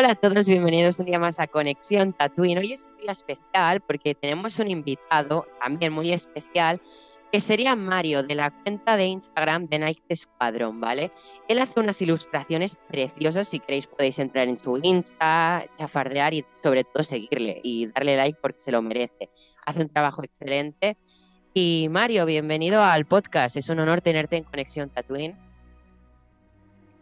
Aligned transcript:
Hola 0.00 0.12
a 0.12 0.14
todos, 0.14 0.48
bienvenidos 0.48 0.98
un 0.98 1.04
día 1.04 1.18
más 1.18 1.38
a 1.40 1.46
Conexión 1.46 2.14
Tatooine. 2.14 2.56
Hoy 2.56 2.72
es 2.72 2.86
un 2.86 2.96
día 3.02 3.12
especial 3.12 3.82
porque 3.82 4.14
tenemos 4.14 4.58
un 4.58 4.70
invitado 4.70 5.46
también 5.60 5.92
muy 5.92 6.10
especial 6.10 6.80
que 7.30 7.38
sería 7.38 7.76
Mario 7.76 8.22
de 8.22 8.34
la 8.34 8.50
cuenta 8.50 8.96
de 8.96 9.04
Instagram 9.04 9.66
de 9.66 9.78
Night 9.78 10.00
Squadron, 10.14 10.80
¿vale? 10.80 11.12
Él 11.48 11.58
hace 11.58 11.80
unas 11.80 12.00
ilustraciones 12.00 12.78
preciosas, 12.88 13.46
si 13.46 13.58
queréis 13.58 13.88
podéis 13.88 14.18
entrar 14.18 14.48
en 14.48 14.58
su 14.58 14.80
Insta, 14.82 15.66
chafardear 15.76 16.32
y 16.32 16.46
sobre 16.54 16.84
todo 16.84 17.02
seguirle 17.02 17.60
y 17.62 17.88
darle 17.88 18.16
like 18.16 18.38
porque 18.40 18.62
se 18.62 18.72
lo 18.72 18.80
merece. 18.80 19.28
Hace 19.66 19.82
un 19.82 19.90
trabajo 19.90 20.24
excelente. 20.24 20.96
Y 21.52 21.88
Mario, 21.90 22.24
bienvenido 22.24 22.82
al 22.82 23.04
podcast, 23.04 23.54
es 23.58 23.68
un 23.68 23.80
honor 23.80 24.00
tenerte 24.00 24.38
en 24.38 24.44
Conexión 24.44 24.88
Tatooine. 24.88 25.49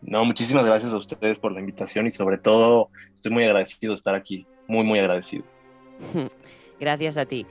No, 0.02 0.24
muchísimas 0.24 0.64
gracias 0.64 0.92
a 0.92 0.96
ustedes 0.96 1.38
por 1.38 1.52
la 1.52 1.60
invitación 1.60 2.06
y 2.06 2.10
sobre 2.10 2.38
todo 2.38 2.90
estoy 3.14 3.32
muy 3.32 3.44
agradecido 3.44 3.92
de 3.92 3.96
estar 3.96 4.14
aquí, 4.14 4.46
muy, 4.66 4.84
muy 4.84 4.98
agradecido. 4.98 5.44
Gracias 6.80 7.16
a 7.16 7.26
ti 7.26 7.44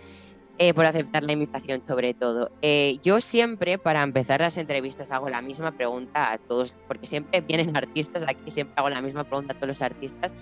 eh, 0.60 0.74
por 0.74 0.86
aceptar 0.86 1.24
la 1.24 1.34
invitación 1.34 1.84
sobre 1.86 2.14
todo. 2.14 2.52
Eh, 2.62 2.98
yo 3.04 3.22
siempre 3.22 3.78
para 3.78 4.02
empezar 4.02 4.40
las 4.40 4.58
entrevistas 4.58 5.12
hago 5.12 5.30
la 5.30 5.42
misma 5.42 5.72
pregunta 5.74 6.32
a 6.32 6.38
todos, 6.38 6.78
porque 6.88 7.06
siempre 7.06 7.42
vienen 7.42 7.76
artistas 7.78 8.24
aquí, 8.28 8.50
siempre 8.50 8.74
hago 8.78 8.90
la 8.90 9.02
misma 9.02 9.24
pregunta 9.24 9.54
a 9.54 9.56
todos 9.56 9.68
los 9.68 9.82
artistas. 9.82 10.36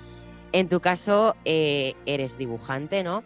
En 0.52 0.69
tu 0.69 0.80
caso 0.80 1.35
eh, 1.44 1.95
eres 2.05 2.38
dibujante, 2.38 3.03
¿no? 3.03 3.23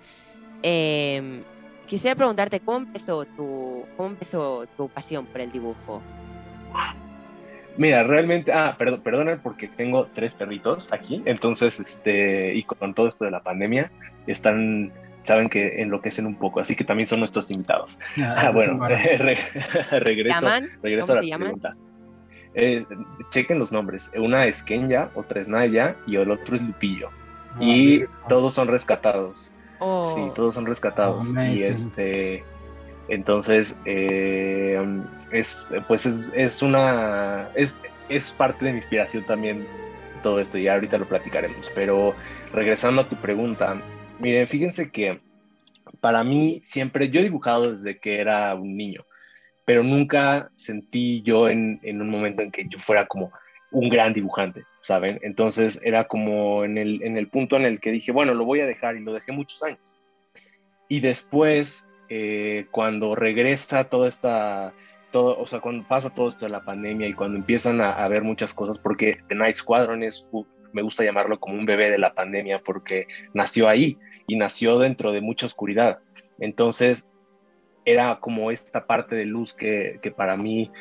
Em, 0.63 1.43
quisiera 1.85 2.15
preguntarte, 2.15 2.59
¿cómo 2.59 2.77
empezó, 2.77 3.25
tu, 3.25 3.85
¿cómo 3.95 4.09
empezó 4.09 4.65
tu 4.75 4.89
pasión 4.89 5.27
por 5.27 5.41
el 5.41 5.51
dibujo? 5.51 6.01
Mira, 7.79 8.03
realmente, 8.03 8.51
ah, 8.51 8.75
perdón, 8.77 8.99
perdona 9.03 9.39
porque 9.41 9.69
tengo 9.69 10.07
tres 10.13 10.35
perritos 10.35 10.91
aquí, 10.91 11.23
entonces, 11.23 11.79
este, 11.79 12.53
y 12.53 12.63
con 12.63 12.93
todo 12.93 13.07
esto 13.07 13.23
de 13.23 13.31
la 13.31 13.41
pandemia, 13.41 13.89
están, 14.27 14.91
saben 15.23 15.47
que 15.47 15.81
enloquecen 15.81 16.25
un 16.25 16.35
poco, 16.35 16.59
así 16.59 16.75
que 16.75 16.83
también 16.83 17.07
son 17.07 17.19
nuestros 17.19 17.49
invitados. 17.49 17.97
Ah, 18.17 18.51
bueno, 18.53 18.85
regreso, 19.91 20.45
regreso 20.83 21.13
a 21.13 21.21
la 21.21 21.37
pregunta. 21.37 21.77
Eh, 22.53 22.85
chequen 23.29 23.59
los 23.59 23.71
nombres, 23.71 24.11
una 24.13 24.45
es 24.45 24.61
Kenya, 24.61 25.09
otra 25.15 25.39
es 25.39 25.47
Naya 25.47 25.95
y 26.05 26.17
el 26.17 26.31
otro 26.31 26.57
es 26.57 26.61
Lupillo. 26.61 27.07
Ah, 27.53 27.59
y 27.61 28.03
todos 28.27 28.55
son 28.55 28.67
rescatados. 28.67 29.53
Oh. 29.79 30.13
Sí, 30.17 30.31
todos 30.35 30.53
son 30.55 30.65
rescatados. 30.65 31.33
y 31.33 31.63
este, 31.63 32.43
entonces, 33.07 33.79
eh, 33.85 34.77
es, 35.31 35.69
pues 35.87 36.05
es, 36.05 36.61
una, 36.61 37.49
es, 37.55 37.79
es 38.09 38.31
parte 38.31 38.65
de 38.65 38.71
mi 38.71 38.77
inspiración 38.77 39.25
también 39.25 39.67
todo 40.21 40.39
esto 40.39 40.57
y 40.57 40.67
ahorita 40.67 40.97
lo 40.97 41.07
platicaremos. 41.07 41.71
Pero 41.75 42.15
regresando 42.53 43.01
a 43.01 43.09
tu 43.09 43.15
pregunta, 43.15 43.81
miren, 44.19 44.47
fíjense 44.47 44.91
que 44.91 45.19
para 46.01 46.23
mí 46.23 46.61
siempre, 46.63 47.09
yo 47.09 47.19
he 47.19 47.23
dibujado 47.23 47.71
desde 47.71 47.99
que 47.99 48.19
era 48.19 48.53
un 48.55 48.77
niño, 48.77 49.05
pero 49.65 49.83
nunca 49.83 50.49
sentí 50.53 51.21
yo 51.21 51.49
en, 51.49 51.79
en 51.83 52.01
un 52.01 52.09
momento 52.09 52.41
en 52.41 52.51
que 52.51 52.65
yo 52.67 52.79
fuera 52.79 53.05
como 53.05 53.31
un 53.71 53.89
gran 53.89 54.13
dibujante, 54.13 54.63
¿saben? 54.81 55.19
Entonces 55.21 55.79
era 55.83 56.05
como 56.05 56.63
en 56.63 56.77
el, 56.77 57.03
en 57.03 57.17
el 57.17 57.27
punto 57.27 57.55
en 57.55 57.65
el 57.65 57.79
que 57.79 57.91
dije, 57.91 58.11
bueno, 58.11 58.33
lo 58.33 58.45
voy 58.45 58.61
a 58.61 58.65
dejar 58.65 58.95
y 58.95 59.01
lo 59.01 59.13
dejé 59.13 59.31
muchos 59.31 59.61
años. 59.63 59.95
Y 60.87 61.01
después 61.01 61.87
eh, 62.09 62.65
cuando 62.71 63.13
regresa 63.13 63.83
toda 63.83 64.09
esta, 64.09 64.73
todo, 65.11 65.39
o 65.39 65.47
sea, 65.47 65.59
cuando 65.59 65.87
pasa 65.87 66.13
todo 66.13 66.27
esto 66.27 66.45
de 66.45 66.51
la 66.51 66.63
pandemia 66.63 67.07
y 67.07 67.13
cuando 67.13 67.37
empiezan 67.37 67.81
a, 67.81 68.07
ver 68.07 68.23
muchas 68.23 68.53
cosas, 68.53 68.79
porque 68.79 69.17
The 69.27 69.35
Night 69.35 69.57
Squadron 69.57 70.03
es, 70.03 70.27
me 70.73 70.81
gusta 70.81 71.03
llamarlo 71.03 71.39
como 71.39 71.55
un 71.55 71.65
bebé 71.65 71.89
de 71.89 71.97
la 71.97 72.13
pandemia, 72.13 72.61
porque 72.63 73.07
nació 73.33 73.67
ahí 73.67 73.97
y 74.27 74.35
nació 74.35 74.79
dentro 74.79 75.11
de 75.11 75.21
mucha 75.21 75.47
oscuridad. 75.47 75.99
Entonces, 76.39 77.09
era 77.85 78.19
como 78.19 78.51
esta 78.51 78.85
parte 78.85 79.15
de 79.15 79.25
luz 79.25 79.53
que, 79.53 79.99
que 80.01 80.11
para 80.11 80.37
mí, 80.37 80.71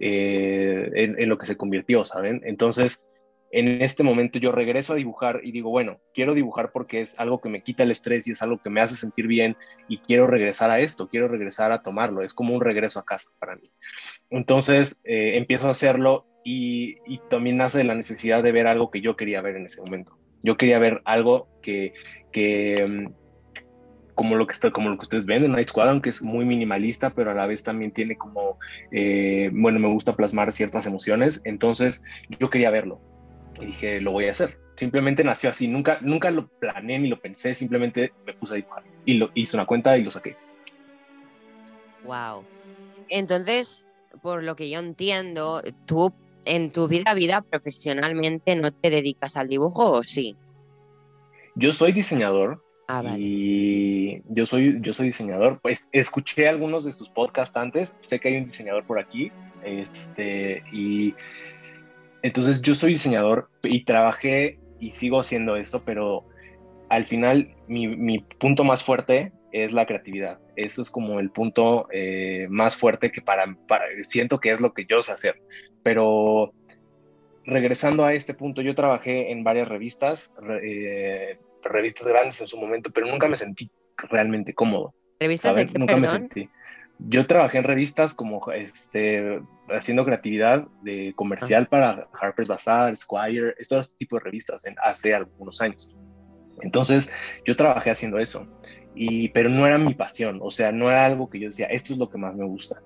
eh, 0.00 0.90
en, 0.94 1.18
en, 1.18 1.28
lo 1.28 1.38
que 1.38 1.46
se 1.46 1.56
convirtió, 1.56 2.04
¿saben? 2.04 2.42
Entonces, 2.44 3.05
en 3.50 3.82
este 3.82 4.02
momento 4.02 4.38
yo 4.38 4.52
regreso 4.52 4.92
a 4.92 4.96
dibujar 4.96 5.40
y 5.42 5.52
digo, 5.52 5.70
bueno, 5.70 6.00
quiero 6.12 6.34
dibujar 6.34 6.72
porque 6.72 7.00
es 7.00 7.18
algo 7.18 7.40
que 7.40 7.48
me 7.48 7.62
quita 7.62 7.84
el 7.84 7.90
estrés 7.90 8.26
y 8.26 8.32
es 8.32 8.42
algo 8.42 8.60
que 8.62 8.70
me 8.70 8.80
hace 8.80 8.96
sentir 8.96 9.26
bien 9.26 9.56
y 9.88 9.98
quiero 9.98 10.26
regresar 10.26 10.70
a 10.70 10.80
esto, 10.80 11.08
quiero 11.08 11.28
regresar 11.28 11.72
a 11.72 11.82
tomarlo, 11.82 12.22
es 12.22 12.34
como 12.34 12.54
un 12.54 12.60
regreso 12.60 12.98
a 12.98 13.04
casa 13.04 13.30
para 13.38 13.56
mí. 13.56 13.70
Entonces 14.30 15.00
eh, 15.04 15.36
empiezo 15.36 15.68
a 15.68 15.72
hacerlo 15.72 16.26
y, 16.44 17.18
también 17.28 17.56
nace 17.56 17.82
la 17.82 17.94
necesidad 17.94 18.42
de 18.42 18.52
ver 18.52 18.66
algo 18.66 18.90
que 18.90 19.00
yo 19.00 19.16
quería 19.16 19.42
ver 19.42 19.56
en 19.56 19.66
ese 19.66 19.80
momento. 19.80 20.16
Yo 20.42 20.56
quería 20.56 20.78
ver 20.78 21.02
algo 21.04 21.48
que, 21.60 21.92
mm, 22.86 23.12
como 24.14 24.36
lo 24.36 24.46
que 24.46 24.52
está, 24.52 24.70
como 24.70 24.88
lo 24.88 24.96
que 24.96 25.02
ustedes 25.02 25.26
ven 25.26 25.44
en 25.44 25.52
Night 25.52 25.70
Squad, 25.70 25.88
aunque 25.88 26.10
es 26.10 26.22
muy 26.22 26.44
minimalista, 26.44 27.10
pero 27.10 27.32
a 27.32 27.34
la 27.34 27.46
vez 27.46 27.64
también 27.64 27.90
tiene 27.90 28.16
como, 28.16 28.58
eh, 28.92 29.50
bueno, 29.52 29.80
me 29.80 29.88
gusta 29.88 30.14
plasmar 30.14 30.52
ciertas 30.52 30.86
emociones, 30.86 31.42
entonces 31.44 32.02
yo 32.38 32.48
quería 32.48 32.70
verlo, 32.70 33.00
y 33.60 33.66
dije, 33.66 34.00
lo 34.00 34.12
voy 34.12 34.26
a 34.26 34.30
hacer. 34.30 34.58
Simplemente 34.76 35.24
nació 35.24 35.50
así, 35.50 35.68
nunca, 35.68 35.98
nunca 36.02 36.30
lo 36.30 36.48
planeé 36.48 36.98
ni 36.98 37.08
lo 37.08 37.18
pensé, 37.18 37.54
simplemente 37.54 38.12
me 38.26 38.34
puse 38.34 38.52
a 38.52 38.56
dibujar 38.56 38.82
y 39.04 39.14
lo 39.14 39.30
hice 39.34 39.56
una 39.56 39.66
cuenta 39.66 39.96
y 39.96 40.02
lo 40.02 40.10
saqué. 40.10 40.36
Wow. 42.04 42.44
Entonces, 43.08 43.86
por 44.22 44.42
lo 44.42 44.54
que 44.56 44.68
yo 44.68 44.80
entiendo, 44.80 45.62
tú 45.86 46.12
en 46.46 46.70
tu 46.70 46.88
vida 46.88 47.12
vida 47.14 47.42
profesionalmente 47.42 48.56
no 48.56 48.72
te 48.72 48.90
dedicas 48.90 49.36
al 49.36 49.48
dibujo 49.48 49.92
o 49.92 50.02
sí? 50.02 50.36
Yo 51.54 51.72
soy 51.72 51.92
diseñador. 51.92 52.62
Ah, 52.88 53.02
vale. 53.02 53.18
Y 53.18 54.22
yo 54.28 54.46
soy, 54.46 54.78
yo 54.80 54.92
soy 54.92 55.06
diseñador. 55.06 55.58
Pues 55.60 55.88
escuché 55.92 56.48
algunos 56.48 56.84
de 56.84 56.92
sus 56.92 57.10
podcasts 57.10 57.56
antes. 57.56 57.96
Sé 58.00 58.20
que 58.20 58.28
hay 58.28 58.36
un 58.36 58.44
diseñador 58.44 58.84
por 58.86 58.98
aquí. 58.98 59.32
Este, 59.64 60.62
y 60.72 61.14
entonces 62.26 62.60
yo 62.60 62.74
soy 62.74 62.92
diseñador 62.92 63.48
y 63.62 63.84
trabajé 63.84 64.58
y 64.80 64.90
sigo 64.90 65.20
haciendo 65.20 65.56
esto, 65.56 65.82
pero 65.84 66.24
al 66.88 67.04
final 67.06 67.54
mi, 67.68 68.18
punto 68.38 68.64
más 68.64 68.82
fuerte 68.82 69.32
es 69.52 69.72
la 69.72 69.86
creatividad. 69.86 70.40
Eso 70.56 70.82
es 70.82 70.90
como 70.90 71.20
el 71.20 71.30
punto 71.30 71.86
eh, 71.92 72.46
más 72.50 72.76
fuerte 72.76 73.12
que 73.12 73.22
para, 73.22 73.56
siento 74.02 74.40
que 74.40 74.50
es 74.50 74.60
lo 74.60 74.74
que 74.74 74.86
yo 74.86 75.02
sé 75.02 75.12
hacer. 75.12 75.40
Pero 75.82 76.52
regresando 77.44 78.04
a 78.04 78.12
este 78.12 78.34
punto, 78.34 78.60
yo 78.60 78.74
trabajé 78.74 79.30
en 79.30 79.44
varias 79.44 79.68
revistas, 79.68 80.34
eh, 80.62 81.38
revistas 81.62 82.06
grandes 82.06 82.40
en 82.40 82.48
su 82.48 82.58
momento, 82.58 82.90
pero 82.90 83.06
nunca 83.06 83.28
me 83.28 83.36
sentí 83.36 83.70
realmente 83.96 84.52
cómodo. 84.52 84.94
¿Revistas 85.20 85.54
de 85.54 85.66
qué, 85.66 85.78
Nunca 85.78 85.96
me 85.96 86.08
sentí. 86.08 86.48
Yo 86.98 87.26
trabajé 87.26 87.58
en 87.58 87.64
revistas 87.64 88.14
como 88.14 88.40
este, 88.52 89.40
haciendo 89.68 90.04
creatividad 90.04 90.66
de 90.82 91.12
comercial 91.14 91.68
para 91.68 92.08
Harper's 92.18 92.48
Bazaar, 92.48 92.96
Squire, 92.96 93.54
estos 93.58 93.92
tipos 93.96 94.20
de 94.20 94.24
revistas 94.24 94.64
en, 94.64 94.76
hace 94.82 95.14
algunos 95.14 95.60
años. 95.60 95.90
Entonces, 96.62 97.12
yo 97.44 97.54
trabajé 97.54 97.90
haciendo 97.90 98.18
eso, 98.18 98.46
y, 98.94 99.28
pero 99.28 99.50
no 99.50 99.66
era 99.66 99.76
mi 99.76 99.94
pasión, 99.94 100.38
o 100.42 100.50
sea, 100.50 100.72
no 100.72 100.88
era 100.90 101.04
algo 101.04 101.28
que 101.28 101.38
yo 101.38 101.48
decía, 101.48 101.66
esto 101.66 101.92
es 101.92 101.98
lo 101.98 102.08
que 102.08 102.16
más 102.16 102.34
me 102.34 102.46
gusta. 102.46 102.80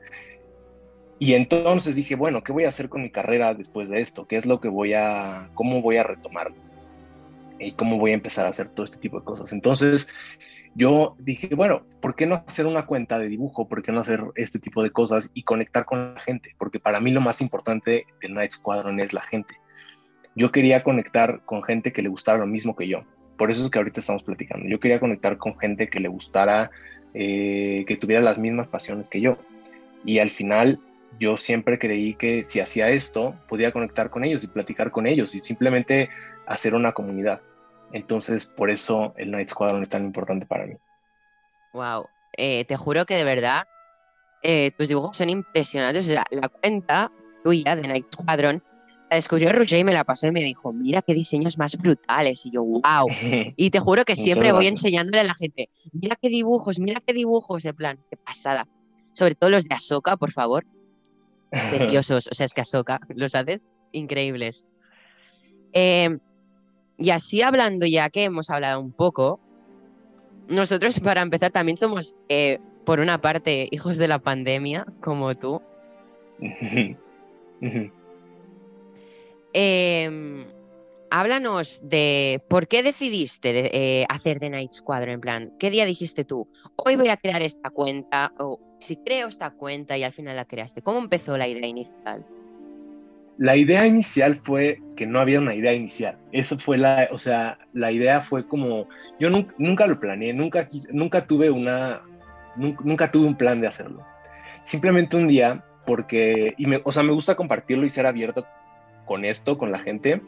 Y 1.21 1.35
entonces 1.35 1.97
dije, 1.97 2.17
bueno, 2.17 2.43
¿qué 2.43 2.51
voy 2.51 2.65
a 2.65 2.69
hacer 2.69 2.89
con 2.89 3.03
mi 3.03 3.11
carrera 3.11 3.55
después 3.55 3.91
de 3.91 4.01
esto? 4.01 4.27
¿Qué 4.27 4.37
es 4.37 4.47
lo 4.47 4.61
que 4.61 4.69
voy 4.69 4.95
a, 4.95 5.51
cómo 5.55 5.83
voy 5.83 5.99
a 5.99 6.03
retomarlo? 6.03 6.57
Y 7.59 7.73
cómo 7.73 7.99
voy 7.99 8.13
a 8.13 8.15
empezar 8.15 8.47
a 8.47 8.49
hacer 8.49 8.71
todo 8.71 8.85
este 8.85 8.97
tipo 8.97 9.21
de 9.21 9.25
cosas. 9.27 9.53
Entonces, 9.53 10.09
yo 10.75 11.17
dije, 11.19 11.55
bueno, 11.55 11.83
¿por 12.01 12.15
qué 12.15 12.27
no 12.27 12.45
hacer 12.47 12.67
una 12.67 12.87
cuenta 12.87 13.19
de 13.19 13.29
dibujo? 13.29 13.69
¿Por 13.69 13.83
qué 13.83 13.93
no 13.93 14.01
hacer 14.01 14.23
este 14.37 14.59
tipo 14.59 14.83
de 14.83 14.91
cosas 14.91 15.31
y 15.35 15.43
conectar 15.43 15.85
con 15.85 16.15
la 16.15 16.21
gente? 16.21 16.55
Porque 16.59 16.79
para 16.79 17.01
mí 17.01 17.11
lo 17.11 17.21
más 17.21 17.41
importante 17.41 18.07
del 18.23 18.35
Night 18.35 18.53
Squadron 18.53 19.01
es 19.01 19.13
la 19.13 19.23
gente. 19.23 19.55
Yo 20.37 20.53
quería 20.53 20.85
conectar 20.85 21.41
con 21.45 21.63
gente 21.63 21.93
que 21.93 22.03
le 22.03 22.09
gustara 22.09 22.39
lo 22.39 22.47
mismo 22.47 22.77
que 22.77 22.87
yo. 22.87 23.03
Por 23.37 23.51
eso 23.51 23.65
es 23.65 23.71
que 23.71 23.79
ahorita 23.79 24.01
estamos 24.01 24.23
platicando. 24.23 24.69
Yo 24.69 24.79
quería 24.79 25.01
conectar 25.01 25.39
con 25.39 25.59
gente 25.59 25.89
que 25.89 25.99
le 25.99 26.09
gustara, 26.09 26.71
eh, 27.15 27.85
que 27.89 27.97
tuviera 27.97 28.23
las 28.23 28.39
mismas 28.39 28.69
pasiones 28.69 29.09
que 29.09 29.21
yo. 29.21 29.39
Y 30.05 30.21
al 30.21 30.31
final 30.31 30.79
yo 31.19 31.37
siempre 31.37 31.79
creí 31.79 32.15
que 32.15 32.45
si 32.45 32.61
hacía 32.61 32.91
esto, 32.91 33.35
podía 33.49 33.73
conectar 33.73 34.11
con 34.11 34.25
ellos 34.25 34.45
y 34.45 34.47
platicar 34.47 34.91
con 34.91 35.07
ellos 35.07 35.35
y 35.35 35.41
simplemente 35.41 36.11
hacer 36.47 36.75
una 36.75 36.93
comunidad. 36.93 37.41
Entonces, 37.93 38.47
por 38.47 38.71
eso 38.71 39.15
el 39.17 39.31
Night 39.31 39.49
Squadron 39.49 39.83
es 39.83 39.89
tan 39.89 40.05
importante 40.05 40.47
para 40.47 40.67
mí. 40.67 40.75
Wow, 41.73 42.09
eh, 42.37 42.65
te 42.65 42.77
juro 42.77 43.07
que 43.07 43.17
de 43.17 43.25
verdad 43.25 43.65
eh, 44.43 44.71
tus 44.77 44.89
dibujos 44.89 45.17
son 45.17 45.31
impresionantes. 45.31 46.05
O 46.07 46.13
sea, 46.13 46.25
la 46.31 46.49
cuenta 46.49 47.11
tuya 47.45 47.77
de 47.77 47.83
Night 47.83 48.07
Squadron 48.13 48.63
la 49.11 49.17
descubrió 49.17 49.53
Roger 49.53 49.81
y 49.81 49.85
me 49.85 49.93
la 49.93 50.05
pasó 50.05 50.29
y 50.29 50.33
me 50.33 50.41
dijo, 50.41 50.73
mira 50.73 51.03
qué 51.03 51.15
diseños 51.15 51.59
más 51.59 51.77
brutales. 51.77 52.47
Y 52.47 52.53
yo, 52.53 52.65
wow. 52.65 53.09
Y 53.57 53.71
te 53.71 53.81
juro 53.81 54.05
que 54.05 54.17
siempre 54.17 54.53
voy 54.53 54.69
enseñándole 54.69 55.21
a 55.21 55.25
la 55.25 55.35
gente, 55.35 55.69
mira 55.93 56.17
qué 56.17 56.29
dibujos, 56.29 56.79
mira 56.79 57.01
qué 57.05 57.13
dibujos, 57.13 57.63
de 57.63 57.75
plan, 57.75 57.99
qué 58.09 58.17
pasada. 58.17 58.69
Sobre 59.13 59.35
todo 59.35 59.51
los 59.51 59.65
de 59.65 59.75
Ahsoka, 59.75 60.17
por 60.17 60.33
favor. 60.33 60.65
Preciosos. 61.51 62.29
O 62.31 62.35
sea, 62.35 62.47
es 62.47 62.55
que 62.55 62.61
Ahsoka, 62.61 63.01
los 63.09 63.35
haces 63.35 63.69
increíbles. 63.93 64.69
Eh, 65.73 66.19
y 67.01 67.11
así 67.11 67.41
hablando 67.43 67.87
ya 67.87 68.11
que 68.11 68.25
hemos 68.25 68.51
hablado 68.51 68.79
un 68.79 68.93
poco, 68.93 69.41
nosotros 70.49 71.01
para 71.01 71.23
empezar 71.23 71.51
también 71.51 71.79
somos, 71.79 72.17
eh, 72.29 72.59
por 72.85 73.01
una 73.01 73.21
parte, 73.21 73.69
hijos 73.71 73.97
de 73.97 74.09
la 74.09 74.19
pandemia, 74.19 74.87
como 75.01 75.35
tú. 75.35 75.63
Em, 79.53 80.47
háblanos 81.11 81.81
de 81.83 82.41
por 82.49 82.69
qué 82.69 82.85
decidiste 82.85 83.77
eh, 83.77 84.07
hacer 84.09 84.39
The 84.39 84.49
Night 84.49 84.75
Squadron, 84.75 85.15
en 85.15 85.21
plan, 85.21 85.53
¿qué 85.59 85.71
día 85.71 85.85
dijiste 85.87 86.25
tú? 86.25 86.47
Hoy 86.77 86.95
voy 86.95 87.09
a 87.09 87.17
crear 87.17 87.43
esta 87.43 87.71
cuenta, 87.71 88.33
o 88.39 88.61
si 88.79 88.97
creo 88.97 89.27
esta 89.27 89.51
cuenta 89.51 89.99
y 89.99 90.05
al 90.05 90.13
final 90.13 90.37
la 90.37 90.45
creaste. 90.45 90.83
¿Cómo 90.83 91.01
empezó 91.01 91.37
la 91.37 91.49
idea 91.49 91.67
inicial? 91.67 92.25
La 93.41 93.57
idea 93.57 93.87
inicial 93.87 94.37
fue 94.37 94.83
que 94.99 95.07
no 95.07 95.19
había 95.19 95.39
una 95.39 95.55
idea 95.55 95.73
inicial. 95.73 96.19
Eso 96.31 96.59
fue 96.59 96.77
la, 96.77 97.09
o 97.11 97.19
sea, 97.19 97.57
la 97.73 97.91
idea 97.91 98.21
fue 98.21 98.47
como, 98.47 98.87
yo 99.19 99.31
nunca, 99.31 99.87
lo 99.87 99.99
planeé, 99.99 100.35
nunca, 100.35 100.69
nunca 100.93 101.27
tuve 101.27 101.51
una, 101.51 102.03
nunca, 102.57 103.11
tuve 103.11 103.27
un 103.27 103.35
plan 103.35 103.63
de 103.63 103.67
hacerlo. 103.67 104.05
Simplemente 104.63 105.17
un 105.17 105.27
día, 105.27 105.65
porque, 105.87 106.53
y 106.59 106.67
me, 106.67 106.83
o 106.85 106.93
sea, 106.93 107.03
me 107.03 107.15
gusta 107.15 107.35
compartirlo 107.35 107.87
y 107.87 107.89
ser 107.89 108.07
abierto 108.07 108.47
con 109.07 109.25
esto, 109.25 109.57
con 109.57 109.73
la 109.73 109.79
gente, 109.79 110.21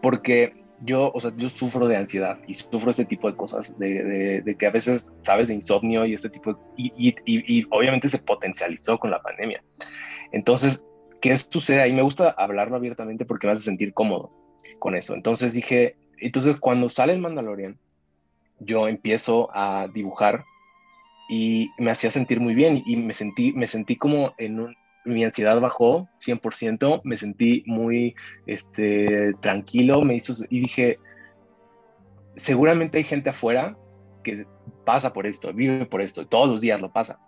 porque 0.00 0.54
yo, 0.82 1.10
o 1.12 1.20
sea, 1.20 1.32
yo 1.36 1.48
sufro 1.48 1.88
de 1.88 1.96
ansiedad 1.96 2.38
y 2.46 2.54
sufro 2.54 2.92
este 2.92 3.06
tipo 3.06 3.28
de 3.28 3.36
cosas, 3.36 3.76
de, 3.76 4.54
que 4.56 4.66
a 4.68 4.70
veces 4.70 5.12
sabes 5.22 5.48
de 5.48 5.54
insomnio 5.54 6.06
y 6.06 6.14
este 6.14 6.30
tipo 6.30 6.56
y, 6.76 7.66
obviamente 7.70 8.08
se 8.08 8.20
potencializó 8.20 9.00
con 9.00 9.10
la 9.10 9.20
pandemia. 9.20 9.64
Entonces, 10.30 10.84
¿qué 11.20 11.36
sucede 11.38 11.80
ahí? 11.80 11.92
Me 11.92 12.02
gusta 12.02 12.30
hablarlo 12.30 12.76
abiertamente 12.76 13.24
porque 13.24 13.46
me 13.46 13.52
hace 13.52 13.64
sentir 13.64 13.92
cómodo 13.92 14.30
con 14.78 14.94
eso. 14.94 15.14
Entonces 15.14 15.54
dije, 15.54 15.96
entonces 16.18 16.56
cuando 16.56 16.88
sale 16.88 17.12
el 17.12 17.20
Mandalorian, 17.20 17.78
yo 18.58 18.88
empiezo 18.88 19.50
a 19.52 19.88
dibujar 19.92 20.44
y 21.28 21.70
me 21.78 21.90
hacía 21.90 22.10
sentir 22.10 22.40
muy 22.40 22.54
bien 22.54 22.82
y 22.86 22.96
me 22.96 23.12
sentí, 23.12 23.52
me 23.52 23.66
sentí 23.66 23.96
como 23.96 24.34
en 24.38 24.60
un, 24.60 24.76
mi 25.04 25.24
ansiedad 25.24 25.60
bajó 25.60 26.08
100%, 26.24 27.00
me 27.04 27.16
sentí 27.16 27.62
muy 27.66 28.14
este, 28.46 29.34
tranquilo, 29.40 30.02
me 30.02 30.16
hizo, 30.16 30.34
y 30.50 30.60
dije, 30.60 30.98
seguramente 32.36 32.98
hay 32.98 33.04
gente 33.04 33.30
afuera 33.30 33.76
que 34.22 34.46
pasa 34.84 35.12
por 35.12 35.26
esto, 35.26 35.52
vive 35.52 35.86
por 35.86 36.02
esto, 36.02 36.26
todos 36.26 36.48
los 36.48 36.60
días 36.60 36.80
lo 36.80 36.92
pasa. 36.92 37.20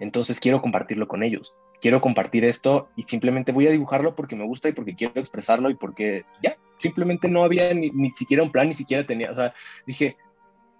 Entonces 0.00 0.40
quiero 0.40 0.60
compartirlo 0.60 1.08
con 1.08 1.22
ellos. 1.22 1.54
Quiero 1.84 2.00
compartir 2.00 2.46
esto 2.46 2.88
y 2.96 3.02
simplemente 3.02 3.52
voy 3.52 3.66
a 3.66 3.70
dibujarlo 3.70 4.16
porque 4.16 4.36
me 4.36 4.46
gusta 4.46 4.70
y 4.70 4.72
porque 4.72 4.94
quiero 4.94 5.20
expresarlo 5.20 5.68
y 5.68 5.74
porque 5.74 6.24
ya, 6.42 6.56
simplemente 6.78 7.28
no 7.28 7.44
había 7.44 7.74
ni, 7.74 7.90
ni 7.90 8.10
siquiera 8.12 8.42
un 8.42 8.50
plan, 8.50 8.68
ni 8.68 8.74
siquiera 8.74 9.06
tenía, 9.06 9.30
o 9.30 9.34
sea, 9.34 9.52
dije, 9.86 10.16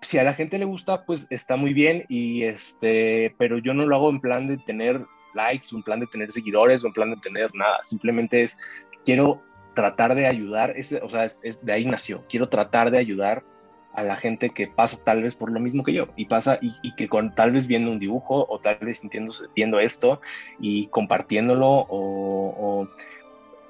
si 0.01 0.17
a 0.19 0.25
la 0.25 0.33
gente 0.33 0.59
le 0.59 0.65
gusta, 0.65 1.05
pues 1.05 1.27
está 1.29 1.56
muy 1.56 1.75
bien 1.75 2.06
y 2.09 2.45
este, 2.45 3.35
pero 3.37 3.59
yo 3.59 3.75
no 3.75 3.85
lo 3.85 3.97
hago 3.97 4.09
en 4.09 4.23
plan 4.23 4.49
de 4.49 4.56
tener 4.56 5.05
likes, 5.35 5.75
un 5.75 5.83
plan 5.83 6.01
de 6.01 6.06
tener 6.06 6.33
seguidores, 6.33 6.85
un 6.85 6.95
plan 6.95 7.11
de 7.11 7.19
tener 7.19 7.55
nada, 7.55 7.81
simplemente 7.83 8.43
es 8.43 8.57
quiero 9.05 9.43
tratar 9.75 10.15
de 10.15 10.27
ayudar, 10.27 10.75
o 11.03 11.11
sea, 11.11 11.27
es, 11.27 11.62
de 11.62 11.73
ahí 11.75 11.85
nació, 11.85 12.25
quiero 12.31 12.49
tratar 12.49 12.91
de 12.91 12.97
ayudar 12.97 13.45
a 13.94 14.02
la 14.02 14.17
gente 14.17 14.50
que 14.50 14.67
pasa 14.67 14.99
tal 15.02 15.23
vez 15.23 15.35
por 15.37 15.50
lo 15.50 15.61
mismo 15.61 15.85
que 15.85 15.93
yo 15.93 16.08
y 16.17 16.26
pasa 16.26 16.58
y, 16.61 16.93
que 16.93 17.08
con 17.08 17.35
tal 17.35 17.52
vez 17.52 17.67
viendo 17.67 17.91
un 17.91 17.99
dibujo 17.99 18.46
o 18.49 18.58
tal 18.58 18.76
vez 18.81 18.99
sintiéndose, 18.99 19.44
viendo 19.55 19.79
esto 19.79 20.20
y 20.58 20.87
compartiéndolo 20.88 21.87
o, 21.88 22.88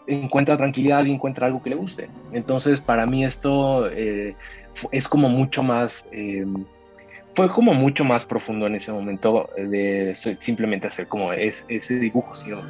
encuentra 0.07 0.59
tranquilidad 0.59 1.05
y 1.07 1.13
encuentra 1.13 1.47
algo 1.47 1.63
que 1.63 1.71
le 1.71 1.77
guste. 1.77 2.09
Entonces 2.33 2.81
para 2.81 3.07
mí 3.07 3.25
esto 3.25 3.89
eh, 3.91 4.35
es 4.91 5.09
como 5.09 5.29
mucho 5.29 5.63
más... 5.63 6.09
Eh, 6.13 6.47
fue 7.35 7.49
como 7.49 7.75
mucho 7.75 8.05
más 8.05 8.25
profundo 8.25 8.69
en 8.69 8.77
ese 8.77 8.93
momento 8.93 9.51
de 9.57 10.13
simplemente 10.39 10.87
hacer 10.87 11.09
como 11.09 11.33
es, 11.33 11.67
ese 11.69 11.99
dibujo, 11.99 12.37
sino 12.37 12.63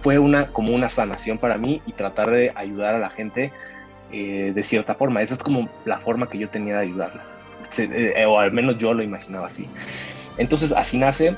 fue 0.00 0.18
una, 0.18 0.46
como 0.46 0.74
una 0.74 0.88
sanación 0.88 1.36
para 1.36 1.58
mí 1.58 1.82
y 1.84 1.92
tratar 1.92 2.30
de 2.30 2.50
ayudar 2.54 2.94
a 2.94 2.98
la 2.98 3.10
gente 3.10 3.52
eh, 4.16 4.52
de 4.54 4.62
cierta 4.62 4.94
forma. 4.94 5.20
Esa 5.20 5.34
es 5.34 5.42
como 5.42 5.68
la 5.84 5.98
forma 5.98 6.26
que 6.26 6.38
yo 6.38 6.48
tenía 6.48 6.76
de 6.76 6.86
ayudarla, 6.86 7.22
eh, 7.78 8.24
o 8.26 8.38
al 8.38 8.50
menos 8.50 8.78
yo 8.78 8.94
lo 8.94 9.02
imaginaba 9.02 9.46
así. 9.46 9.68
Entonces 10.38 10.72
así 10.72 10.96
nace 10.96 11.34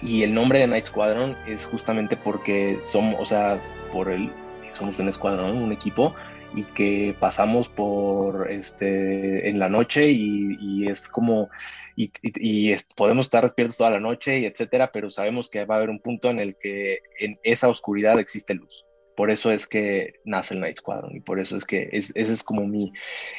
y 0.00 0.22
el 0.22 0.32
nombre 0.32 0.60
de 0.60 0.68
Night 0.68 0.84
Squadron 0.84 1.36
es 1.48 1.66
justamente 1.66 2.16
porque 2.16 2.78
somos, 2.84 3.20
o 3.20 3.24
sea, 3.24 3.58
por 3.92 4.10
el, 4.10 4.30
somos 4.74 4.96
un 5.00 5.08
escuadrón, 5.08 5.56
un 5.56 5.72
equipo 5.72 6.14
y 6.54 6.62
que 6.62 7.16
pasamos 7.18 7.68
por 7.68 8.48
este 8.48 9.48
en 9.48 9.58
la 9.58 9.68
noche 9.68 10.10
y, 10.12 10.86
es 10.86 11.08
como 11.08 11.50
y, 11.96 12.76
podemos 12.94 13.26
estar 13.26 13.42
despiertos 13.42 13.76
toda 13.76 13.90
la 13.90 13.98
noche 13.98 14.38
y 14.38 14.46
etcétera 14.46 14.92
pero 14.92 15.10
sabemos 15.10 15.48
que 15.48 15.64
va 15.64 15.74
a 15.74 15.78
haber 15.78 15.90
un 15.90 15.98
punto 15.98 16.30
en 16.30 16.38
el 16.38 16.54
que 16.54 17.00
en 17.18 17.40
esa 17.42 17.68
oscuridad 17.68 18.20
existe 18.20 18.54
luz 18.54 18.86
por 19.16 19.30
eso 19.30 19.52
es 19.52 19.66
que 19.66 20.14
nace 20.24 20.54
el 20.54 20.60
Night 20.60 20.78
Squadron 20.78 21.14
y 21.16 21.20
por 21.20 21.40
eso 21.40 21.56
es 21.56 21.64
que 21.64 21.88
es, 21.92 22.12
ese 22.16 22.32
es 22.32 22.42
como 22.42 22.66
mi 22.66 22.92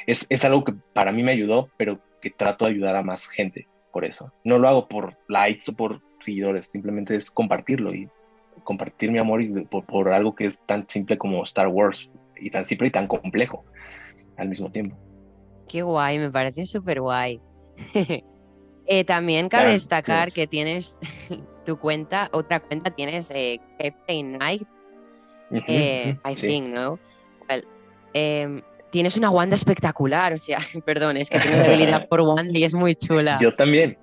es, 0.08 0.26
es 0.30 0.46
algo 0.46 0.64
que 0.64 0.74
para 0.94 1.12
mí 1.12 1.24
me 1.24 1.32
ayudó 1.32 1.70
pero 1.78 2.00
que 2.22 2.30
trato 2.30 2.66
de 2.66 2.72
ayudar 2.72 2.96
a 2.96 3.04
más 3.04 3.28
gente 3.28 3.68
por 3.92 4.06
eso 4.06 4.32
no 4.44 4.58
lo 4.60 4.68
hago 4.68 4.88
por 4.88 5.18
likes 5.28 5.70
o 5.70 5.74
por 5.74 6.02
seguidores 6.20 6.68
simplemente 6.68 7.16
es 7.16 7.30
compartirlo 7.30 7.94
y 7.94 8.10
compartir 8.64 9.12
mi 9.12 9.20
amor 9.20 9.42
y 9.42 9.52
por, 9.66 9.86
por 9.86 10.10
algo 10.10 10.36
que 10.36 10.46
es 10.46 10.60
tan 10.66 10.88
simple 10.90 11.18
como 11.18 11.44
Star 11.44 11.68
Wars 11.68 12.10
y 12.38 12.50
tan 12.50 12.66
simple 12.66 12.88
y 12.88 12.92
tan 12.92 13.08
complejo 13.08 13.64
al 14.38 14.50
mismo 14.50 14.72
tiempo. 14.72 14.98
Qué 15.68 15.82
guay, 15.82 16.20
me 16.20 16.32
parece 16.32 16.66
súper 16.66 17.02
guay. 17.02 17.40
Eh, 18.88 19.04
también 19.04 19.50
cabe 19.50 19.72
destacar 19.72 20.32
que 20.32 20.46
tienes 20.46 21.00
tu 21.66 21.80
cuenta, 21.80 22.30
otra 22.34 22.60
cuenta 22.60 22.92
tienes 22.92 23.32
eh, 23.32 23.60
Night, 24.08 24.68
eh, 25.68 26.18
I 26.30 26.36
think, 26.36 26.68
¿no? 26.68 27.00
Em, 28.14 28.62
tienes 28.92 29.18
una 29.18 29.30
Wanda 29.30 29.56
espectacular, 29.56 30.34
o 30.34 30.40
sea, 30.40 30.60
perdón, 30.86 31.18
es 31.18 31.30
que 31.30 31.40
tengo 31.40 31.58
debilidad 31.58 32.08
por 32.10 32.22
Wanda 32.22 32.58
y 32.58 32.64
es 32.64 32.74
muy 32.74 32.96
chula. 32.96 33.38
Yo 33.42 33.56
también. 33.56 33.98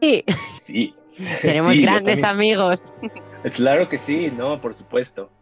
Sí. 0.00 0.24
Sí. 0.60 0.94
Seremos 1.40 1.76
grandes 1.80 2.22
amigos. 2.22 2.94
Claro 3.54 3.88
que 3.88 3.98
sí, 3.98 4.30
no, 4.30 4.60
por 4.60 4.74
supuesto. 4.74 5.32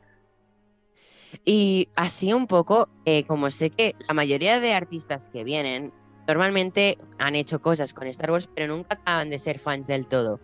Y 1.44 1.88
así 1.96 2.32
un 2.32 2.46
poco, 2.46 2.88
eh, 3.04 3.24
como 3.24 3.50
sé 3.50 3.70
que 3.70 3.94
la 4.08 4.14
mayoría 4.14 4.60
de 4.60 4.72
artistas 4.72 5.28
que 5.28 5.44
vienen 5.44 5.92
normalmente 6.26 6.98
han 7.18 7.36
hecho 7.36 7.60
cosas 7.60 7.94
con 7.94 8.06
Star 8.08 8.30
Wars, 8.30 8.48
pero 8.54 8.74
nunca 8.74 8.96
acaban 8.96 9.30
de 9.30 9.38
ser 9.38 9.58
fans 9.58 9.86
del 9.86 10.06
todo. 10.06 10.40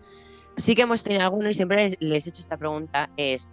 Sí 0.57 0.75
que 0.75 0.83
hemos 0.83 1.03
tenido 1.03 1.23
algunos 1.23 1.51
y 1.51 1.53
siempre 1.55 1.97
les, 1.99 2.27
he 2.27 2.29
hecho 2.29 2.41
esta 2.41 2.57
pregunta, 2.57 3.09
es, 3.17 3.51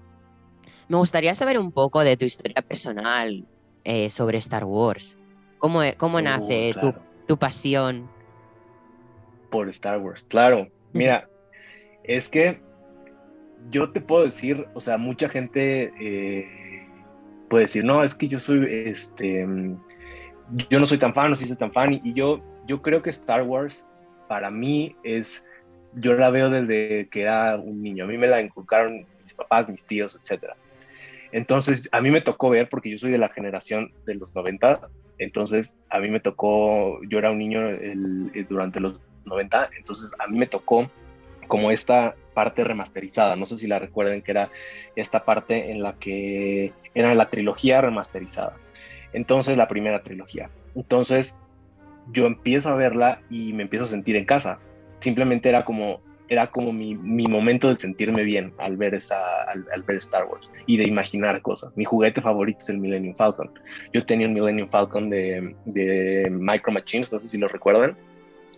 me 0.90 0.96
gustaría 0.96 1.32
saber 1.36 1.56
un 1.56 1.70
poco 1.70 2.02
de 2.02 2.16
tu 2.16 2.24
historia 2.24 2.62
personal 2.62 3.44
eh, 3.84 4.10
sobre 4.10 4.38
Star 4.38 4.64
Wars. 4.64 5.16
¿Cómo, 5.58 5.82
cómo 5.96 6.18
uh, 6.18 6.20
nace 6.20 6.74
tu, 6.80 6.92
tu, 7.28 7.38
pasión? 7.38 8.10
Por 9.50 9.68
Star 9.68 10.00
Wars, 10.00 10.24
claro. 10.24 10.66
Mira, 10.92 11.28
es 12.02 12.28
que 12.28 12.60
yo 13.70 13.92
te 13.92 14.00
puedo 14.00 14.24
decir, 14.24 14.66
o 14.74 14.80
sea, 14.80 14.98
mucha 14.98 15.28
gente... 15.28 15.92
Eh, 16.00 16.88
puede 17.48 17.64
decir, 17.64 17.84
no, 17.84 18.02
es 18.02 18.16
que 18.16 18.26
yo 18.26 18.40
soy, 18.40 18.66
este, 18.86 19.46
yo 20.70 20.80
no 20.80 20.86
soy 20.86 20.98
tan 20.98 21.14
fan, 21.14 21.30
no 21.30 21.36
soy 21.36 21.54
tan 21.56 21.72
fan, 21.72 22.00
y, 22.02 22.12
yo, 22.14 22.40
yo 22.66 22.82
creo 22.82 23.00
que 23.02 23.10
Star 23.10 23.42
Wars 23.42 23.86
para 24.28 24.50
mí 24.50 24.96
es, 25.04 25.46
yo 25.94 26.14
la 26.14 26.30
veo 26.30 26.50
desde 26.50 27.08
que 27.10 27.22
era 27.22 27.56
un 27.56 27.80
niño, 27.80 28.04
a 28.04 28.06
mí 28.08 28.18
me 28.18 28.26
la 28.26 28.40
inculcaron 28.40 29.06
mis 29.22 29.34
papás, 29.34 29.68
mis 29.68 29.84
tíos, 29.84 30.16
etc. 30.16 30.54
Entonces, 31.32 31.88
a 31.92 32.00
mí 32.00 32.10
me 32.10 32.20
tocó 32.20 32.50
ver, 32.50 32.68
porque 32.68 32.90
yo 32.90 32.98
soy 32.98 33.10
de 33.10 33.18
la 33.18 33.28
generación 33.28 33.92
de 34.04 34.14
los 34.16 34.34
90, 34.34 34.88
entonces 35.18 35.78
a 35.90 36.00
mí 36.00 36.10
me 36.10 36.20
tocó, 36.20 37.00
yo 37.08 37.18
era 37.18 37.30
un 37.30 37.38
niño 37.38 37.60
durante 38.48 38.80
los 38.80 39.00
90, 39.26 39.70
entonces 39.78 40.12
a 40.18 40.26
mí 40.26 40.38
me 40.38 40.46
tocó 40.46 40.90
como 41.46 41.70
esta 41.70 42.14
parte 42.32 42.64
remasterizada. 42.64 43.36
No 43.36 43.44
sé 43.44 43.56
si 43.56 43.66
la 43.66 43.78
recuerden, 43.78 44.22
que 44.22 44.30
era 44.30 44.50
esta 44.96 45.24
parte 45.24 45.72
en 45.72 45.82
la 45.82 45.94
que 45.94 46.72
era 46.94 47.14
la 47.14 47.28
trilogía 47.28 47.80
remasterizada. 47.80 48.56
Entonces, 49.12 49.56
la 49.56 49.68
primera 49.68 50.02
trilogía. 50.02 50.48
Entonces, 50.74 51.38
yo 52.12 52.26
empiezo 52.26 52.70
a 52.70 52.76
verla 52.76 53.20
y 53.28 53.52
me 53.52 53.64
empiezo 53.64 53.84
a 53.84 53.88
sentir 53.88 54.16
en 54.16 54.24
casa. 54.24 54.58
Simplemente 55.00 55.48
era 55.48 55.64
como, 55.64 56.00
era 56.30 56.46
como 56.46 56.72
mi, 56.72 56.94
momento 56.94 57.68
de 57.68 57.74
sentirme 57.74 58.22
bien 58.22 58.54
al 58.58 58.76
ver, 58.76 58.94
esa, 58.94 59.42
al, 59.42 59.82
ver 59.82 59.96
Star 59.96 60.26
Wars 60.26 60.50
y 60.64 60.76
de 60.76 60.84
imaginar 60.84 61.42
cosas. 61.42 61.76
Mi 61.76 61.84
juguete 61.84 62.22
favorito 62.22 62.60
es 62.60 62.68
el 62.68 62.78
Millennium 62.78 63.16
Falcon. 63.16 63.50
Yo 63.92 64.06
tenía 64.06 64.28
un 64.28 64.34
Millennium 64.34 64.68
Falcon 64.70 65.10
de, 65.10 65.56
de 65.64 66.28
Micro 66.30 66.72
Machines, 66.72 67.12
no 67.12 67.18
sé 67.18 67.28
si 67.28 67.36
lo 67.36 67.48
recuerdan 67.48 67.96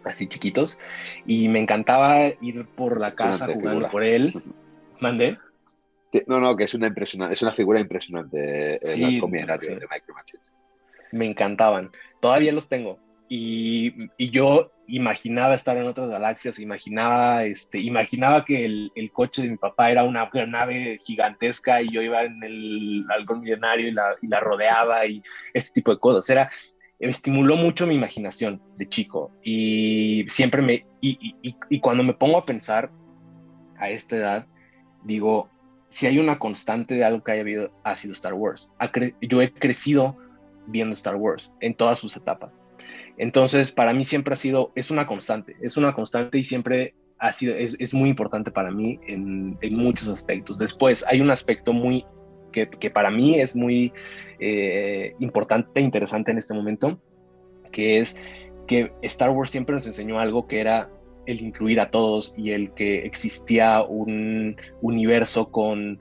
así 0.04 0.26
chiquitos, 0.26 0.78
y 1.26 1.48
me 1.48 1.60
encantaba 1.60 2.18
ir 2.40 2.66
por 2.74 3.00
la 3.00 3.14
casa 3.14 3.46
jugando 3.46 3.88
por 3.90 4.02
él. 4.02 4.34
¿Mandé? 5.00 5.38
No, 6.26 6.40
no, 6.40 6.56
que 6.56 6.64
es 6.64 6.74
una 6.74 6.88
impresionante, 6.88 7.32
es 7.32 7.42
una 7.42 7.52
figura 7.52 7.80
impresionante 7.80 8.80
sí, 8.82 9.18
de 9.18 9.26
Micro 9.26 10.14
Machines. 10.14 10.52
me 11.10 11.26
encantaban. 11.26 11.90
Todavía 12.20 12.52
los 12.52 12.68
tengo. 12.68 12.98
Y, 13.34 14.10
yo 14.30 14.72
imaginaba 14.86 15.54
estar 15.54 15.78
en 15.78 15.86
otras 15.86 16.10
galaxias, 16.10 16.58
imaginaba, 16.58 17.44
este, 17.44 17.80
imaginaba 17.80 18.44
que 18.44 18.66
el, 18.66 19.10
coche 19.10 19.40
de 19.40 19.48
mi 19.48 19.56
papá 19.56 19.90
era 19.90 20.04
una 20.04 20.28
nave 20.46 20.98
gigantesca 21.00 21.80
y 21.80 21.88
yo 21.88 22.02
iba 22.02 22.24
en 22.24 22.42
el 22.42 23.06
halcón 23.08 23.40
millonario 23.40 23.88
y 23.88 23.92
la, 24.28 24.40
rodeaba 24.40 25.06
y 25.06 25.22
este 25.54 25.70
tipo 25.72 25.92
de 25.92 25.98
cosas. 25.98 26.28
Era, 26.28 26.50
estimuló 26.98 27.56
mucho 27.56 27.86
mi 27.86 27.94
imaginación 27.94 28.60
de 28.76 28.86
chico 28.86 29.32
y 29.42 30.26
siempre 30.28 30.60
me, 30.60 30.84
y, 31.00 31.34
y, 31.70 31.80
cuando 31.80 32.04
me 32.04 32.12
pongo 32.12 32.36
a 32.36 32.44
pensar 32.44 32.90
a 33.78 33.88
esta 33.88 34.16
edad, 34.16 34.46
digo, 35.04 35.48
si 35.88 36.06
hay 36.06 36.18
una 36.18 36.38
constante 36.38 36.92
de 36.92 37.04
algo 37.06 37.24
que 37.24 37.32
haya 37.32 37.40
habido, 37.40 37.72
ha 37.82 37.96
sido 37.96 38.12
Star 38.12 38.34
Wars. 38.34 38.68
yo 39.22 39.40
he 39.40 39.50
crecido 39.54 40.18
viendo 40.66 40.92
Star 40.94 41.16
Wars 41.16 41.50
en 41.60 41.74
todas 41.74 41.98
sus 41.98 42.14
etapas. 42.14 42.58
Entonces, 43.16 43.72
para 43.72 43.92
mí 43.92 44.04
siempre 44.04 44.34
ha 44.34 44.36
sido, 44.36 44.72
es 44.74 44.90
una 44.90 45.06
constante, 45.06 45.56
es 45.60 45.76
una 45.76 45.94
constante 45.94 46.38
y 46.38 46.44
siempre 46.44 46.94
ha 47.18 47.32
sido, 47.32 47.54
es, 47.54 47.94
muy 47.94 48.08
importante 48.08 48.50
para 48.50 48.70
mí 48.70 48.98
en, 49.06 49.56
muchos 49.70 50.08
aspectos. 50.08 50.58
Después, 50.58 51.04
hay 51.08 51.20
un 51.20 51.30
aspecto 51.30 51.72
muy, 51.72 52.04
que, 52.50 52.66
para 52.90 53.10
mí 53.10 53.40
es 53.40 53.54
muy 53.54 53.92
eh, 54.40 55.14
importante 55.20 55.80
e 55.80 55.82
interesante 55.82 56.32
en 56.32 56.38
este 56.38 56.54
momento, 56.54 57.00
que 57.70 57.98
es 57.98 58.16
que 58.66 58.92
Star 59.02 59.30
Wars 59.30 59.50
siempre 59.50 59.74
nos 59.74 59.86
enseñó 59.86 60.18
algo 60.18 60.46
que 60.46 60.60
era 60.60 60.90
el 61.26 61.40
incluir 61.40 61.80
a 61.80 61.90
todos 61.90 62.34
y 62.36 62.50
el 62.50 62.72
que 62.72 63.06
existía 63.06 63.82
un 63.82 64.56
universo 64.80 65.50
con 65.50 66.00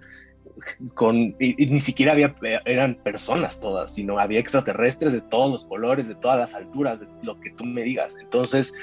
con, 0.93 1.35
ni 1.39 1.79
siquiera 1.79 2.13
había, 2.13 2.35
eran 2.65 2.95
personas 2.95 3.59
todas, 3.59 3.93
sino 3.93 4.19
había 4.19 4.39
extraterrestres 4.39 5.13
de 5.13 5.21
todos 5.21 5.51
los 5.51 5.65
colores, 5.65 6.07
de 6.07 6.15
todas 6.15 6.37
las 6.37 6.53
alturas, 6.53 6.99
de 6.99 7.07
lo 7.23 7.39
que 7.39 7.51
tú 7.51 7.65
me 7.65 7.83
digas. 7.83 8.15
Entonces, 8.19 8.73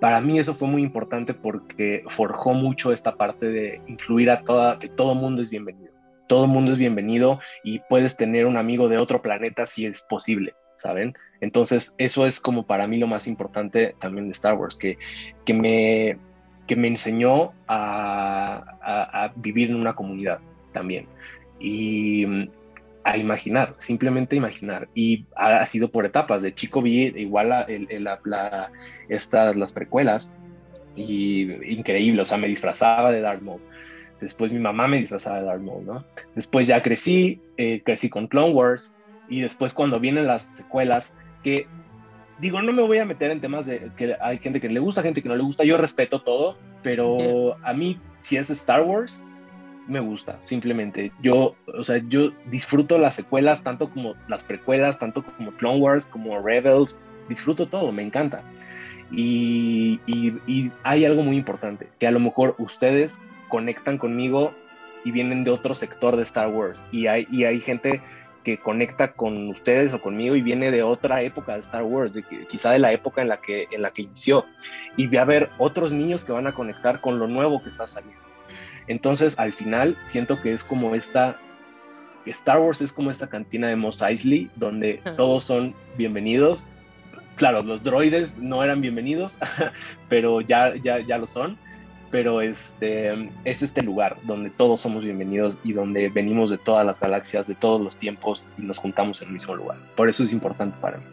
para 0.00 0.20
mí 0.20 0.38
eso 0.38 0.54
fue 0.54 0.66
muy 0.66 0.82
importante 0.82 1.34
porque 1.34 2.02
forjó 2.08 2.54
mucho 2.54 2.92
esta 2.92 3.16
parte 3.16 3.46
de 3.46 3.80
incluir 3.86 4.30
a 4.30 4.42
toda, 4.42 4.78
que 4.78 4.88
todo 4.88 5.14
mundo 5.14 5.42
es 5.42 5.50
bienvenido. 5.50 5.92
Todo 6.26 6.46
mundo 6.46 6.72
es 6.72 6.78
bienvenido 6.78 7.40
y 7.64 7.80
puedes 7.80 8.16
tener 8.16 8.46
un 8.46 8.56
amigo 8.56 8.88
de 8.88 8.98
otro 8.98 9.20
planeta 9.20 9.66
si 9.66 9.86
es 9.86 10.02
posible, 10.02 10.54
¿saben? 10.76 11.14
Entonces, 11.40 11.92
eso 11.98 12.24
es 12.24 12.40
como 12.40 12.66
para 12.66 12.86
mí 12.86 12.98
lo 12.98 13.08
más 13.08 13.26
importante 13.26 13.94
también 13.98 14.26
de 14.26 14.32
Star 14.32 14.54
Wars, 14.54 14.76
que, 14.76 14.96
que, 15.44 15.54
me, 15.54 16.18
que 16.66 16.76
me 16.76 16.88
enseñó 16.88 17.52
a 17.66 19.32
vivir 19.36 19.70
en 19.70 19.76
una 19.76 19.94
comunidad 19.94 20.40
también. 20.72 21.06
Y 21.58 22.26
mm, 22.26 22.48
a 23.04 23.16
imaginar, 23.16 23.74
simplemente 23.78 24.36
imaginar. 24.36 24.88
Y 24.94 25.26
ha, 25.36 25.64
sido 25.66 25.90
por 25.90 26.06
etapas. 26.06 26.42
De 26.42 26.54
chico 26.54 26.82
vi 26.82 27.06
igual 27.16 27.48
la, 27.48 28.70
estas, 29.08 29.56
las 29.56 29.72
precuelas 29.72 30.30
y 30.96 31.72
increíble, 31.72 32.22
o 32.22 32.24
sea, 32.24 32.36
me 32.36 32.48
disfrazaba 32.48 33.12
de 33.12 33.20
Darth 33.20 33.42
Maul. 33.42 33.60
Después 34.20 34.52
mi 34.52 34.58
mamá 34.58 34.86
me 34.86 34.98
disfrazaba 34.98 35.40
de 35.40 35.46
Darth 35.46 35.62
Maul, 35.62 35.86
¿no? 35.86 36.04
Después 36.34 36.68
ya 36.68 36.82
crecí, 36.82 37.40
eh, 37.56 37.80
crecí 37.82 38.10
con 38.10 38.26
Clone 38.26 38.52
Wars 38.52 38.94
y 39.28 39.40
después 39.40 39.72
cuando 39.72 39.98
vienen 39.98 40.26
las 40.26 40.42
secuelas, 40.42 41.14
que 41.42 41.66
digo, 42.38 42.60
no 42.60 42.72
me 42.72 42.82
voy 42.82 42.98
a 42.98 43.04
meter 43.04 43.30
en 43.30 43.40
temas 43.40 43.66
de 43.66 43.90
que 43.96 44.16
hay 44.20 44.38
gente 44.38 44.60
que 44.60 44.68
le 44.68 44.80
gusta, 44.80 45.02
gente 45.02 45.22
que 45.22 45.28
no 45.28 45.36
le 45.36 45.42
gusta, 45.42 45.64
yo 45.64 45.78
respeto 45.78 46.22
todo, 46.22 46.56
pero 46.82 47.56
a 47.62 47.72
mí 47.72 47.98
si 48.18 48.36
es 48.36 48.50
Star 48.50 48.82
Wars, 48.82 49.22
me 49.90 50.00
gusta, 50.00 50.38
simplemente. 50.44 51.12
Yo, 51.20 51.54
o 51.66 51.84
sea, 51.84 52.00
yo 52.08 52.30
disfruto 52.46 52.98
las 52.98 53.16
secuelas 53.16 53.62
tanto 53.62 53.90
como 53.90 54.14
las 54.28 54.42
precuelas, 54.44 54.98
tanto 54.98 55.24
como 55.24 55.52
Clone 55.52 55.80
Wars, 55.80 56.06
como 56.06 56.40
Rebels, 56.40 56.98
disfruto 57.28 57.66
todo, 57.66 57.92
me 57.92 58.02
encanta. 58.02 58.42
Y, 59.10 60.00
hay 60.84 61.04
algo 61.04 61.22
muy 61.22 61.36
importante, 61.36 61.88
que 61.98 62.06
a 62.06 62.12
lo 62.12 62.20
mejor 62.20 62.54
ustedes 62.58 63.20
conectan 63.48 63.98
conmigo 63.98 64.54
y 65.04 65.10
vienen 65.10 65.44
de 65.44 65.50
otro 65.50 65.74
sector 65.74 66.16
de 66.16 66.22
Star 66.22 66.48
Wars. 66.48 66.86
Y 66.92 67.06
hay, 67.08 67.26
y 67.30 67.44
hay 67.44 67.60
gente 67.60 68.00
que 68.44 68.58
conecta 68.58 69.12
con 69.12 69.48
ustedes 69.48 69.92
o 69.92 70.00
conmigo 70.00 70.34
y 70.34 70.40
viene 70.40 70.70
de 70.70 70.82
otra 70.82 71.22
época 71.22 71.54
de 71.54 71.60
Star 71.60 71.82
Wars, 71.82 72.14
de 72.14 72.24
quizá 72.48 72.70
de 72.70 72.78
la 72.78 72.92
época 72.92 73.20
en 73.20 73.28
la 73.28 73.40
que, 73.40 73.66
en 73.70 73.82
la 73.82 73.90
que 73.90 74.02
inició. 74.02 74.46
Y 74.96 75.08
va 75.08 75.20
a 75.20 75.22
haber 75.24 75.50
otros 75.58 75.92
niños 75.92 76.24
que 76.24 76.32
van 76.32 76.46
a 76.46 76.54
conectar 76.54 77.00
con 77.00 77.18
lo 77.18 77.26
nuevo 77.26 77.62
que 77.62 77.68
está 77.68 77.86
saliendo. 77.86 78.29
Entonces, 78.90 79.38
al 79.38 79.52
final, 79.52 79.96
siento 80.02 80.42
que 80.42 80.52
es 80.52 80.64
como 80.64 80.96
esta, 80.96 81.38
Star 82.26 82.58
Wars 82.58 82.82
es 82.82 82.92
como 82.92 83.12
esta 83.12 83.28
cantina 83.28 83.68
de 83.68 83.76
Mos 83.76 84.02
Eisley, 84.02 84.50
donde 84.56 85.00
todos 85.16 85.44
son 85.44 85.76
bienvenidos. 85.96 86.64
Claro, 87.36 87.62
los 87.62 87.84
droides 87.84 88.36
no 88.36 88.64
eran 88.64 88.80
bienvenidos, 88.80 89.38
pero 90.08 90.40
ya, 90.40 90.74
ya, 90.74 90.98
ya 90.98 91.18
lo 91.18 91.28
son. 91.28 91.56
Pero 92.10 92.40
este, 92.40 93.30
es 93.44 93.62
este 93.62 93.80
lugar 93.80 94.16
donde 94.24 94.50
todos 94.50 94.80
somos 94.80 95.04
bienvenidos 95.04 95.56
y 95.62 95.72
donde 95.72 96.08
venimos 96.08 96.50
de 96.50 96.58
todas 96.58 96.84
las 96.84 96.98
galaxias, 96.98 97.46
de 97.46 97.54
todos 97.54 97.80
los 97.80 97.94
tiempos 97.94 98.42
y 98.58 98.62
nos 98.62 98.78
juntamos 98.78 99.22
en 99.22 99.28
el 99.28 99.34
mismo 99.34 99.54
lugar. 99.54 99.78
Por 99.94 100.08
eso 100.08 100.24
es 100.24 100.32
importante 100.32 100.76
para 100.80 100.96
mí. 100.96 101.04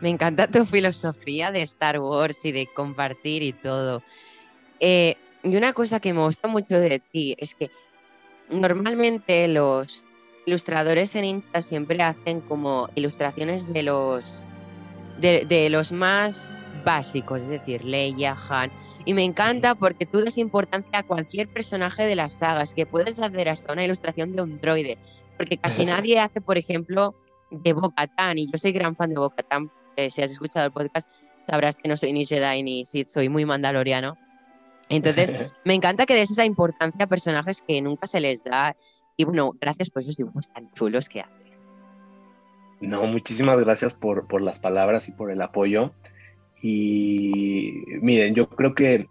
Me 0.00 0.10
encanta 0.10 0.46
tu 0.46 0.64
filosofía 0.64 1.50
de 1.50 1.62
Star 1.62 1.98
Wars 1.98 2.44
y 2.44 2.52
de 2.52 2.68
compartir 2.72 3.42
y 3.42 3.52
todo. 3.52 4.04
Eh, 4.78 5.16
y 5.44 5.56
una 5.56 5.72
cosa 5.72 6.00
que 6.00 6.12
me 6.12 6.22
gusta 6.22 6.48
mucho 6.48 6.80
de 6.80 6.98
ti 6.98 7.36
es 7.38 7.54
que 7.54 7.70
normalmente 8.50 9.46
los 9.46 10.08
ilustradores 10.46 11.14
en 11.14 11.24
Insta 11.24 11.62
siempre 11.62 12.02
hacen 12.02 12.40
como 12.40 12.88
ilustraciones 12.94 13.72
de 13.72 13.82
los 13.82 14.46
de, 15.20 15.68
los 15.70 15.92
más 15.92 16.62
básicos, 16.84 17.42
es 17.42 17.48
decir, 17.48 17.84
Leia, 17.84 18.36
Han. 18.48 18.70
Y 19.04 19.14
me 19.14 19.22
encanta 19.22 19.74
porque 19.74 20.06
tú 20.06 20.20
das 20.20 20.38
importancia 20.38 20.98
a 20.98 21.02
cualquier 21.02 21.48
personaje 21.48 22.04
de 22.04 22.16
las 22.16 22.32
sagas, 22.32 22.74
que 22.74 22.84
puedes 22.84 23.20
hacer 23.20 23.48
hasta 23.48 23.72
una 23.72 23.84
ilustración 23.84 24.32
de 24.32 24.42
un 24.42 24.60
droide, 24.60 24.98
porque 25.36 25.56
casi 25.56 25.86
nadie 25.86 26.18
hace, 26.18 26.40
por 26.40 26.58
ejemplo, 26.58 27.14
de 27.50 27.72
Bo-Katan, 27.72 28.38
y 28.38 28.50
yo 28.50 28.58
soy 28.58 28.72
gran 28.72 28.96
fan 28.96 29.10
de 29.10 29.20
Bo-Katan, 29.20 29.70
eh, 29.96 30.10
si 30.10 30.22
has 30.22 30.32
escuchado 30.32 30.66
el 30.66 30.72
podcast 30.72 31.08
sabrás 31.46 31.76
que 31.76 31.88
no 31.88 31.96
soy 31.96 32.12
ni 32.12 32.24
Jedi 32.24 32.62
ni 32.62 32.84
Sith, 32.84 33.06
soy 33.06 33.28
muy 33.28 33.44
mandaloriano, 33.44 34.16
entonces, 34.88 35.34
me 35.64 35.74
encanta 35.74 36.06
que 36.06 36.14
des 36.14 36.30
esa 36.30 36.44
importancia 36.44 37.04
a 37.04 37.08
personajes 37.08 37.62
que 37.62 37.80
nunca 37.80 38.06
se 38.06 38.20
les 38.20 38.42
da. 38.44 38.76
Y 39.16 39.24
bueno, 39.24 39.52
gracias 39.60 39.90
por 39.90 40.02
esos 40.02 40.16
dibujos 40.16 40.48
tan 40.52 40.72
chulos 40.72 41.08
que 41.08 41.20
haces. 41.20 41.72
No, 42.80 43.06
muchísimas 43.06 43.58
gracias 43.58 43.94
por, 43.94 44.26
por 44.26 44.42
las 44.42 44.58
palabras 44.58 45.08
y 45.08 45.12
por 45.12 45.30
el 45.30 45.40
apoyo. 45.40 45.92
Y 46.62 47.82
miren, 48.00 48.34
yo 48.34 48.48
creo 48.48 48.74
que 48.74 49.06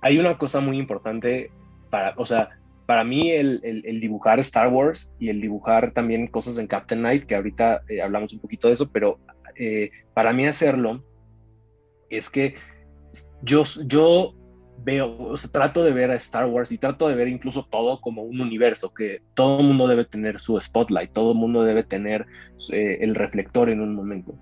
hay 0.00 0.18
una 0.18 0.38
cosa 0.38 0.60
muy 0.60 0.78
importante 0.78 1.50
para, 1.90 2.14
o 2.16 2.26
sea, 2.26 2.50
para 2.86 3.02
mí 3.02 3.30
el, 3.30 3.60
el, 3.62 4.00
dibujar 4.00 4.38
Star 4.38 4.72
Wars 4.72 5.12
y 5.18 5.28
el 5.28 5.40
dibujar 5.40 5.90
también 5.90 6.28
cosas 6.28 6.56
en 6.58 6.68
Captain 6.68 7.00
Knight, 7.00 7.24
que 7.24 7.34
ahorita 7.34 7.82
eh, 7.88 8.00
hablamos 8.00 8.32
un 8.32 8.38
poquito 8.38 8.68
de 8.68 8.74
eso, 8.74 8.90
pero 8.92 9.18
eh, 9.56 9.90
para 10.14 10.32
mí 10.32 10.46
hacerlo 10.46 11.02
es 12.08 12.30
que 12.30 12.54
yo, 13.42 13.64
yo 13.86 14.34
veo, 14.86 15.34
trato 15.50 15.82
de 15.82 15.92
ver 15.92 16.12
a 16.12 16.14
Star 16.14 16.46
Wars 16.46 16.70
y 16.70 16.78
trato 16.78 17.08
de 17.08 17.16
ver 17.16 17.26
incluso 17.26 17.64
todo 17.64 18.00
como 18.00 18.22
un 18.22 18.40
universo, 18.40 18.94
que 18.94 19.20
todo 19.34 19.58
el 19.58 19.66
mundo 19.66 19.88
debe 19.88 20.04
tener 20.04 20.38
su 20.38 20.60
spotlight, 20.60 21.12
todo 21.12 21.32
el 21.32 21.38
mundo 21.38 21.64
debe 21.64 21.82
tener 21.82 22.24
eh, 22.72 22.98
el 23.00 23.16
reflector 23.16 23.68
en 23.68 23.80
un 23.80 23.96
momento. 23.96 24.38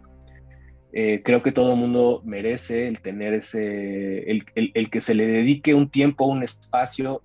Eh, 0.93 1.23
creo 1.25 1.43
que 1.43 1.51
todo 1.51 1.73
el 1.73 1.79
mundo 1.79 2.21
merece 2.27 2.87
el 2.89 3.01
tener 3.01 3.33
ese, 3.33 4.31
el, 4.31 4.45
el, 4.55 4.91
que 4.91 5.01
se 5.01 5.15
le 5.15 5.27
dedique 5.27 5.73
un 5.73 5.89
tiempo, 5.89 6.27
un 6.27 6.43
espacio. 6.43 7.23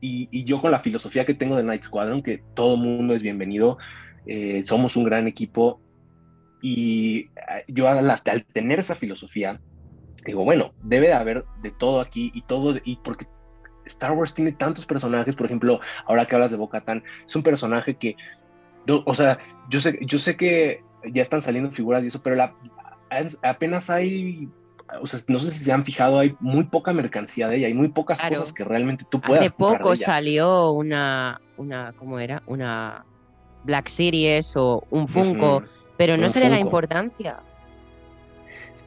Y, 0.00 0.28
y, 0.30 0.44
yo 0.44 0.62
con 0.62 0.70
la 0.70 0.80
filosofía 0.80 1.26
que 1.26 1.34
tengo 1.34 1.56
de 1.56 1.62
Night 1.62 1.82
Squadron, 1.82 2.22
que 2.22 2.42
todo 2.54 2.76
el 2.76 2.80
mundo 2.80 3.14
es 3.14 3.22
bienvenido, 3.22 3.76
eh, 4.26 4.62
somos 4.62 4.96
un 4.96 5.04
gran 5.04 5.28
equipo. 5.28 5.82
Y 6.62 7.26
yo 7.68 7.86
al, 7.86 8.10
al 8.10 8.44
tener 8.46 8.78
esa 8.78 8.94
filosofía, 8.94 9.60
digo, 10.28 10.44
bueno, 10.44 10.72
debe 10.82 11.08
de 11.08 11.14
haber 11.14 11.44
de 11.62 11.70
todo 11.70 12.00
aquí 12.00 12.30
y 12.34 12.42
todo, 12.42 12.76
y 12.84 12.96
porque 12.96 13.26
Star 13.86 14.12
Wars 14.12 14.34
tiene 14.34 14.52
tantos 14.52 14.84
personajes, 14.84 15.34
por 15.34 15.46
ejemplo, 15.46 15.80
ahora 16.06 16.26
que 16.26 16.34
hablas 16.34 16.50
de 16.50 16.58
Bo-Katan, 16.58 17.02
es 17.26 17.34
un 17.34 17.42
personaje 17.42 17.96
que, 17.96 18.14
o 18.86 19.14
sea, 19.14 19.38
yo 19.70 19.80
sé, 19.80 19.98
yo 20.02 20.18
sé 20.18 20.36
que 20.36 20.82
ya 21.10 21.22
están 21.22 21.40
saliendo 21.40 21.70
figuras 21.70 22.04
y 22.04 22.08
eso, 22.08 22.22
pero 22.22 22.36
la, 22.36 22.54
apenas 23.42 23.88
hay, 23.88 24.48
o 25.00 25.06
sea, 25.06 25.18
no 25.28 25.40
sé 25.40 25.50
si 25.50 25.64
se 25.64 25.72
han 25.72 25.84
fijado, 25.84 26.18
hay 26.18 26.36
muy 26.40 26.64
poca 26.64 26.92
mercancía 26.92 27.48
de 27.48 27.56
ella, 27.56 27.66
hay 27.68 27.74
muy 27.74 27.88
pocas 27.88 28.20
cosas 28.20 28.52
que 28.52 28.64
realmente 28.64 29.06
tú 29.10 29.20
puedas. 29.20 29.46
Hace 29.46 29.54
poco 29.54 29.96
salió 29.96 30.72
una, 30.72 31.40
una, 31.56 31.94
¿cómo 31.94 32.18
era? 32.18 32.42
Una 32.46 33.06
Black 33.64 33.88
Series 33.88 34.56
o 34.56 34.84
un 34.90 35.08
Funko, 35.08 35.62
pero 35.96 36.18
no 36.18 36.28
se 36.28 36.40
le 36.40 36.50
da 36.50 36.58
importancia. 36.58 37.40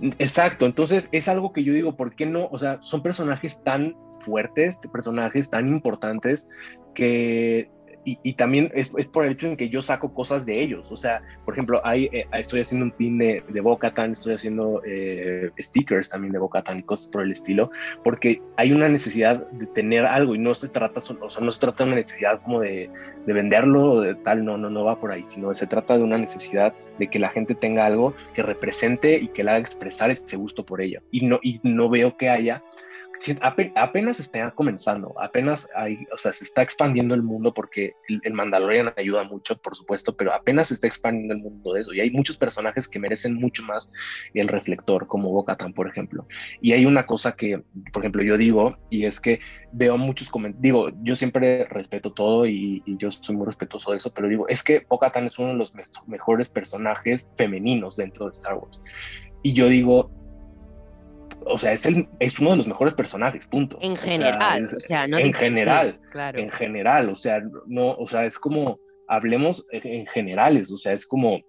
Exacto, 0.01 0.65
entonces 0.65 1.09
es 1.11 1.27
algo 1.27 1.53
que 1.53 1.63
yo 1.63 1.73
digo, 1.73 1.95
¿por 1.95 2.15
qué 2.15 2.25
no? 2.25 2.47
O 2.51 2.57
sea, 2.57 2.81
son 2.81 3.03
personajes 3.03 3.63
tan 3.63 3.95
fuertes, 4.21 4.79
personajes 4.91 5.49
tan 5.49 5.67
importantes 5.67 6.47
que 6.95 7.69
y, 8.05 8.33
también 8.33 8.71
es, 8.73 8.89
por 8.89 9.25
el 9.25 9.33
hecho 9.33 9.47
en 9.47 9.57
que 9.57 9.69
yo 9.69 9.81
saco 9.81 10.13
cosas 10.13 10.45
de 10.45 10.61
ellos. 10.61 10.91
O 10.91 10.97
sea, 10.97 11.21
por 11.45 11.53
ejemplo, 11.53 11.81
hay, 11.83 12.05
eh, 12.11 12.25
estoy 12.33 12.61
haciendo 12.61 12.85
un 12.85 12.91
pin 12.91 13.17
de, 13.17 13.43
de 13.47 13.61
Bocatan, 13.61 14.11
estoy 14.11 14.33
haciendo 14.33 14.81
eh, 14.85 15.51
stickers 15.59 16.09
también 16.09 16.33
de 16.33 16.39
Bocatan 16.39 16.79
y 16.79 16.83
cosas 16.83 17.07
por 17.07 17.21
el 17.23 17.31
estilo, 17.31 17.71
porque 18.03 18.41
hay 18.57 18.71
una 18.71 18.89
necesidad 18.89 19.47
de 19.51 19.67
tener 19.67 20.05
algo 20.05 20.35
y 20.35 20.39
no 20.39 20.55
se 20.55 20.69
trata, 20.69 20.99
o 20.99 21.29
sea, 21.29 21.43
no 21.43 21.51
se 21.51 21.59
trata 21.59 21.83
de 21.83 21.91
una 21.91 22.01
necesidad 22.01 22.41
como 22.41 22.61
de, 22.61 22.89
de 23.25 23.33
venderlo 23.33 23.91
o 23.91 24.01
de 24.01 24.15
tal, 24.15 24.43
no, 24.43 24.57
no, 24.57 24.69
no 24.69 24.83
va 24.83 24.99
por 24.99 25.11
ahí, 25.11 25.23
sino 25.25 25.53
se 25.53 25.67
trata 25.67 25.97
de 25.97 26.03
una 26.03 26.17
necesidad 26.17 26.73
de 26.97 27.07
que 27.07 27.19
la 27.19 27.29
gente 27.29 27.55
tenga 27.55 27.85
algo 27.85 28.13
que 28.33 28.43
represente 28.43 29.17
y 29.17 29.27
que 29.29 29.43
le 29.43 29.51
haga 29.51 29.59
expresar 29.59 30.11
ese 30.11 30.37
gusto 30.37 30.65
por 30.65 30.81
ello. 30.81 31.01
Y 31.11 31.25
no, 31.25 31.39
y 31.41 31.59
no 31.63 31.89
veo 31.89 32.17
que 32.17 32.29
haya 32.29 32.63
apenas 33.75 34.19
está 34.19 34.51
comenzando, 34.51 35.13
apenas 35.19 35.69
hay, 35.75 35.97
o 36.13 36.17
sea, 36.17 36.31
se 36.31 36.43
está 36.43 36.61
expandiendo 36.61 37.13
el 37.13 37.21
mundo 37.21 37.53
porque 37.53 37.93
el, 38.07 38.33
Mandalorian 38.33 38.93
ayuda 38.97 39.23
mucho, 39.23 39.57
por 39.57 39.75
supuesto, 39.75 40.15
pero 40.15 40.33
apenas 40.33 40.69
se 40.69 40.75
está 40.75 40.87
expandiendo 40.87 41.33
el 41.35 41.41
mundo 41.41 41.73
de 41.73 41.81
eso 41.81 41.93
y 41.93 41.99
hay 41.99 42.09
muchos 42.09 42.37
personajes 42.37 42.87
que 42.87 42.99
merecen 42.99 43.35
mucho 43.35 43.63
más 43.63 43.91
el 44.33 44.47
reflector, 44.47 45.07
como 45.07 45.29
Bocatan, 45.31 45.73
por 45.73 45.87
ejemplo. 45.87 46.27
Y 46.61 46.73
hay 46.73 46.85
una 46.85 47.05
cosa 47.05 47.35
que, 47.35 47.61
por 47.93 48.01
ejemplo, 48.01 48.23
yo 48.23 48.37
digo, 48.37 48.77
y 48.89 49.05
es 49.05 49.19
que 49.19 49.39
veo 49.71 49.97
muchos 49.97 50.29
comentarios, 50.29 50.61
digo, 50.61 50.89
yo 51.03 51.15
siempre 51.15 51.65
respeto 51.65 52.13
todo 52.13 52.45
y, 52.45 52.83
yo 52.85 53.11
soy 53.11 53.35
muy 53.35 53.45
respetuoso 53.45 53.91
de 53.91 53.97
eso, 53.97 54.13
pero 54.13 54.27
digo, 54.27 54.47
es 54.47 54.63
que 54.63 54.85
Bocatan 54.89 55.25
es 55.25 55.37
uno 55.37 55.49
de 55.49 55.55
los 55.55 55.73
mejores 56.07 56.49
personajes 56.49 57.29
femeninos 57.37 57.97
dentro 57.97 58.25
de 58.25 58.31
Star 58.31 58.55
Wars. 58.55 58.81
Y 59.43 59.53
yo 59.53 59.67
digo, 59.67 60.11
o 61.45 61.57
sea, 61.57 61.73
es, 61.73 61.85
el, 61.85 62.07
es 62.19 62.39
uno 62.39 62.51
de 62.51 62.57
los 62.57 62.67
mejores 62.67 62.93
personajes, 62.93 63.47
punto. 63.47 63.77
En 63.81 63.95
general, 63.95 64.65
o 64.65 64.79
sea, 64.79 65.07
no 65.07 65.17
En 65.17 65.33
general, 65.33 65.99
claro. 66.11 66.39
en 66.39 66.49
general, 66.49 67.09
o 67.09 67.15
sea, 67.15 67.41
no, 67.67 67.93
o 67.93 68.07
sea, 68.07 68.25
es 68.25 68.37
como, 68.37 68.79
hablemos 69.07 69.65
en 69.71 70.05
generales, 70.07 70.71
o 70.71 70.77
sea, 70.77 70.93
es 70.93 71.05
como, 71.05 71.41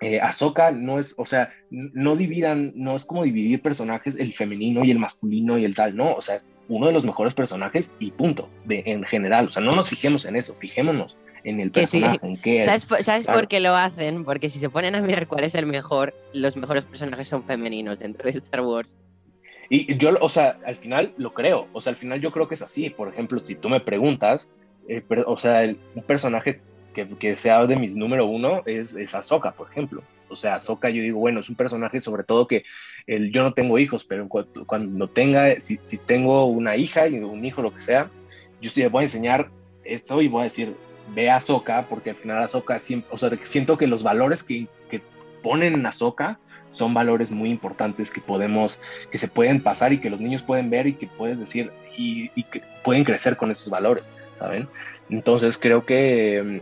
eh, 0.00 0.20
Ahsoka 0.20 0.72
no 0.72 0.98
es, 0.98 1.14
o 1.16 1.24
sea, 1.24 1.52
no 1.70 2.16
dividan, 2.16 2.72
no 2.74 2.96
es 2.96 3.06
como 3.06 3.24
dividir 3.24 3.62
personajes, 3.62 4.16
el 4.16 4.34
femenino 4.34 4.84
y 4.84 4.90
el 4.90 4.98
masculino 4.98 5.56
y 5.56 5.64
el 5.64 5.74
tal, 5.74 5.96
no, 5.96 6.14
o 6.14 6.20
sea, 6.20 6.36
es 6.36 6.50
uno 6.68 6.88
de 6.88 6.92
los 6.92 7.04
mejores 7.04 7.32
personajes 7.32 7.94
y 7.98 8.10
punto, 8.10 8.50
de, 8.66 8.82
en 8.86 9.04
general, 9.04 9.46
o 9.46 9.50
sea, 9.50 9.62
no 9.62 9.74
nos 9.74 9.88
fijemos 9.88 10.26
en 10.26 10.36
eso, 10.36 10.54
fijémonos 10.54 11.16
en 11.44 11.60
el 11.60 11.70
personaje, 11.70 12.18
en 12.22 12.36
qué 12.36 12.64
¿Sabes, 12.64 12.86
¿sabes 13.04 13.26
por 13.26 13.48
qué 13.48 13.60
lo 13.60 13.74
hacen? 13.74 14.24
Porque 14.24 14.50
si 14.50 14.58
se 14.58 14.68
ponen 14.68 14.96
a 14.96 15.00
mirar 15.00 15.28
cuál 15.28 15.44
es 15.44 15.54
el 15.54 15.64
mejor, 15.64 16.12
los 16.34 16.56
mejores 16.56 16.84
personajes 16.84 17.28
son 17.28 17.44
femeninos 17.44 18.00
dentro 18.00 18.30
de 18.30 18.36
Star 18.36 18.62
Wars. 18.62 18.96
Y 19.68 19.96
yo, 19.96 20.14
o 20.20 20.28
sea, 20.28 20.58
al 20.64 20.76
final 20.76 21.12
lo 21.16 21.32
creo, 21.32 21.68
o 21.72 21.80
sea, 21.80 21.90
al 21.90 21.96
final 21.96 22.20
yo 22.20 22.30
creo 22.30 22.48
que 22.48 22.54
es 22.54 22.62
así. 22.62 22.90
Por 22.90 23.08
ejemplo, 23.08 23.40
si 23.44 23.54
tú 23.54 23.68
me 23.68 23.80
preguntas, 23.80 24.50
eh, 24.88 25.02
o 25.26 25.36
sea, 25.36 25.62
un 25.94 26.02
personaje 26.02 26.60
que, 26.94 27.08
que, 27.08 27.36
sea 27.36 27.66
de 27.66 27.76
mis 27.76 27.96
número 27.96 28.26
uno 28.26 28.62
es, 28.66 28.94
es 28.94 29.14
Ahsoka, 29.14 29.52
por 29.52 29.70
ejemplo. 29.70 30.02
O 30.28 30.36
sea, 30.36 30.56
Ahsoka 30.56 30.88
yo 30.90 31.02
digo, 31.02 31.18
bueno, 31.18 31.40
es 31.40 31.48
un 31.48 31.56
personaje 31.56 32.00
sobre 32.00 32.24
todo 32.24 32.46
que 32.46 32.64
el, 33.06 33.32
yo 33.32 33.42
no 33.42 33.54
tengo 33.54 33.78
hijos, 33.78 34.04
pero 34.04 34.28
cuando, 34.28 34.66
cuando 34.66 35.08
tenga, 35.08 35.58
si, 35.60 35.78
si, 35.82 35.98
tengo 35.98 36.46
una 36.46 36.76
hija 36.76 37.08
y 37.08 37.18
un 37.18 37.44
hijo, 37.44 37.62
lo 37.62 37.74
que 37.74 37.80
sea, 37.80 38.10
yo 38.60 38.70
sí 38.70 38.80
le 38.80 38.88
voy 38.88 39.02
a 39.02 39.04
enseñar 39.04 39.50
esto 39.84 40.22
y 40.22 40.28
voy 40.28 40.42
a 40.42 40.44
decir, 40.44 40.74
ve 41.14 41.30
a 41.30 41.36
Ahsoka, 41.36 41.86
porque 41.88 42.10
al 42.10 42.16
final 42.16 42.42
Ahsoka, 42.42 42.78
siempre, 42.78 43.10
o 43.12 43.18
sea, 43.18 43.30
siento 43.42 43.76
que 43.76 43.86
los 43.86 44.02
valores 44.02 44.42
que, 44.42 44.66
que 44.90 45.00
ponen 45.42 45.74
en 45.74 45.86
Ahsoka 45.86 46.40
son 46.70 46.94
valores 46.94 47.30
muy 47.30 47.50
importantes 47.50 48.10
que 48.10 48.20
podemos, 48.20 48.80
que 49.10 49.18
se 49.18 49.28
pueden 49.28 49.62
pasar 49.62 49.92
y 49.92 49.98
que 49.98 50.10
los 50.10 50.20
niños 50.20 50.42
pueden 50.42 50.70
ver 50.70 50.86
y 50.86 50.94
que 50.94 51.06
puedes 51.06 51.38
decir 51.38 51.72
y, 51.96 52.28
que 52.44 52.62
pueden 52.84 53.04
crecer 53.04 53.36
con 53.36 53.50
esos 53.50 53.70
valores, 53.70 54.12
¿saben? 54.32 54.68
Entonces 55.08 55.58
creo 55.58 55.86
que 55.86 56.60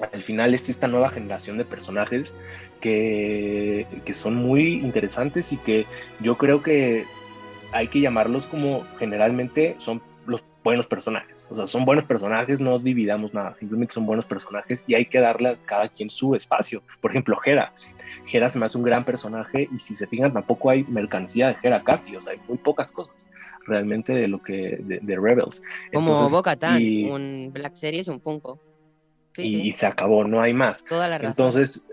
mm, 0.00 0.04
al 0.14 0.22
final 0.22 0.54
es 0.54 0.68
esta 0.68 0.88
nueva 0.88 1.08
generación 1.08 1.58
de 1.58 1.64
personajes 1.64 2.34
que, 2.80 3.86
que 4.04 4.14
son 4.14 4.36
muy 4.36 4.74
interesantes 4.74 5.52
y 5.52 5.56
que 5.58 5.86
yo 6.20 6.38
creo 6.38 6.62
que 6.62 7.04
hay 7.72 7.88
que 7.88 8.00
llamarlos 8.00 8.46
como 8.46 8.84
generalmente 8.98 9.76
son 9.78 10.00
buenos 10.64 10.86
personajes. 10.86 11.46
O 11.50 11.56
sea, 11.56 11.66
son 11.66 11.84
buenos 11.84 12.06
personajes, 12.06 12.58
no 12.58 12.78
dividamos 12.78 13.34
nada, 13.34 13.54
simplemente 13.60 13.94
son 13.94 14.06
buenos 14.06 14.24
personajes 14.24 14.84
y 14.88 14.94
hay 14.94 15.04
que 15.04 15.20
darle 15.20 15.50
a 15.50 15.56
cada 15.66 15.88
quien 15.88 16.10
su 16.10 16.34
espacio. 16.34 16.82
Por 17.00 17.10
ejemplo, 17.10 17.38
Hera. 17.44 17.72
Hera 18.32 18.48
se 18.48 18.58
me 18.58 18.66
hace 18.66 18.78
un 18.78 18.84
gran 18.84 19.04
personaje 19.04 19.68
y 19.70 19.78
si 19.78 19.94
se 19.94 20.06
fijan 20.06 20.32
tampoco 20.32 20.70
hay 20.70 20.84
mercancía 20.84 21.48
de 21.48 21.56
Hera 21.62 21.84
casi, 21.84 22.16
o 22.16 22.22
sea, 22.22 22.32
hay 22.32 22.40
muy 22.48 22.56
pocas 22.56 22.90
cosas 22.90 23.28
realmente 23.66 24.14
de 24.14 24.26
lo 24.26 24.42
que 24.42 24.78
de, 24.80 25.16
Rebels. 25.16 25.62
Como 25.92 26.28
Boca 26.28 26.56
un 26.78 27.50
Black 27.52 27.76
Series, 27.76 28.08
un 28.08 28.20
Funko. 28.20 28.58
y, 29.36 29.70
se 29.72 29.86
acabó, 29.86 30.24
no 30.24 30.40
hay 30.40 30.54
más. 30.54 30.84
Toda 30.84 31.08
la 31.08 31.18
razón. 31.18 31.30
Entonces, 31.30 31.86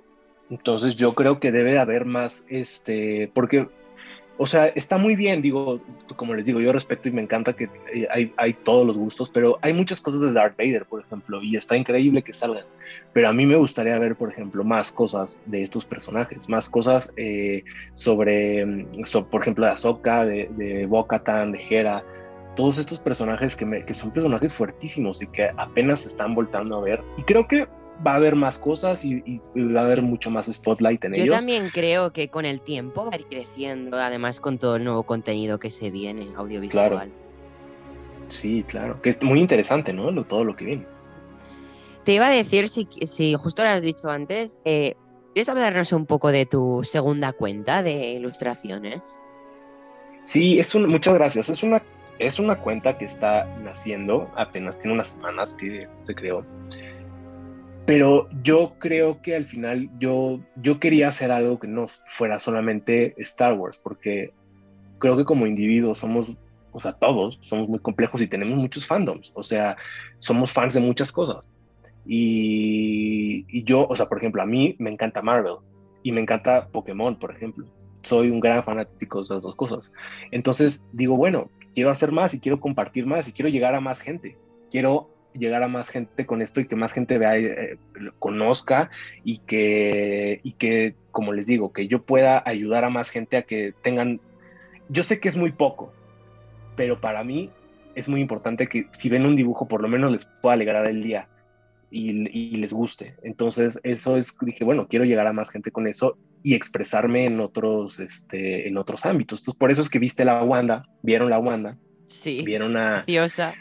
entonces 0.49 0.95
yo 0.95 1.13
creo 1.13 1.39
que 1.39 1.51
debe 1.51 1.77
haber 1.77 2.05
más, 2.05 2.45
este, 2.49 3.29
porque 3.34 3.67
o 4.41 4.47
sea, 4.47 4.69
está 4.69 4.97
muy 4.97 5.15
bien, 5.15 5.39
digo, 5.43 5.80
como 6.15 6.34
les 6.34 6.47
digo, 6.47 6.60
yo 6.60 6.71
respeto 6.71 7.08
y 7.08 7.12
me 7.12 7.21
encanta 7.21 7.54
que 7.54 7.69
eh, 7.93 8.32
hay, 8.36 8.54
todos 8.54 8.88
los 8.88 8.97
gustos, 8.97 9.30
pero 9.30 9.60
hay 9.62 9.71
muchas 9.71 10.01
cosas 10.01 10.21
de 10.21 10.34
Darth 10.34 10.58
Vader, 10.58 10.86
por 10.86 11.01
ejemplo, 11.01 11.43
y 11.43 11.56
está 11.56 11.77
increíble 11.77 12.23
que 12.23 12.34
salgan. 12.34 12.65
Pero 13.13 13.30
a 13.30 13.34
mí 13.34 13.45
me 13.45 13.56
gustaría 13.56 13.99
ver, 13.99 14.15
por 14.15 14.30
ejemplo, 14.30 14.63
más 14.63 14.91
cosas 14.91 15.39
de 15.45 15.62
estos 15.62 15.86
personajes, 15.86 16.49
más 16.49 16.71
cosas 16.71 17.13
eh, 17.17 17.63
sobre, 17.93 18.65
mm, 18.65 19.04
por 19.30 19.41
ejemplo, 19.43 19.67
de 19.67 19.73
Ahsoka, 19.73 20.25
de, 20.25 20.49
de 20.58 20.88
Bo-Katan, 20.88 21.51
de 21.51 21.62
Hera, 21.69 22.04
todos 22.56 22.80
estos 22.80 22.99
personajes 22.99 23.56
que, 23.56 23.86
que 23.86 23.93
son 23.93 24.10
personajes 24.10 24.56
fuertísimos 24.56 25.21
y 25.21 25.27
que 25.27 25.51
apenas 25.56 25.99
se 25.99 26.08
están 26.08 26.34
voltando 26.34 26.77
a 26.77 26.82
ver. 26.82 27.04
Y 27.15 27.21
creo 27.25 27.47
que 27.47 27.67
va 28.06 28.14
a 28.14 28.16
haber 28.16 28.36
más 28.36 28.58
cosas 28.58 29.04
y, 29.06 29.22
va 29.56 29.82
a 29.82 29.84
haber 29.86 30.02
mucho 30.02 30.32
más 30.32 30.48
spotlight 30.52 31.04
en 31.06 31.16
ellos. 31.16 31.28
Yo 31.28 31.34
también 31.34 31.70
creo 31.70 32.12
que 32.12 32.30
con 32.30 32.46
el 32.46 32.62
tiempo 32.62 33.06
va 33.06 33.12
a 33.14 33.20
ir 33.20 33.26
creciendo, 33.28 33.98
además 33.98 34.40
con 34.40 34.58
todo 34.58 34.76
el 34.76 34.84
nuevo 34.84 35.04
contenido 35.04 35.60
que 35.60 35.70
se 35.70 35.92
viene 35.92 36.30
audiovisual. 36.36 36.90
Claro. 36.90 37.12
Sí, 38.28 38.64
claro, 38.68 39.02
que 39.02 39.10
es 39.10 39.24
muy 39.24 39.40
interesante, 39.40 39.94
¿no? 39.94 40.24
todo 40.24 40.44
lo 40.44 40.56
que 40.56 40.66
viene. 40.66 40.86
Te 42.06 42.14
iba 42.14 42.28
a 42.28 42.32
decir, 42.32 42.70
si, 42.70 42.88
si 43.06 43.36
justo 43.36 43.64
lo 43.64 43.70
has 43.70 43.82
dicho 43.82 44.10
antes, 44.10 44.58
eh, 44.66 44.96
¿quieres 45.34 45.50
hablarnos 45.50 45.92
un 45.92 46.06
poco 46.06 46.32
de 46.32 46.46
tu 46.46 46.82
segunda 46.84 47.34
cuenta 47.34 47.84
de 47.84 48.14
ilustraciones? 48.14 49.02
Sí, 50.24 50.60
es 50.60 50.74
un, 50.74 50.88
muchas 50.88 51.14
gracias. 51.16 51.50
Es 51.50 51.62
una, 51.62 51.84
es 52.20 52.40
una 52.40 52.56
cuenta 52.56 52.98
que 52.98 53.06
está 53.06 53.46
naciendo, 53.64 54.32
apenas 54.36 54.80
tiene 54.80 54.94
unas 54.94 55.08
semanas 55.08 55.56
que 55.56 55.88
se 56.04 56.16
creó. 56.16 56.46
Pero 57.91 58.30
yo 58.41 58.75
creo 58.80 59.21
que 59.21 59.36
al 59.36 59.45
final 59.45 59.89
yo, 59.99 60.39
yo 60.56 60.80
quería 60.80 61.10
hacer 61.10 61.30
algo 61.30 61.60
que 61.60 61.67
no 61.67 61.88
fuera 62.08 62.39
solamente 62.39 63.13
Star 63.17 63.54
Wars, 63.56 63.77
porque 63.77 64.32
creo 64.97 65.17
que 65.17 65.25
como 65.25 65.45
individuos 65.45 65.97
somos, 65.97 66.34
o 66.71 66.80
sea, 66.80 66.93
todos 66.93 67.38
somos 67.41 67.67
muy 67.67 67.80
complejos 67.80 68.21
y 68.21 68.27
tenemos 68.27 68.58
muchos 68.58 68.88
fandoms, 68.88 69.34
o 69.36 69.43
sea, 69.43 69.75
somos 70.19 70.54
fans 70.54 70.73
de 70.73 70.80
muchas 70.80 71.12
cosas. 71.12 71.51
Y, 72.06 73.45
y 73.49 73.65
yo, 73.65 73.86
o 73.89 73.95
sea, 73.97 74.08
por 74.08 74.19
ejemplo, 74.19 74.41
a 74.41 74.45
mí 74.45 74.73
me 74.80 74.89
encanta 74.89 75.21
Marvel 75.21 75.56
y 76.01 76.13
me 76.13 76.21
encanta 76.21 76.69
Pokémon, 76.69 77.19
por 77.19 77.36
ejemplo. 77.36 77.65
Soy 78.04 78.30
un 78.30 78.39
gran 78.39 78.63
fanático 78.63 79.17
de 79.17 79.23
esas 79.25 79.43
dos 79.43 79.56
cosas. 79.58 79.91
Entonces 80.32 80.88
digo, 80.93 81.17
bueno, 81.17 81.49
quiero 81.75 81.89
hacer 81.89 82.13
más 82.13 82.34
y 82.34 82.39
quiero 82.39 82.62
compartir 82.62 83.06
más 83.06 83.27
y 83.27 83.34
quiero 83.34 83.49
llegar 83.49 83.75
a 83.75 83.82
más 83.82 83.99
gente. 83.99 84.38
Quiero 84.69 85.10
llegar 85.34 85.63
a 85.63 85.67
más 85.67 85.89
gente 85.89 86.26
con 86.26 86.41
esto 86.41 86.62
y 86.62 86.67
que 86.67 86.76
más 86.76 86.94
gente 86.94 87.17
vea, 87.17 87.38
eh, 87.38 87.78
conozca 88.20 88.89
y 89.24 89.39
que, 89.39 90.41
y 90.44 90.54
que, 90.54 90.96
como 91.12 91.34
les 91.34 91.48
digo, 91.48 91.72
que 91.74 91.88
yo 91.88 92.04
pueda 92.04 92.44
ayudar 92.46 92.86
a 92.86 92.89
más 92.89 93.10
gente 93.10 93.38
a 93.38 93.44
que 93.44 93.74
tengan, 93.82 94.20
yo 94.89 95.04
sé 95.04 95.20
que 95.20 95.30
es 95.30 95.38
muy 95.38 95.52
poco, 95.52 95.94
pero 96.76 97.00
para 97.00 97.24
mí 97.24 97.50
es 97.96 98.08
muy 98.08 98.22
importante 98.22 98.67
que 98.67 98.88
si 98.91 99.10
ven 99.10 99.26
un 99.26 99.36
dibujo 99.36 99.67
por 99.67 99.82
lo 99.82 99.88
menos 99.88 100.12
les 100.12 100.26
pueda 100.41 100.54
alegrar 100.54 100.86
el 100.86 101.04
día 101.04 101.28
y, 101.89 102.56
les 102.56 102.72
guste. 102.72 103.15
Entonces 103.22 103.80
eso 103.84 104.15
es, 104.15 104.34
dije, 104.41 104.63
bueno, 104.63 104.88
quiero 104.88 105.04
llegar 105.04 105.28
a 105.28 105.34
más 105.34 105.50
gente 105.50 105.72
con 105.72 105.88
eso 105.88 106.17
y 106.41 106.56
expresarme 106.56 107.26
en 107.26 107.41
otros, 107.41 108.00
este, 108.00 108.67
en 108.67 108.78
otros 108.78 109.06
ámbitos. 109.06 109.41
Entonces 109.41 109.60
por 109.60 109.72
eso 109.72 109.82
es 109.82 109.89
que 109.89 110.00
viste 110.00 110.24
la 110.24 110.41
Wanda, 110.44 110.88
vieron 111.02 111.30
la 111.30 111.39
Wanda 111.39 111.78
Sí. 112.12 112.43
Vieron 112.45 112.76
a, 112.76 113.06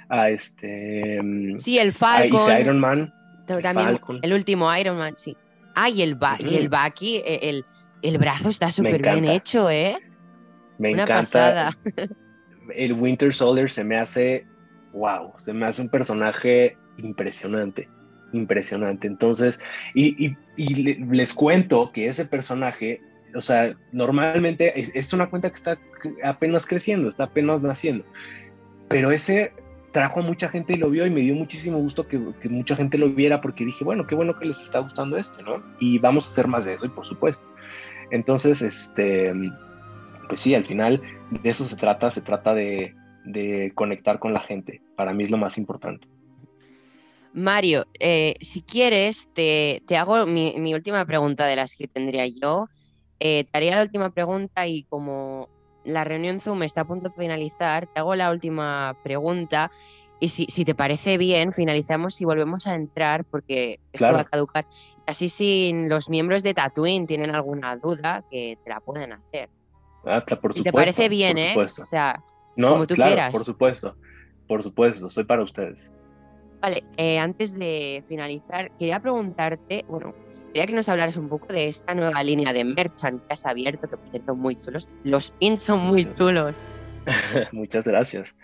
a 0.08 0.30
este. 0.30 1.22
Mm, 1.22 1.58
sí, 1.58 1.78
el 1.78 1.92
Falcon. 1.92 2.60
Iron 2.60 2.78
Man. 2.80 3.14
También 3.62 4.00
el 4.22 4.32
último 4.32 4.74
Iron 4.76 4.98
Man, 4.98 5.14
sí. 5.16 5.36
Ah, 5.74 5.88
y 5.88 6.02
el, 6.02 6.16
y 6.40 6.56
el 6.56 6.68
Bucky, 6.68 7.16
e, 7.24 7.48
el, 7.48 7.64
el 8.02 8.18
brazo 8.18 8.48
está 8.48 8.72
súper 8.72 9.00
bien 9.00 9.28
hecho, 9.28 9.70
¿eh? 9.70 9.96
Me 10.78 10.92
Una 10.92 11.02
encanta. 11.04 11.20
Pasada. 11.20 11.78
El 12.74 12.92
Winter 12.92 13.34
Soldier 13.34 13.70
se 13.70 13.82
me 13.82 13.98
hace. 13.98 14.46
Wow, 14.92 15.32
se 15.38 15.52
me 15.52 15.66
hace 15.66 15.82
un 15.82 15.88
personaje 15.88 16.76
impresionante. 16.98 17.88
Impresionante. 18.32 19.08
Entonces, 19.08 19.58
y, 19.94 20.26
y, 20.26 20.36
y 20.56 20.98
les 21.04 21.34
cuento 21.34 21.90
que 21.92 22.06
ese 22.06 22.24
personaje 22.24 23.00
o 23.34 23.42
sea, 23.42 23.76
normalmente 23.92 24.72
es, 24.76 25.12
una 25.12 25.28
cuenta 25.28 25.48
que 25.50 25.56
está 25.56 25.78
apenas 26.24 26.66
creciendo, 26.66 27.08
está 27.08 27.24
apenas 27.24 27.62
naciendo. 27.62 28.04
Pero 28.88 29.10
ese 29.10 29.52
trajo 29.92 30.20
a 30.20 30.22
mucha 30.22 30.48
gente 30.48 30.74
y 30.74 30.76
lo 30.76 30.90
vio 30.90 31.06
y 31.06 31.10
me 31.10 31.20
dio 31.20 31.34
muchísimo 31.34 31.78
gusto 31.78 32.06
que, 32.06 32.18
mucha 32.48 32.76
gente 32.76 32.98
lo 32.98 33.10
viera 33.10 33.40
porque 33.40 33.64
dije, 33.64 33.84
bueno, 33.84 34.06
qué 34.06 34.14
bueno 34.14 34.38
que 34.38 34.46
les 34.46 34.60
está 34.60 34.78
gustando 34.78 35.16
esto, 35.16 35.42
¿no? 35.42 35.62
Y 35.80 35.98
vamos 35.98 36.26
a 36.26 36.32
hacer 36.32 36.48
más 36.48 36.64
de 36.64 36.74
eso, 36.74 36.86
y 36.86 36.90
por 36.90 37.06
supuesto. 37.06 37.46
Entonces, 38.10 38.62
este, 38.62 39.32
pues 40.28 40.40
sí, 40.40 40.54
al 40.54 40.64
final 40.64 41.02
de 41.30 41.50
eso 41.50 41.64
se 41.64 41.76
trata, 41.76 42.10
se 42.10 42.20
trata 42.20 42.54
de, 42.54 42.94
conectar 43.74 44.18
con 44.18 44.32
la 44.32 44.40
gente. 44.40 44.80
Para 44.96 45.12
mí 45.12 45.24
es 45.24 45.30
lo 45.30 45.36
más 45.36 45.58
importante. 45.58 46.08
Mario, 47.32 47.86
eh, 48.00 48.34
si 48.40 48.62
quieres, 48.62 49.28
te, 49.34 49.82
te 49.86 49.96
hago 49.96 50.26
mi, 50.26 50.74
última 50.74 51.04
pregunta 51.04 51.46
de 51.46 51.56
las 51.56 51.76
que 51.76 51.86
tendría 51.86 52.26
yo. 52.26 52.66
Eh, 53.20 53.44
te 53.44 53.58
haría 53.58 53.76
la 53.76 53.82
última 53.82 54.10
pregunta 54.10 54.66
y 54.66 54.84
como 54.84 55.48
la 55.84 56.04
reunión 56.04 56.40
Zoom 56.40 56.62
está 56.62 56.82
a 56.82 56.86
punto 56.86 57.10
de 57.10 57.14
finalizar, 57.14 57.86
te 57.86 58.00
hago 58.00 58.14
la 58.14 58.30
última 58.30 58.96
pregunta 59.02 59.70
y 60.20 60.28
si, 60.28 60.46
si 60.46 60.64
te 60.64 60.74
parece 60.74 61.16
bien, 61.16 61.52
finalizamos 61.52 62.20
y 62.20 62.24
volvemos 62.26 62.66
a 62.66 62.74
entrar 62.74 63.24
porque 63.24 63.80
esto 63.92 64.12
va 64.12 64.20
a 64.20 64.24
caducar. 64.24 64.66
Así 65.06 65.28
si 65.30 65.72
los 65.88 66.10
miembros 66.10 66.42
de 66.42 66.54
Tatooine 66.54 67.06
tienen 67.06 67.34
alguna 67.34 67.76
duda, 67.76 68.22
que 68.30 68.58
te 68.62 68.70
la 68.70 68.80
pueden 68.80 69.12
hacer. 69.12 69.48
Ah, 70.04 70.22
por 70.40 70.56
y 70.56 70.62
te 70.62 70.72
parece 70.72 71.08
bien, 71.08 71.38
¿eh? 71.38 71.48
Supuesto. 71.48 71.82
O 71.82 71.86
sea, 71.86 72.22
no, 72.56 72.72
como 72.72 72.86
tú 72.86 72.94
claro, 72.94 73.12
quieras. 73.12 73.32
Por 73.32 73.44
supuesto, 73.44 73.96
por 74.46 74.62
supuesto, 74.62 75.08
soy 75.08 75.24
para 75.24 75.42
ustedes. 75.42 75.90
Vale, 76.60 76.84
eh, 76.98 77.18
antes 77.18 77.58
de 77.58 78.04
finalizar, 78.06 78.70
quería 78.76 79.00
preguntarte, 79.00 79.84
bueno, 79.88 80.14
quería 80.48 80.66
que 80.66 80.74
nos 80.74 80.88
hablaras 80.90 81.16
un 81.16 81.28
poco 81.28 81.46
de 81.46 81.68
esta 81.68 81.94
nueva 81.94 82.22
línea 82.22 82.52
de 82.52 82.64
merchant 82.64 83.26
que 83.26 83.32
has 83.32 83.46
abierto, 83.46 83.88
que 83.88 83.96
por 83.96 84.08
cierto 84.08 84.36
muy 84.36 84.56
chulos. 84.56 84.88
Los 85.02 85.30
pins 85.30 85.62
son 85.62 85.80
muy 85.80 86.12
chulos. 86.14 86.58
Muchas 87.52 87.84
gracias. 87.84 88.36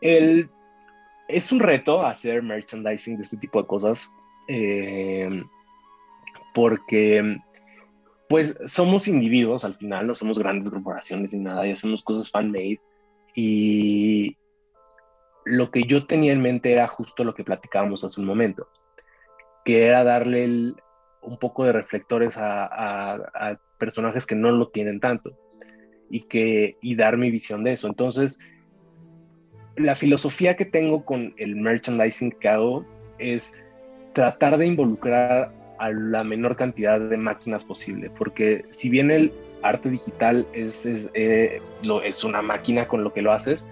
El, 0.00 0.48
es 1.28 1.52
un 1.52 1.60
reto 1.60 2.02
hacer 2.02 2.42
merchandising 2.42 3.16
de 3.18 3.22
este 3.24 3.36
tipo 3.36 3.60
de 3.60 3.68
cosas, 3.68 4.10
eh, 4.48 5.42
porque 6.54 7.38
pues 8.28 8.58
somos 8.64 9.06
individuos 9.06 9.64
al 9.64 9.76
final, 9.76 10.06
no 10.06 10.14
somos 10.14 10.38
grandes 10.38 10.70
corporaciones 10.70 11.34
ni 11.34 11.40
nada, 11.40 11.66
y 11.66 11.72
hacemos 11.72 12.02
cosas 12.02 12.30
fan-made. 12.30 12.80
Y 13.34 14.36
lo 15.46 15.70
que 15.70 15.84
yo 15.84 16.06
tenía 16.06 16.32
en 16.32 16.42
mente 16.42 16.72
era 16.72 16.88
justo 16.88 17.22
lo 17.22 17.32
que 17.32 17.44
platicábamos 17.44 18.02
hace 18.02 18.20
un 18.20 18.26
momento, 18.26 18.68
que 19.64 19.86
era 19.86 20.02
darle 20.02 20.74
un 21.22 21.38
poco 21.38 21.64
de 21.64 21.72
reflectores 21.72 22.36
a, 22.36 23.14
a, 23.14 23.58
personajes 23.78 24.26
que 24.26 24.34
no 24.34 24.50
lo 24.50 24.68
tienen 24.68 24.98
tanto 24.98 25.38
y, 26.10 26.22
que, 26.22 26.76
y 26.80 26.96
dar 26.96 27.16
mi 27.16 27.30
visión 27.30 27.62
de 27.62 27.72
eso. 27.72 27.86
Entonces, 27.86 28.40
la 29.76 29.94
filosofía 29.94 30.56
que 30.56 30.64
tengo 30.64 31.04
con 31.04 31.32
el 31.36 31.54
merchandising 31.54 32.32
que 32.32 32.48
hago 32.48 32.84
es 33.18 33.54
tratar 34.14 34.58
de 34.58 34.66
involucrar 34.66 35.52
a 35.78 35.92
la 35.92 36.24
menor 36.24 36.56
cantidad 36.56 36.98
de 36.98 37.16
máquinas 37.18 37.64
posible, 37.64 38.10
porque 38.10 38.64
si 38.70 38.88
bien 38.88 39.12
el 39.12 39.32
arte 39.62 39.90
digital 39.90 40.44
es, 40.52 40.86
es, 40.86 41.08
eh, 41.14 41.60
es 42.02 42.24
una 42.24 42.42
máquina 42.42 42.88
con 42.88 43.04
lo 43.04 43.12
que 43.12 43.22
lo 43.22 43.30
haces, 43.30 43.68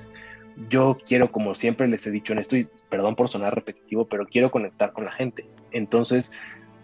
yo 0.69 0.99
quiero, 1.07 1.31
como 1.31 1.55
siempre 1.55 1.89
les 1.89 2.07
he 2.07 2.11
dicho 2.11 2.33
en 2.33 2.39
esto, 2.39 2.57
y 2.57 2.69
perdón 2.89 3.17
por 3.17 3.29
sonar 3.29 3.55
repetitivo, 3.55 4.07
pero 4.07 4.27
quiero 4.27 4.51
conectar 4.51 4.93
con 4.93 5.05
la 5.05 5.13
gente. 5.13 5.47
Entonces, 5.73 6.33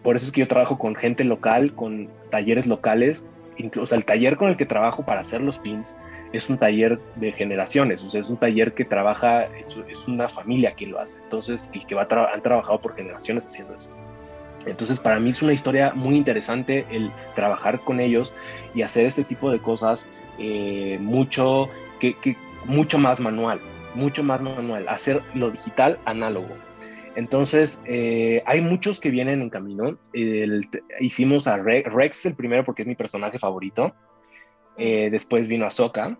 por 0.03 0.15
eso 0.15 0.25
es 0.25 0.31
que 0.31 0.41
yo 0.41 0.47
trabajo 0.47 0.77
con 0.77 0.95
gente 0.95 1.23
local, 1.23 1.73
con 1.73 2.09
talleres 2.29 2.67
locales, 2.67 3.27
incluso 3.57 3.95
el 3.95 4.05
taller 4.05 4.37
con 4.37 4.49
el 4.49 4.57
que 4.57 4.65
trabajo 4.65 5.05
para 5.05 5.21
hacer 5.21 5.41
los 5.41 5.59
pins 5.59 5.95
es 6.33 6.49
un 6.49 6.57
taller 6.57 6.99
de 7.15 7.31
generaciones, 7.33 8.03
o 8.03 8.09
sea, 8.09 8.21
es 8.21 8.29
un 8.29 8.37
taller 8.37 8.73
que 8.73 8.85
trabaja, 8.85 9.45
es, 9.57 9.75
una 10.07 10.29
familia 10.29 10.73
que 10.73 10.87
lo 10.87 10.99
hace, 10.99 11.19
entonces, 11.19 11.69
y 11.73 11.83
que 11.83 11.93
va 11.93 12.07
tra 12.07 12.31
han 12.33 12.41
trabajado 12.41 12.79
por 12.79 12.95
generaciones 12.95 13.45
haciendo 13.45 13.75
eso. 13.75 13.89
Entonces, 14.65 14.99
para 14.99 15.19
mí 15.19 15.31
es 15.31 15.41
una 15.41 15.53
historia 15.53 15.91
muy 15.93 16.15
interesante 16.15 16.85
el 16.91 17.11
trabajar 17.35 17.79
con 17.79 17.99
ellos 17.99 18.33
y 18.73 18.83
hacer 18.83 19.05
este 19.05 19.23
tipo 19.23 19.51
de 19.51 19.59
cosas 19.59 20.07
eh, 20.37 20.97
mucho, 21.01 21.69
que, 21.99 22.15
mucho 22.65 22.97
más 22.97 23.19
manual, 23.19 23.59
mucho 23.95 24.23
más 24.23 24.41
manual, 24.41 24.87
hacer 24.87 25.21
lo 25.33 25.51
digital 25.51 25.99
análogo. 26.05 26.55
Entonces, 27.15 27.81
eh, 27.85 28.41
hay 28.45 28.61
muchos 28.61 28.99
que 28.99 29.09
vienen 29.09 29.41
en 29.41 29.49
camino. 29.49 29.99
El, 30.13 30.61
hicimos 30.99 31.47
a 31.47 31.57
Rex, 31.57 32.25
el 32.25 32.35
primero 32.35 32.63
porque 32.63 32.83
es 32.83 32.87
mi 32.87 32.95
personaje 32.95 33.37
favorito. 33.37 33.93
Eh, 34.77 35.09
después 35.11 35.47
vino 35.47 35.65
Ahsoka 35.65 36.17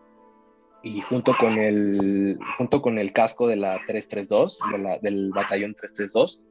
y 0.83 0.99
junto 1.01 1.35
con 1.37 1.57
el, 1.57 2.37
junto 2.57 2.81
con 2.81 2.97
el 2.97 3.13
casco 3.13 3.47
de 3.47 3.55
la 3.55 3.73
332, 3.75 4.59
de 4.71 4.77
la, 4.79 4.97
del 4.99 5.31
batallón 5.31 5.73
332. 5.73 6.41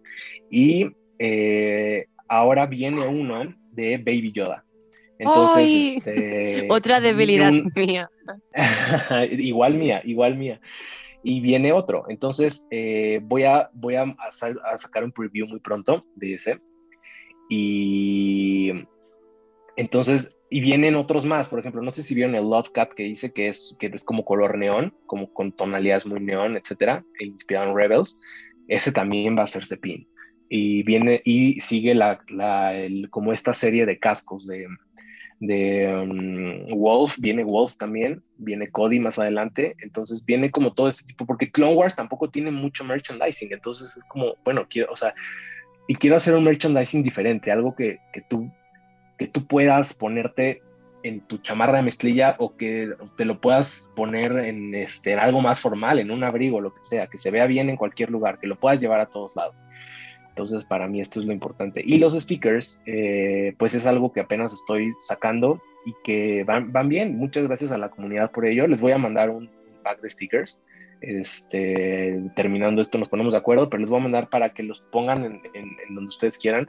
Y 0.51 0.91
eh, 1.19 2.07
ahora 2.29 2.67
viene 2.67 3.07
uno 3.07 3.55
de 3.73 3.99
Baby 3.99 4.33
Yoda. 4.33 4.65
Entonces, 5.21 5.57
Ay, 5.57 5.95
este, 5.99 6.67
otra 6.71 6.99
debilidad 6.99 7.53
un... 7.53 7.71
mía. 7.77 8.11
igual 9.33 9.75
mía, 9.75 10.01
igual 10.05 10.37
mía. 10.37 10.61
Y 11.23 11.41
viene 11.41 11.73
otro. 11.73 12.07
Entonces, 12.09 12.67
eh, 12.71 13.21
voy, 13.23 13.45
a, 13.45 13.69
voy 13.75 13.97
a, 13.97 14.05
a, 14.05 14.79
sacar 14.79 15.05
un 15.05 15.13
preview 15.13 15.47
muy 15.47 15.61
pronto 15.61 16.07
de 16.15 16.35
ese. 16.35 16.59
Y 17.51 18.73
entonces, 19.77 20.39
y 20.49 20.61
vienen 20.61 20.97
otros 20.97 21.27
más. 21.27 21.49
Por 21.49 21.59
ejemplo, 21.59 21.83
no 21.83 21.93
sé 21.93 22.03
si 22.03 22.15
vieron 22.15 22.35
el 22.35 22.49
Love 22.49 22.71
Cat 22.71 22.95
que 22.95 23.03
dice 23.03 23.31
que 23.35 23.49
es, 23.49 23.77
que 23.79 23.89
es 23.89 24.05
como 24.05 24.25
color 24.25 24.57
neón, 24.57 24.95
como 25.05 25.31
con 25.35 25.53
tonalidades 25.53 26.07
muy 26.07 26.21
neón, 26.21 26.57
etcétera, 26.57 27.05
e 27.19 27.27
inspirado 27.27 27.69
en 27.69 27.77
Rebels. 27.77 28.19
Ese 28.69 28.91
también 28.91 29.37
va 29.37 29.43
a 29.43 29.49
ser 29.49 29.65
pin 29.81 30.09
y 30.53 30.83
viene 30.83 31.23
y 31.25 31.61
sigue 31.61 31.95
la, 31.95 32.23
la 32.29 32.77
el, 32.77 33.09
como 33.09 33.33
esta 33.33 33.55
serie 33.55 33.87
de 33.87 34.01
cascos 34.01 34.49
de, 34.49 34.67
de 35.41 35.89
um, 35.89 36.67
Wolf, 36.79 37.17
viene 37.19 37.43
Wolf 37.43 37.77
también, 37.77 38.23
viene 38.37 38.71
Cody 38.71 39.01
más 39.01 39.19
adelante, 39.19 39.75
entonces 39.81 40.25
viene 40.25 40.51
como 40.51 40.75
todo 40.75 40.89
este 40.89 41.05
tipo, 41.05 41.25
porque 41.25 41.51
Clone 41.51 41.75
Wars 41.75 41.97
tampoco 41.97 42.29
tiene 42.29 42.51
mucho 42.51 42.85
merchandising, 42.85 43.53
entonces 43.53 43.97
es 43.97 44.05
como, 44.05 44.35
bueno, 44.45 44.67
quiero, 44.69 44.93
o 44.93 44.97
sea, 44.97 45.15
y 45.89 45.95
quiero 45.95 46.17
hacer 46.17 46.37
un 46.37 46.45
merchandising 46.45 47.03
diferente, 47.03 47.51
algo 47.51 47.75
que, 47.75 47.99
que 48.13 48.21
tú, 48.21 48.53
que 49.19 49.27
tú 49.27 49.47
puedas 49.47 49.95
ponerte 49.95 50.63
en 51.03 51.21
tu 51.23 51.39
chamarra 51.39 51.79
de 51.79 51.85
mezclilla 51.85 52.37
o 52.39 52.57
que 52.57 52.93
te 53.17 53.25
lo 53.25 53.41
puedas 53.41 53.91
poner 53.97 54.33
en, 54.33 54.75
este, 54.75 55.13
en 55.13 55.21
algo 55.21 55.41
más 55.41 55.59
formal, 55.59 55.99
en 55.99 56.11
un 56.11 56.23
abrigo, 56.23 56.61
lo 56.61 56.75
que 56.75 56.83
sea, 56.83 57.07
que 57.07 57.17
se 57.17 57.31
vea 57.31 57.47
bien 57.47 57.71
en 57.71 57.77
cualquier 57.77 58.11
lugar, 58.11 58.39
que 58.39 58.47
lo 58.47 58.59
puedas 58.59 58.81
llevar 58.81 59.01
a 59.01 59.07
todos 59.07 59.35
lados. 59.35 59.57
Entonces, 60.41 60.65
para 60.65 60.89
mí 60.89 61.01
esto 61.01 61.21
es 61.21 61.27
lo 61.27 61.33
importante. 61.33 61.83
Y 61.85 61.99
los 61.99 62.15
stickers, 62.15 62.81
eh, 62.87 63.55
pues 63.59 63.75
es 63.75 63.87
algo 63.87 64.11
que 64.13 64.21
apenas 64.21 64.55
estoy 64.55 64.91
sacando 65.07 65.61
y 65.85 65.95
que 66.03 66.45
van, 66.45 66.73
van, 66.73 66.89
bien. 66.89 67.19
Muchas 67.19 67.45
gracias 67.45 67.73
a 67.73 67.79
la 67.79 67.91
comunidad 67.91 68.31
por 68.33 68.47
ello. 68.47 68.67
Les 68.67 68.81
voy 68.81 68.93
a 68.93 68.99
mandar 68.99 69.29
un 69.29 69.51
pack 69.83 70.01
de 70.01 70.09
stickers. 70.09 70.59
Este, 71.03 72.23
terminando 72.37 72.81
esto 72.81 72.97
nos 72.97 73.09
ponemos 73.11 73.35
de 73.35 73.39
acuerdo, 73.39 73.69
pero 73.69 73.81
les 73.81 73.91
voy 73.91 74.01
a 74.01 74.03
mandar 74.03 74.31
para 74.31 74.55
que 74.55 74.63
los 74.63 74.81
pongan 74.81 75.25
en, 75.25 75.41
en, 75.53 75.77
en 75.87 75.95
donde 75.95 76.09
ustedes 76.09 76.39
quieran. 76.39 76.69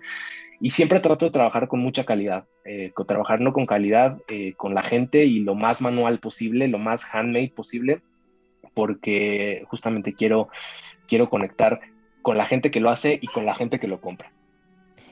Y 0.60 0.72
siempre 0.72 1.00
trato 1.00 1.26
de 1.26 1.32
trabajar 1.32 1.70
con 1.70 1.80
mucha 1.80 2.04
calidad, 2.04 2.46
eh, 2.66 2.92
con, 2.94 3.08
trabajar 3.08 3.40
no 3.40 3.54
con 3.54 3.66
calidad, 3.66 4.18
eh, 4.28 4.54
con 4.58 4.76
la 4.76 4.84
gente 4.84 5.24
y 5.24 5.40
lo 5.40 5.56
más 5.56 5.82
manual 5.82 6.20
posible, 6.20 6.68
lo 6.68 6.78
más 6.78 7.04
handmade 7.16 7.54
posible, 7.56 8.02
porque 8.74 9.64
justamente 9.70 10.14
quiero, 10.14 10.50
quiero 11.08 11.30
conectar 11.30 11.80
con 12.22 12.38
la 12.38 12.46
gente 12.46 12.72
que 12.72 12.80
lo 12.80 12.90
hace 12.90 13.20
y 13.22 13.28
con 13.28 13.46
la 13.46 13.54
gente 13.54 13.80
que 13.80 13.88
lo 13.88 14.00
compra. 14.02 14.32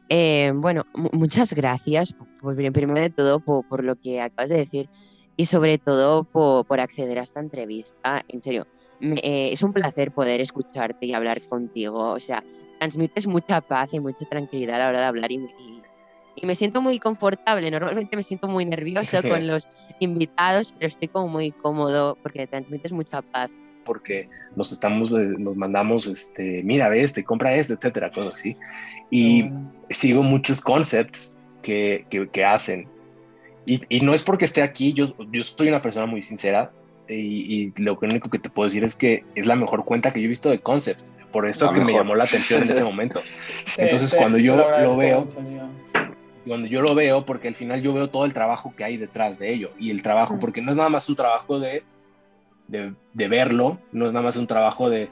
Eh, 0.10 0.52
bueno, 0.56 0.86
muchas 1.12 1.54
gracias, 1.54 2.16
por, 2.42 2.56
primero 2.56 3.00
de 3.00 3.10
todo, 3.10 3.40
por, 3.40 3.68
por, 3.68 3.84
lo 3.84 3.96
que 3.96 4.22
acabas 4.22 4.50
de 4.50 4.58
decir 4.58 4.90
y 5.38 5.46
sobre 5.46 5.78
todo 5.78 6.24
por, 6.24 6.66
por 6.66 6.80
acceder 6.80 7.20
a 7.20 7.24
esta 7.24 7.40
entrevista. 7.40 8.24
En 8.28 8.42
serio, 8.42 8.66
me, 9.00 9.20
eh, 9.24 9.54
es 9.54 9.62
un 9.62 9.72
placer 9.72 10.12
poder 10.12 10.42
escucharte 10.42 11.06
y 11.06 11.14
hablar 11.14 11.40
contigo. 11.48 12.10
O 12.10 12.20
sea, 12.20 12.44
transmites 12.80 13.28
mucha 13.28 13.62
paz 13.62 13.94
y 13.94 14.00
mucha 14.00 14.26
tranquilidad 14.26 14.76
a 14.76 14.80
la 14.80 14.90
hora 14.90 15.00
de 15.02 15.06
hablar 15.06 15.32
y, 15.32 15.36
y, 15.36 15.82
y 16.36 16.46
me 16.46 16.56
siento 16.56 16.82
muy 16.82 17.00
confortable. 17.00 17.70
Normalmente 17.70 18.18
me 18.18 18.24
siento 18.24 18.48
muy 18.48 18.66
nervioso 18.66 19.22
con 19.30 19.48
los 19.48 19.68
invitados, 20.00 20.74
pero 20.74 20.88
estoy 20.88 21.08
como 21.08 21.28
muy 21.28 21.52
cómodo 21.52 22.18
porque 22.24 22.48
transmites 22.48 22.92
mucha 22.94 23.22
paz 23.22 23.52
porque 23.90 24.30
nos 24.56 24.72
estamos, 24.72 25.10
nos 25.10 25.56
mandamos, 25.56 26.06
este, 26.06 26.62
mira, 26.64 26.90
ve 26.90 27.02
este, 27.02 27.24
compra 27.24 27.56
este, 27.56 27.74
etcétera, 27.74 28.12
cosas 28.12 28.38
así. 28.38 28.56
Y 29.10 29.46
mm. 29.46 29.72
sigo 29.90 30.22
muchos 30.22 30.62
concepts 30.62 31.36
que, 31.64 32.06
que, 32.12 32.30
que 32.30 32.46
hacen. 32.46 32.88
Y, 33.66 33.82
y, 33.90 34.02
no 34.02 34.14
es 34.14 34.22
porque 34.22 34.46
esté 34.46 34.62
aquí, 34.62 34.94
yo, 34.94 35.08
yo 35.32 35.42
soy 35.42 35.70
una 35.70 35.82
persona 35.82 36.06
muy 36.06 36.22
sincera 36.22 36.72
y, 37.08 37.74
y, 37.76 37.82
lo 37.82 37.98
único 38.00 38.30
que 38.30 38.38
te 38.38 38.52
puedo 38.52 38.68
decir 38.68 38.84
es 38.84 38.96
que 38.96 39.24
es 39.34 39.48
la 39.48 39.56
mejor 39.56 39.86
cuenta 39.86 40.14
que 40.14 40.20
yo 40.22 40.26
he 40.26 40.30
visto 40.30 40.52
de 40.52 40.60
concepts. 40.60 41.16
Por 41.32 41.48
eso 41.48 41.66
la 41.66 41.74
que 41.74 41.80
mejor. 41.80 41.92
me 41.92 41.98
llamó 41.98 42.16
la 42.16 42.26
atención 42.26 42.62
en 42.62 42.70
ese 42.70 42.84
momento. 42.84 43.22
Entonces, 43.78 44.14
cuando 44.14 44.38
yo 44.38 44.56
lo, 44.56 44.80
lo 44.82 44.98
veo, 44.98 45.26
cuando 46.46 46.68
yo 46.68 46.84
lo 46.84 46.94
veo, 46.94 47.26
porque 47.26 47.48
al 47.48 47.56
final 47.56 47.82
yo 47.82 47.92
veo 47.92 48.08
todo 48.08 48.26
el 48.26 48.36
trabajo 48.36 48.72
que 48.78 48.84
hay 48.84 48.98
detrás 48.98 49.40
de 49.40 49.52
ello 49.52 49.72
y 49.80 49.90
el 49.90 50.04
trabajo, 50.04 50.38
porque 50.40 50.62
no 50.62 50.70
es 50.70 50.78
nada 50.78 50.90
más 50.90 51.10
un 51.10 51.16
trabajo 51.16 51.60
de 51.60 51.82
verlo, 53.14 53.80
no 53.92 54.06
es 54.06 54.14
nada 54.14 54.26
más 54.26 54.38
un 54.38 54.48
trabajo 54.48 54.90
de, 54.90 55.10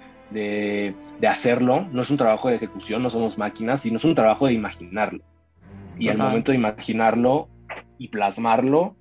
hacerlo, 1.28 1.88
no 1.92 2.02
es 2.02 2.10
un 2.10 2.18
trabajo 2.18 2.50
de 2.50 2.56
ejecución, 2.56 3.04
no 3.04 3.10
somos 3.10 3.38
máquinas, 3.38 3.82
sino 3.82 3.98
es 3.98 4.06
un 4.06 4.16
trabajo 4.16 4.48
de 4.48 4.54
imaginarlo. 4.54 5.24
Y 6.00 6.10
al 6.10 6.18
momento 6.18 6.52
de 6.52 6.58
imaginarlo 6.58 7.50
y 7.98 8.10
plasmarlo, 8.10 8.96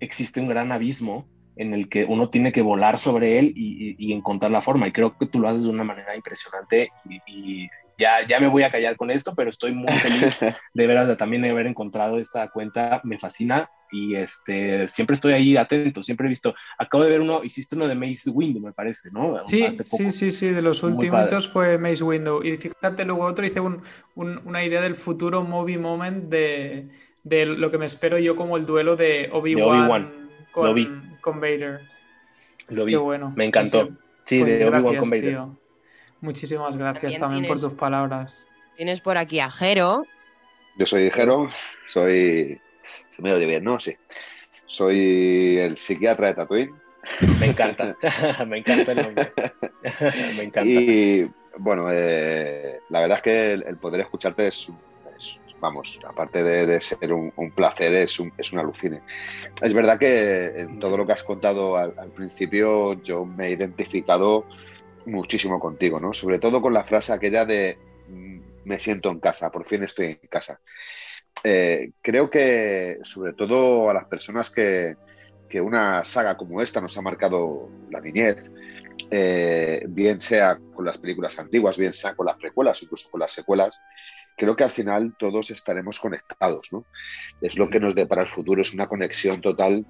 existe 0.00 0.40
un 0.40 0.48
gran 0.48 0.72
abismo 0.72 1.26
en 1.56 1.74
el 1.74 1.88
que 1.88 2.04
uno 2.04 2.30
tiene 2.30 2.52
que 2.52 2.62
volar 2.62 2.98
sobre 2.98 3.38
él 3.38 3.52
y, 3.54 4.12
encontrar 4.12 4.50
la 4.50 4.62
forma. 4.62 4.88
Y 4.88 4.92
creo 4.92 5.16
que 5.18 5.26
tú 5.26 5.38
lo 5.38 5.48
haces 5.48 5.64
de 5.64 5.70
una 5.70 5.84
manera 5.84 6.16
impresionante 6.16 6.90
y, 7.26 7.68
ya, 8.02 8.26
ya 8.26 8.40
me 8.40 8.48
voy 8.48 8.64
a 8.64 8.70
callar 8.70 8.96
con 8.96 9.10
esto, 9.10 9.34
pero 9.36 9.48
estoy 9.48 9.72
muy 9.72 9.92
feliz 9.92 10.40
de 10.74 10.86
veras 10.86 11.06
de 11.06 11.14
también 11.14 11.44
haber 11.44 11.66
encontrado 11.66 12.18
esta 12.18 12.48
cuenta. 12.48 13.00
Me 13.04 13.18
fascina 13.18 13.70
y 13.92 14.16
este, 14.16 14.88
siempre 14.88 15.14
estoy 15.14 15.34
ahí 15.34 15.56
atento, 15.56 16.02
siempre 16.02 16.26
he 16.26 16.28
visto, 16.28 16.54
acabo 16.78 17.04
de 17.04 17.10
ver 17.10 17.20
uno, 17.20 17.44
hiciste 17.44 17.76
uno 17.76 17.86
de 17.86 17.94
Maze 17.94 18.30
Window, 18.30 18.60
me 18.60 18.72
parece, 18.72 19.10
¿no? 19.12 19.46
Sí, 19.46 19.68
sí, 19.84 20.10
sí, 20.10 20.30
sí, 20.30 20.48
de 20.48 20.62
los 20.62 20.82
últimos 20.82 21.48
fue 21.48 21.78
Maze 21.78 22.02
Window. 22.02 22.42
Y 22.42 22.56
fíjate, 22.56 23.04
luego 23.04 23.24
otro 23.24 23.46
hice 23.46 23.60
un, 23.60 23.82
una 24.16 24.64
idea 24.64 24.80
del 24.80 24.96
futuro 24.96 25.44
movie 25.44 25.78
moment 25.78 26.24
de, 26.24 26.88
de, 27.22 27.46
lo 27.46 27.70
que 27.70 27.78
me 27.78 27.86
espero 27.86 28.18
yo 28.18 28.34
como 28.34 28.56
el 28.56 28.66
duelo 28.66 28.96
de 28.96 29.28
Obi-Wan 29.32 30.30
con, 30.50 31.18
con, 31.20 31.40
Vader. 31.40 31.82
Lo 32.68 32.84
vi, 32.84 32.92
Qué 32.92 32.96
bueno. 32.96 33.32
me 33.36 33.44
encantó. 33.44 33.90
Sí, 34.24 34.40
pues 34.40 34.58
de 34.58 34.66
Obi-Wan 34.66 34.96
con 34.96 35.10
Vader. 35.10 35.61
Muchísimas 36.22 36.76
gracias 36.76 37.18
también, 37.18 37.46
por 37.46 37.60
tus 37.60 37.74
palabras. 37.74 38.46
Tienes 38.76 39.00
por 39.00 39.18
aquí 39.18 39.40
a 39.40 39.50
Jero. 39.50 40.06
Yo 40.78 40.86
soy 40.86 41.10
Jero, 41.10 41.50
soy 41.88 42.58
se 43.14 43.22
me 43.22 43.32
oye 43.32 43.46
bien, 43.46 43.64
¿no? 43.64 43.78
Sí. 43.78 43.96
Soy 44.66 45.58
el 45.58 45.76
psiquiatra 45.76 46.28
de 46.28 46.34
Tatooine. 46.34 46.74
Me 47.40 47.46
encanta, 47.46 47.96
me 48.46 48.58
encanta 48.58 48.92
el 48.92 49.02
nombre. 49.02 49.32
me 50.36 50.44
encanta. 50.44 50.64
Y 50.64 51.28
bueno, 51.58 51.88
eh, 51.90 52.78
la 52.90 53.00
verdad 53.00 53.18
es 53.18 53.22
que 53.22 53.52
el, 53.54 53.76
poder 53.76 54.02
escucharte 54.02 54.46
es, 54.46 54.70
vamos, 55.60 55.98
aparte 56.08 56.44
de, 56.44 56.80
ser 56.80 57.12
un, 57.12 57.32
placer, 57.56 57.92
es 57.94 58.20
un, 58.20 58.32
es 58.38 58.54
alucine. 58.54 59.00
Es 59.60 59.74
verdad 59.74 59.98
que 59.98 60.60
en 60.60 60.78
todo 60.78 60.96
lo 60.96 61.04
que 61.04 61.12
has 61.12 61.24
contado 61.24 61.76
al, 61.76 61.92
al, 61.98 62.10
principio 62.10 62.92
yo 63.02 63.24
me 63.24 63.48
he 63.48 63.50
identificado 63.50 64.46
muchísimo 65.06 65.58
contigo, 65.58 66.00
¿no? 66.00 66.12
Sobre 66.12 66.38
todo 66.38 66.60
con 66.60 66.74
la 66.74 66.84
frase 66.84 67.12
aquella 67.12 67.44
de 67.44 67.78
mm, 68.08 68.40
me 68.64 68.78
siento 68.78 69.10
en 69.10 69.20
casa, 69.20 69.50
por 69.50 69.66
fin 69.66 69.82
estoy 69.84 70.06
en 70.06 70.28
casa. 70.28 70.60
Eh, 71.44 71.92
creo 72.00 72.30
que 72.30 72.98
sobre 73.02 73.32
todo 73.32 73.90
a 73.90 73.94
las 73.94 74.04
personas 74.06 74.50
que, 74.50 74.96
una 75.60 76.02
saga 76.02 76.38
como 76.38 76.62
esta 76.62 76.80
nos 76.80 76.96
ha 76.96 77.02
marcado 77.02 77.68
la 77.90 78.00
niñez, 78.00 78.38
eh, 79.10 79.84
bien 79.86 80.18
sea 80.18 80.58
con 80.74 80.86
las 80.86 80.96
películas 80.96 81.38
antiguas, 81.38 81.76
bien 81.76 81.92
sea 81.92 82.14
con 82.14 82.24
las 82.24 82.36
precuelas, 82.36 82.82
incluso 82.82 83.10
con 83.10 83.20
las 83.20 83.32
secuelas, 83.32 83.78
creo 84.34 84.56
que 84.56 84.64
al 84.64 84.70
final 84.70 85.14
todos 85.18 85.50
estaremos 85.50 86.00
conectados. 86.00 86.72
¿no? 86.72 86.86
Es 87.42 87.58
lo 87.58 87.68
que 87.68 87.80
nos 87.80 87.94
depara 87.94 88.22
el 88.22 88.28
futuro, 88.28 88.62
es 88.62 88.72
una 88.72 88.88
conexión 88.88 89.42
total 89.42 89.84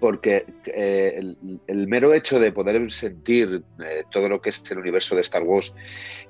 porque 0.00 0.46
eh, 0.66 1.36
el, 1.66 1.86
mero 1.86 2.12
hecho 2.12 2.38
de 2.38 2.52
poder 2.52 2.90
sentir 2.90 3.62
todo 4.10 4.28
lo 4.28 4.40
que 4.40 4.50
es 4.50 4.62
el 4.70 4.78
universo 4.78 5.14
de 5.14 5.22
Star 5.22 5.42
Wars 5.42 5.74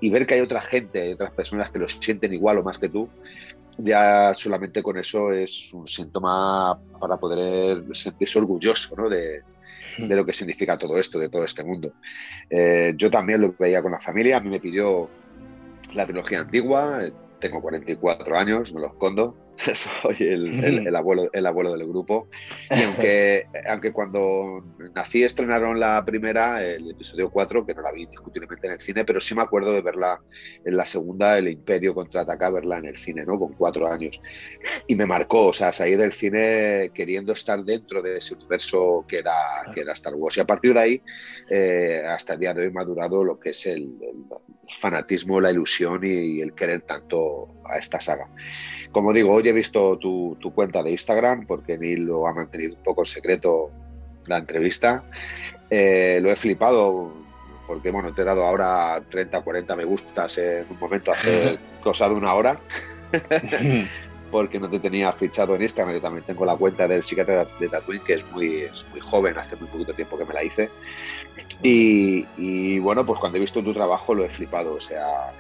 y 0.01 0.11
ver 0.11 0.27
que 0.27 0.35
hay 0.35 0.41
otra 0.41 0.61
gente, 0.61 1.15
otras 1.15 1.33
personas 1.33 1.71
que 1.71 1.79
lo 1.79 1.89
sienten 1.89 2.33
igual 2.33 2.59
o 2.59 2.63
más 2.63 2.79
que 2.79 2.89
tú, 2.89 3.09
ya 3.79 4.33
solamente 4.35 4.83
con 4.83 4.99
eso 4.99 5.33
es 5.33 5.73
un 5.73 5.89
síntoma 5.89 6.79
para 7.01 7.17
poder 7.17 7.85
sentirse 7.93 8.39
orgulloso 8.39 8.95
¿no? 8.97 9.09
de, 9.09 9.43
de, 9.99 10.17
lo 10.17 10.25
que 10.25 10.33
significa 10.33 10.79
todo 10.79 10.97
esto, 10.97 11.19
de 11.19 11.29
todo 11.29 11.45
este 11.45 11.65
mundo. 11.65 11.93
Eh, 12.51 12.95
yo 12.97 13.11
también 13.11 13.41
lo 13.41 13.55
veía 13.59 13.83
con 13.83 13.93
la 13.93 14.01
familia, 14.01 14.37
a 14.37 14.41
mí 14.41 14.51
me 14.51 14.61
pidió 14.61 15.09
la 15.93 16.07
trilogía 16.07 16.41
antigua, 16.41 17.01
tengo 17.41 17.61
44 17.61 18.39
años, 18.39 18.73
no 18.73 18.81
lo 18.81 18.89
escondo, 18.89 19.37
soy 19.75 20.17
el, 20.21 20.95
abuelo, 20.95 21.31
el 21.33 21.47
abuelo 21.47 21.73
del 21.73 21.87
grupo. 21.87 22.29
Y 22.71 22.83
aunque, 22.83 23.47
aunque 23.69 23.93
cuando 23.93 24.65
nací 24.95 25.23
estrenaron 25.23 25.79
la 25.79 26.05
primera, 26.05 26.65
el 26.65 26.91
episodio 26.91 27.31
4, 27.31 27.67
que 27.67 27.75
no 27.75 27.83
la 27.83 27.93
vi 27.93 28.03
indiscutiblemente 28.03 28.67
en 28.67 28.73
el 28.75 28.81
cine, 28.81 29.05
pero 29.05 29.21
sí 29.21 29.35
me 29.35 29.43
acuerdo 29.43 29.73
de 29.73 29.83
verla 29.83 30.21
en 30.65 30.77
la 30.77 30.85
segunda, 30.85 31.39
El 31.39 31.49
Imperio 31.49 31.95
contraataca, 31.95 32.51
verla 32.51 32.79
en 32.79 32.87
el 32.87 32.97
cine, 32.97 33.25
¿no? 33.25 33.39
Con 33.39 33.53
cuatro 33.55 33.87
años. 33.91 34.21
Y 34.87 34.97
me 34.97 35.07
marcó, 35.07 35.47
o 35.47 35.53
sea, 35.53 35.73
salir 35.73 35.99
del 35.99 36.13
cine 36.13 36.91
queriendo 36.93 37.33
estar 37.33 37.63
dentro 37.65 38.03
de 38.03 38.19
ese 38.19 38.35
universo 38.35 39.05
que 39.09 39.19
era, 39.19 39.35
que 39.73 39.81
era 39.81 39.93
Star 39.93 40.15
Wars. 40.15 40.37
Y 40.37 40.41
a 40.41 40.47
partir 40.47 40.75
de 40.75 40.81
ahí, 40.81 41.03
eh, 41.51 42.03
hasta 42.09 42.35
el 42.35 42.41
día 42.41 42.55
de 42.55 42.63
hoy, 42.63 42.73
madurado 42.73 43.23
lo 43.23 43.39
que 43.39 43.51
es 43.51 43.67
el, 43.67 43.95
fanatismo, 44.81 45.41
la 45.41 45.51
ilusión 45.51 46.01
y 46.05 46.41
el 46.41 46.55
querer 46.55 46.83
tanto 46.83 47.55
a 47.65 47.79
esta 47.79 48.01
saga. 48.01 48.29
Como 48.93 49.13
digo, 49.13 49.33
hoy 49.33 49.44
he 49.47 49.53
visto 49.53 49.99
tu, 49.99 50.37
cuenta 50.55 50.83
de 50.83 50.91
Instagram 50.91 51.47
porque 51.47 51.79
Neil 51.79 52.05
lo 52.05 52.27
ha 52.27 52.33
mantenido 52.33 52.75
un 52.75 52.83
poco 52.83 53.03
en 53.03 53.07
secreto 53.07 53.71
la 54.27 54.39
entrevista. 54.39 55.05
Eh, 55.71 56.19
lo 56.23 56.31
he 56.31 56.37
flipado 56.37 57.13
porque 57.67 57.91
bueno, 57.91 58.13
te 58.13 58.23
he 58.23 58.25
dado 58.25 58.45
ahora 58.45 59.03
30, 59.11 59.41
40 59.41 59.77
me 59.77 59.85
gustas 59.85 60.39
en 60.39 60.67
un 60.69 60.79
momento 60.79 61.13
hace 61.13 61.59
cosa 61.83 62.09
de 62.09 62.15
una 62.15 62.35
hora. 62.35 62.61
porque 64.35 64.59
no 64.59 64.69
te 64.69 64.81
tenía 64.81 65.13
fichado 65.13 65.55
en 65.55 65.63
Instagram. 65.63 65.95
Yo 65.95 66.01
también 66.01 66.25
tengo 66.27 66.45
la 66.45 66.57
cuenta 66.57 66.89
del 66.89 67.05
psiquiatra 67.05 67.47
de 67.61 67.69
Tatooine, 67.69 68.03
que 68.03 68.15
es 68.15 68.27
muy, 68.33 68.65
muy 68.91 69.01
joven, 69.01 69.39
hace 69.39 69.55
muy 69.55 69.69
poquito 69.69 69.95
tiempo 69.95 70.19
que 70.19 70.25
me 70.25 70.35
la 70.35 70.43
hice. 70.43 70.71
Y, 71.63 72.79
bueno, 72.81 73.07
pues 73.07 73.21
cuando 73.21 73.39
he 73.39 73.41
visto 73.41 73.63
tu 73.63 73.73
trabajo 73.73 74.13
lo 74.13 74.25
he 74.25 74.29
flipado. 74.29 74.75
O 74.75 74.81
sea, 74.81 75.33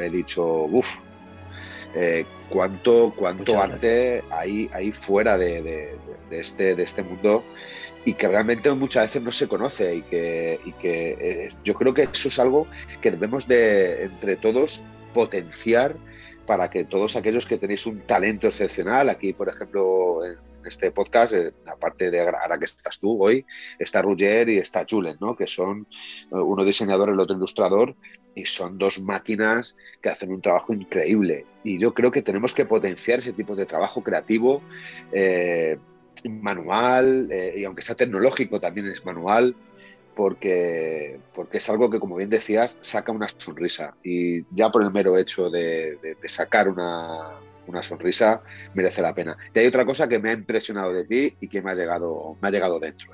he 0.00 0.10
dicho, 0.10 0.44
uff, 0.44 0.98
eh, 1.94 2.24
cuánto, 2.48 3.12
cuánto 3.16 3.60
arte 3.60 4.22
hay, 4.30 4.70
hay 4.72 4.92
fuera 4.92 5.38
de, 5.38 5.96
este, 6.30 6.74
de 6.74 6.82
este 6.82 7.02
mundo 7.02 7.42
y 8.04 8.14
que 8.14 8.28
realmente 8.28 8.70
muchas 8.72 9.04
veces 9.04 9.22
no 9.22 9.32
se 9.32 9.48
conoce 9.48 9.96
y 9.96 10.02
que, 10.02 10.60
y 10.64 10.72
que 10.72 11.16
eh, 11.20 11.48
yo 11.64 11.74
creo 11.74 11.94
que 11.94 12.08
eso 12.12 12.28
es 12.28 12.38
algo 12.38 12.66
que 13.00 13.10
debemos 13.10 13.48
de 13.48 14.04
entre 14.04 14.36
todos 14.36 14.82
potenciar 15.12 15.96
para 16.46 16.70
que 16.70 16.84
todos 16.84 17.16
aquellos 17.16 17.46
que 17.46 17.58
tenéis 17.58 17.86
un 17.86 18.00
talento 18.00 18.46
excepcional, 18.46 19.08
aquí 19.08 19.32
por 19.32 19.48
ejemplo 19.48 20.24
en 20.24 20.36
este 20.64 20.92
podcast, 20.92 21.32
eh, 21.32 21.52
aparte 21.66 22.10
de 22.10 22.20
ahora 22.20 22.58
que 22.58 22.66
estás 22.66 23.00
tú 23.00 23.22
hoy, 23.22 23.44
está 23.78 24.02
Ruger 24.02 24.48
y 24.48 24.58
está 24.58 24.86
Julen, 24.88 25.16
¿no? 25.20 25.36
que 25.36 25.46
son 25.46 25.86
uno 26.30 26.64
diseñador 26.64 27.08
y 27.08 27.12
el 27.12 27.20
otro 27.20 27.36
ilustrador, 27.36 27.96
y 28.36 28.46
son 28.46 28.78
dos 28.78 29.00
máquinas 29.00 29.74
que 30.00 30.10
hacen 30.10 30.30
un 30.30 30.40
trabajo 30.40 30.72
increíble. 30.72 31.46
Y 31.64 31.78
yo 31.78 31.94
creo 31.94 32.12
que 32.12 32.22
tenemos 32.22 32.54
que 32.54 32.66
potenciar 32.66 33.18
ese 33.18 33.32
tipo 33.32 33.56
de 33.56 33.66
trabajo 33.66 34.04
creativo, 34.04 34.62
eh, 35.10 35.78
manual, 36.24 37.28
y 37.56 37.64
aunque 37.64 37.82
sea 37.82 37.96
tecnológico, 37.96 38.60
también 38.60 38.86
es 38.88 39.04
manual 39.04 39.56
porque, 40.16 41.20
porque 41.34 41.58
es 41.58 41.68
algo 41.68 41.90
que, 41.90 42.00
como 42.00 42.16
bien 42.16 42.30
decías, 42.30 42.76
saca 42.80 43.12
una 43.12 43.28
sonrisa. 43.28 43.94
Y 44.02 44.44
ya 44.54 44.70
por 44.70 44.82
el 44.82 44.90
mero 44.90 45.16
hecho 45.18 45.50
de, 45.50 46.16
sacar 46.26 46.68
una, 46.68 47.34
sonrisa 47.82 48.42
merece 48.74 49.02
la 49.02 49.14
pena. 49.14 49.36
Y 49.54 49.58
hay 49.58 49.66
otra 49.66 49.84
cosa 49.84 50.08
que 50.08 50.18
me 50.18 50.30
ha 50.30 50.32
impresionado 50.32 50.92
de 50.92 51.04
ti 51.04 51.36
y 51.38 51.48
que 51.48 51.60
me 51.60 51.70
ha 51.70 51.74
llegado, 51.74 52.36
me 52.40 52.48
ha 52.48 52.50
llegado 52.50 52.80
dentro, 52.80 53.08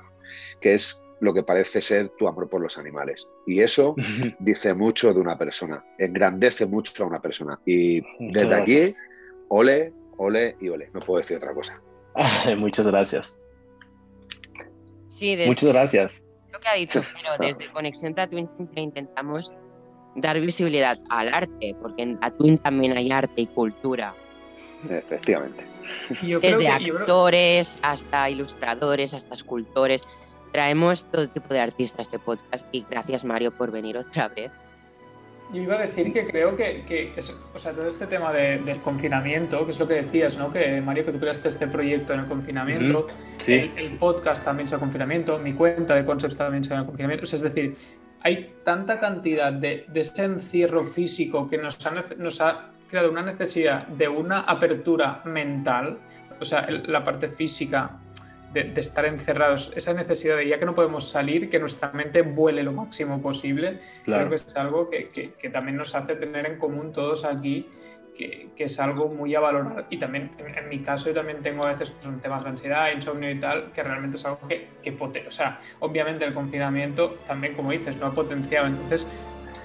que 0.61 0.75
es 0.75 1.03
lo 1.23 1.33
que 1.33 1.43
parece 1.43 1.81
ser 1.81 2.09
tu 2.17 2.27
amor 2.27 2.49
por 2.49 2.61
los 2.61 2.77
animales. 2.77 3.27
Y 3.47 3.61
eso 3.61 3.95
dice 4.39 4.73
mucho 4.73 5.13
de 5.13 5.19
una 5.19 5.37
persona, 5.37 5.83
engrandece 5.97 6.65
mucho 6.65 7.03
a 7.03 7.07
una 7.07 7.21
persona. 7.21 7.59
Y 7.65 8.01
desde 8.19 8.55
aquí, 8.55 8.95
ole, 9.49 9.93
ole 10.17 10.55
y 10.59 10.69
ole. 10.69 10.89
No 10.93 10.99
puedo 10.99 11.19
decir 11.19 11.37
otra 11.37 11.53
cosa. 11.53 11.81
Muchas 12.57 12.87
gracias. 12.87 13.37
Sí, 15.09 15.37
Muchas 15.45 15.69
gracias 15.71 16.23
lo 16.53 16.59
que 16.59 16.69
ha 16.69 16.75
dicho, 16.75 17.03
pero 17.21 17.37
desde 17.39 17.69
Conexión 17.71 18.13
Tatooine 18.13 18.47
siempre 18.55 18.81
intentamos 18.81 19.53
dar 20.15 20.39
visibilidad 20.39 20.99
al 21.09 21.33
arte, 21.33 21.75
porque 21.81 22.03
en 22.03 22.19
Tatooine 22.19 22.59
también 22.59 22.95
hay 22.95 23.11
arte 23.11 23.41
y 23.41 23.47
cultura. 23.47 24.13
Efectivamente. 24.87 25.65
Desde 26.21 26.67
actores 26.67 27.77
hasta 27.81 28.29
ilustradores, 28.29 29.13
hasta 29.13 29.33
escultores. 29.33 30.03
Traemos 30.53 31.05
todo 31.05 31.27
tipo 31.27 31.51
de 31.51 31.59
artistas 31.59 31.97
de 31.97 32.17
este 32.17 32.19
podcast 32.19 32.67
y 32.71 32.85
gracias 32.87 33.25
Mario 33.25 33.51
por 33.51 33.71
venir 33.71 33.97
otra 33.97 34.27
vez. 34.27 34.51
Yo 35.51 35.63
iba 35.63 35.75
a 35.75 35.79
decir 35.79 36.13
que 36.13 36.25
creo 36.25 36.55
que, 36.55 37.13
o 37.53 37.59
sea, 37.59 37.73
todo 37.73 37.87
este 37.87 38.05
tema 38.05 38.31
del 38.31 38.79
confinamiento, 38.81 39.65
que 39.65 39.71
es 39.71 39.79
lo 39.79 39.87
que 39.87 39.95
decías, 39.95 40.37
¿no? 40.37 40.51
Que 40.51 40.79
Mario, 40.79 41.05
que 41.05 41.11
tú 41.11 41.19
creaste 41.19 41.49
este 41.49 41.67
proyecto 41.67 42.13
en 42.13 42.21
el 42.21 42.25
confinamiento, 42.27 43.07
sí. 43.37 43.71
el, 43.75 43.97
podcast 43.97 44.43
también 44.43 44.67
sea 44.67 44.77
confinamiento, 44.77 45.37
mi 45.39 45.53
cuenta 45.53 45.95
de 45.95 46.05
concepts 46.05 46.37
también 46.37 46.63
sea 46.63 46.75
en 46.75 46.81
el 46.81 46.85
confinamiento. 46.85 47.23
O 47.23 47.25
sea, 47.25 47.37
es 47.37 47.43
decir, 47.43 47.75
hay 48.21 48.53
tanta 48.63 48.99
cantidad 48.99 49.51
de, 49.51 49.85
de 49.87 49.99
ese 49.99 50.23
encierro 50.23 50.83
físico 50.83 51.47
que 51.47 51.57
nos 51.57 51.83
ha, 51.85 51.93
nos 52.17 52.41
ha 52.41 52.69
creado 52.89 53.11
una 53.11 53.23
necesidad 53.23 53.87
de 53.87 54.07
una 54.07 54.41
apertura 54.41 55.21
mental, 55.25 55.97
o 56.39 56.45
sea, 56.45 56.67
la 56.69 57.03
parte 57.03 57.27
física 57.27 57.99
de, 58.53 58.73
estar 58.77 59.05
encerrados, 59.05 59.71
esa 59.75 59.93
necesidad 59.93 60.37
de 60.37 60.47
ya 60.47 60.59
que 60.59 60.65
no 60.65 60.73
podemos 60.73 61.09
salir, 61.09 61.49
que 61.49 61.59
nuestra 61.59 61.91
mente 61.91 62.21
vuele 62.21 62.63
lo 62.63 62.71
máximo 62.71 63.19
posible, 63.19 63.79
creo 64.03 64.29
que 64.29 64.35
es 64.35 64.55
algo 64.55 64.87
que, 64.89 65.09
que, 65.09 65.49
también 65.49 65.77
nos 65.77 65.95
hace 65.95 66.15
tener 66.15 66.45
en 66.45 66.57
común 66.57 66.91
todos 66.91 67.25
aquí, 67.25 67.67
que, 68.15 68.51
que 68.55 68.65
es 68.65 68.79
algo 68.79 69.09
muy 69.09 69.33
a 69.35 69.39
valorar. 69.39 69.87
Y 69.89 69.97
también, 69.97 70.31
en, 70.37 70.69
mi 70.69 70.79
caso, 70.81 71.07
yo 71.07 71.15
también 71.15 71.41
tengo 71.41 71.65
a 71.65 71.71
veces 71.71 71.91
pues, 71.91 72.21
temas 72.21 72.43
de 72.43 72.49
ansiedad, 72.49 72.91
insomnio 72.93 73.31
y 73.31 73.39
tal, 73.39 73.71
que 73.71 73.81
realmente 73.81 74.17
es 74.17 74.25
algo 74.25 74.47
que, 74.47 74.69
que 74.81 74.91
o 75.27 75.31
sea, 75.31 75.59
obviamente 75.79 76.23
el 76.23 76.33
confinamiento 76.33 77.15
también, 77.25 77.55
como 77.55 77.71
dices, 77.71 77.97
no 77.97 78.07
ha 78.07 78.13
potenciado. 78.13 78.67
Entonces, 78.67 79.07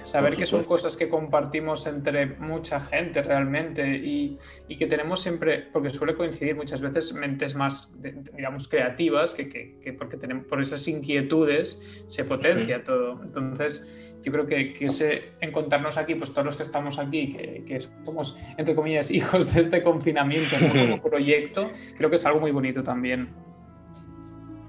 saber 0.09 0.35
que 0.35 0.45
son 0.45 0.63
cosas 0.63 0.97
que 0.97 1.09
compartimos 1.09 1.85
entre 1.85 2.25
mucha 2.25 2.79
gente 2.79 3.21
realmente 3.21 3.87
y, 3.87 4.37
y, 4.67 4.77
que 4.77 4.87
tenemos 4.87 5.21
siempre, 5.21 5.67
porque 5.71 5.89
suele 5.89 6.15
coincidir 6.15 6.55
muchas 6.55 6.81
veces 6.81 7.13
mentes 7.13 7.55
más, 7.55 7.91
digamos, 8.35 8.67
creativas, 8.67 9.33
que, 9.33 9.47
que, 9.47 9.93
porque 9.93 10.17
tenemos, 10.17 10.45
por 10.45 10.61
esas 10.61 10.87
inquietudes 10.87 12.03
se 12.05 12.23
potencia 12.23 12.83
todo. 12.83 13.21
Entonces, 13.23 14.17
yo 14.23 14.31
creo 14.31 14.45
que, 14.45 14.73
que, 14.73 14.85
ese 14.85 15.31
encontrarnos 15.41 15.97
aquí, 15.97 16.15
pues 16.15 16.31
todos 16.31 16.45
los 16.45 16.57
que 16.57 16.63
estamos 16.63 16.99
aquí, 16.99 17.29
que, 17.29 17.63
que 17.65 17.79
somos, 17.79 18.37
entre 18.57 18.75
comillas, 18.75 19.11
hijos 19.19 19.53
de 19.53 19.61
este 19.61 19.83
confinamiento 19.83 20.55
como 20.71 21.01
proyecto, 21.09 21.71
creo 21.97 22.09
que 22.09 22.15
es 22.15 22.25
algo 22.25 22.39
muy 22.39 22.51
bonito 22.51 22.83
también. 22.83 23.29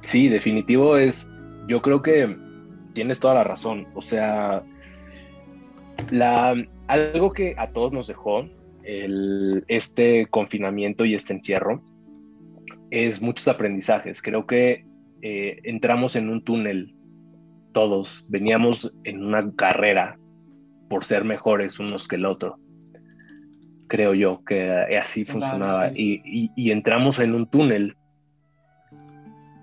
Sí, 0.00 0.28
definitivo 0.28 0.96
es, 0.96 1.30
yo 1.66 1.82
creo 1.82 2.02
que 2.02 2.36
tienes 2.94 3.20
toda 3.20 3.34
la 3.34 3.44
razón. 3.44 3.86
O 3.94 4.00
sea, 4.00 4.62
la, 6.10 6.54
algo 6.88 7.32
que 7.32 7.54
a 7.56 7.72
todos 7.72 7.92
nos 7.92 8.06
dejó 8.06 8.48
el, 8.82 9.64
este 9.68 10.26
confinamiento 10.26 11.04
y 11.04 11.14
este 11.14 11.32
encierro 11.32 11.82
es 12.90 13.22
muchos 13.22 13.48
aprendizajes. 13.48 14.22
Creo 14.22 14.46
que 14.46 14.84
eh, 15.22 15.58
entramos 15.64 16.16
en 16.16 16.28
un 16.28 16.42
túnel 16.42 16.94
todos, 17.72 18.24
veníamos 18.28 18.92
en 19.04 19.24
una 19.24 19.52
carrera 19.54 20.18
por 20.88 21.04
ser 21.04 21.24
mejores 21.24 21.78
unos 21.78 22.08
que 22.08 22.16
el 22.16 22.26
otro. 22.26 22.58
Creo 23.86 24.14
yo 24.14 24.42
que 24.44 24.70
así 24.98 25.24
funcionaba. 25.24 25.90
Y, 25.92 26.50
y 26.54 26.70
entramos 26.70 27.18
en 27.20 27.34
un 27.34 27.48
túnel 27.48 27.96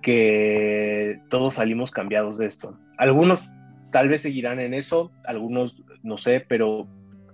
que 0.02 1.20
todos 1.30 1.56
salimos 1.56 1.92
cambiados 1.92 2.38
de 2.38 2.48
esto. 2.48 2.78
Algunos 2.98 3.50
tal 3.92 4.10
vez 4.10 4.22
seguirán 4.22 4.60
en 4.60 4.74
eso, 4.74 5.12
algunos 5.26 5.84
no 6.04 6.18
sé, 6.18 6.46
pero 6.48 6.88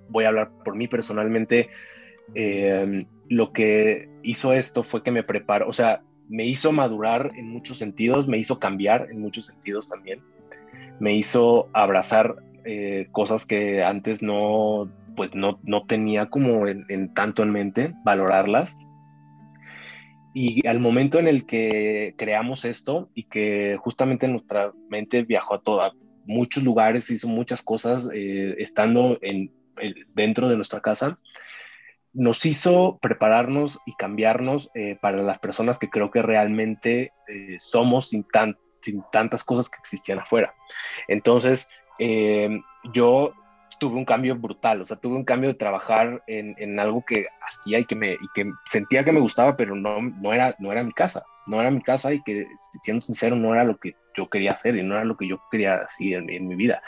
voy 0.10 0.26
a 0.26 0.30
hablar 0.30 0.52
por 0.64 0.76
mí 0.76 0.88
personalmente. 0.88 1.70
Eh, 2.36 3.06
lo 3.30 3.52
que 3.52 4.10
hizo 4.22 4.54
esto 4.54 4.84
fue 4.84 5.04
que 5.04 5.12
me 5.12 5.24
preparó, 5.24 5.68
o 5.68 5.74
sea, 5.74 6.02
me 6.30 6.46
hizo 6.46 6.72
madurar 6.72 7.32
en 7.36 7.50
muchos 7.50 7.78
sentidos, 7.78 8.28
me 8.28 8.38
hizo 8.38 8.60
cambiar 8.60 9.08
en 9.12 9.20
muchos 9.20 9.46
sentidos 9.46 9.88
también, 9.88 10.22
me 11.00 11.14
hizo 11.14 11.70
abrazar 11.74 12.36
eh, 12.66 13.08
cosas 13.12 13.46
que 13.46 13.84
antes 13.84 14.24
no, 14.24 14.90
pues 15.16 15.36
no, 15.36 15.60
no 15.64 15.86
tenía 15.86 16.30
como 16.30 16.68
en, 16.68 17.14
tanto 17.14 17.44
en 17.44 17.52
mente, 17.52 17.94
valorarlas. 18.04 18.78
Y 20.34 20.66
al 20.66 20.80
momento 20.80 21.20
en 21.20 21.28
el 21.28 21.46
que 21.46 22.16
creamos 22.18 22.66
esto 22.66 23.10
y 23.14 23.26
que 23.26 23.78
justamente 23.80 24.28
nuestra 24.28 24.72
mente 24.90 25.24
viajó 25.24 25.56
a 25.56 25.62
toda, 25.62 25.94
muchos 26.26 26.64
lugares, 26.64 27.10
hizo 27.10 27.28
muchas 27.28 27.62
cosas 27.62 28.10
eh, 28.14 28.56
estando 28.60 29.18
en, 29.22 29.52
dentro 30.14 30.50
de 30.50 30.56
nuestra 30.56 30.82
casa, 30.82 31.20
nos 32.14 32.46
hizo 32.46 33.00
prepararnos 33.02 33.80
y 33.86 33.94
cambiarnos 33.96 34.70
eh, 34.76 34.98
para 35.02 35.24
las 35.24 35.40
personas 35.40 35.80
que 35.80 35.90
creo 35.90 36.12
que 36.12 36.22
realmente 36.22 37.12
eh, 37.28 37.58
somos 37.60 38.10
sin, 38.10 38.24
tan, 38.24 38.58
sin 38.82 39.04
tantas 39.12 39.44
cosas 39.44 39.70
que 39.70 39.78
existían 39.80 40.20
afuera. 40.20 40.54
Entonces, 41.08 41.70
yo 42.92 43.34
tuve 43.84 43.98
un 43.98 44.06
cambio 44.06 44.38
brutal, 44.38 44.82
o 44.82 44.86
sea, 44.86 44.96
tuve 44.96 45.18
un 45.18 45.26
cambio 45.26 45.50
de 45.50 45.56
trabajar 45.56 46.24
en, 46.28 46.56
en 46.58 46.80
algo 46.80 47.04
que 47.06 47.28
hacía 47.42 47.80
y 47.80 47.86
que, 47.86 47.96
me, 47.96 48.14
y 48.14 48.28
que 48.34 48.50
sentía 48.64 49.04
que 49.04 49.12
me 49.12 49.20
gustaba, 49.20 49.58
pero 49.58 49.76
no, 49.76 50.02
no, 50.02 50.32
era, 50.32 50.56
no 50.58 50.72
era 50.72 50.86
mi 50.86 50.94
casa, 50.94 51.26
no 51.48 51.60
era 51.60 51.70
mi 51.70 51.82
casa 51.82 52.14
y 52.14 52.24
que, 52.24 52.48
siendo 52.82 53.02
sincero, 53.02 53.36
no 53.36 53.54
era 53.54 53.66
lo 53.66 53.78
que 53.78 53.94
yo 54.16 54.30
quería 54.30 54.54
hacer 54.54 54.78
y 54.78 54.84
no 54.84 54.96
era 54.96 55.04
lo 55.04 55.18
que 55.18 55.28
yo 55.28 55.42
quería 55.52 55.80
hacer 55.80 56.24
en, 56.30 56.48
mi 56.48 56.56
vida. 56.56 56.82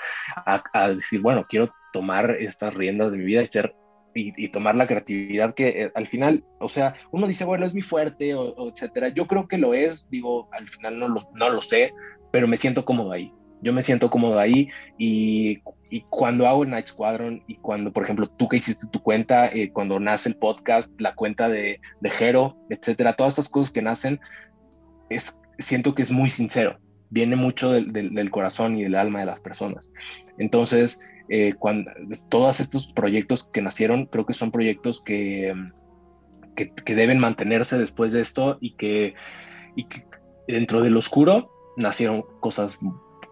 A, 0.46 0.90
decir, 0.92 1.20
bueno, 1.20 1.46
quiero 1.50 1.70
tomar 1.92 2.32
estas 2.40 2.74
riendas 2.74 3.12
de 3.12 3.18
mi 3.18 3.26
vida 3.26 3.42
y 3.42 3.48
ser 3.48 3.76
y, 4.14 4.48
tomar 4.48 4.76
la 4.76 4.88
creatividad 4.88 5.54
que 5.54 5.68
eh, 5.68 5.92
al 5.96 6.08
final, 6.08 6.46
o 6.62 6.70
sea, 6.70 6.96
uno 7.12 7.28
dice, 7.28 7.44
bueno, 7.44 7.66
es 7.66 7.74
mi 7.74 7.82
fuerte, 7.82 8.36
o, 8.36 8.70
etcétera. 8.70 9.10
Yo 9.10 9.28
creo 9.28 9.50
que 9.50 9.58
lo 9.58 9.74
es, 9.74 10.10
digo, 10.10 10.48
al 10.54 10.66
final 10.70 10.98
no 10.98 11.10
lo, 11.10 11.20
no 11.34 11.50
lo 11.50 11.60
sé, 11.60 11.92
pero 12.32 12.48
me 12.48 12.56
siento 12.56 12.86
cómodo 12.86 13.12
ahí. 13.12 13.34
Yo 13.66 13.74
me 13.74 13.84
siento 13.84 14.10
cómodo 14.10 14.40
ahí 14.40 14.70
y, 14.98 15.62
y 15.90 16.02
cuando 16.10 16.48
hago 16.48 16.64
Night 16.66 16.88
Squadron 16.88 17.44
y 17.48 17.56
cuando, 17.56 17.92
por 17.92 18.04
ejemplo, 18.04 18.28
tú 18.28 18.48
que 18.48 18.58
hiciste 18.58 18.88
tu 18.88 19.02
cuenta, 19.02 19.48
eh, 19.48 19.72
cuando 19.74 20.00
nace 20.00 20.30
el 20.30 20.38
podcast, 20.38 20.90
la 21.02 21.16
cuenta 21.16 21.50
de, 21.50 21.82
de 22.00 22.10
Jero, 22.10 22.56
etcétera, 22.70 23.14
todas 23.14 23.32
estas 23.34 23.50
cosas 23.50 23.74
que 23.74 23.82
nacen, 23.82 24.22
es, 25.10 25.42
siento 25.60 25.94
que 25.94 26.04
es 26.04 26.12
muy 26.12 26.30
sincero 26.30 26.80
viene 27.10 27.36
mucho 27.36 27.72
del, 27.72 27.94
del, 27.94 28.32
corazón 28.32 28.78
y 28.78 28.84
del 28.84 28.96
alma 28.96 29.20
de 29.20 29.26
las 29.26 29.40
personas. 29.40 29.92
Entonces, 30.38 31.00
eh, 31.30 31.54
cuando, 31.58 31.92
todos 32.30 32.60
estos 32.60 32.92
proyectos 32.92 33.48
que 33.48 33.62
nacieron, 33.62 34.06
creo 34.06 34.26
que 34.26 34.34
son 34.34 34.52
proyectos 34.52 35.02
que, 35.02 35.54
que, 36.56 36.96
deben 36.96 37.20
mantenerse 37.20 37.78
después 37.78 38.14
de 38.14 38.22
esto 38.22 38.58
y 38.60 38.76
que, 38.76 39.14
y 39.76 39.86
que 39.86 40.04
dentro 40.48 40.82
del 40.82 40.98
oscuro 40.98 41.52
nacieron 41.78 42.24
cosas 42.40 42.80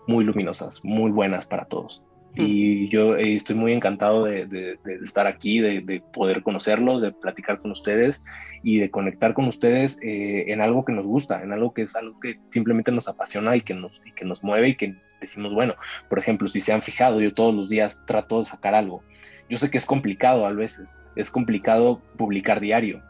muy 0.07 0.23
luminosas, 0.23 0.83
muy 0.83 1.11
buenas 1.11 1.47
para 1.47 1.65
todos. 1.65 2.01
Mm. 2.35 2.41
Y 2.41 2.89
yo 2.89 3.15
eh, 3.15 3.35
estoy 3.35 3.55
muy 3.55 3.73
encantado 3.73 4.25
de, 4.25 4.77
estar 5.03 5.27
aquí, 5.27 5.59
de, 5.59 6.01
poder 6.13 6.41
conocerlos, 6.41 7.01
de 7.01 7.11
platicar 7.11 7.59
con 7.59 7.71
ustedes 7.71 8.23
y 8.63 8.79
de 8.79 8.89
conectar 8.89 9.33
con 9.33 9.47
ustedes 9.47 9.99
eh, 10.01 10.45
en 10.47 10.61
algo 10.61 10.83
que 10.83 10.93
nos 10.93 11.05
gusta, 11.05 11.43
en 11.43 11.51
algo 11.51 11.73
que 11.73 11.83
es 11.83 11.95
algo 11.95 12.19
que 12.19 12.39
simplemente 12.49 12.91
nos 12.91 13.07
apasiona 13.07 13.55
y 13.55 13.61
que 13.61 13.73
nos, 13.73 14.01
y 14.05 14.11
que 14.11 14.25
nos 14.25 14.43
mueve 14.43 14.69
y 14.69 14.75
que 14.75 14.95
decimos, 15.21 15.53
bueno, 15.53 15.75
por 16.09 16.19
ejemplo, 16.19 16.47
si 16.47 16.59
se 16.59 16.73
han 16.73 16.81
fijado, 16.81 17.21
yo 17.21 17.33
todos 17.33 17.53
los 17.53 17.69
días 17.69 18.03
trato 18.05 18.39
de 18.39 18.45
sacar 18.45 18.75
algo. 18.75 19.03
Yo 19.49 19.57
sé 19.57 19.69
que 19.69 19.77
es 19.77 19.85
complicado 19.85 20.45
a 20.45 20.53
veces, 20.53 21.03
es 21.15 21.29
complicado 21.29 22.01
publicar 22.17 22.59
diario, 22.59 23.01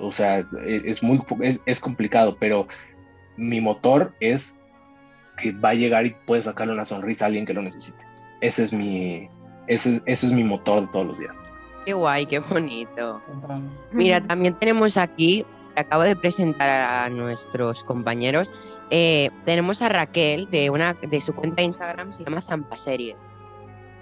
o 0.00 0.10
sea, 0.10 0.40
e, 0.40 0.82
es 0.84 1.02
muy 1.02 1.20
es, 1.42 1.62
es 1.66 1.80
complicado, 1.80 2.36
pero 2.38 2.66
mi 3.36 3.60
motor 3.60 4.14
es 4.20 4.58
que 5.40 5.52
va 5.52 5.70
a 5.70 5.74
llegar 5.74 6.04
y 6.06 6.14
puede 6.26 6.42
sacarle 6.42 6.74
una 6.74 6.84
sonrisa 6.84 7.24
a 7.24 7.26
alguien 7.28 7.46
que 7.46 7.54
lo 7.54 7.62
necesite. 7.62 8.04
Ese 8.40 8.64
es 8.64 8.72
mi, 8.72 9.28
ese, 9.66 10.02
es 10.04 10.32
mi 10.32 10.44
motor 10.44 10.82
de 10.82 10.86
todos 10.88 11.06
los 11.06 11.18
días. 11.18 11.42
Qué 11.84 11.94
guay, 11.94 12.26
qué 12.26 12.38
bonito. 12.40 13.20
Mira, 13.92 14.20
también 14.20 14.54
tenemos 14.54 14.96
aquí, 14.96 15.46
acabo 15.76 16.02
de 16.02 16.14
presentar 16.14 16.68
a 16.68 17.08
nuestros 17.08 17.82
compañeros, 17.84 18.52
eh, 18.90 19.30
tenemos 19.44 19.80
a 19.82 19.88
Raquel 19.88 20.50
de, 20.50 20.70
una, 20.70 20.94
de 20.94 21.20
su 21.20 21.34
cuenta 21.34 21.56
de 21.56 21.64
Instagram, 21.64 22.12
se 22.12 22.24
llama 22.24 22.40
Zampa 22.40 22.76
Series. 22.76 23.16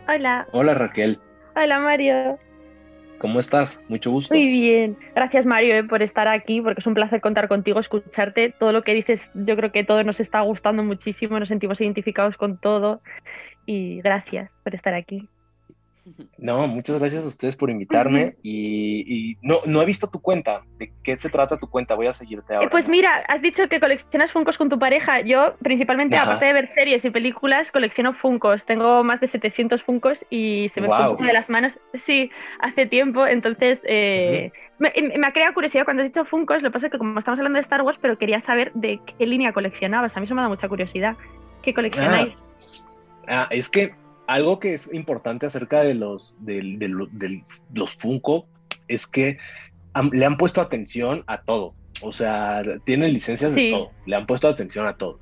Hola. 0.09 0.47
Hola 0.53 0.75
Raquel. 0.75 1.21
Hola 1.55 1.79
Mario. 1.81 2.39
¿Cómo 3.19 3.41
estás? 3.41 3.83
Mucho 3.89 4.11
gusto. 4.11 4.35
Muy 4.35 4.49
bien. 4.49 4.97
Gracias 5.15 5.47
Mario 5.47 5.77
eh, 5.77 5.85
por 5.85 6.03
estar 6.03 6.29
aquí, 6.29 6.61
porque 6.61 6.81
es 6.81 6.87
un 6.87 6.95
placer 6.95 7.21
contar 7.21 7.49
contigo, 7.49 7.81
escucharte. 7.81 8.51
Todo 8.51 8.73
lo 8.73 8.83
que 8.83 8.95
dices, 8.95 9.31
yo 9.35 9.57
creo 9.57 9.73
que 9.73 9.85
todo 9.85 10.03
nos 10.05 10.21
está 10.21 10.41
gustando 10.41 10.83
muchísimo, 10.83 11.39
nos 11.39 11.49
sentimos 11.49 11.81
identificados 11.81 12.37
con 12.37 12.59
todo 12.59 13.01
y 13.65 14.01
gracias 14.01 14.53
por 14.63 14.75
estar 14.75 14.95
aquí. 14.95 15.29
No, 16.39 16.69
muchas 16.69 16.99
gracias 16.99 17.25
a 17.25 17.27
ustedes 17.27 17.57
por 17.57 17.69
invitarme 17.69 18.37
y, 18.43 19.37
no, 19.43 19.61
no 19.67 19.83
he 19.83 19.85
visto 19.85 20.09
tu 20.09 20.21
cuenta. 20.21 20.63
¿De 20.79 20.93
qué 21.03 21.17
se 21.17 21.29
trata 21.29 21.59
tu 21.59 21.69
cuenta? 21.69 21.95
Voy 21.95 22.07
a 22.07 22.13
seguirte 22.13 22.55
ahora. 22.55 22.71
Pues 22.71 22.89
mira, 22.89 23.25
has 23.29 23.43
dicho 23.43 23.69
que 23.69 23.81
coleccionas 23.81 24.33
Funcos 24.33 24.57
con 24.57 24.69
tu 24.69 24.79
pareja. 24.79 25.21
Yo, 25.21 25.57
principalmente, 25.63 26.17
aparte 26.17 26.45
de 26.45 26.53
ver 26.53 26.69
series 26.69 27.05
y 27.05 27.11
películas, 27.11 27.73
colecciono 27.73 28.13
Funcos. 28.13 28.67
Tengo 28.67 29.03
más 29.03 29.21
de 29.21 29.27
700 29.27 29.83
Funcos 29.83 30.25
y 30.31 30.69
se 30.69 30.81
me 30.81 30.87
wow. 30.87 31.17
de 31.17 31.33
las 31.33 31.51
manos. 31.51 31.81
Sí, 31.95 32.31
hace 32.61 32.87
tiempo. 32.87 33.27
Entonces, 33.27 33.83
eh, 33.85 34.53
me, 34.79 34.93
ha 35.27 35.33
creado 35.33 35.55
curiosidad 35.55 35.85
cuando 35.85 36.03
has 36.03 36.09
dicho 36.09 36.25
Funcos. 36.25 36.63
Lo 36.63 36.71
que 36.71 36.75
pasa 36.75 36.87
es 36.87 36.93
que, 36.93 36.99
como 36.99 37.19
estamos 37.19 37.39
hablando 37.39 37.57
de 37.57 37.63
Star 37.63 37.83
Wars, 37.83 37.99
pero 38.01 38.17
quería 38.17 38.41
saber 38.41 38.73
de 38.75 39.01
qué 39.19 39.27
línea 39.27 39.53
coleccionabas. 39.53 40.17
A 40.17 40.21
mí 40.21 40.25
eso 40.25 40.35
me 40.37 40.43
da 40.43 40.49
mucha 40.49 40.69
curiosidad. 40.69 41.17
¿Qué 41.63 41.75
coleccionáis? 41.75 42.35
ah 43.29 43.49
es 43.51 43.69
que 43.69 43.93
algo 44.27 44.59
que 44.59 44.75
es 44.75 44.93
importante 44.93 45.47
acerca 45.47 45.83
de 45.83 45.95
los, 45.95 46.37
de, 46.41 47.43
los 47.73 47.95
Funko 47.97 48.47
es 48.89 49.07
que 49.07 49.39
le 50.13 50.27
han 50.27 50.37
puesto 50.37 50.61
atención 50.61 51.25
a 51.27 51.43
todo. 51.43 51.75
O 52.03 52.13
sea, 52.13 52.63
tienen 52.85 53.13
licencias 53.13 53.55
de 53.55 53.71
todo. 53.71 53.91
Le 54.05 54.17
han 54.17 54.27
puesto 54.27 54.49
atención 54.49 54.87
a 54.87 54.97
todo. 54.97 55.19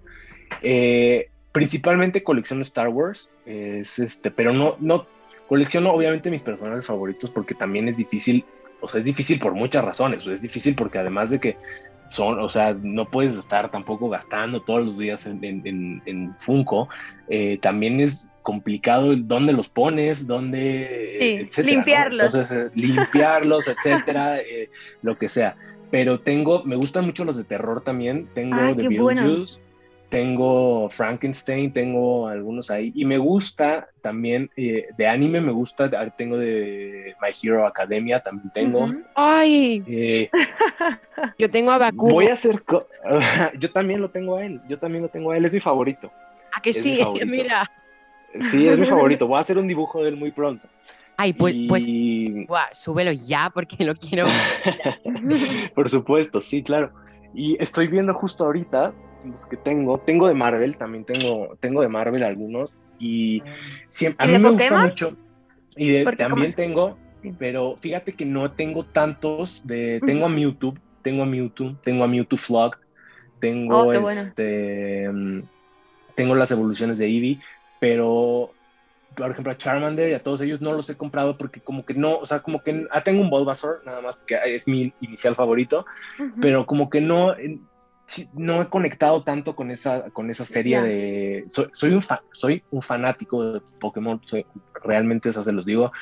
Eh, 0.62 1.28
principalmente 1.52 2.24
colecciono 2.24 2.62
Star 2.62 2.88
Wars, 2.88 3.30
es 3.46 3.98
este, 3.98 4.30
pero 4.30 4.52
no, 4.52 4.76
no 4.80 5.06
colecciono 5.48 5.92
obviamente 5.92 6.30
mis 6.30 6.42
personajes 6.42 6.86
favoritos 6.86 7.30
porque 7.30 7.54
también 7.54 7.88
es 7.88 7.96
difícil, 7.96 8.44
o 8.80 8.88
sea, 8.88 8.98
es 8.98 9.04
difícil 9.04 9.38
por 9.38 9.52
muchas 9.52 9.84
razones. 9.84 10.26
Es 10.26 10.42
difícil 10.42 10.74
porque 10.74 10.98
además 10.98 11.30
de 11.30 11.40
que 11.40 11.56
son, 12.14 12.38
o 12.38 12.48
sea, 12.48 12.76
no 12.80 13.10
puedes 13.10 13.36
estar 13.36 13.70
tampoco 13.70 14.08
gastando 14.08 14.62
todos 14.62 14.84
los 14.84 14.98
días 14.98 15.26
en, 15.26 15.44
en, 15.44 16.02
en, 16.06 16.34
Funko. 16.38 16.88
Eh, 17.28 17.58
también 17.60 18.00
es 18.00 18.30
complicado 18.42 19.16
dónde 19.16 19.52
los 19.52 19.68
pones, 19.68 20.26
dónde, 20.26 21.48
sí, 21.50 21.62
limpiarlos. 21.62 22.34
Entonces, 22.34 22.70
limpiarlos, 22.74 23.68
etcétera, 23.68 24.38
lo 25.02 25.18
que 25.18 25.28
sea. 25.28 25.56
Pero 25.90 26.20
tengo, 26.20 26.64
me 26.64 26.76
gustan 26.76 27.04
mucho 27.04 27.24
los 27.24 27.36
de 27.36 27.44
terror 27.44 27.80
también. 27.82 28.28
Tengo 28.34 28.56
de 28.56 28.74
The 28.74 28.88
Beetlejuice, 28.88 29.60
tengo 30.14 30.88
Frankenstein, 30.90 31.72
tengo 31.72 32.28
algunos 32.28 32.70
ahí. 32.70 32.92
Y 32.94 33.04
me 33.04 33.18
gusta 33.18 33.88
también, 34.00 34.48
eh, 34.56 34.86
de 34.96 35.08
anime 35.08 35.40
me 35.40 35.50
gusta, 35.50 35.90
tengo 36.16 36.38
de 36.38 37.16
My 37.20 37.30
Hero 37.42 37.66
Academia, 37.66 38.20
también 38.20 38.48
tengo. 38.52 38.86
¡Ay! 39.16 39.82
Eh, 39.88 40.30
yo 41.38 41.50
tengo 41.50 41.72
a 41.72 41.78
Baku. 41.78 42.10
Voy 42.10 42.28
a 42.28 42.34
hacer, 42.34 42.62
yo 43.58 43.70
también 43.72 44.00
lo 44.00 44.10
tengo 44.10 44.36
a 44.36 44.44
él, 44.44 44.60
yo 44.68 44.78
también 44.78 45.02
lo 45.02 45.08
tengo 45.08 45.32
a 45.32 45.36
él, 45.36 45.46
es 45.46 45.52
mi 45.52 45.58
favorito. 45.58 46.12
¿A 46.56 46.60
que 46.60 46.72
sí? 46.72 47.00
Mira. 47.26 47.68
Sí, 48.38 48.68
es 48.68 48.78
mi 48.78 48.86
favorito, 48.86 49.26
voy 49.26 49.38
a 49.38 49.40
hacer 49.40 49.58
un 49.58 49.66
dibujo 49.66 50.00
de 50.00 50.10
él 50.10 50.16
muy 50.16 50.30
pronto. 50.30 50.68
Ay, 51.16 51.32
pues, 51.32 51.56
pues 51.68 51.86
súbelo 52.72 53.10
ya 53.10 53.50
porque 53.52 53.84
lo 53.84 53.94
quiero. 53.94 54.26
Por 55.74 55.88
supuesto, 55.88 56.40
sí, 56.40 56.62
claro. 56.62 56.92
Y 57.32 57.60
estoy 57.60 57.88
viendo 57.88 58.14
justo 58.14 58.44
ahorita 58.44 58.92
los 59.24 59.46
que 59.46 59.56
tengo. 59.56 59.98
Tengo 59.98 60.28
de 60.28 60.34
Marvel, 60.34 60.76
también 60.76 61.04
tengo, 61.04 61.56
tengo 61.60 61.82
de 61.82 61.88
Marvel 61.88 62.22
algunos. 62.22 62.78
Y 62.98 63.42
siempre, 63.88 64.24
a 64.24 64.28
mí 64.28 64.38
me 64.38 64.50
gusta 64.50 64.82
mucho. 64.82 65.16
Y 65.76 66.04
también 66.16 66.54
tengo, 66.54 66.96
pero 67.38 67.76
fíjate 67.80 68.12
que 68.12 68.24
no 68.24 68.52
tengo 68.52 68.84
tantos. 68.84 69.66
De, 69.66 70.00
tengo 70.06 70.26
a 70.26 70.28
Mewtwo, 70.28 70.74
tengo 71.02 71.22
a 71.22 71.26
Mewtwo, 71.26 71.76
tengo 71.82 72.04
a 72.04 72.08
Mewtwo 72.08 72.38
Flock, 72.38 72.78
tengo 73.40 73.78
oh, 73.78 74.10
este. 74.10 75.08
Mm, 75.10 75.42
tengo 76.14 76.34
las 76.34 76.52
evoluciones 76.52 76.98
de 76.98 77.06
Eevee, 77.06 77.40
pero 77.80 78.52
por 79.14 79.30
ejemplo, 79.30 79.52
a 79.52 79.58
Charmander 79.58 80.10
y 80.10 80.14
a 80.14 80.22
todos 80.22 80.40
ellos 80.40 80.60
no 80.60 80.72
los 80.72 80.90
he 80.90 80.96
comprado 80.96 81.38
porque 81.38 81.60
como 81.60 81.84
que 81.84 81.94
no, 81.94 82.18
o 82.18 82.26
sea, 82.26 82.40
como 82.40 82.62
que 82.62 82.86
ah, 82.90 83.02
tengo 83.02 83.22
un 83.22 83.30
Bulbasaur, 83.30 83.82
nada 83.84 84.00
más, 84.00 84.16
que 84.26 84.38
es 84.44 84.66
mi 84.66 84.92
inicial 85.00 85.34
favorito, 85.34 85.86
pero 86.40 86.66
como 86.66 86.90
que 86.90 87.00
no, 87.00 87.34
no 88.34 88.62
he 88.62 88.68
conectado 88.68 89.22
tanto 89.22 89.54
con 89.56 89.70
esa, 89.70 90.10
con 90.10 90.30
esa 90.30 90.44
serie 90.44 90.80
de... 90.80 91.44
Soy, 91.48 91.92
un 91.92 92.02
soy 92.32 92.62
un 92.70 92.82
fanático 92.82 93.54
de 93.54 93.60
Pokémon, 93.80 94.20
soy, 94.24 94.46
realmente 94.82 95.28
esas 95.28 95.44
se 95.44 95.52
los 95.52 95.64
digo. 95.64 95.92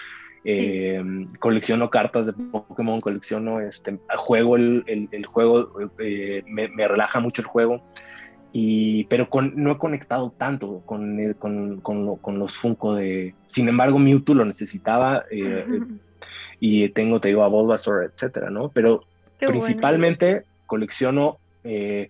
Em, 0.45 1.33
colecciono 1.35 1.89
cartas 1.89 2.27
de 2.27 2.33
Pokémon, 2.33 3.01
colecciono, 3.01 3.61
este, 3.61 3.99
juego 4.17 4.57
el, 4.57 4.85
el, 4.87 5.27
juego, 5.27 5.71
eh, 6.01 6.43
me, 6.47 6.69
me, 6.69 6.89
relaja 6.89 7.21
mucho 7.21 7.43
el 7.43 7.49
juego. 7.49 7.83
Y, 8.53 9.05
pero 9.05 9.31
con, 9.31 9.53
no 9.57 9.73
he 9.73 9.79
conectado 9.79 10.35
tanto 10.37 10.83
con, 10.85 11.17
con, 11.39 11.81
con, 11.81 12.17
con, 12.17 12.39
los 12.39 12.55
Funko 12.55 12.95
de... 12.95 13.35
Sin 13.47 13.69
embargo, 13.69 13.99
Mewtwo 13.99 14.35
lo 14.35 14.45
necesitaba 14.45 15.25
eh, 15.31 15.65
y 16.61 16.89
tengo, 16.91 17.21
te 17.21 17.29
digo, 17.29 17.45
a 17.45 17.49
Bulbasaur, 17.49 18.05
etcétera, 18.05 18.51
¿no? 18.51 18.69
Pero 18.69 19.05
principalmente 19.39 20.45
colecciono 20.67 21.39
eh, 21.65 22.09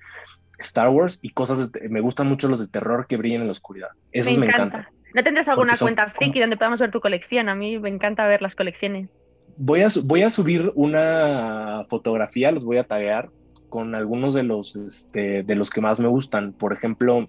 Star 0.58 0.88
Wars 0.88 1.18
y 1.22 1.30
cosas, 1.30 1.70
me 1.88 2.00
gustan 2.00 2.28
mucho 2.28 2.48
los 2.48 2.60
de 2.60 2.68
terror 2.68 3.06
que 3.06 3.16
brillan 3.16 3.42
en 3.42 3.48
la 3.48 3.52
oscuridad. 3.52 3.88
Esos 4.12 4.38
me, 4.38 4.46
encantan. 4.46 4.86
¿No 5.14 5.22
tendrás 5.22 5.48
alguna 5.48 5.74
cuenta 5.78 6.08
friki 6.08 6.40
donde 6.40 6.56
podamos 6.56 6.80
ver 6.80 6.90
tu 6.90 7.00
colección? 7.00 7.48
A 7.48 7.54
mí 7.54 7.78
me 7.78 7.88
encanta 7.88 8.26
ver 8.26 8.42
las 8.42 8.54
colecciones. 8.54 9.16
Voy 9.56 9.82
a, 9.82 9.88
voy 10.04 10.22
a 10.22 10.30
subir 10.30 10.72
una 10.74 11.84
fotografía, 11.88 12.50
los 12.52 12.64
voy 12.64 12.78
a 12.78 12.84
taguear 12.84 13.30
con 13.68 13.94
algunos 13.94 14.34
de 14.34 14.42
los, 14.42 14.76
este, 14.76 15.42
de 15.42 15.54
los 15.54 15.70
que 15.70 15.80
más 15.80 16.00
me 16.00 16.08
gustan. 16.08 16.52
Por 16.52 16.72
ejemplo, 16.72 17.28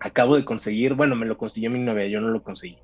acabo 0.00 0.36
de 0.36 0.44
conseguir, 0.44 0.94
bueno, 0.94 1.16
me 1.16 1.26
lo 1.26 1.36
consiguió 1.36 1.70
mi 1.70 1.78
novia, 1.78 2.06
yo 2.06 2.20
no 2.20 2.28
lo 2.28 2.42
conseguí, 2.42 2.78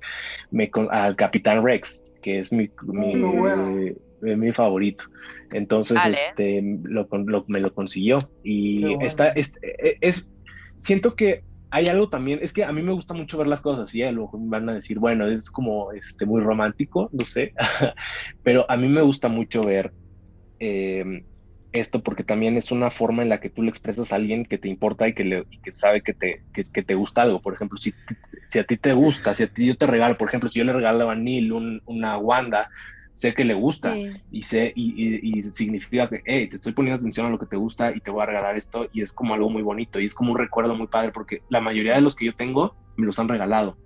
me, 0.49 0.69
al 0.89 1.15
Capitán 1.15 1.63
Rex, 1.63 2.03
que 2.21 2.39
es 2.39 2.51
mi, 2.51 2.69
mi, 2.83 3.93
mi 4.21 4.51
favorito. 4.51 5.05
Entonces, 5.51 5.99
este, 6.05 6.61
lo, 6.83 7.07
me 7.47 7.59
lo 7.59 7.73
consiguió. 7.73 8.19
Y 8.43 9.03
está, 9.03 9.29
es, 9.29 9.53
e, 9.61 9.97
es, 10.01 10.27
siento 10.77 11.15
que 11.15 11.43
hay 11.71 11.87
algo 11.87 12.09
también, 12.09 12.39
es 12.41 12.51
que 12.51 12.65
a 12.65 12.71
mí 12.71 12.81
me 12.81 12.91
gusta 12.91 13.13
mucho 13.13 13.37
ver 13.37 13.47
las 13.47 13.61
cosas 13.61 13.85
así, 13.85 14.01
¿eh? 14.01 14.11
luego 14.11 14.31
van 14.33 14.67
a 14.67 14.73
decir, 14.73 14.99
bueno, 14.99 15.25
es 15.27 15.49
como 15.49 15.93
este, 15.93 16.25
muy 16.25 16.41
romántico, 16.41 17.09
no 17.13 17.25
sé, 17.25 17.53
pero 18.43 18.69
a 18.69 18.75
mí 18.75 18.89
me 18.89 19.01
gusta 19.01 19.29
mucho 19.29 19.63
ver 19.63 19.93
eh, 20.59 21.23
esto 21.71 22.03
porque 22.03 22.23
también 22.23 22.57
es 22.57 22.71
una 22.71 22.91
forma 22.91 23.23
en 23.23 23.29
la 23.29 23.39
que 23.39 23.49
tú 23.49 23.63
le 23.63 23.69
expresas 23.69 24.11
a 24.11 24.17
alguien 24.17 24.45
que 24.45 24.57
te 24.57 24.67
importa 24.67 25.07
y 25.07 25.13
que, 25.13 25.23
le, 25.23 25.45
que 25.63 25.71
sabe 25.71 26.01
que 26.01 26.13
te, 26.13 26.43
que, 26.53 26.63
te 26.63 26.95
gusta 26.95 27.21
algo. 27.21 27.41
Por 27.41 27.53
ejemplo, 27.53 27.77
si, 27.77 27.93
si, 28.49 28.59
a 28.59 28.65
ti 28.65 28.75
te 28.75 28.91
gusta, 28.91 29.33
si 29.33 29.43
a 29.43 29.47
ti 29.47 29.67
yo 29.67 29.77
te 29.77 29.87
regalo, 29.87 30.17
por 30.17 30.27
ejemplo, 30.27 30.49
si 30.49 30.59
yo 30.59 30.65
le 30.65 30.73
regalo 30.73 31.09
a 31.09 31.15
Neil 31.15 31.51
una 31.85 32.17
Wanda, 32.17 32.69
sé 33.21 33.35
que 33.35 33.43
le 33.45 33.53
gusta 33.53 33.95
y 34.31 34.41
sé 34.41 34.73
y, 34.75 35.37
y, 35.37 35.43
significa 35.43 36.09
que, 36.09 36.23
hey, 36.25 36.47
te 36.49 36.55
estoy 36.55 36.73
poniendo 36.73 36.97
atención 36.97 37.27
a 37.27 37.29
lo 37.29 37.37
que 37.37 37.45
te 37.45 37.55
gusta 37.55 37.95
y 37.95 37.99
te 37.99 38.09
voy 38.09 38.23
a 38.23 38.25
regalar 38.25 38.57
esto 38.57 38.87
y 38.91 39.03
es 39.03 39.13
como 39.13 39.35
algo 39.35 39.47
muy 39.47 39.61
bonito 39.61 39.99
y 39.99 40.05
es 40.05 40.15
como 40.15 40.31
un 40.31 40.39
recuerdo 40.39 40.73
muy 40.73 40.87
padre 40.87 41.11
porque 41.11 41.43
la 41.47 41.61
mayoría 41.61 41.93
de 41.93 42.01
los 42.01 42.15
que 42.15 42.25
yo 42.25 42.33
tengo 42.33 42.75
me 42.97 43.05
los 43.05 43.19
han 43.19 43.27
regalado 43.27 43.77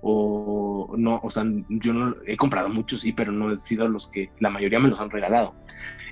o 0.00 0.94
no, 0.96 1.18
o 1.24 1.30
sea, 1.30 1.44
yo 1.68 1.92
no 1.92 2.14
he 2.24 2.36
comprado 2.36 2.68
muchos, 2.68 3.00
sí, 3.00 3.12
pero 3.12 3.32
no 3.32 3.52
he 3.52 3.58
sido 3.58 3.88
los 3.88 4.06
que 4.06 4.30
la 4.38 4.50
mayoría 4.50 4.78
me 4.78 4.90
los 4.90 5.00
han 5.00 5.10
regalado. 5.10 5.54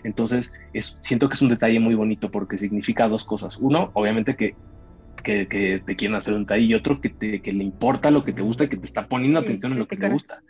Entonces, 0.03 0.51
es, 0.73 0.97
siento 1.01 1.29
que 1.29 1.35
es 1.35 1.43
un 1.43 1.51
detalle 1.51 1.79
muy 1.79 1.95
bonito 1.95 2.31
porque 2.31 2.59
significa 2.59 3.07
dos 3.07 3.25
cosas. 3.25 3.59
Uno, 3.59 3.91
obviamente 3.93 4.35
que, 4.35 4.57
que, 5.23 5.83
te 5.85 5.97
quieren 5.97 6.17
hacer 6.17 6.35
un 6.35 6.43
detalle 6.43 6.65
y 6.65 6.75
otro, 6.75 7.01
que, 7.01 7.09
te, 7.09 7.41
que 7.41 7.53
le 7.53 7.65
importa 7.65 8.11
lo 8.11 8.25
que 8.25 8.33
te 8.33 8.43
gusta 8.43 8.65
y 8.65 8.69
que 8.69 8.77
te 8.77 8.87
está 8.87 9.07
poniendo 9.07 9.41
atención 9.41 9.73
en 9.73 9.79
lo 9.79 9.89
que 9.89 9.97
te, 9.97 10.09
gusta. 10.09 10.43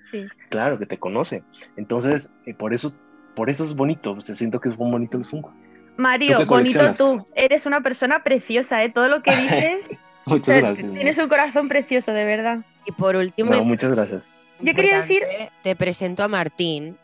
Claro, 0.49 0.79
que 0.79 0.87
te 0.87 0.99
conoce. 0.99 1.43
Entonces, 1.77 2.33
eh, 2.47 2.55
por, 2.55 2.75
eso, 2.75 2.97
por 3.35 3.51
eso 3.51 3.65
es 3.65 3.75
bonito. 3.75 4.21
se 4.21 4.35
siento 4.35 4.61
que 4.61 4.69
es 4.69 4.79
muy 4.79 4.91
bonito 4.91 5.19
el 5.19 5.25
Funko. 5.25 5.53
Mario, 5.97 6.45
bonito 6.47 6.93
tú. 6.95 7.27
Eres 7.35 7.67
una 7.67 7.83
persona 7.83 8.23
preciosa, 8.23 8.83
¿eh? 8.83 8.91
Todo 8.91 9.09
lo 9.09 9.23
que 9.23 9.31
dices. 9.43 9.99
muchas 10.27 10.57
gracias. 10.59 10.93
Tienes 10.93 11.19
un 11.19 11.29
corazón 11.29 11.69
precioso, 11.69 12.13
de 12.13 12.25
verdad. 12.25 12.65
Y 12.87 12.93
por 12.93 13.17
último. 13.17 13.63
muchas 13.65 13.91
gracias. 13.91 14.25
Yo 14.61 14.75
quería 14.75 15.01
decir. 15.01 15.23
Te 15.63 15.77
presento 15.77 16.23
a 16.23 16.29
Martín, 16.29 16.97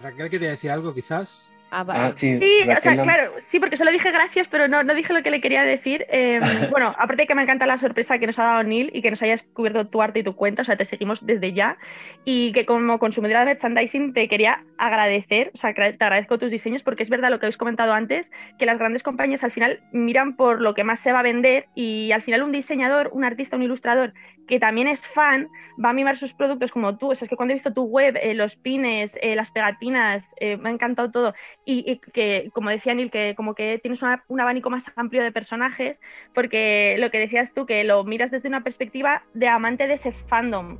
Raquel 0.00 0.30
quería 0.30 0.50
decir 0.50 0.70
algo, 0.70 0.94
quizás. 0.94 1.52
Ah, 1.72 1.84
ah, 1.88 2.12
sí, 2.16 2.36
o 2.36 2.80
sea, 2.80 3.00
claro, 3.00 3.34
sí, 3.38 3.60
porque 3.60 3.76
solo 3.76 3.92
dije 3.92 4.10
gracias, 4.10 4.48
pero 4.48 4.66
no, 4.66 4.82
no 4.82 4.92
dije 4.92 5.12
lo 5.12 5.22
que 5.22 5.30
le 5.30 5.40
quería 5.40 5.62
decir. 5.62 6.04
Em, 6.08 6.42
bueno, 6.70 6.88
aparte 6.98 7.22
de 7.22 7.26
que 7.28 7.34
me 7.34 7.42
encanta 7.42 7.64
la 7.66 7.78
sorpresa 7.78 8.18
que 8.18 8.26
nos 8.26 8.38
ha 8.40 8.44
dado 8.44 8.62
Neil 8.64 8.90
y 8.92 9.02
que 9.02 9.10
nos 9.10 9.22
hayas 9.22 9.42
descubierto 9.42 9.86
tu 9.86 10.02
arte 10.02 10.18
y 10.18 10.22
tu 10.24 10.34
cuenta, 10.34 10.62
o 10.62 10.64
sea, 10.64 10.76
te 10.76 10.84
seguimos 10.84 11.24
desde 11.24 11.52
ya. 11.52 11.76
Y 12.24 12.52
que 12.52 12.66
como 12.66 12.98
consumidora 12.98 13.40
de 13.40 13.46
merchandising 13.46 14.12
te 14.12 14.26
quería 14.26 14.62
agradecer, 14.78 15.52
o 15.54 15.58
sea, 15.58 15.72
te 15.72 15.82
agradezco 15.82 16.38
tus 16.38 16.50
diseños 16.50 16.82
porque 16.82 17.04
es 17.04 17.10
verdad 17.10 17.30
lo 17.30 17.38
que 17.38 17.46
habéis 17.46 17.56
comentado 17.56 17.92
antes, 17.92 18.32
que 18.58 18.66
las 18.66 18.78
grandes 18.78 19.04
compañías 19.04 19.44
al 19.44 19.52
final 19.52 19.80
miran 19.92 20.34
por 20.34 20.60
lo 20.60 20.74
que 20.74 20.82
más 20.82 20.98
se 20.98 21.12
va 21.12 21.20
a 21.20 21.22
vender 21.22 21.66
y 21.76 22.10
al 22.12 22.22
final 22.22 22.42
un 22.42 22.52
diseñador, 22.52 23.10
un 23.12 23.24
artista, 23.24 23.56
un 23.56 23.62
ilustrador 23.62 24.12
que 24.50 24.58
también 24.58 24.88
es 24.88 25.00
fan, 25.00 25.48
va 25.82 25.90
a 25.90 25.92
mimar 25.92 26.16
sus 26.16 26.34
productos 26.34 26.72
como 26.72 26.98
tú. 26.98 27.12
O 27.12 27.14
sea, 27.14 27.24
es 27.24 27.30
que 27.30 27.36
cuando 27.36 27.52
he 27.52 27.54
visto 27.54 27.72
tu 27.72 27.84
web, 27.84 28.18
eh, 28.20 28.34
los 28.34 28.56
pines, 28.56 29.16
eh, 29.22 29.36
las 29.36 29.52
pegatinas, 29.52 30.24
eh, 30.40 30.56
me 30.56 30.68
ha 30.68 30.72
encantado 30.72 31.10
todo. 31.10 31.34
Y, 31.64 31.98
que, 32.12 32.50
como 32.52 32.68
decía 32.68 32.92
Neil, 32.92 33.10
que 33.10 33.34
como 33.36 33.54
que 33.54 33.78
tienes 33.78 34.02
un 34.02 34.40
abanico 34.40 34.68
más 34.68 34.90
amplio 34.96 35.22
de 35.22 35.30
personajes, 35.30 36.00
porque 36.34 36.96
lo 36.98 37.10
que 37.10 37.20
decías 37.20 37.54
tú, 37.54 37.64
que 37.64 37.84
lo 37.84 38.02
miras 38.02 38.32
desde 38.32 38.48
una 38.48 38.62
perspectiva 38.62 39.22
de 39.34 39.46
amante 39.46 39.86
de 39.86 39.94
ese 39.94 40.10
fandom. 40.10 40.78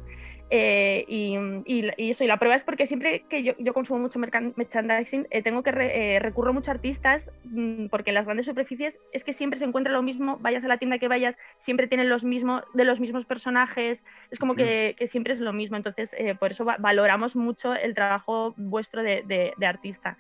Eh, 0.53 1.05
y, 1.07 2.11
eso, 2.11 2.25
y 2.25 2.27
la 2.27 2.37
prueba 2.39 2.57
es 2.57 2.65
porque 2.65 2.85
siempre 2.85 3.23
que 3.29 3.45
yo, 3.45 3.73
consumo 3.73 4.01
mucho 4.01 4.19
merchandising, 4.19 5.29
eh, 5.31 5.43
tengo 5.43 5.63
que 5.63 5.71
eh, 5.71 6.19
recurro 6.19 6.53
mucho 6.53 6.73
a 6.73 6.75
artistas, 6.75 7.31
mm, 7.45 7.87
porque 7.87 8.11
en 8.11 8.15
las 8.15 8.25
grandes 8.25 8.47
superficies 8.47 8.99
es 9.13 9.23
que 9.23 9.33
siempre 9.33 9.61
se 9.61 9.65
encuentra 9.65 9.93
lo 9.93 10.03
mismo, 10.03 10.39
vayas 10.41 10.65
a 10.65 10.69
la 10.69 10.79
tienda 10.79 10.99
que 10.99 11.07
vayas, 11.07 11.39
siempre 11.59 11.87
tienen 11.87 12.09
los 12.09 12.25
mismos, 12.25 12.65
de 12.75 12.85
los 12.85 12.99
mismos 12.99 13.27
personajes, 13.27 14.05
es 14.33 14.39
como 14.41 14.57
que, 14.57 14.97
siempre 15.07 15.35
es 15.35 15.41
lo 15.41 15.53
mismo, 15.53 15.77
entonces 15.77 16.15
por 16.41 16.51
eso 16.51 16.65
valoramos 16.65 17.37
mucho 17.37 17.75
el 17.75 17.95
trabajo 17.95 18.55
vuestro 18.57 19.03
de, 19.03 19.55
artista. 19.65 20.19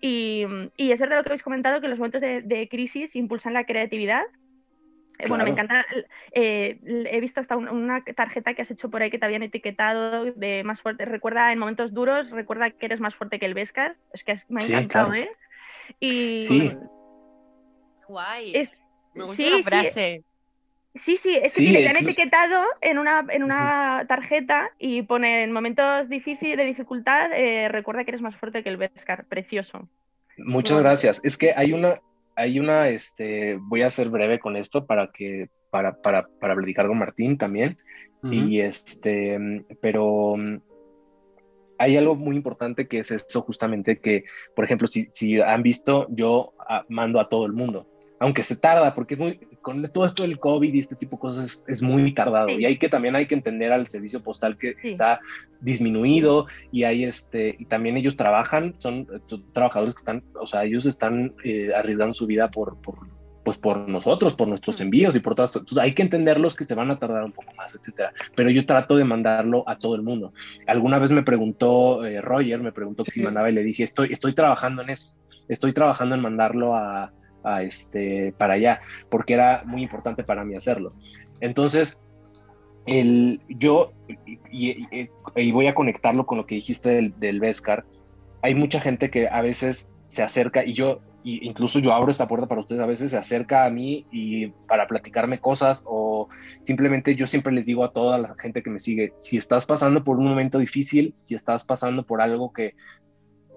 Y, 0.00 0.44
y, 0.76 0.90
es 0.90 1.00
verdad 1.00 1.18
lo 1.18 1.22
que 1.22 1.30
habéis 1.30 1.42
comentado, 1.42 1.80
que 1.80 1.88
los 1.88 1.98
momentos 1.98 2.20
de 2.20 2.68
crisis 2.70 3.14
impulsan 3.14 3.52
la 3.52 3.64
creatividad 3.64 4.24
eh, 5.18 5.24
bueno, 5.28 5.44
me 5.44 5.50
encanta. 5.50 5.84
Eh, 6.32 6.78
he 7.10 7.20
visto 7.20 7.40
hasta 7.40 7.56
una 7.56 8.04
tarjeta 8.04 8.54
que 8.54 8.62
has 8.62 8.70
hecho 8.70 8.88
por 8.88 9.02
ahí 9.02 9.10
que 9.10 9.18
te 9.18 9.26
habían 9.26 9.42
etiquetado 9.42 10.26
de 10.32 10.62
más 10.64 10.80
fuerte. 10.80 11.04
Recuerda 11.04 11.52
en 11.52 11.58
momentos 11.58 11.92
duros, 11.92 12.30
recuerda 12.30 12.70
que 12.70 12.86
eres 12.86 13.00
más 13.00 13.14
fuerte 13.14 13.38
que 13.38 13.46
el 13.46 13.54
Vescar. 13.54 13.96
Es 14.12 14.22
que 14.22 14.36
me 14.48 14.62
ha 14.62 14.66
encantado, 14.66 15.14
¿eh? 15.14 15.30
Y. 16.00 16.42
Sí. 16.42 16.72
Guay. 18.06 18.68
me 19.14 19.24
gusta 19.24 19.36
sí, 19.36 19.50
la 19.50 19.62
frase. 19.62 20.22
Sí. 20.94 21.16
Sí, 21.16 21.36
es 21.36 21.54
que 21.54 21.72
te 21.72 21.88
han 21.88 21.96
etiquetado 21.96 22.64
en 22.80 22.98
una, 22.98 23.24
en 23.28 23.44
una 23.44 24.04
tarjeta 24.08 24.70
y 24.78 25.02
pone 25.02 25.44
en 25.44 25.52
momentos 25.52 26.08
difíciles 26.08 26.56
de 26.56 26.64
dificultad, 26.64 27.30
eh, 27.32 27.68
recuerda 27.68 28.04
que 28.04 28.10
eres 28.10 28.22
más 28.22 28.36
fuerte 28.36 28.62
que 28.62 28.68
el 28.68 28.78
Vescar. 28.78 29.24
Precioso. 29.26 29.88
Muchas 30.38 30.80
gracias. 30.80 31.20
Es 31.24 31.36
que 31.36 31.52
hay 31.54 31.72
una, 31.72 32.00
hay 32.38 32.60
una, 32.60 32.88
este, 32.88 33.58
voy 33.60 33.82
a 33.82 33.90
ser 33.90 34.10
breve 34.10 34.38
con 34.38 34.56
esto 34.56 34.86
para 34.86 35.10
que, 35.12 35.48
para, 35.70 36.00
para, 36.00 36.28
para 36.40 36.54
platicar 36.54 36.86
con 36.86 36.98
Martín 36.98 37.36
también. 37.36 37.78
Y 38.22 38.60
este, 38.60 39.38
pero 39.80 40.34
hay 41.78 41.96
algo 41.96 42.16
muy 42.16 42.34
importante 42.34 42.88
que 42.88 42.98
es 42.98 43.12
eso 43.12 43.42
justamente 43.42 44.00
que, 44.00 44.24
por 44.56 44.64
ejemplo, 44.64 44.88
si, 44.88 45.06
si 45.10 45.40
han 45.40 45.62
visto, 45.62 46.08
yo 46.10 46.52
ah, 46.68 46.84
mando 46.88 47.20
a 47.20 47.28
todo 47.28 47.46
el 47.46 47.52
mundo 47.52 47.86
aunque 48.20 48.42
se 48.42 48.56
tarda, 48.56 48.94
porque 48.94 49.14
es 49.14 49.20
muy, 49.20 49.40
con 49.68 49.82
todo 49.82 50.06
esto 50.06 50.22
del 50.22 50.38
COVID 50.38 50.72
y 50.72 50.78
este 50.78 50.96
tipo 50.96 51.16
de 51.16 51.20
cosas 51.20 51.62
es, 51.68 51.82
muy 51.82 52.12
tardado. 52.14 52.48
Y 52.48 52.64
hay 52.64 52.78
que 52.78 52.88
también 52.88 53.14
hay 53.16 53.26
que 53.26 53.34
entender 53.34 53.70
al 53.70 53.86
servicio 53.86 54.22
postal 54.22 54.56
que 54.56 54.72
está 54.82 55.20
disminuido 55.60 56.46
y 56.72 56.84
hay 56.84 57.04
este, 57.04 57.54
y 57.58 57.66
también 57.66 57.98
ellos 57.98 58.16
trabajan, 58.16 58.74
son, 58.78 59.06
trabajadores 59.52 59.92
que 59.92 59.98
están, 59.98 60.24
o 60.40 60.46
sea, 60.46 60.64
ellos 60.64 60.86
están 60.86 61.34
eh, 61.44 61.70
arriesgando 61.76 62.14
su 62.14 62.24
vida 62.26 62.50
por, 62.50 62.80
por, 62.80 62.96
pues 63.44 63.58
por 63.58 63.86
nosotros, 63.86 64.32
por 64.32 64.48
nuestros 64.48 64.80
envíos 64.80 65.14
y 65.14 65.20
por 65.20 65.34
todas. 65.34 65.54
Entonces 65.54 65.76
hay 65.76 65.92
que 65.92 66.00
entenderlos 66.00 66.56
que 66.56 66.64
se 66.64 66.74
van 66.74 66.90
a 66.90 66.98
tardar 66.98 67.24
un 67.24 67.32
poco 67.32 67.52
más, 67.54 67.74
etcétera. 67.74 68.14
Pero 68.34 68.48
yo 68.48 68.64
trato 68.64 68.96
de 68.96 69.04
mandarlo 69.04 69.68
a 69.68 69.76
todo 69.76 69.96
el 69.96 70.02
mundo. 70.02 70.32
Alguna 70.66 70.98
vez 70.98 71.10
me 71.12 71.22
preguntó 71.22 72.06
eh, 72.06 72.22
Roger, 72.22 72.62
me 72.62 72.72
preguntó 72.72 73.04
si 73.04 73.20
mandaba 73.20 73.50
y 73.50 73.52
le 73.52 73.62
dije, 73.62 73.84
estoy, 73.84 74.12
estoy 74.12 74.32
trabajando 74.32 74.80
en 74.80 74.88
eso. 74.88 75.14
Estoy 75.46 75.74
trabajando 75.74 76.14
en 76.14 76.22
mandarlo 76.22 76.74
a, 76.74 77.12
este, 77.62 78.32
para 78.36 78.54
allá, 78.54 78.80
porque 79.08 79.34
era 79.34 79.62
muy 79.64 79.82
importante 79.82 80.24
para 80.24 80.44
mí 80.44 80.54
hacerlo. 80.54 80.90
Entonces, 81.40 81.98
el, 82.86 83.40
yo, 83.48 83.92
y, 84.50 85.50
voy 85.52 85.66
a 85.66 85.74
conectarlo 85.74 86.26
con 86.26 86.38
lo 86.38 86.46
que 86.46 86.54
dijiste 86.56 86.88
del, 86.90 87.18
del 87.18 87.40
Vescar, 87.40 87.84
hay 88.42 88.54
mucha 88.54 88.80
gente 88.80 89.10
que 89.10 89.28
a 89.28 89.42
veces 89.42 89.90
se 90.06 90.22
acerca 90.22 90.64
y 90.64 90.72
yo, 90.72 91.00
incluso 91.22 91.80
yo 91.80 91.92
abro 91.92 92.10
esta 92.10 92.28
puerta 92.28 92.46
para 92.46 92.62
ustedes, 92.62 92.80
a 92.80 92.86
veces 92.86 93.10
se 93.10 93.16
acerca 93.16 93.64
a 93.64 93.70
mí 93.70 94.06
y 94.10 94.48
para 94.66 94.86
platicarme 94.86 95.40
cosas 95.40 95.84
o 95.86 96.28
simplemente 96.62 97.14
yo 97.14 97.26
siempre 97.26 97.52
les 97.52 97.66
digo 97.66 97.84
a 97.84 97.92
toda 97.92 98.18
la 98.18 98.34
gente 98.38 98.62
que 98.62 98.70
me 98.70 98.78
sigue, 98.78 99.12
si 99.16 99.36
estás 99.36 99.66
pasando 99.66 100.04
por 100.04 100.18
un 100.18 100.26
momento 100.26 100.58
difícil, 100.58 101.14
si 101.18 101.34
estás 101.34 101.64
pasando 101.64 102.06
por 102.06 102.22
algo 102.22 102.52
que 102.52 102.74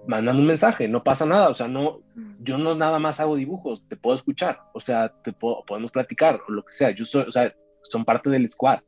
mandan 0.06 0.36
un 0.36 0.46
mensaje, 0.46 0.88
no 0.88 1.02
pasa 1.02 1.26
nada, 1.26 1.48
o 1.48 1.54
sea, 1.54 1.68
no, 1.68 2.00
yo 2.40 2.58
no 2.58 2.74
nada 2.74 2.98
más 2.98 3.20
hago 3.20 3.36
dibujos, 3.36 3.86
te 3.88 3.96
puedo 3.96 4.16
escuchar, 4.16 4.60
o 4.72 4.80
sea, 4.80 5.12
te 5.22 5.32
podemos 5.32 5.90
platicar, 5.90 6.40
o 6.48 6.52
lo 6.52 6.64
que 6.64 6.72
sea, 6.72 6.90
yo 6.90 7.04
soy, 7.04 7.22
o 7.22 7.32
sea, 7.32 7.54
son 7.82 8.04
parte 8.04 8.30
del 8.30 8.48
squad, 8.48 8.80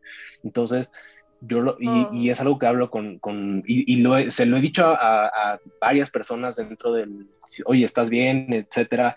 entonces, 0.43 0.93
yo 1.41 1.61
lo, 1.61 1.77
y, 1.79 1.89
y, 2.13 2.29
oh. 2.29 2.33
es 2.33 2.41
algo 2.41 2.59
que 2.59 2.67
hablo 2.67 2.91
con, 2.91 3.19
con 3.19 3.63
y, 3.67 3.97
lo 3.97 4.31
se 4.31 4.47
lo 4.47 4.57
he 4.57 4.61
dicho 4.61 4.87
a, 4.89 5.59
varias 5.81 6.11
personas 6.11 6.57
dentro 6.57 6.93
del, 6.93 7.29
oye, 7.67 7.85
¿estás 7.85 8.09
bien?, 8.09 8.53
etcétera, 8.53 9.17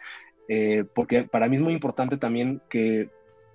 eh, 0.49 0.83
porque 0.93 1.23
para 1.23 1.47
mí 1.47 1.55
es 1.55 1.61
muy 1.61 1.73
importante 1.73 2.17
también 2.17 2.61
que, 2.69 3.09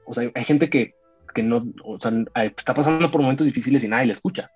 o 0.07 0.15
sea, 0.15 0.31
hay 0.35 0.45
gente 0.45 0.69
que, 0.69 0.95
que 1.35 1.43
no, 1.43 1.67
o 1.85 1.99
sea, 2.01 2.13
está 2.57 2.75
pasando 2.75 3.11
por 3.11 3.21
momentos 3.21 3.47
difíciles 3.47 3.85
y 3.85 3.89
nadie 3.89 4.07
le 4.07 4.13
escucha, 4.13 4.51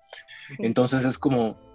entonces 0.59 1.05
es 1.05 1.17
como, 1.17 1.66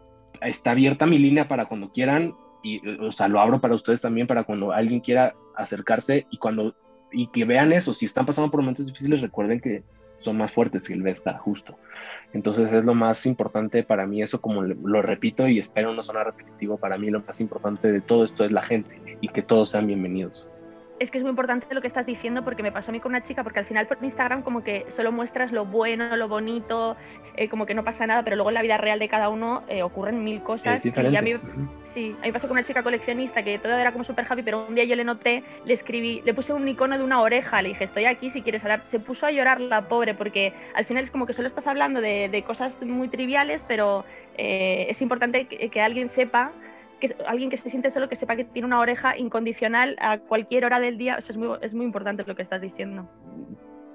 está 0.44 0.72
abierta 0.72 1.06
mi 1.06 1.18
línea 1.18 1.48
para 1.48 1.66
cuando 1.66 1.90
quieran 1.90 2.34
y, 2.62 2.86
o 3.00 3.12
sea, 3.12 3.28
lo 3.28 3.40
abro 3.40 3.60
para 3.60 3.74
ustedes 3.74 4.00
también 4.00 4.26
para 4.26 4.44
cuando 4.44 4.72
alguien 4.72 5.00
quiera 5.00 5.34
acercarse 5.56 6.26
y 6.30 6.38
cuando 6.38 6.74
y 7.14 7.26
que 7.26 7.44
vean 7.44 7.72
eso, 7.72 7.92
si 7.92 8.06
están 8.06 8.24
pasando 8.24 8.50
por 8.50 8.60
momentos 8.60 8.86
difíciles, 8.86 9.20
recuerden 9.20 9.60
que 9.60 9.82
son 10.20 10.38
más 10.38 10.52
fuertes 10.52 10.84
que 10.84 10.94
el 10.94 11.02
Vesca, 11.02 11.36
justo. 11.38 11.76
Entonces 12.32 12.72
es 12.72 12.84
lo 12.84 12.94
más 12.94 13.26
importante 13.26 13.82
para 13.82 14.06
mí, 14.06 14.22
eso 14.22 14.40
como 14.40 14.62
lo 14.62 15.02
repito 15.02 15.46
y 15.46 15.58
espero 15.58 15.92
no 15.92 16.02
sonar 16.02 16.26
repetitivo, 16.26 16.78
para 16.78 16.96
mí 16.96 17.10
lo 17.10 17.20
más 17.20 17.40
importante 17.40 17.92
de 17.92 18.00
todo 18.00 18.24
esto 18.24 18.44
es 18.44 18.52
la 18.52 18.62
gente 18.62 19.18
y 19.20 19.28
que 19.28 19.42
todos 19.42 19.70
sean 19.70 19.86
bienvenidos 19.86 20.48
es 21.02 21.10
que 21.10 21.18
es 21.18 21.24
muy 21.24 21.30
importante 21.30 21.66
lo 21.74 21.80
que 21.80 21.88
estás 21.88 22.06
diciendo 22.06 22.44
porque 22.44 22.62
me 22.62 22.70
pasó 22.70 22.90
a 22.90 22.92
mí 22.92 23.00
con 23.00 23.10
una 23.10 23.24
chica, 23.24 23.42
porque 23.42 23.58
al 23.58 23.64
final 23.64 23.86
por 23.86 23.98
Instagram 24.02 24.42
como 24.42 24.62
que 24.62 24.86
solo 24.90 25.10
muestras 25.10 25.50
lo 25.50 25.64
bueno, 25.64 26.16
lo 26.16 26.28
bonito, 26.28 26.96
eh, 27.36 27.48
como 27.48 27.66
que 27.66 27.74
no 27.74 27.82
pasa 27.82 28.06
nada, 28.06 28.22
pero 28.22 28.36
luego 28.36 28.50
en 28.50 28.54
la 28.54 28.62
vida 28.62 28.76
real 28.76 29.00
de 29.00 29.08
cada 29.08 29.28
uno 29.28 29.64
eh, 29.68 29.82
ocurren 29.82 30.22
mil 30.22 30.42
cosas. 30.42 30.84
y 30.86 31.16
a 31.16 31.22
mí, 31.22 31.34
sí, 31.82 32.16
a 32.22 32.26
mí 32.26 32.32
pasó 32.32 32.46
con 32.46 32.56
una 32.56 32.64
chica 32.64 32.84
coleccionista 32.84 33.42
que 33.42 33.58
todo 33.58 33.72
era 33.72 33.90
como 33.90 34.04
súper 34.04 34.26
happy, 34.28 34.42
pero 34.42 34.64
un 34.66 34.74
día 34.76 34.84
yo 34.84 34.94
le 34.94 35.02
noté, 35.04 35.42
le 35.64 35.74
escribí, 35.74 36.22
le 36.24 36.34
puse 36.34 36.52
un 36.52 36.66
icono 36.68 36.96
de 36.96 37.02
una 37.02 37.20
oreja, 37.20 37.60
le 37.62 37.70
dije, 37.70 37.84
estoy 37.84 38.04
aquí 38.04 38.30
si 38.30 38.42
quieres 38.42 38.62
hablar. 38.62 38.82
Se 38.84 39.00
puso 39.00 39.26
a 39.26 39.32
llorar 39.32 39.60
la 39.60 39.88
pobre 39.88 40.14
porque 40.14 40.52
al 40.74 40.84
final 40.84 41.02
es 41.02 41.10
como 41.10 41.26
que 41.26 41.32
solo 41.32 41.48
estás 41.48 41.66
hablando 41.66 42.00
de, 42.00 42.28
de 42.28 42.42
cosas 42.44 42.82
muy 42.84 43.08
triviales, 43.08 43.64
pero 43.66 44.04
eh, 44.38 44.86
es 44.88 45.02
importante 45.02 45.46
que, 45.46 45.68
que 45.68 45.80
alguien 45.80 46.08
sepa 46.08 46.52
que 47.02 47.16
alguien 47.26 47.50
que 47.50 47.56
se 47.56 47.68
siente 47.68 47.90
solo 47.90 48.08
que 48.08 48.14
sepa 48.14 48.36
que 48.36 48.44
tiene 48.44 48.66
una 48.66 48.78
oreja 48.78 49.18
incondicional 49.18 49.96
a 50.00 50.18
cualquier 50.18 50.64
hora 50.64 50.78
del 50.78 50.98
día. 50.98 51.16
es, 51.16 51.36
muy, 51.36 51.58
es 51.60 51.74
muy 51.74 51.84
importante 51.84 52.22
lo 52.24 52.36
que 52.36 52.42
estás 52.42 52.60
diciendo. 52.60 53.08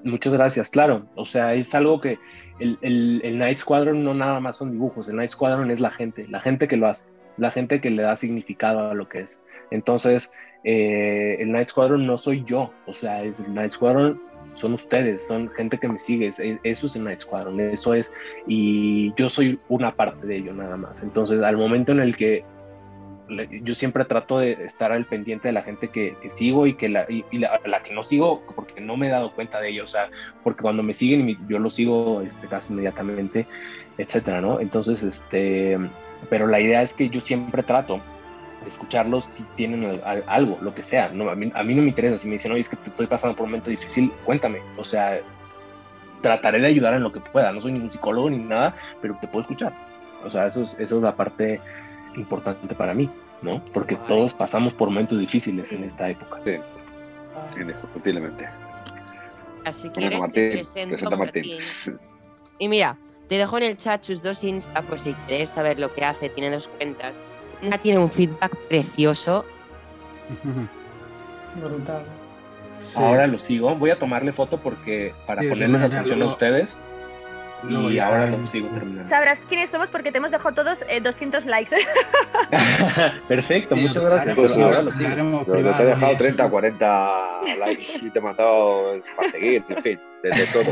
Muchas 0.03 0.33
gracias, 0.33 0.69
claro. 0.69 1.07
O 1.15 1.25
sea, 1.25 1.53
es 1.53 1.73
algo 1.73 2.01
que 2.01 2.19
el, 2.59 2.77
el, 2.81 3.37
Night 3.37 3.59
Squadron 3.59 4.03
no 4.03 4.13
nada 4.13 4.39
más 4.41 4.57
son 4.57 4.71
dibujos, 4.71 5.07
el 5.07 5.15
Night 5.15 5.29
Squadron 5.29 5.71
es 5.71 5.79
la 5.79 5.89
gente, 5.89 6.27
la 6.27 6.41
gente 6.41 6.67
que 6.67 6.75
lo 6.75 6.87
hace, 6.87 7.07
la 7.37 7.49
gente 7.49 7.79
que 7.79 7.89
le 7.89 8.03
da 8.03 8.15
significado 8.17 8.91
a 8.91 8.93
lo 8.93 9.07
que 9.07 9.21
es. 9.21 9.41
Entonces, 9.71 10.31
eh, 10.65 11.37
el 11.39 11.51
Night 11.51 11.69
Squadron 11.69 12.05
no 12.05 12.17
soy 12.17 12.43
yo, 12.43 12.71
o 12.85 12.93
sea, 12.93 13.23
el 13.23 13.33
Night 13.53 13.71
Squadron 13.71 14.21
son 14.53 14.73
ustedes, 14.73 15.27
son 15.27 15.49
gente 15.49 15.77
que 15.77 15.87
me 15.87 15.99
sigue, 15.99 16.29
eso 16.29 16.87
es 16.87 16.95
el 16.95 17.03
Night 17.03 17.21
Squadron, 17.21 17.59
eso 17.59 17.93
es, 17.93 18.11
y 18.47 19.13
yo 19.15 19.29
soy 19.29 19.59
una 19.69 19.95
parte 19.95 20.27
de 20.27 20.37
ello 20.37 20.53
nada 20.53 20.77
más. 20.77 21.03
Entonces, 21.03 21.41
al 21.41 21.57
momento 21.57 21.91
en 21.91 21.99
el 21.99 22.17
que 22.17 22.43
yo 23.63 23.75
siempre 23.75 24.05
trato 24.05 24.39
de 24.39 24.53
estar 24.53 24.91
al 24.91 25.05
pendiente 25.05 25.49
de 25.49 25.51
la 25.51 25.61
gente 25.61 25.89
que, 25.89 26.15
sigo 26.29 26.65
y 26.67 26.75
que 26.75 26.89
la, 26.89 27.05
y, 27.09 27.23
la, 27.37 27.83
que 27.83 27.93
no 27.93 28.03
sigo 28.03 28.41
porque 28.55 28.79
no 28.81 28.95
me 28.95 29.07
he 29.07 29.09
dado 29.09 29.31
cuenta 29.31 29.59
de 29.59 29.69
ello, 29.69 29.85
o 29.85 29.87
sea, 29.87 30.09
porque 30.43 30.61
cuando 30.61 30.83
me 30.83 30.93
siguen 30.93 31.37
yo 31.47 31.59
lo 31.59 31.69
sigo 31.69 32.21
este, 32.21 32.47
casi 32.47 32.73
inmediatamente, 32.73 33.45
etcétera, 33.97 34.41
¿no? 34.41 34.59
Entonces, 34.59 35.03
este, 35.03 35.77
pero 36.29 36.47
la 36.47 36.59
idea 36.59 36.81
es 36.81 36.93
que 36.93 37.09
yo 37.09 37.19
siempre 37.19 37.63
trato 37.63 37.99
de 38.63 38.69
escucharlos 38.69 39.25
si 39.25 39.43
tienen 39.55 40.01
algo, 40.27 40.57
lo 40.61 40.73
que 40.73 40.83
sea, 40.83 41.09
no, 41.09 41.29
a, 41.29 41.35
mí, 41.35 41.51
a 41.53 41.63
mí 41.63 41.75
no 41.75 41.81
me 41.81 41.89
interesa, 41.89 42.17
si 42.17 42.27
me 42.27 42.33
dicen, 42.33 42.51
oye, 42.51 42.61
es 42.61 42.69
que 42.69 42.77
te 42.77 42.89
estoy 42.89 43.07
pasando 43.07 43.35
por 43.35 43.45
un 43.45 43.51
momento 43.51 43.69
difícil, 43.69 44.11
cuéntame, 44.23 44.59
o 44.77 44.83
sea, 44.83 45.19
trataré 46.21 46.59
de 46.59 46.67
ayudar 46.67 46.93
en 46.93 47.03
lo 47.03 47.11
que 47.11 47.19
pueda, 47.19 47.51
no 47.51 47.61
soy 47.61 47.73
ningún 47.73 47.91
psicólogo 47.91 48.29
ni 48.29 48.37
nada, 48.37 48.75
pero 49.01 49.17
te 49.19 49.27
puedo 49.27 49.41
escuchar, 49.41 49.73
o 50.23 50.29
sea, 50.29 50.47
eso 50.47 50.63
es, 50.63 50.79
eso 50.79 50.97
es 50.97 51.03
la 51.03 51.15
parte 51.15 51.59
importante 52.17 52.73
para 52.75 52.93
mí, 52.93 53.09
¿no? 53.41 53.63
Porque 53.73 53.95
todos 53.95 54.33
pasamos 54.33 54.73
por 54.73 54.89
momentos 54.89 55.19
difíciles 55.19 55.71
en 55.71 55.83
esta 55.83 56.09
época. 56.09 56.39
Sí, 56.45 56.57
indiscutiblemente. 57.59 58.49
Así 59.65 59.89
que 59.89 60.01
bueno, 60.01 60.19
Martín, 60.19 60.63
Martín. 61.17 61.59
Y 62.59 62.69
mira, 62.69 62.97
te 63.29 63.37
dejo 63.37 63.57
en 63.59 63.65
el 63.65 63.77
chat 63.77 64.03
sus 64.03 64.23
dos 64.23 64.43
Insta 64.43 64.81
por 64.81 64.97
si 64.97 65.13
quieres 65.27 65.51
saber 65.51 65.79
lo 65.79 65.93
que 65.93 66.03
hace. 66.03 66.29
Tiene 66.29 66.49
dos 66.49 66.67
cuentas. 66.67 67.19
Una 67.61 67.77
tiene 67.77 67.99
un 67.99 68.09
feedback 68.09 68.55
precioso. 68.67 69.45
Brutal. 71.61 72.03
Ahora 72.95 73.27
lo 73.27 73.37
sigo. 73.37 73.75
Voy 73.75 73.91
a 73.91 73.99
tomarle 73.99 74.33
foto 74.33 74.59
porque 74.59 75.13
para 75.27 75.43
ponerles 75.47 75.81
atención 75.83 76.21
a 76.23 76.25
ustedes 76.25 76.75
y 77.63 77.99
ahora 77.99 78.27
lo 78.27 78.45
sigo 78.45 78.67
terminando. 78.69 79.09
Sabrás 79.09 79.39
quiénes 79.49 79.69
somos 79.69 79.89
porque 79.89 80.11
te 80.11 80.17
hemos 80.19 80.31
dejado 80.31 80.53
todos 80.53 80.79
200 81.01 81.45
eh, 81.45 81.49
likes. 81.49 81.75
Perfecto, 83.27 83.75
muchas 83.75 84.03
gracias. 84.03 84.35
Pues 84.35 84.57
ahora 84.57 84.83
lo 84.83 84.91
sigo. 84.91 85.43
te 85.45 85.83
he 85.83 85.85
dejado 85.85 86.17
30, 86.17 86.49
40 86.49 87.41
likes 87.57 87.87
y 88.01 88.09
te 88.09 88.19
he 88.19 88.21
mandado 88.21 89.01
para 89.15 89.29
seguir, 89.29 89.63
en 89.69 89.83
fin, 89.83 89.99
desde 90.23 90.45
todo. 90.47 90.71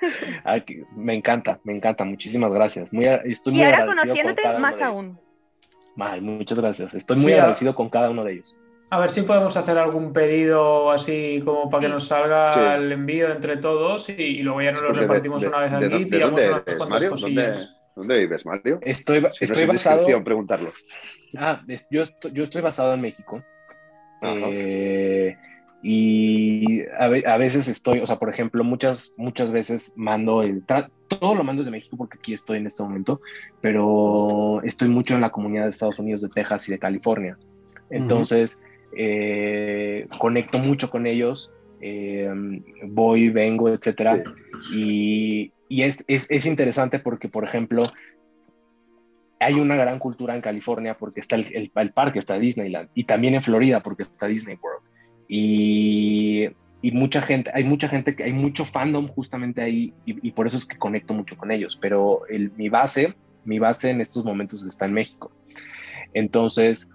me 0.96 1.14
encanta, 1.14 1.60
me 1.64 1.74
encanta. 1.74 2.04
Muchísimas 2.04 2.52
gracias. 2.52 2.92
Muy, 2.92 3.06
estoy 3.06 3.52
muy 3.52 3.62
y 3.62 3.64
ahora 3.64 3.86
conociéndote 3.86 4.58
más 4.58 4.80
aún. 4.80 5.18
Mal, 5.96 6.22
muchas 6.22 6.58
gracias. 6.58 6.94
Estoy 6.94 7.18
muy 7.18 7.32
agradecido 7.32 7.74
con 7.74 7.88
cada 7.88 8.10
uno 8.10 8.24
de 8.24 8.34
ellos. 8.34 8.56
A 8.90 8.98
ver 8.98 9.10
si 9.10 9.22
podemos 9.22 9.56
hacer 9.56 9.78
algún 9.78 10.12
pedido 10.12 10.90
así 10.90 11.40
como 11.44 11.70
para 11.70 11.82
que 11.82 11.88
nos 11.88 12.08
salga 12.08 12.74
el 12.74 12.90
envío 12.90 13.30
entre 13.30 13.56
todos 13.56 14.08
y, 14.08 14.42
luego 14.42 14.62
ya 14.62 14.72
nos 14.72 14.82
lo 14.82 14.92
repartimos 14.92 15.44
una 15.44 15.60
vez 15.60 15.72
aquí 15.72 15.94
y 15.94 16.04
tiramos 16.06 16.42
unas 16.44 16.74
cuantas 16.74 17.04
cosillas. 17.06 17.76
¿Dónde, 17.94 18.18
vives, 18.20 18.44
Mario? 18.44 18.80
Estoy, 18.82 19.24
estoy 19.40 19.66
basado. 19.66 20.24
preguntarlo. 20.24 20.70
Ah, 21.38 21.58
yo, 21.90 22.02
estoy, 22.02 22.32
yo 22.32 22.44
estoy 22.44 22.62
basado 22.62 22.94
en 22.94 23.00
México. 23.00 23.42
Eh, 24.22 25.36
y 25.82 26.82
a, 26.98 27.36
veces 27.38 27.68
estoy, 27.68 28.00
o 28.00 28.06
sea, 28.06 28.18
por 28.18 28.28
ejemplo, 28.28 28.64
muchas, 28.64 29.12
muchas 29.18 29.52
veces 29.52 29.92
mando 29.96 30.42
el. 30.42 30.64
Todo 30.64 31.34
lo 31.34 31.44
mando 31.44 31.62
desde 31.62 31.70
México 31.70 31.96
porque 31.96 32.18
aquí 32.18 32.34
estoy 32.34 32.58
en 32.58 32.66
este 32.66 32.82
momento, 32.82 33.20
pero 33.60 34.60
estoy 34.62 34.88
mucho 34.88 35.14
en 35.14 35.20
la 35.20 35.30
comunidad 35.30 35.64
de 35.64 35.70
Estados 35.70 35.98
Unidos, 35.98 36.22
de 36.22 36.28
Texas 36.28 36.68
y 36.68 36.72
de 36.72 36.78
California. 36.78 37.38
Entonces, 37.88 38.60
eh, 38.96 40.06
conecto 40.18 40.58
mucho 40.58 40.90
con 40.90 41.06
ellos, 41.06 41.52
eh, 41.80 42.30
voy, 42.84 43.30
vengo, 43.30 43.68
etcétera. 43.68 44.22
Y, 44.74 45.52
es, 45.68 46.04
es, 46.08 46.46
interesante 46.46 46.98
porque, 46.98 47.28
por 47.28 47.44
ejemplo, 47.44 47.84
hay 49.38 49.54
una 49.54 49.76
gran 49.76 49.98
cultura 49.98 50.34
en 50.34 50.42
California 50.42 50.96
porque 50.98 51.20
está 51.20 51.36
el, 51.36 51.70
el, 51.74 51.92
parque, 51.92 52.18
está 52.18 52.38
Disneyland, 52.38 52.90
y 52.94 53.04
también 53.04 53.34
en 53.34 53.42
Florida 53.42 53.80
porque 53.80 54.02
está 54.02 54.26
Disney 54.26 54.58
World. 54.60 54.82
Y, 55.28 56.48
y, 56.82 56.90
mucha 56.90 57.22
gente, 57.22 57.50
hay 57.54 57.64
mucha 57.64 57.88
gente, 57.88 58.16
que 58.16 58.24
hay 58.24 58.32
mucho 58.32 58.64
fandom 58.64 59.08
justamente 59.08 59.62
ahí, 59.62 59.94
y, 60.04 60.32
por 60.32 60.46
eso 60.46 60.56
es 60.56 60.66
que 60.66 60.76
conecto 60.76 61.14
mucho 61.14 61.36
con 61.36 61.50
ellos. 61.50 61.78
Pero 61.80 62.26
el, 62.28 62.50
mi 62.52 62.68
base, 62.68 63.14
mi 63.44 63.58
base 63.58 63.90
en 63.90 64.00
estos 64.00 64.24
momentos 64.24 64.66
está 64.66 64.86
en 64.86 64.92
México. 64.92 65.32
Entonces, 66.12 66.90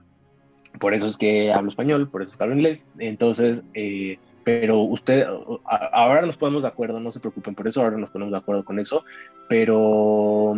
por 0.80 0.94
eso 0.94 1.08
es 1.08 1.18
que 1.18 1.52
hablo 1.52 1.70
español, 1.70 2.10
por 2.10 2.22
eso 2.22 2.32
es 2.32 2.38
que 2.38 2.44
hablo 2.44 2.56
inglés. 2.56 2.90
Entonces, 3.00 3.62
eh, 3.74 4.18
pero 4.44 4.80
usted, 4.80 5.26
ahora 5.66 6.22
nos 6.26 6.38
ponemos 6.38 6.64
de 6.64 6.70
acuerdo, 6.70 7.00
no 7.00 7.12
se 7.12 7.20
preocupen 7.20 7.56
por 7.56 7.68
eso, 7.68 7.82
ahora 7.82 7.98
nos 7.98 8.12
ponemos 8.12 8.32
de 8.32 8.38
acuerdo 8.38 8.64
con 8.64 8.80
eso, 8.80 9.04
pero 9.50 10.56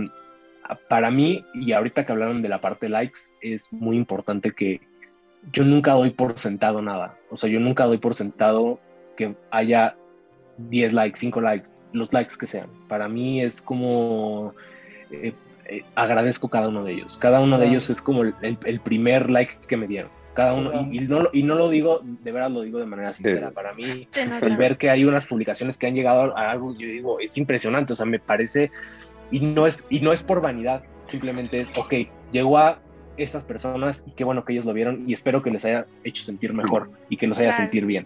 para 0.89 1.09
mí, 1.09 1.45
y 1.53 1.71
ahorita 1.71 2.05
que 2.05 2.11
hablaron 2.11 2.41
de 2.41 2.49
la 2.49 2.59
parte 2.59 2.87
de 2.87 2.89
likes, 2.89 3.19
es 3.41 3.71
muy 3.71 3.95
importante 3.95 4.51
que 4.51 4.81
yo 5.53 5.63
nunca 5.63 5.93
doy 5.93 6.09
por 6.11 6.37
sentado 6.37 6.81
nada, 6.81 7.17
o 7.29 7.37
sea, 7.37 7.49
yo 7.49 7.61
nunca 7.61 7.85
doy 7.85 7.97
por 7.97 8.13
sentado 8.13 8.79
que 9.15 9.35
haya 9.51 9.95
10 10.57 10.93
likes, 10.93 11.19
5 11.19 11.41
likes, 11.41 11.69
los 11.93 12.11
likes 12.11 12.35
que 12.37 12.47
sean. 12.47 12.69
Para 12.87 13.07
mí 13.07 13.41
es 13.41 13.61
como... 13.61 14.53
Eh, 15.11 15.33
eh, 15.67 15.83
agradezco 15.95 16.49
cada 16.49 16.69
uno 16.69 16.83
de 16.83 16.93
ellos. 16.93 17.17
Cada 17.17 17.39
uno 17.39 17.57
de 17.57 17.67
ellos 17.67 17.89
es 17.89 18.01
como 18.01 18.23
el, 18.23 18.33
el 18.41 18.79
primer 18.79 19.29
like 19.29 19.55
que 19.67 19.77
me 19.77 19.87
dieron. 19.87 20.11
Cada 20.37 20.53
uno, 20.53 20.87
y, 20.91 20.99
no, 20.99 21.23
y 21.33 21.41
no 21.41 21.55
lo 21.55 21.67
digo, 21.67 22.01
de 22.03 22.31
verdad 22.31 22.51
lo 22.51 22.61
digo 22.61 22.77
de 22.77 22.85
manera 22.85 23.11
sincera, 23.11 23.49
para 23.49 23.73
mí 23.73 24.07
el 24.13 24.55
ver 24.55 24.77
que 24.77 24.91
hay 24.91 25.03
unas 25.03 25.25
publicaciones 25.25 25.79
que 25.79 25.87
han 25.87 25.95
llegado 25.95 26.37
a 26.37 26.51
algo, 26.51 26.73
yo 26.77 26.85
digo, 26.87 27.19
es 27.19 27.39
impresionante, 27.39 27.93
o 27.93 27.95
sea, 27.95 28.05
me 28.05 28.19
parece, 28.19 28.69
y 29.31 29.39
no 29.39 29.65
es, 29.65 29.87
y 29.89 29.99
no 29.99 30.13
es 30.13 30.21
por 30.21 30.43
vanidad, 30.43 30.83
simplemente 31.01 31.59
es, 31.59 31.71
ok, 31.75 31.91
llegó 32.31 32.59
a 32.59 32.77
estas 33.17 33.45
personas 33.45 34.03
y 34.05 34.11
qué 34.11 34.23
bueno 34.23 34.45
que 34.45 34.53
ellos 34.53 34.65
lo 34.65 34.73
vieron 34.73 35.05
y 35.07 35.13
espero 35.13 35.41
que 35.41 35.49
les 35.49 35.65
haya 35.65 35.87
hecho 36.03 36.23
sentir 36.23 36.53
mejor 36.53 36.91
y 37.09 37.17
que 37.17 37.25
los 37.25 37.39
haya 37.39 37.51
sentir 37.51 37.87
bien. 37.87 38.05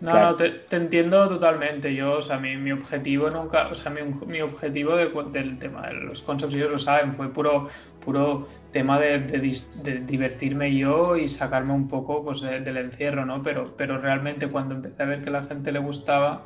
No, 0.00 0.12
no, 0.12 0.36
te, 0.36 0.62
entiendo 0.72 1.26
totalmente. 1.26 1.94
Yo, 1.94 2.14
o 2.14 2.22
sea, 2.22 2.38
mi, 2.38 2.56
mi 2.56 2.70
objetivo 2.70 3.30
nunca, 3.30 3.68
o 3.68 3.74
sea, 3.74 3.90
mi, 3.90 4.02
mi 4.26 4.42
objetivo 4.42 4.94
del 4.96 5.58
tema 5.58 5.86
de 5.88 5.94
los 5.94 6.22
conceptos, 6.22 6.54
ellos 6.54 6.70
lo 6.70 6.78
saben, 6.78 7.14
fue 7.14 7.32
puro, 7.32 7.68
puro 8.04 8.46
tema 8.72 9.00
de, 9.00 9.20
de, 9.20 10.00
divertirme 10.00 10.76
yo 10.76 11.16
y 11.16 11.28
sacarme 11.28 11.72
un 11.72 11.88
poco 11.88 12.22
pues, 12.22 12.42
del 12.42 12.76
encierro, 12.76 13.24
¿no? 13.24 13.42
Pero, 13.42 13.74
pero 13.76 13.98
realmente 13.98 14.48
cuando 14.48 14.74
empecé 14.74 15.02
a 15.02 15.06
ver 15.06 15.22
que 15.22 15.30
a 15.30 15.32
la 15.32 15.42
gente 15.42 15.72
le 15.72 15.78
gustaba, 15.78 16.44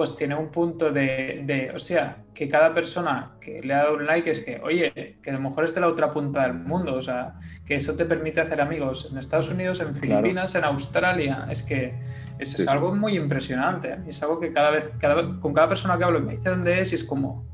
pues 0.00 0.16
tiene 0.16 0.34
un 0.34 0.48
punto 0.50 0.90
de, 0.90 1.70
o 1.74 1.78
sea, 1.78 2.24
que 2.32 2.48
cada 2.48 2.72
persona 2.72 3.32
que 3.38 3.58
le 3.62 3.74
ha 3.74 3.82
dado 3.82 3.96
un 3.96 4.06
like 4.06 4.30
es 4.30 4.40
que, 4.40 4.58
oye, 4.64 5.18
que 5.22 5.28
a 5.28 5.34
lo 5.34 5.40
mejor 5.40 5.64
es 5.64 5.74
de 5.74 5.82
la 5.82 5.88
otra 5.88 6.10
punta 6.10 6.40
del 6.40 6.54
mundo, 6.54 6.94
o 6.94 7.02
sea, 7.02 7.34
que 7.66 7.74
eso 7.74 7.94
te 7.96 8.06
permite 8.06 8.40
hacer 8.40 8.62
amigos 8.62 9.06
en 9.10 9.18
Estados 9.18 9.50
Unidos, 9.50 9.78
en 9.80 9.94
Filipinas, 9.94 10.54
en 10.54 10.64
Australia, 10.64 11.46
es 11.50 11.62
que 11.62 11.98
eso 12.38 12.62
es 12.62 12.66
algo 12.66 12.94
muy 12.94 13.14
impresionante, 13.14 13.98
es 14.06 14.22
algo 14.22 14.40
que 14.40 14.52
cada 14.52 14.70
vez, 14.70 14.90
cada, 14.98 15.38
con 15.38 15.52
cada 15.52 15.68
persona 15.68 15.98
que 15.98 16.04
hablo 16.04 16.18
me 16.20 16.36
dice 16.36 16.48
dónde 16.48 16.80
es 16.80 16.92
y 16.92 16.94
es 16.94 17.04
como, 17.04 17.44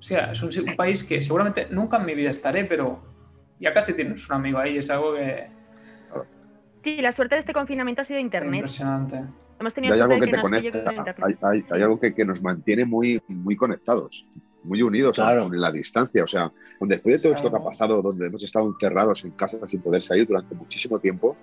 o 0.00 0.02
sea, 0.02 0.32
es 0.32 0.42
un, 0.42 0.50
un 0.68 0.74
país 0.74 1.04
que 1.04 1.22
seguramente 1.22 1.68
nunca 1.70 1.98
en 1.98 2.06
mi 2.06 2.16
vida 2.16 2.30
estaré, 2.30 2.64
pero 2.64 3.04
ya 3.60 3.72
casi 3.72 3.94
tienes 3.94 4.28
un 4.28 4.34
amigo 4.34 4.58
ahí, 4.58 4.78
es 4.78 4.90
algo 4.90 5.14
que 5.14 5.48
Sí, 6.82 6.96
la 6.96 7.12
suerte 7.12 7.36
de 7.36 7.40
este 7.40 7.52
confinamiento 7.52 8.02
ha 8.02 8.04
sido 8.04 8.18
Internet. 8.18 8.54
Impresionante. 8.54 9.24
Hemos 9.60 9.72
tenido 9.72 9.94
hay 9.94 10.00
algo 10.00 10.18
que, 10.18 10.26
te 10.26 10.40
conecta, 10.40 10.90
hay, 11.52 11.82
algo 11.82 12.00
que, 12.00 12.24
nos 12.24 12.42
mantiene 12.42 12.84
muy, 12.84 13.22
muy 13.28 13.54
conectados, 13.54 14.28
muy 14.64 14.82
unidos 14.82 15.18
en 15.18 15.60
la 15.60 15.70
distancia. 15.70 16.24
O 16.24 16.26
sea, 16.26 16.52
después 16.80 17.22
de 17.22 17.28
todo 17.28 17.36
esto 17.36 17.50
que 17.50 17.56
ha 17.56 17.64
pasado, 17.64 18.02
donde 18.02 18.26
hemos 18.26 18.42
estado 18.42 18.66
encerrados 18.66 19.24
en 19.24 19.30
casa 19.32 19.66
sin 19.68 19.80
poder 19.80 20.02
salir 20.02 20.26
durante 20.26 20.56
muchísimo 20.56 20.98
tiempo, 20.98 21.36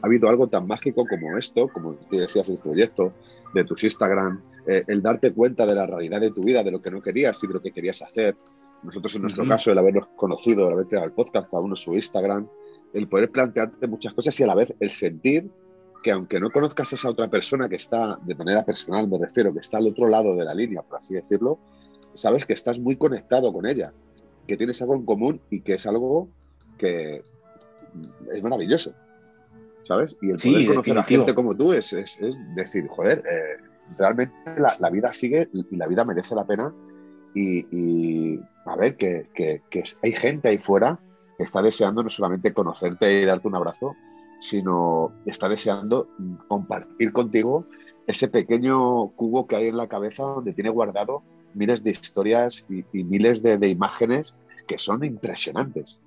ha 0.00 0.06
habido 0.06 0.28
algo 0.30 0.46
tan 0.48 0.66
mágico 0.66 1.06
como 1.06 1.36
esto, 1.36 1.68
como 1.68 1.94
tú 1.94 2.16
decías, 2.16 2.48
el 2.48 2.58
proyecto 2.58 3.10
de 3.52 3.64
tus 3.64 3.84
Instagram, 3.84 4.40
eh, 4.66 4.84
el 4.86 5.02
darte 5.02 5.32
cuenta 5.32 5.66
de 5.66 5.74
la 5.74 5.86
realidad 5.86 6.20
de 6.20 6.30
tu 6.30 6.44
vida, 6.44 6.62
de 6.62 6.70
lo 6.70 6.80
que 6.80 6.90
no 6.90 7.02
querías 7.02 7.42
y 7.44 7.46
de 7.46 7.52
lo 7.54 7.60
que 7.60 7.70
querías 7.70 8.00
hacer. 8.00 8.36
Nosotros, 8.82 9.14
en 9.14 9.22
nuestro 9.22 9.44
caso, 9.46 9.72
el 9.72 9.78
habernos 9.78 10.06
conocido, 10.16 10.68
el 10.68 10.74
haber 10.74 10.86
creado 10.86 11.06
el 11.06 11.12
podcast, 11.12 11.50
cada 11.50 11.62
uno 11.62 11.76
su 11.76 11.94
Instagram, 11.94 12.46
el 12.92 13.08
poder 13.08 13.30
plantearte 13.30 13.86
muchas 13.86 14.14
cosas 14.14 14.38
y 14.40 14.42
a 14.42 14.46
la 14.46 14.54
vez 14.54 14.74
el 14.80 14.90
sentir 14.90 15.50
que 16.02 16.12
aunque 16.12 16.38
no 16.38 16.50
conozcas 16.50 16.92
a 16.92 16.96
esa 16.96 17.10
otra 17.10 17.28
persona 17.28 17.68
que 17.68 17.76
está, 17.76 18.18
de 18.22 18.34
manera 18.34 18.64
personal 18.64 19.08
me 19.08 19.18
refiero, 19.18 19.52
que 19.52 19.60
está 19.60 19.78
al 19.78 19.88
otro 19.88 20.08
lado 20.08 20.36
de 20.36 20.44
la 20.44 20.54
línea, 20.54 20.82
por 20.82 20.98
así 20.98 21.14
decirlo, 21.14 21.58
sabes 22.14 22.46
que 22.46 22.52
estás 22.52 22.78
muy 22.78 22.96
conectado 22.96 23.52
con 23.52 23.66
ella, 23.66 23.92
que 24.46 24.56
tienes 24.56 24.80
algo 24.82 24.94
en 24.94 25.04
común 25.04 25.40
y 25.50 25.60
que 25.60 25.74
es 25.74 25.86
algo 25.86 26.28
que 26.78 27.22
es 28.32 28.42
maravilloso, 28.42 28.92
¿sabes? 29.82 30.16
Y 30.22 30.30
el 30.30 30.36
poder 30.36 30.66
conocer 30.66 30.98
a 30.98 31.04
gente 31.04 31.34
como 31.34 31.56
tú 31.56 31.72
es, 31.72 31.92
es, 31.92 32.18
decir, 32.54 32.86
joder, 32.88 33.24
eh, 33.28 33.62
realmente 33.98 34.34
la, 34.78 34.90
vida 34.90 35.12
sigue 35.12 35.48
y 35.52 35.76
la 35.76 35.86
vida 35.86 36.04
merece 36.04 36.34
la 36.34 36.46
pena 36.46 36.72
y, 37.34 38.38
a 38.64 38.76
ver, 38.76 38.96
que, 38.96 39.26
que 39.34 39.84
hay 40.02 40.12
gente 40.12 40.48
ahí 40.48 40.58
fuera 40.58 40.98
está 41.38 41.62
deseando 41.62 42.02
no 42.02 42.10
solamente 42.10 42.52
conocerte 42.52 43.20
y 43.20 43.24
darte 43.24 43.48
un 43.48 43.56
abrazo, 43.56 43.94
sino 44.38 45.12
está 45.24 45.48
deseando 45.48 46.08
compartir 46.48 47.12
contigo 47.12 47.66
ese 48.06 48.28
pequeño 48.28 49.08
cubo 49.08 49.46
que 49.46 49.56
hay 49.56 49.66
en 49.68 49.76
la 49.76 49.88
cabeza 49.88 50.22
donde 50.22 50.52
tiene 50.52 50.70
guardado 50.70 51.22
miles 51.54 51.82
de 51.82 51.90
historias 51.90 52.64
y, 52.68 53.04
miles 53.04 53.42
de, 53.42 53.68
imágenes 53.68 54.34
que 54.68 54.78
son 54.78 55.04
impresionantes. 55.04 55.98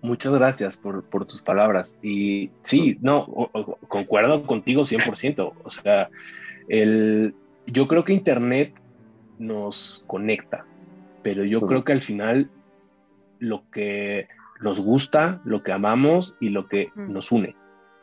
Muchas 0.00 0.32
gracias 0.32 0.76
por, 0.76 1.02
tus 1.26 1.42
palabras. 1.42 1.98
Y 2.02 2.50
sí, 2.62 2.96
no, 3.00 3.50
concuerdo 3.88 4.46
contigo 4.46 4.82
100%. 4.82 5.52
O 5.64 5.70
sea, 5.70 6.08
el, 6.68 7.34
yo 7.66 7.88
creo 7.88 8.04
que 8.04 8.12
Internet 8.12 8.72
nos 9.38 10.04
conecta, 10.06 10.64
pero 11.22 11.44
yo 11.44 11.60
creo 11.62 11.84
que 11.84 11.92
al 11.92 12.00
final 12.00 12.48
lo 13.38 13.68
que 13.70 14.28
nos 14.60 14.80
gusta, 14.80 15.40
lo 15.44 15.62
que 15.62 15.72
amamos 15.72 16.36
y 16.40 16.50
lo 16.50 16.68
que 16.68 16.90
nos 16.96 17.32
une. 17.32 17.56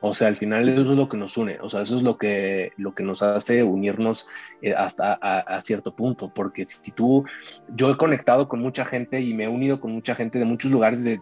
O 0.05 0.13
sea, 0.13 0.27
al 0.27 0.35
final 0.35 0.67
eso 0.67 0.81
es 0.81 0.97
lo 0.97 1.07
que 1.07 1.15
nos 1.15 1.37
une, 1.37 1.59
o 1.61 1.69
sea, 1.69 1.81
eso 1.81 1.95
es 1.95 2.03
lo 2.03 2.17
que, 2.17 2.73
lo 2.75 2.93
que 2.93 3.03
nos 3.03 3.23
hace 3.23 3.63
unirnos 3.63 4.27
eh, 4.61 4.73
hasta 4.73 5.13
a, 5.13 5.61
cierto 5.61 5.95
punto, 5.95 6.29
porque 6.33 6.65
si 6.65 6.91
tú, 6.91 7.23
yo 7.69 7.89
he 7.89 7.95
conectado 7.95 8.49
con 8.49 8.59
mucha 8.59 8.83
gente 8.83 9.21
y 9.21 9.33
me 9.33 9.45
he 9.45 9.47
unido 9.47 9.79
con 9.79 9.93
mucha 9.93 10.13
gente 10.13 10.39
de 10.39 10.45
muchos 10.45 10.71
lugares, 10.71 11.05
de, 11.05 11.21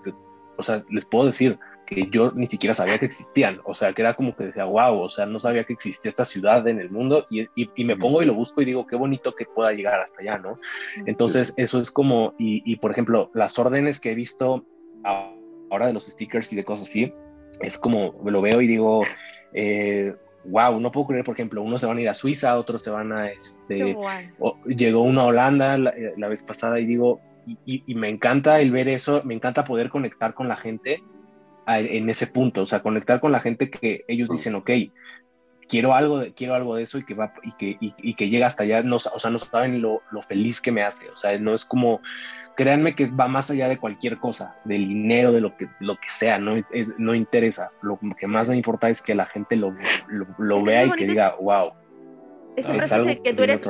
o 0.58 0.64
sea, 0.64 0.84
les 0.90 1.06
puedo 1.06 1.28
decir, 1.28 1.60
que 1.86 2.08
yo 2.10 2.32
ni 2.32 2.48
siquiera 2.48 2.74
sabía 2.74 2.98
que 2.98 3.06
existían, 3.06 3.60
o 3.66 3.76
sea, 3.76 3.94
que 3.94 4.02
era 4.02 4.14
como 4.14 4.36
que 4.36 4.46
decía, 4.46 4.66
wow, 4.66 5.00
o 5.00 5.10
sea, 5.10 5.26
no 5.26 5.40
sabía 5.40 5.66
que 5.66 5.74
existía 5.74 6.10
esta 6.10 6.26
ciudad 6.26 6.68
en 6.68 6.80
el 6.80 6.90
mundo 6.90 7.28
y, 7.30 7.48
y, 7.56 7.84
me 7.84 7.98
pongo 7.98 8.22
y 8.22 8.26
lo 8.26 8.34
busco 8.34 8.62
y 8.62 8.66
digo, 8.66 8.88
qué 8.88 8.96
bonito 8.96 9.36
que 9.36 9.46
pueda 9.46 9.74
llegar 9.74 10.00
hasta 10.00 10.22
allá, 10.22 10.38
¿no? 10.38 10.60
Entonces, 11.06 11.54
eso 11.58 11.82
es 11.82 11.92
como, 11.92 12.34
y, 12.38 12.62
y, 12.66 12.78
por 12.78 12.92
ejemplo, 12.92 13.30
las 13.34 13.60
órdenes 13.60 14.00
que 14.00 14.12
he 14.12 14.16
visto 14.16 14.66
ahora 15.04 15.88
de 15.88 15.94
los 15.94 16.06
stickers 16.06 16.52
y 16.54 16.56
de 16.56 16.64
cosas 16.64 16.88
así, 16.88 17.14
es 17.60 17.78
como, 17.78 18.16
lo 18.24 18.42
veo 18.42 18.62
y 18.62 18.68
digo, 18.68 19.04
eh, 19.54 20.16
wow, 20.46 20.80
no 20.80 20.92
puedo 20.92 21.08
creer, 21.08 21.24
por 21.24 21.36
ejemplo, 21.36 21.62
unos 21.62 21.82
se 21.82 21.88
van 21.88 21.98
a 21.98 22.02
ir 22.02 22.10
a 22.10 22.14
Suiza, 22.14 22.58
otros 22.58 22.84
se 22.84 22.90
van 22.90 23.12
a, 23.12 23.30
este, 23.30 23.96
llegó 24.66 25.02
uno 25.02 25.22
a 25.22 25.26
Holanda 25.26 25.78
la, 25.78 25.94
la, 26.18 26.28
vez 26.28 26.42
pasada 26.44 26.80
y 26.80 26.86
digo, 26.86 27.20
y, 27.66 27.84
y, 27.86 27.96
me 27.96 28.10
encanta 28.10 28.60
el 28.60 28.72
ver 28.72 28.88
eso, 28.88 29.22
me 29.26 29.34
encanta 29.34 29.66
poder 29.66 29.90
conectar 29.90 30.34
con 30.34 30.48
la 30.48 30.56
gente 30.56 31.04
en 31.68 32.10
ese 32.10 32.28
punto, 32.28 32.64
o 32.64 32.68
sea, 32.68 32.82
conectar 32.82 33.20
con 33.20 33.32
la 33.32 33.40
gente 33.40 33.70
que 33.70 34.04
ellos 34.08 34.30
dicen, 34.30 34.56
ok, 34.56 34.70
quiero 35.72 35.96
algo 35.96 36.20
de, 36.20 36.34
quiero 36.34 36.54
algo 36.54 36.76
de 36.76 36.84
eso 36.84 36.98
y 36.98 37.06
que 37.06 37.14
va 37.14 37.34
y 37.44 37.54
que, 37.54 37.78
y, 37.80 38.14
que 38.16 38.30
llega 38.30 38.46
hasta 38.46 38.64
allá, 38.64 38.84
no, 38.84 38.98
o 38.98 39.20
sea, 39.20 39.32
no 39.32 39.40
saben 39.40 39.82
lo, 39.82 40.02
lo, 40.12 40.22
feliz 40.22 40.60
que 40.60 40.72
me 40.72 40.84
hace, 40.84 41.10
o 41.10 41.16
sea, 41.16 41.38
no 41.40 41.56
es 41.56 41.64
como, 41.64 42.02
créanme 42.58 42.94
que 42.94 43.08
va 43.08 43.30
más 43.30 43.50
allá 43.50 43.70
de 43.70 43.78
cualquier 43.78 44.18
cosa, 44.18 44.58
del 44.66 44.88
dinero, 44.88 45.32
de 45.32 45.40
lo 45.40 45.56
que, 45.56 45.70
lo 45.80 45.96
que 45.96 46.10
sea, 46.10 46.40
no, 46.40 46.56
no 46.98 47.16
interesa, 47.16 47.72
lo 47.82 47.98
que 48.20 48.28
más 48.28 48.50
me 48.50 48.58
importa 48.58 48.90
es 48.90 49.02
que 49.02 49.16
la 49.16 49.26
gente 49.26 49.56
lo, 49.56 49.72
lo, 50.38 50.62
vea 50.62 50.86
y 50.86 50.92
que 50.92 51.08
diga, 51.08 51.36
wow. 51.40 51.72
Es 52.58 52.68
un 52.68 52.76
proceso 52.76 53.06
que 53.24 53.34
tú 53.34 53.44
eres 53.44 53.62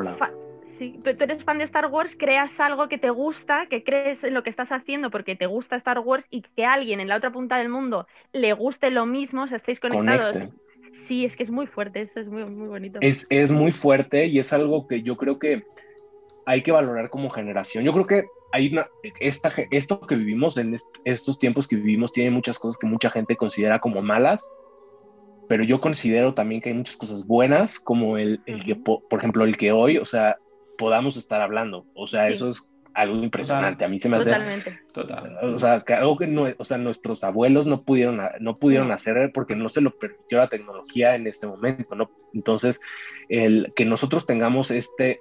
tú, 0.90 1.10
eres 1.10 1.44
fan 1.44 1.58
de 1.58 1.64
Star 1.66 1.88
Wars, 1.88 2.16
creas 2.18 2.60
algo 2.60 2.88
que 2.88 2.98
te 2.98 3.10
gusta, 3.10 3.68
que 3.68 3.84
crees 3.84 4.24
en 4.24 4.34
lo 4.34 4.44
que 4.44 4.50
estás 4.50 4.72
haciendo 4.72 5.12
porque 5.12 5.36
te 5.36 5.46
gusta 5.46 5.76
Star 5.76 6.00
Wars 6.00 6.28
y 6.30 6.42
que 6.42 6.66
a 6.66 6.74
alguien 6.74 7.00
en 7.00 7.08
la 7.08 7.18
otra 7.18 7.32
punta 7.32 7.58
del 7.58 7.70
mundo 7.70 8.08
le 8.34 8.54
guste 8.54 8.92
lo 8.92 9.06
mismo, 9.06 9.44
o 9.44 9.48
sea, 9.48 9.58
estáis 9.58 9.80
conectados. 9.80 10.38
Sí, 10.92 11.24
es 11.24 11.38
que 11.38 11.44
es 11.44 11.52
muy 11.52 11.68
fuerte, 11.68 12.02
esto 12.02 12.20
es 12.20 12.28
muy, 12.28 12.44
muy 12.46 12.68
bonito. 12.68 13.00
Es, 13.02 13.26
es 13.30 13.50
muy 13.50 13.72
fuerte 13.72 14.26
y 14.26 14.40
es 14.40 14.52
algo 14.52 14.88
que 14.88 15.02
yo 15.04 15.16
creo 15.16 15.40
que 15.40 15.64
hay 16.46 16.64
que 16.64 16.72
valorar 16.72 17.10
como 17.10 17.30
generación. 17.30 17.86
Yo 17.86 17.94
creo 17.94 18.08
que 18.08 18.26
hay 18.52 18.74
una, 18.74 18.90
esta, 19.20 19.50
esto 19.72 20.02
que 20.02 20.16
vivimos 20.16 20.58
en 20.58 20.76
estos 21.06 21.40
tiempos 21.40 21.68
que 21.68 21.78
vivimos 21.78 22.12
tiene 22.12 22.32
muchas 22.32 22.60
cosas 22.60 22.78
que 22.78 22.88
mucha 22.88 23.10
gente 23.10 23.38
considera 23.38 23.80
como 23.80 24.02
malas, 24.02 24.52
pero 25.48 25.64
yo 25.64 25.80
considero 25.80 26.34
también 26.34 26.62
que 26.62 26.70
hay 26.70 26.76
muchas 26.76 26.98
cosas 26.98 27.26
buenas, 27.26 27.80
como 27.80 28.18
el, 28.18 28.42
el 28.46 28.64
que, 28.64 28.76
por 28.76 29.18
ejemplo, 29.18 29.46
el 29.46 29.58
que 29.58 29.72
hoy, 29.72 29.98
o 29.98 30.06
sea, 30.06 30.38
podamos 30.82 31.16
estar 31.16 31.42
hablando. 31.42 31.86
O 31.94 32.08
sea, 32.08 32.28
eso 32.28 32.50
es, 32.50 32.64
algo 32.94 33.24
impresionante. 33.24 33.86
A 33.86 33.88
mí 33.88 34.00
se 34.00 34.10
me 34.10 34.18
hace. 34.18 34.34
Total. 34.92 35.38
O 35.44 35.60
sea, 35.60 35.84
algo 35.88 36.18
que 36.18 36.26
no, 36.26 36.48
o 36.58 36.66
sea, 36.66 36.78
nuestros 36.78 37.24
abuelos 37.24 37.68
no 37.68 37.84
pudieron, 37.84 38.20
no 38.40 38.56
pudieron 38.56 38.92
hacer 38.92 39.32
porque 39.32 39.56
no 39.56 39.70
se 39.70 39.82
lo 39.82 39.92
permitió 39.92 40.40
la 40.40 40.48
tecnología 40.48 41.16
en 41.16 41.28
este 41.28 41.46
momento, 41.46 41.96
¿no? 41.96 42.10
Entonces, 42.34 42.82
el 43.30 43.72
que 43.76 43.86
nosotros 43.86 44.26
tengamos 44.26 44.72
este 44.72 45.20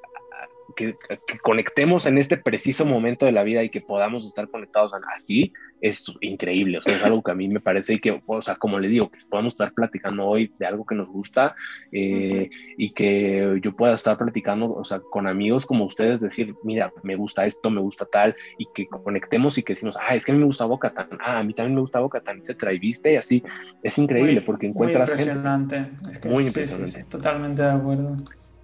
que, 0.74 0.96
conectemos 1.42 2.06
en 2.06 2.18
este 2.18 2.36
preciso 2.36 2.86
momento 2.86 3.26
de 3.26 3.32
la 3.32 3.42
vida 3.42 3.62
y 3.62 3.70
que 3.70 3.80
podamos 3.80 4.26
estar 4.26 4.48
conectados 4.48 4.92
así 5.16 5.52
es 5.80 6.12
increíble. 6.20 6.78
O 6.78 6.82
sea, 6.82 6.94
es 6.94 7.04
algo 7.04 7.22
que 7.22 7.30
a 7.30 7.34
mí 7.34 7.48
me 7.48 7.60
parece 7.60 7.94
y 7.94 8.00
que, 8.00 8.22
o 8.26 8.42
sea, 8.42 8.56
como 8.56 8.78
le 8.78 8.88
digo, 8.88 9.10
que 9.10 9.18
podamos 9.28 9.54
estar 9.54 9.72
platicando 9.72 10.26
hoy 10.26 10.52
de 10.58 10.66
algo 10.66 10.84
que 10.84 10.94
nos 10.94 11.08
gusta 11.08 11.54
eh, 11.92 12.50
y 12.76 12.90
que 12.92 13.58
yo 13.62 13.74
pueda 13.74 13.94
estar 13.94 14.16
platicando, 14.16 14.72
o 14.72 14.84
sea, 14.84 15.00
con 15.00 15.26
amigos 15.26 15.66
como 15.66 15.84
ustedes, 15.84 16.20
decir, 16.20 16.54
mira, 16.64 16.92
me 17.02 17.16
gusta 17.16 17.46
esto, 17.46 17.70
me 17.70 17.80
gusta 17.80 18.06
tal, 18.06 18.36
y 18.58 18.66
que 18.74 18.86
conectemos 18.86 19.56
y 19.58 19.62
que 19.62 19.74
decimos, 19.74 19.96
ah, 20.00 20.14
es 20.14 20.24
que 20.24 20.32
a 20.32 20.34
mí 20.34 20.40
me 20.40 20.46
gusta 20.46 20.64
Boca 20.64 20.90
Tan, 20.90 21.08
ah, 21.20 21.38
a 21.38 21.42
mí 21.42 21.54
también 21.54 21.74
me 21.74 21.80
gusta 21.80 22.00
Boca 22.00 22.20
Tan, 22.20 22.40
etcétera, 22.40 22.72
y 22.72 22.78
viste, 22.78 23.12
y 23.12 23.16
así, 23.16 23.42
es 23.82 23.98
increíble 23.98 24.42
porque 24.42 24.66
encuentras. 24.66 25.14
Muy 25.14 25.22
impresionante. 25.22 25.86
muy 26.28 26.46
impresionante. 26.46 27.04
totalmente 27.04 27.62
de 27.62 27.70
acuerdo. 27.70 28.16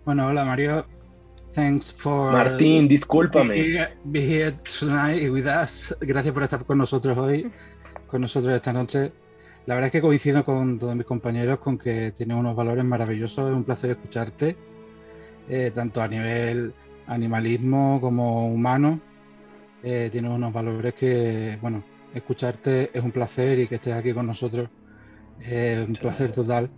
Bueno, 0.04 0.26
hola 0.28 0.44
Mario, 0.44 0.86
Thanks 1.56 1.90
for 1.90 2.32
Martín, 2.32 2.86
discúlpame. 2.86 3.88
Be 4.04 4.20
here, 4.20 4.54
tonight 4.78 5.30
with 5.30 5.46
us. 5.46 5.96
Gracias 6.02 6.34
por 6.34 6.42
estar 6.42 6.62
con 6.66 6.76
nosotros 6.76 7.16
hoy, 7.16 7.50
con 8.08 8.20
nosotros 8.20 8.54
esta 8.54 8.74
noche. 8.74 9.10
La 9.64 9.74
verdad 9.74 9.86
es 9.86 9.92
que 9.92 10.02
coincido 10.02 10.44
con 10.44 10.78
todos 10.78 10.94
mis 10.94 11.06
compañeros 11.06 11.58
con 11.60 11.78
que 11.78 12.12
tienes 12.12 12.36
unos 12.36 12.54
valores 12.54 12.84
maravillosos. 12.84 13.48
Es 13.48 13.56
un 13.56 13.64
placer 13.64 13.88
escucharte, 13.92 14.54
eh, 15.48 15.70
tanto 15.74 16.02
a 16.02 16.08
nivel 16.08 16.74
animalismo 17.06 18.02
como 18.02 18.52
humano. 18.52 19.00
Eh, 19.82 20.10
tienes 20.12 20.32
unos 20.32 20.52
valores 20.52 20.92
que, 20.92 21.56
bueno, 21.62 21.82
escucharte 22.12 22.90
es 22.92 23.02
un 23.02 23.12
placer 23.12 23.60
y 23.60 23.66
que 23.66 23.76
estés 23.76 23.94
aquí 23.94 24.12
con 24.12 24.26
nosotros 24.26 24.68
es 25.40 25.88
un 25.88 25.96
placer 25.96 26.32
total 26.32 26.68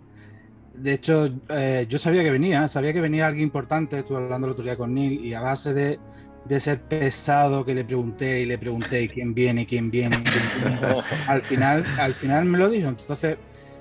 de 0.79 0.93
hecho, 0.93 1.29
eh, 1.49 1.85
yo 1.89 1.97
sabía 1.97 2.23
que 2.23 2.31
venía, 2.31 2.67
sabía 2.67 2.93
que 2.93 3.01
venía 3.01 3.27
alguien 3.27 3.45
importante, 3.45 3.99
estuve 3.99 4.17
hablando 4.17 4.47
el 4.47 4.53
otro 4.53 4.63
día 4.63 4.77
con 4.77 4.93
Neil, 4.93 5.23
y 5.23 5.33
a 5.33 5.41
base 5.41 5.73
de, 5.73 5.99
de 6.45 6.59
ser 6.59 6.81
pesado 6.81 7.65
que 7.65 7.73
le 7.73 7.83
pregunté 7.83 8.41
y 8.41 8.45
le 8.45 8.57
pregunté 8.57 9.07
quién 9.07 9.33
viene, 9.33 9.65
quién 9.65 9.91
viene, 9.91 10.17
al, 11.27 11.41
final, 11.41 11.85
al 11.97 12.13
final 12.13 12.45
me 12.45 12.57
lo 12.57 12.69
dijo. 12.69 12.89
Entonces, 12.89 13.37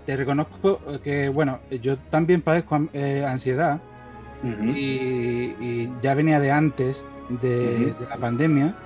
te 0.07 0.16
reconozco 0.16 0.80
que, 1.03 1.28
bueno, 1.28 1.61
yo 1.82 1.99
también 1.99 2.42
padezco 2.42 2.88
eh, 2.92 3.24
ansiedad 3.26 3.80
y, 4.74 5.90
ya 6.01 6.14
venía 6.14 6.40
de 6.40 6.51
antes 6.51 7.07
de, 7.40 7.94
la 8.09 8.16
pandemia, 8.16 8.76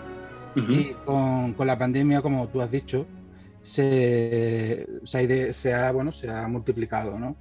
y 0.57 0.93
con, 1.05 1.55
con, 1.55 1.67
la 1.67 1.79
pandemia, 1.79 2.21
como 2.21 2.49
tú 2.49 2.61
has 2.61 2.71
dicho, 2.71 3.07
se, 3.63 4.87
se, 5.05 5.75
ha, 5.75 5.93
bueno, 5.93 6.13
se 6.13 6.29
ha 6.29 6.47
multiplicado, 6.49 7.19
¿no? 7.19 7.37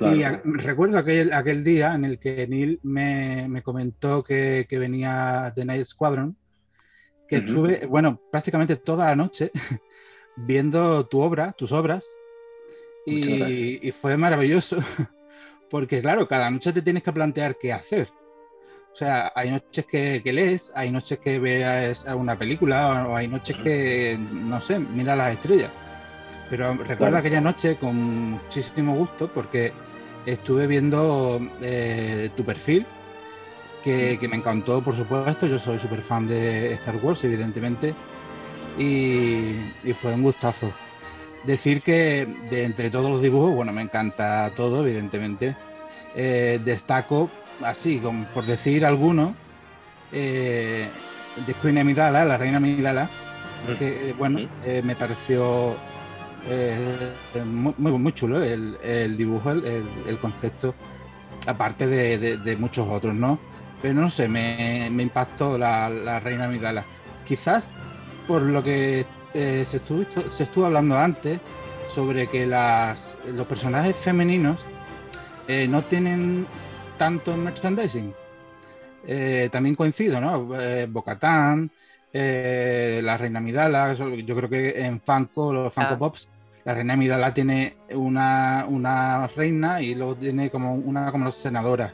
Y 0.00 0.22
recuerdo 0.44 0.98
aquel, 0.98 1.32
aquel 1.32 1.62
día 1.62 1.94
en 1.94 2.04
el 2.04 2.18
que 2.18 2.46
Neil 2.46 2.80
me, 2.82 3.48
me 3.48 3.62
comentó 3.62 4.24
que, 4.24 4.66
que, 4.68 4.78
venía 4.78 5.52
The 5.54 5.64
Night 5.64 5.84
Squadron, 5.84 6.36
que 7.28 7.36
estuve, 7.36 7.86
bueno, 7.86 8.20
prácticamente 8.30 8.76
toda 8.76 9.06
la 9.06 9.16
noche 9.16 9.50
viendo 10.36 11.06
tu 11.06 11.20
obra, 11.20 11.52
tus 11.52 11.72
obras, 11.72 12.06
y, 13.04 13.86
y, 13.86 13.92
fue 13.92 14.16
maravilloso, 14.16 14.78
porque 15.70 16.00
claro, 16.00 16.26
cada 16.26 16.50
noche 16.50 16.72
te 16.72 16.82
tienes 16.82 17.02
que 17.02 17.12
plantear 17.12 17.56
qué 17.58 17.72
hacer. 17.72 18.08
O 18.92 18.94
sea, 18.94 19.32
hay 19.34 19.50
noches 19.50 19.86
que, 19.86 20.20
que 20.22 20.32
lees, 20.32 20.72
hay 20.74 20.90
noches 20.90 21.18
que 21.18 21.38
ves 21.38 22.04
una 22.06 22.36
película, 22.36 23.06
o 23.08 23.14
hay 23.14 23.28
noches 23.28 23.56
que, 23.56 24.18
no 24.18 24.60
sé, 24.60 24.78
mira 24.78 25.14
las 25.14 25.34
estrellas. 25.34 25.70
Pero 26.50 26.74
recuerdo 26.74 27.16
aquella 27.16 27.40
noche 27.40 27.76
con 27.76 28.32
muchísimo 28.32 28.96
gusto 28.96 29.32
porque 29.32 29.72
estuve 30.26 30.66
viendo 30.66 31.40
eh, 31.62 32.28
tu 32.36 32.44
perfil, 32.44 32.84
que, 33.84 34.18
me 34.28 34.36
encantó, 34.36 34.82
por 34.82 34.96
supuesto. 34.96 35.46
Yo 35.46 35.60
soy 35.60 35.78
súper 35.78 36.00
fan 36.00 36.26
de 36.26 36.72
Star 36.72 36.96
Wars, 36.96 37.22
evidentemente, 37.22 37.94
y, 38.76 39.54
fue 39.94 40.12
un 40.12 40.24
gustazo. 40.24 40.72
Decir 41.44 41.82
que 41.82 42.26
de 42.50 42.64
entre 42.64 42.90
todos 42.90 43.08
los 43.08 43.22
dibujos, 43.22 43.54
bueno, 43.54 43.72
me 43.72 43.82
encanta 43.82 44.50
todo, 44.56 44.84
evidentemente. 44.84 45.54
Eh, 46.16 46.60
destaco, 46.64 47.30
así, 47.62 48.02
por 48.34 48.44
decir 48.44 48.84
alguno, 48.84 49.36
eh, 50.12 50.88
de 51.46 51.54
Queen 51.54 51.78
Amidala, 51.78 52.24
la 52.24 52.36
reina 52.36 52.56
Amidala, 52.56 53.08
que, 53.78 54.14
bueno, 54.18 54.40
me 54.82 54.96
pareció 54.96 55.76
eh, 56.48 57.12
muy, 57.44 57.74
muy, 57.76 58.12
chulo 58.12 58.42
el, 58.42 58.78
el 58.82 59.16
dibujo, 59.16 59.50
el, 59.50 59.84
el, 60.06 60.18
concepto, 60.18 60.74
aparte 61.46 61.86
de, 61.86 62.38
de, 62.38 62.56
muchos 62.56 62.88
otros, 62.88 63.14
¿no? 63.14 63.38
Pero 63.82 63.94
no 63.94 64.08
sé, 64.08 64.28
me, 64.28 64.88
me 64.90 65.02
impactó 65.02 65.58
la, 65.58 65.88
la, 65.88 66.20
Reina 66.20 66.48
Midala. 66.48 66.84
Quizás 67.26 67.68
por 68.26 68.42
lo 68.42 68.62
que 68.62 69.06
eh, 69.34 69.64
se, 69.66 69.78
estuvo, 69.78 70.04
se 70.30 70.44
estuvo 70.44 70.66
hablando 70.66 70.98
antes 70.98 71.40
sobre 71.88 72.26
que 72.26 72.46
las, 72.46 73.16
los 73.26 73.46
personajes 73.46 73.96
femeninos 73.96 74.64
eh, 75.48 75.66
no 75.66 75.82
tienen 75.82 76.46
tanto 76.98 77.36
merchandising. 77.36 78.14
también 79.50 79.74
coincido, 79.74 80.20
¿no? 80.20 80.46
Bocatán, 80.88 81.70
eh, 82.12 83.00
la 83.04 83.16
reina 83.16 83.40
Midala, 83.40 83.94
yo 83.94 84.36
creo 84.36 84.48
que 84.48 84.84
en 84.84 85.00
Funko, 85.00 85.52
los 85.52 85.72
Funko 85.72 85.94
ah. 85.94 85.98
Pops, 85.98 86.28
la 86.64 86.74
reina 86.74 86.96
Midala 86.96 87.32
tiene 87.32 87.76
una, 87.90 88.66
una, 88.68 89.26
reina 89.28 89.80
y 89.80 89.94
luego 89.94 90.16
tiene 90.16 90.50
como 90.50 90.74
una 90.74 91.10
como 91.10 91.30
senadora. 91.30 91.92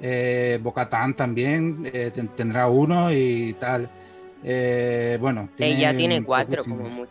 Eh, 0.00 0.58
Bocatán 0.62 1.14
también 1.14 1.90
eh, 1.92 2.12
tendrá 2.36 2.68
uno 2.68 3.12
y 3.12 3.54
tal. 3.58 3.88
Eh, 4.44 5.18
bueno, 5.20 5.48
Leia 5.56 5.96
tiene 5.96 6.22
cuatro 6.22 6.62
como 6.62 6.88
mucho. 6.88 7.10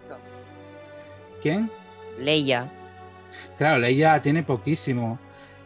¿Quién? 1.42 1.70
Leia. 2.20 2.72
Claro, 3.58 3.80
Leia 3.80 4.22
tiene 4.22 4.44
poquísimo. 4.44 5.20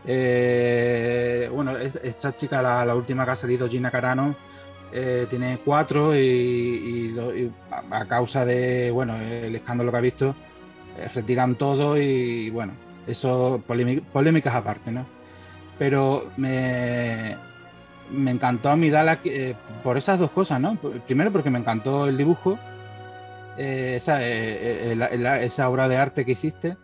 bueno, 0.06 1.78
esta 1.78 2.36
chica, 2.36 2.62
la, 2.62 2.96
última 2.96 3.26
que 3.26 3.32
ha 3.32 3.36
salido, 3.36 3.70
Gina 3.70 3.92
Carano, 3.92 4.36
eh, 4.92 5.28
tiene 5.30 5.60
cuatro 5.64 6.18
y, 6.18 7.16
a 7.92 8.06
causa 8.06 8.44
de 8.44 8.90
bueno 8.90 9.16
el 9.18 9.56
escándalo 9.56 9.92
que 9.92 9.98
ha 9.98 10.02
visto 10.02 10.36
eh, 10.98 11.08
retiran 11.14 11.56
todo 11.56 11.96
y 11.96 12.50
bueno 12.50 12.74
eso 13.06 13.64
polémicas 13.68 14.56
aparte 14.56 14.92
no 14.92 15.06
pero 15.78 16.32
me, 16.38 17.38
me 18.10 18.32
encantó 18.32 18.72
a 18.72 18.76
mi 18.76 18.90
Dala 18.90 19.20
eh, 19.26 19.54
por 19.84 19.98
esas 19.98 20.18
dos 20.18 20.32
cosas 20.32 20.60
no 20.60 20.76
primero 21.06 21.32
porque 21.32 21.52
me 21.52 21.60
encantó 21.60 22.08
el 22.08 22.18
dibujo 22.18 22.58
esa, 23.58 24.26
esa, 24.26 25.70
obra 25.70 25.90
de 25.90 25.98
arte 25.98 26.24
que 26.24 26.32
hiciste 26.32 26.78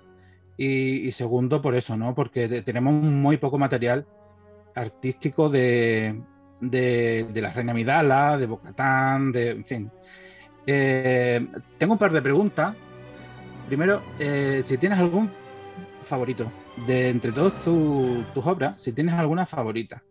y, 0.57 1.09
segundo 1.13 1.61
por 1.61 1.73
eso 1.73 1.95
no 1.95 2.13
porque 2.13 2.49
tenemos 2.61 2.93
muy 2.93 3.37
poco 3.37 3.57
material 3.57 4.05
artístico 4.75 5.49
de, 5.49 6.21
de, 6.59 7.27
la 7.35 7.51
Reina 7.51 7.73
Midala, 7.73 8.37
de 8.37 8.45
Bocatán, 8.45 9.31
de, 9.31 9.49
en 9.49 9.65
fin. 9.65 9.91
Eh, 10.65 11.45
tengo 11.77 11.93
un 11.93 11.99
par 11.99 12.11
de 12.11 12.21
preguntas. 12.21 12.75
Primero, 13.67 14.01
eh, 14.19 14.61
si 14.65 14.77
tienes 14.77 14.99
algún 14.99 15.31
favorito 16.03 16.51
de 16.87 17.09
entre 17.09 17.31
todas 17.31 17.53
tus 17.63 18.45
obras, 18.45 18.81
si 18.81 18.93
tienes 18.93 19.15
alguna 19.15 19.45
favorita. 19.45 20.03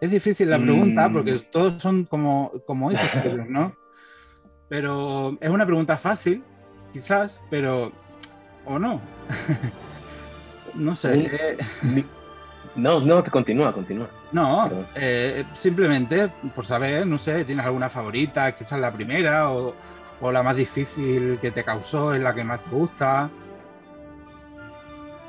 Es 0.00 0.10
difícil 0.10 0.48
la 0.48 0.58
pregunta 0.58 1.08
mm. 1.08 1.12
porque 1.12 1.38
todos 1.52 1.82
son 1.82 2.04
como, 2.04 2.50
como 2.66 2.90
¿no? 3.48 3.76
Pero 4.68 5.36
es 5.40 5.50
una 5.50 5.66
pregunta 5.66 5.96
fácil, 5.96 6.42
quizás, 6.92 7.40
pero. 7.50 7.92
o 8.64 8.78
no. 8.78 9.00
no 10.74 10.94
sé. 10.94 11.24
Eh, 11.24 11.58
no, 12.76 13.00
no, 13.00 13.22
continúa, 13.24 13.72
continúa. 13.74 14.08
No, 14.32 14.70
eh, 14.94 15.44
simplemente 15.54 16.28
por 16.54 16.64
saber, 16.64 17.06
no 17.06 17.18
sé, 17.18 17.44
¿tienes 17.44 17.66
alguna 17.66 17.88
favorita? 17.88 18.54
Quizás 18.54 18.78
la 18.78 18.92
primera 18.92 19.50
o, 19.50 19.74
la 20.30 20.42
más 20.42 20.54
difícil 20.54 21.38
que 21.40 21.50
te 21.50 21.64
causó, 21.64 22.14
es 22.14 22.20
la 22.20 22.34
que 22.34 22.44
más 22.44 22.62
te 22.62 22.70
gusta. 22.70 23.30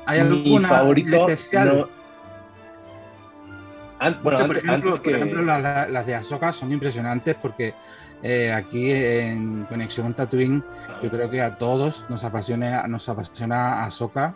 ¿Hay 0.06 0.20
alguna 0.20 0.68
favorito, 0.68 1.28
especial? 1.28 1.88
bueno, 4.22 4.46
por 4.46 4.58
ejemplo, 4.58 5.42
las, 5.44 6.06
de 6.06 6.14
Ahsoka 6.14 6.52
son 6.52 6.72
impresionantes 6.72 7.36
porque 7.40 7.74
eh, 8.22 8.52
aquí 8.52 8.90
en 8.90 9.64
Conexión 9.64 10.14
Tatooine 10.14 10.62
yo 11.02 11.10
creo 11.10 11.30
que 11.30 11.40
a 11.40 11.56
todos 11.56 12.04
nos 12.08 12.24
apasiona, 12.24 12.86
nos 12.88 13.08
apasiona 13.08 13.84
Ahsoka 13.84 14.34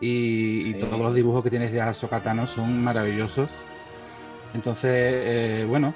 y, 0.00 0.74
todos 0.74 0.98
los 1.00 1.14
dibujos 1.14 1.42
que 1.42 1.50
tienes 1.50 1.72
de 1.72 1.80
Ahsoka 1.80 2.22
son 2.46 2.82
maravillosos. 2.82 3.50
Entonces, 4.54 4.90
eh, 4.92 5.66
bueno, 5.68 5.92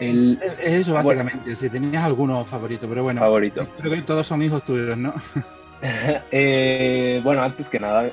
El, 0.00 0.40
es 0.60 0.72
eso 0.72 0.94
básicamente, 0.94 1.54
si 1.54 1.68
tenías 1.68 2.02
alguno 2.02 2.44
favorito, 2.44 2.88
pero 2.88 3.02
bueno. 3.02 3.20
Favorito. 3.20 3.66
Creo 3.78 3.92
que 3.92 4.02
todos 4.02 4.26
son 4.26 4.42
hijos 4.42 4.64
tuyos, 4.64 4.96
¿no? 4.96 5.14
Eh, 6.30 7.20
bueno, 7.24 7.42
antes 7.42 7.68
que 7.68 7.80
nada, 7.80 8.10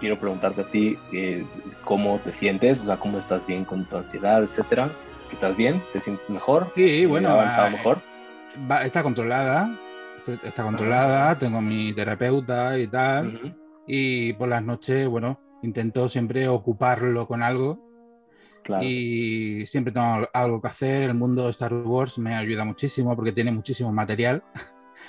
quiero 0.00 0.18
preguntarte 0.18 0.62
a 0.62 0.64
ti 0.64 0.98
eh, 1.12 1.44
cómo 1.84 2.20
te 2.24 2.32
sientes, 2.32 2.82
o 2.82 2.86
sea, 2.86 2.96
cómo 2.96 3.18
estás 3.18 3.46
bien 3.46 3.64
con 3.64 3.84
tu 3.84 3.96
ansiedad, 3.96 4.42
etcétera. 4.42 4.90
¿Estás 5.32 5.56
bien? 5.56 5.82
¿Te 5.92 6.00
sientes 6.00 6.28
mejor? 6.30 6.72
Sí, 6.74 7.06
bueno. 7.06 7.30
avanzado 7.30 7.70
mejor? 7.70 7.98
está 8.84 9.02
controlada, 9.02 9.70
está 10.42 10.62
controlada, 10.62 11.36
tengo 11.36 11.60
mi 11.60 11.92
terapeuta 11.92 12.78
y 12.78 12.86
tal. 12.86 13.54
Y 13.86 14.32
por 14.34 14.48
las 14.48 14.62
noches, 14.62 15.06
bueno, 15.08 15.40
intento 15.62 16.08
siempre 16.08 16.48
ocuparlo 16.48 17.26
con 17.26 17.42
algo. 17.42 17.85
Y 18.82 19.66
siempre 19.66 19.92
tengo 19.92 20.28
algo 20.32 20.60
que 20.60 20.68
hacer. 20.68 21.02
El 21.04 21.14
mundo 21.14 21.44
de 21.44 21.50
Star 21.50 21.72
Wars 21.72 22.18
me 22.18 22.34
ayuda 22.34 22.64
muchísimo 22.64 23.14
porque 23.14 23.32
tiene 23.32 23.52
muchísimo 23.52 23.92
material. 23.92 24.42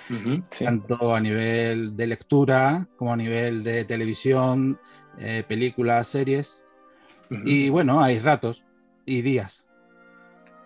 tanto 0.59 1.15
a 1.15 1.19
nivel 1.19 1.95
de 1.97 2.07
lectura 2.07 2.87
como 2.97 3.13
a 3.13 3.17
nivel 3.17 3.63
de 3.63 3.83
televisión, 3.85 4.79
eh, 5.19 5.43
películas, 5.47 6.07
series. 6.07 6.65
Y 7.45 7.69
bueno, 7.69 8.01
hay 8.01 8.19
ratos 8.19 8.63
y 9.05 9.21
días. 9.21 9.67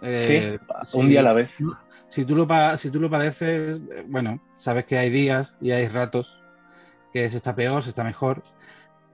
Eh, 0.02 0.60
sí, 0.84 0.98
un 0.98 1.10
día 1.10 1.22
a 1.22 1.24
la 1.24 1.34
vez. 1.34 1.64
Si 2.08 2.26
tú, 2.26 2.36
lo, 2.36 2.78
si 2.78 2.92
tú 2.92 3.00
lo 3.00 3.10
padeces, 3.10 3.80
eh, 3.92 4.06
bueno, 4.08 4.42
sabes 4.56 4.86
que 4.86 4.98
hay 4.98 5.10
días 5.10 5.58
y 5.62 5.72
hay 5.72 5.88
ratos 5.88 6.40
que 7.14 7.30
se 7.30 7.38
está 7.38 7.56
peor, 7.56 7.82
se 7.84 7.90
está 7.90 8.04
mejor. 8.04 8.44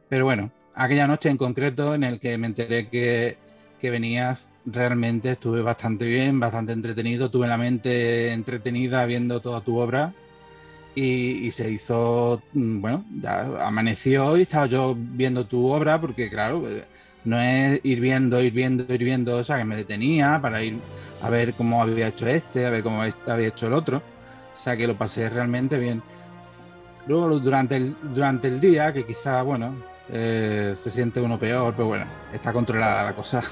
Pero 0.09 0.25
bueno, 0.25 0.51
aquella 0.73 1.07
noche 1.07 1.29
en 1.29 1.37
concreto 1.37 1.93
en 1.93 2.03
el 2.03 2.19
que 2.19 2.37
me 2.37 2.47
enteré 2.47 2.89
que, 2.89 3.37
que 3.79 3.89
venías, 3.89 4.49
realmente 4.65 5.31
estuve 5.31 5.61
bastante 5.61 6.05
bien, 6.05 6.39
bastante 6.39 6.73
entretenido, 6.73 7.29
tuve 7.29 7.47
la 7.47 7.57
mente 7.57 8.33
entretenida 8.33 9.05
viendo 9.05 9.39
toda 9.39 9.61
tu 9.61 9.77
obra 9.77 10.13
y, 10.95 11.51
se 11.51 11.69
hizo, 11.69 12.41
mm, 12.53 12.81
bueno, 12.81 13.05
amaneció 13.61 14.35
y 14.37 14.41
estaba 14.43 14.65
yo 14.65 14.95
viendo 14.97 15.45
tu 15.45 15.71
obra 15.71 16.01
porque 16.01 16.29
claro, 16.29 16.67
eh, 16.69 16.85
no 17.23 17.39
es 17.39 17.79
ir 17.83 18.01
viendo, 18.01 18.41
ir 18.41 18.53
viendo, 18.53 18.91
ir 18.91 19.03
viendo, 19.03 19.37
o 19.37 19.43
sea, 19.43 19.57
que 19.57 19.65
me 19.65 19.75
detenía 19.75 20.39
para 20.41 20.63
ir 20.63 20.79
a 21.21 21.29
ver 21.29 21.53
cómo 21.53 21.81
había 21.81 22.07
hecho 22.07 22.27
este, 22.27 22.65
a 22.65 22.71
ver 22.71 22.81
cómo 22.83 23.03
había 23.03 23.47
hecho 23.47 23.67
el 23.67 23.73
otro, 23.73 23.97
o 24.55 24.57
sea, 24.57 24.75
que 24.75 24.87
lo 24.87 24.97
pasé 24.97 25.29
realmente 25.29 25.77
bien. 25.77 26.01
Luego 27.05 27.39
durante 27.39 27.75
el, 27.75 27.95
durante 28.01 28.47
el 28.47 28.59
día, 28.59 28.91
que 28.91 29.05
quizá, 29.05 29.41
bueno, 29.43 29.75
eh, 30.11 30.73
se 30.75 30.89
siente 30.91 31.19
uno 31.19 31.39
peor, 31.39 31.73
pero 31.75 31.87
bueno, 31.87 32.05
está 32.33 32.53
controlada 32.53 33.03
la 33.03 33.13
cosa. 33.13 33.43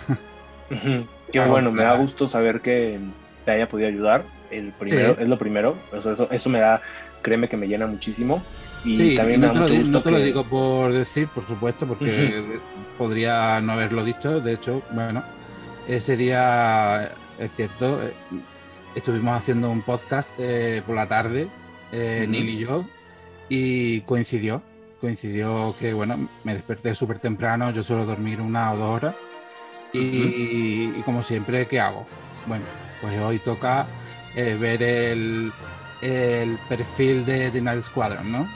Qué 1.31 1.39
bueno, 1.41 1.71
me 1.71 1.83
da 1.83 1.97
gusto 1.97 2.27
saber 2.27 2.61
que 2.61 2.99
te 3.43 3.51
haya 3.51 3.67
podido 3.67 3.89
ayudar. 3.89 4.23
El 4.51 4.71
primero, 4.71 5.17
Es 5.19 5.27
lo 5.27 5.37
primero, 5.37 5.75
eso, 5.91 6.29
eso 6.31 6.49
me 6.49 6.59
da, 6.59 6.81
créeme 7.21 7.49
que 7.49 7.57
me 7.57 7.67
llena 7.67 7.87
muchísimo. 7.87 8.43
Y 8.83 9.15
también 9.15 9.41
me 9.41 9.47
da 9.47 9.53
mucho 9.53 9.75
gusto. 9.75 9.91
No 9.91 10.01
te 10.03 10.11
lo 10.11 10.19
digo 10.19 10.43
por 10.43 10.93
decir, 10.93 11.27
por 11.29 11.43
supuesto, 11.43 11.87
porque 11.87 12.59
podría 12.97 13.59
no 13.59 13.73
haberlo 13.73 14.03
dicho. 14.03 14.39
De 14.39 14.53
hecho, 14.53 14.83
bueno, 14.91 15.23
ese 15.87 16.15
día, 16.15 17.11
es 17.39 17.51
cierto, 17.55 18.01
eh, 18.03 18.13
estuvimos 18.95 19.35
haciendo 19.35 19.71
un 19.71 19.81
podcast 19.81 20.35
eh, 20.37 20.83
por 20.85 20.95
la 20.95 21.07
tarde, 21.07 21.47
eh, 21.91 22.27
Neil 22.29 22.49
y 22.49 22.57
yo, 22.59 22.85
y 23.49 24.01
coincidió 24.01 24.61
coincidió 25.05 25.75
que, 25.79 25.93
bueno, 25.93 26.27
me 26.43 26.53
desperté 26.55 26.95
súper 26.95 27.19
temprano, 27.19 27.69
yo 27.69 27.83
suelo 27.83 28.05
dormir 28.05 28.41
una 28.41 28.73
o 28.73 28.77
dos 28.77 28.95
horas. 28.95 29.15
Y, 29.93 30.87
como 31.03 31.21
siempre, 31.21 31.67
¿qué 31.67 31.79
hago? 31.79 32.07
Bueno, 32.47 32.65
pues 33.01 33.15
hoy 33.19 33.37
toca 33.37 33.85
eh, 34.35 34.57
ver 34.59 34.81
el, 34.81 35.53
el, 36.01 36.57
perfil 36.67 37.23
de 37.23 37.51
The 37.51 37.61
Night 37.61 37.83
Squadron, 37.83 38.31
¿no? 38.31 38.47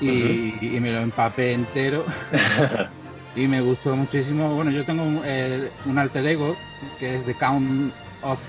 Y, 0.00 0.78
me 0.80 0.92
lo 0.92 1.00
empapé 1.00 1.54
entero. 1.54 2.06
y 3.34 3.48
me 3.48 3.60
gustó 3.60 3.96
muchísimo. 3.96 4.54
Bueno, 4.54 4.70
yo 4.70 4.84
tengo 4.84 5.02
un, 5.02 5.20
un 5.86 5.98
alter 5.98 6.24
ego 6.24 6.56
que 7.00 7.16
es 7.16 7.24
The 7.24 7.34
Count 7.34 7.92
of 8.22 8.40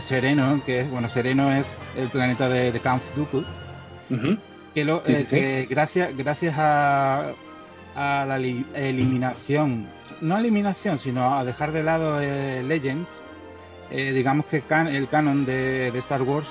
Sereno, 0.00 0.60
que 0.66 0.80
es, 0.80 0.90
bueno, 0.90 1.08
Sereno 1.08 1.52
es 1.52 1.76
el 1.96 2.08
planeta 2.08 2.48
de 2.48 2.72
The 2.72 2.80
Count 2.80 3.02
Dooku 3.14 3.44
que, 4.74 4.84
lo, 4.84 5.02
eh, 5.06 5.66
gracias, 5.68 6.16
gracias 6.16 6.54
a, 6.58 7.32
a, 7.94 8.24
la 8.26 8.36
eliminación, 8.36 9.86
no 10.20 10.38
eliminación, 10.38 10.98
sino 10.98 11.36
a 11.36 11.44
dejar 11.44 11.72
de 11.72 11.82
lado 11.82 12.20
eh, 12.20 12.62
Legends, 12.62 13.24
eh, 13.90 14.12
digamos 14.12 14.46
que 14.46 14.62
el 14.90 15.08
canon 15.08 15.44
de, 15.44 15.88
Star 15.98 16.22
Wars 16.22 16.48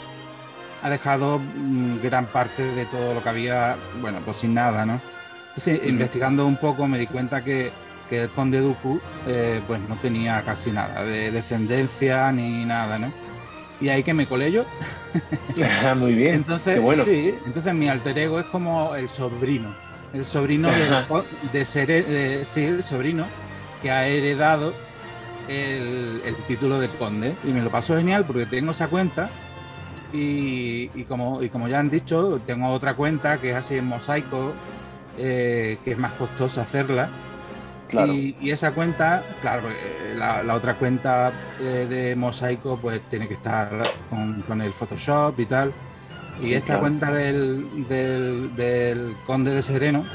ha 0.84 0.90
dejado 0.90 1.40
mm, 1.40 2.02
gran 2.04 2.26
parte 2.28 2.64
de 2.64 2.86
todo 2.86 3.14
lo 3.14 3.24
que 3.24 3.30
había, 3.30 3.76
bueno, 4.02 4.20
pues 4.24 4.38
sin 4.38 4.54
nada, 4.54 4.86
¿no? 4.86 5.02
Entonces, 5.50 5.82
investigando 5.86 6.46
un 6.46 6.56
poco 6.56 6.88
me 6.88 6.98
di 6.98 7.08
cuenta 7.08 7.44
que, 7.44 7.72
que 8.10 8.24
el 8.24 8.30
conde 8.30 8.62
Dooku 8.62 9.02
pues 9.68 9.82
no 9.90 9.96
tenía 9.98 10.42
casi 10.44 10.72
nada 10.72 11.04
de 11.04 11.30
descendencia 11.30 12.32
ni 12.32 12.64
nada, 12.64 12.98
¿no? 12.98 13.12
Y 13.82 13.90
ahí 13.90 14.04
que 14.04 14.14
me 14.14 14.28
colé 14.28 14.52
yo. 14.52 14.64
Ah, 15.84 15.96
muy 15.96 16.14
bien. 16.14 16.36
Entonces, 16.36 16.80
bueno. 16.80 17.04
sí, 17.04 17.36
entonces 17.46 17.74
mi 17.74 17.90
alter 17.90 18.18
ego 18.18 18.40
es 18.40 18.46
como 18.46 18.96
el 18.96 19.10
sobrino. 19.10 19.70
El 20.14 20.26
sobrino 20.26 20.70
de, 21.52 21.66
ser, 21.66 22.46
sí, 22.46 22.64
el 22.66 22.84
sobrino 22.84 23.26
que 23.82 23.92
ha 23.92 24.08
heredado 24.08 24.74
el, 25.50 26.22
título 26.48 26.80
de 26.80 26.88
conde. 26.88 27.36
Y 27.44 27.50
me 27.50 27.62
lo 27.62 27.70
paso 27.70 27.98
genial 27.98 28.26
porque 28.26 28.46
tengo 28.46 28.72
esa 28.72 28.88
cuenta. 28.88 29.30
Y, 30.14 30.88
como, 31.06 31.42
y 31.42 31.50
como 31.50 31.68
ya 31.68 31.80
han 31.80 31.90
dicho, 31.90 32.42
tengo 32.46 32.70
otra 32.70 32.96
cuenta 32.96 33.40
que 33.40 33.52
es 33.52 33.56
así 33.56 33.76
en 33.78 33.86
mosaico, 33.86 34.54
eh, 35.18 35.78
que 35.84 35.92
es 35.92 35.98
más 35.98 36.12
costosa 36.14 36.62
hacerla 36.62 37.10
y, 37.94 38.50
esa 38.50 38.72
cuenta, 38.72 39.24
claro, 39.42 39.70
eh, 39.70 40.16
la, 40.18 40.54
otra 40.54 40.76
cuenta 40.76 41.32
eh, 41.60 41.88
de, 41.90 42.16
Mosaico 42.16 42.78
pues 42.78 43.02
tiene 43.10 43.28
que 43.28 43.36
estar 43.36 43.84
con, 44.10 44.62
el 44.62 44.74
Photoshop 44.74 45.40
y 45.40 45.46
tal. 45.46 45.74
Y 46.42 46.54
esta 46.54 46.80
cuenta 46.80 47.12
del, 47.12 47.88
del, 47.88 49.16
Conde 49.28 49.52
de 49.52 49.62
Sereno, 49.62 50.06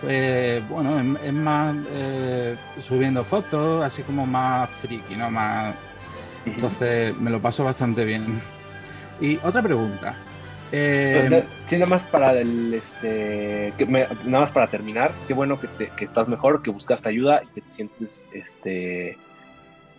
pues 0.00 0.68
bueno, 0.68 1.00
es, 1.22 1.32
más 1.32 1.74
eh, 1.90 2.56
subiendo 2.80 3.24
fotos, 3.24 3.82
así 3.82 4.02
como 4.02 4.26
más 4.26 4.70
friki, 4.70 5.16
¿no? 5.16 5.30
Más... 5.30 5.74
Entonces 6.44 7.16
me 7.16 7.30
lo 7.30 7.40
paso 7.42 7.64
bastante 7.64 8.04
bien. 8.04 8.40
Y 9.20 9.38
otra 9.42 9.62
pregunta. 9.62 10.14
Eh, 10.72 11.44
sí, 11.66 11.76
nada 11.76 11.86
más 11.86 12.02
para 12.04 12.32
el, 12.32 12.74
este, 12.74 13.72
nada 13.88 14.40
más 14.40 14.52
para 14.52 14.66
terminar, 14.66 15.12
qué 15.26 15.34
bueno 15.34 15.58
que, 15.60 15.68
te, 15.68 15.88
que, 15.88 16.04
estás 16.04 16.28
mejor, 16.28 16.62
que 16.62 16.70
buscaste 16.70 17.08
ayuda 17.08 17.42
y 17.42 17.46
que 17.54 17.60
te 17.62 17.72
sientes, 17.72 18.28
este, 18.32 19.16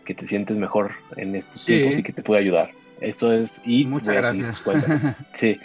que 0.05 0.13
te 0.13 0.27
sientes 0.27 0.57
mejor 0.57 0.91
en 1.15 1.35
estos 1.35 1.65
tiempos 1.65 1.99
y 1.99 2.03
que 2.03 2.13
te 2.13 2.21
puede 2.21 2.41
ayudar. 2.41 2.71
Eso 3.01 3.33
es 3.33 3.61
y 3.65 3.85
muchas 3.85 4.15
gracias. 4.15 4.61
Sí. 5.33 5.57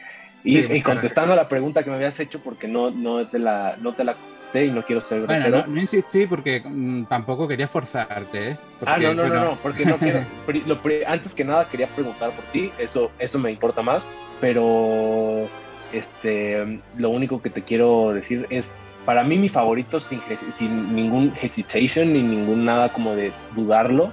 Y, 0.46 0.82
contestando 0.82 1.32
a 1.32 1.36
la 1.36 1.48
pregunta 1.48 1.82
que 1.82 1.88
me 1.88 1.96
habías 1.96 2.20
hecho, 2.20 2.42
porque 2.42 2.68
no, 2.68 2.90
no 2.90 3.26
te 3.26 3.38
la, 3.38 3.76
no 3.80 3.94
te 3.94 4.04
la 4.04 4.14
y 4.62 4.70
no 4.70 4.84
quiero 4.84 5.00
ser 5.00 5.22
grosero. 5.22 5.66
no, 5.66 5.80
insistí 5.80 6.26
porque 6.26 6.62
mm, 6.64 7.04
tampoco 7.04 7.48
quería 7.48 7.66
forzarte. 7.66 8.50
¿eh? 8.50 8.56
ah, 8.86 8.98
no, 8.98 9.14
no, 9.14 9.28
no, 9.28 9.44
no, 9.44 9.58
porque 9.62 9.84
no 9.84 9.96
quiero. 9.96 10.24
antes 11.06 11.34
que 11.34 11.44
nada 11.44 11.66
quería 11.68 11.86
preguntar 11.88 12.30
por 12.30 12.44
ti, 12.46 12.70
eso, 12.78 13.10
eso 13.18 13.38
me 13.38 13.50
importa 13.50 13.82
más, 13.82 14.12
pero 14.40 15.48
este, 15.92 16.80
lo 16.96 17.10
único 17.10 17.42
que 17.42 17.50
te 17.50 17.62
quiero 17.62 18.12
decir 18.12 18.46
es, 18.50 18.76
para 19.04 19.24
mí 19.24 19.36
mi 19.36 19.48
favorito 19.48 19.98
sin, 19.98 20.20
sin 20.52 20.94
ningún 20.94 21.32
hesitation 21.40 22.12
ni 22.12 22.22
ningún 22.22 22.64
nada 22.64 22.88
como 22.90 23.14
de 23.14 23.32
dudarlo 23.54 24.12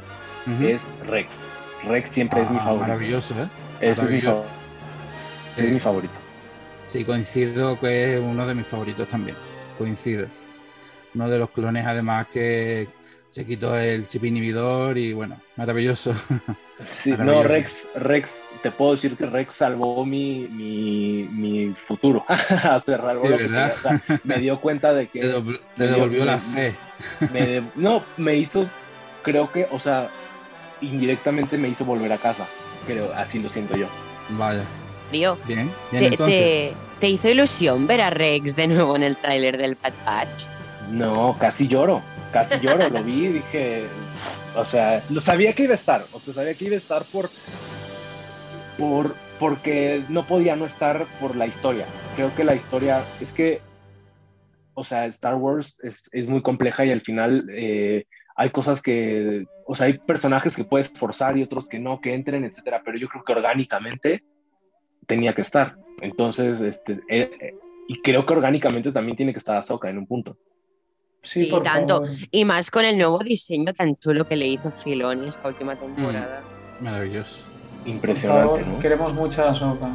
es 0.63 0.91
Rex. 1.07 1.45
Rex 1.87 2.09
siempre 2.09 2.41
es 2.41 2.49
mi 2.49 2.57
ah, 2.57 2.63
favorito. 2.63 2.87
Maravilloso, 2.87 3.35
¿eh? 3.41 3.47
es 3.79 4.01
mi 4.03 4.21
favorito. 4.21 4.45
Es 5.57 5.71
mi 5.71 5.79
favorito. 5.79 6.13
Sí, 6.85 7.05
coincido 7.05 7.79
que 7.79 8.15
es 8.15 8.19
uno 8.19 8.45
de 8.45 8.55
mis 8.55 8.67
favoritos 8.67 9.07
también 9.07 9.35
coincide. 9.81 10.27
Uno 11.15 11.29
de 11.29 11.37
los 11.37 11.49
clones, 11.49 11.85
además, 11.85 12.27
que 12.31 12.87
se 13.27 13.45
quitó 13.45 13.77
el 13.77 14.07
chip 14.07 14.25
inhibidor 14.25 14.97
y 14.97 15.13
bueno, 15.13 15.37
maravilloso. 15.55 16.13
Sí, 16.89 17.11
no, 17.11 17.43
Rex, 17.43 17.89
Rex, 17.93 18.45
te 18.63 18.71
puedo 18.71 18.93
decir 18.93 19.15
que 19.15 19.27
Rex 19.27 19.53
salvó 19.53 20.03
mi, 20.03 20.47
mi, 20.47 21.29
mi 21.31 21.75
futuro. 21.75 22.25
me 24.23 24.39
dio 24.39 24.59
cuenta 24.59 24.91
de 24.91 25.05
que. 25.05 25.19
Te, 25.75 25.87
devolvió 25.87 26.25
la 26.25 26.39
fe. 26.39 26.73
no, 27.75 28.03
me 28.17 28.35
hizo, 28.35 28.67
creo 29.21 29.51
que, 29.51 29.67
o 29.69 29.79
sea, 29.79 30.09
indirectamente 30.81 31.55
me 31.59 31.69
hizo 31.69 31.85
volver 31.85 32.11
a 32.11 32.17
casa. 32.17 32.47
Creo, 32.87 33.13
así 33.13 33.37
lo 33.37 33.47
siento 33.47 33.77
yo. 33.77 33.85
Vaya. 34.29 34.63
Bien, 35.11 35.37
bien 35.91 36.05
entonces. 36.05 36.73
¿Te 36.73 36.90
hizo 37.09 37.29
ilusión 37.29 37.87
ver 37.87 38.01
a 38.01 38.09
Rex 38.09 38.55
de 38.55 38.67
nuevo 38.67 38.95
en 38.95 39.03
el 39.03 39.17
tráiler 39.17 39.57
del 39.57 39.75
Pat 39.75 39.93
Patch? 40.05 40.45
No, 40.89 41.37
casi 41.39 41.67
lloro. 41.67 42.01
casi 42.31 42.59
lloro, 42.59 42.89
lo 42.89 43.03
vi 43.03 43.25
y 43.25 43.33
dije, 43.33 43.85
o 44.55 44.65
sea, 44.65 45.03
lo 45.09 45.19
sabía 45.19 45.53
que 45.53 45.63
iba 45.63 45.73
a 45.73 45.75
estar, 45.75 46.05
o 46.11 46.19
sea, 46.19 46.33
sabía 46.33 46.53
que 46.53 46.65
iba 46.65 46.75
a 46.75 46.77
estar 46.77 47.03
por, 47.05 47.29
por, 48.77 49.15
porque 49.39 50.03
no 50.09 50.25
podía 50.25 50.55
no 50.55 50.65
estar 50.65 51.05
por 51.19 51.35
la 51.35 51.47
historia. 51.47 51.85
Creo 52.15 52.33
que 52.35 52.43
la 52.43 52.55
historia, 52.55 53.03
es 53.19 53.31
que, 53.33 53.61
o 54.73 54.83
sea, 54.83 55.05
Star 55.05 55.35
Wars 55.35 55.77
es, 55.83 56.09
es 56.11 56.27
muy 56.27 56.41
compleja 56.41 56.85
y 56.85 56.91
al 56.91 57.01
final 57.01 57.47
eh, 57.51 58.05
hay 58.35 58.49
cosas 58.49 58.81
que, 58.81 59.45
o 59.65 59.75
sea, 59.75 59.87
hay 59.87 59.97
personajes 59.97 60.55
que 60.55 60.63
puedes 60.63 60.89
forzar 60.89 61.37
y 61.37 61.43
otros 61.43 61.67
que 61.67 61.79
no, 61.79 62.01
que 62.01 62.13
entren, 62.13 62.43
etcétera, 62.43 62.81
pero 62.83 62.97
yo 62.97 63.07
creo 63.07 63.23
que 63.23 63.33
orgánicamente 63.33 64.23
tenía 65.07 65.33
que 65.33 65.41
estar. 65.41 65.75
Entonces, 66.01 66.61
este, 66.61 66.93
eh, 67.09 67.29
eh, 67.39 67.55
y 67.87 68.01
creo 68.01 68.25
que 68.25 68.33
orgánicamente 68.33 68.91
también 68.91 69.15
tiene 69.15 69.33
que 69.33 69.39
estar 69.39 69.55
Ahsoka 69.55 69.89
en 69.89 69.97
un 69.97 70.07
punto. 70.07 70.37
Sí, 71.21 71.49
y 71.51 71.61
tanto. 71.61 72.03
Y 72.31 72.45
más 72.45 72.71
con 72.71 72.83
el 72.83 72.97
nuevo 72.97 73.19
diseño 73.19 73.73
tan 73.73 73.95
chulo 73.97 74.27
que 74.27 74.35
le 74.35 74.47
hizo 74.47 74.71
Filoni 74.71 75.27
esta 75.27 75.47
última 75.47 75.75
temporada. 75.75 76.41
Mm, 76.79 76.83
maravilloso. 76.83 77.45
Impresionante. 77.85 78.63
Queremos 78.81 79.13
mucha 79.13 79.49
Ahsoka. 79.49 79.91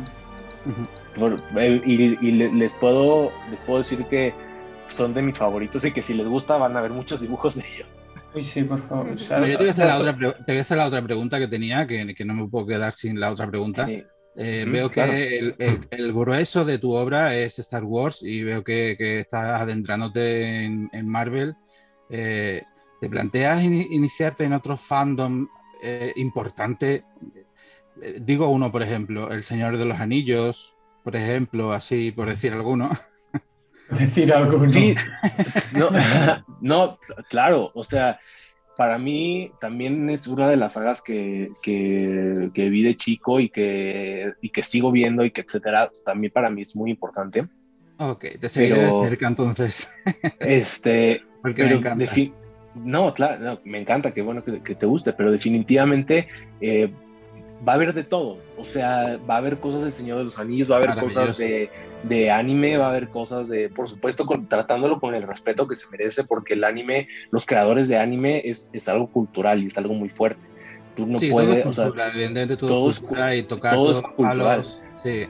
Eh, 1.57 1.83
y, 1.85 2.31
les, 2.33 2.75
puedo, 2.75 3.33
les 3.51 3.61
puedo 3.61 3.79
decir 3.79 4.05
que 4.07 4.35
son 4.89 5.15
de 5.15 5.23
mis 5.23 5.39
favoritos 5.39 5.85
y 5.85 5.93
que 5.93 6.03
si 6.03 6.15
les 6.15 6.27
gusta 6.27 6.57
van 6.57 6.77
a 6.77 6.81
ver 6.81 6.91
muchos 6.91 7.21
dibujos 7.21 7.57
de 7.57 7.65
ellos. 7.75 8.11
Uy, 8.35 8.43
sí, 8.43 8.65
por 8.65 8.79
favor. 8.79 9.17
te, 9.17 9.57
voy 9.57 9.67
a 9.67 9.71
hacer 9.71 10.77
la 10.77 10.87
otra, 10.87 11.03
pregunta 11.03 11.39
que 11.39 11.49
tenía, 11.49 11.87
que, 11.87 12.25
no 12.25 12.35
me 12.35 12.49
puedo 12.49 12.67
quedar 12.67 12.93
sin 12.93 13.19
la 13.19 13.31
otra 13.31 13.49
pregunta. 13.49 13.89
Eh, 14.39 14.67
veo 14.69 14.91
que 14.91 15.55
el, 15.91 16.13
grueso 16.13 16.65
de 16.67 16.79
tu 16.79 16.93
obra 16.95 17.35
es 17.35 17.59
Star 17.59 17.85
Wars 17.85 18.23
y 18.23 18.43
veo 18.43 18.63
que, 18.63 18.97
estás 19.21 19.63
adentrándote 19.63 20.65
en, 20.65 21.09
Marvel. 21.09 21.57
Eh, 22.11 22.63
¿Te 23.01 23.09
planteas 23.09 23.63
iniciarte 23.63 24.45
en 24.45 24.53
otro 24.53 24.77
fandom 24.77 25.49
eh, 25.83 26.13
importante? 26.17 27.05
digo 28.21 28.49
uno, 28.49 28.71
por 28.71 28.83
ejemplo, 28.83 29.31
El 29.31 29.43
Señor 29.43 29.79
de 29.79 29.87
los 29.87 29.99
Anillos, 29.99 30.75
por 31.03 31.17
ejemplo, 31.17 31.73
así 31.73 32.13
por 32.13 32.29
decir 32.29 32.53
alguno. 32.53 32.91
Decir 33.89 34.33
algo. 34.35 34.69
Sí, 34.69 34.95
no, 35.77 35.91
no, 36.61 36.99
claro, 37.29 37.71
o 37.75 37.85
sea, 37.85 38.19
para 38.77 38.99
mí 38.99 39.51
también 39.61 40.11
es 40.11 40.27
una 40.27 40.49
de 40.49 40.57
las 40.57 40.75
sagas 40.75 41.01
que, 41.03 41.51
que, 41.63 42.51
que, 42.53 42.69
vi 42.69 42.83
de 42.83 42.97
chico 42.97 43.41
y 43.41 43.49
que, 43.49 44.35
y 44.43 44.51
que 44.51 44.63
sigo 44.63 44.93
viendo 44.93 45.25
y 45.25 45.31
que 45.31 45.41
etcétera, 45.41 45.91
también 46.05 46.33
para 46.33 46.51
mí 46.51 46.63
es 46.63 46.77
muy 46.77 46.91
importante. 46.91 47.47
Ok, 47.99 48.27
te 48.39 48.49
seguiré 48.49 48.83
de 48.83 49.01
cerca 49.09 49.27
entonces. 49.27 49.91
Este, 50.41 51.23
Porque 51.43 51.65
me 51.65 51.75
encanta. 51.75 52.05
No, 52.75 53.15
claro, 53.15 53.61
me 53.65 53.81
encanta, 53.81 54.13
qué 54.13 54.21
bueno 54.21 54.45
que, 54.45 54.63
que, 54.63 54.75
te 54.75 54.85
guste, 54.85 55.15
pero 55.15 55.33
definitivamente 55.33 56.29
eh, 56.61 56.93
va 57.67 57.73
a 57.73 57.75
haber 57.77 57.95
de 57.95 58.05
todo. 58.05 58.39
O 58.59 58.65
sea, 58.65 59.19
va 59.29 59.35
a 59.35 59.39
haber 59.39 59.59
cosas 59.59 59.83
del 59.83 59.93
Señor 59.93 60.19
de 60.19 60.25
los 60.25 60.39
Anillos, 60.39 60.71
va 60.71 60.77
a 60.77 60.79
haber 60.79 60.97
cosas 60.97 61.37
de, 61.37 61.71
de, 62.03 62.31
anime, 62.31 62.77
va 62.77 62.87
a 62.87 62.91
haber 62.91 63.09
cosas 63.09 63.49
de, 63.49 63.69
por 63.69 63.89
supuesto, 63.89 64.27
tratándolo 64.49 65.01
con 65.01 65.15
el 65.15 65.23
respeto 65.23 65.67
que 65.69 65.77
se 65.77 65.89
merece, 65.91 66.25
porque 66.25 66.55
el 66.55 66.65
anime, 66.65 67.09
los 67.31 67.47
creadores 67.47 67.89
de 67.89 67.99
anime 67.99 68.43
es, 68.45 68.71
es 68.73 68.89
algo 68.89 69.09
cultural 69.09 69.63
y 69.63 69.67
es 69.67 69.79
algo 69.79 69.95
muy 69.95 70.09
fuerte. 70.09 70.41
Tú 70.97 71.07
no 71.07 71.19
puedes, 71.31 71.63
todo 71.63 71.89
o 71.91 71.93
sea, 71.93 72.09
evidentemente 72.09 72.57
todo, 72.57 72.89
es 72.89 73.01
cultura 73.01 73.37
y 73.37 73.43
tocar 73.43 73.75
todo, 73.75 73.91
es 73.91 74.01
cultural. 74.01 74.65
sí 75.03 75.27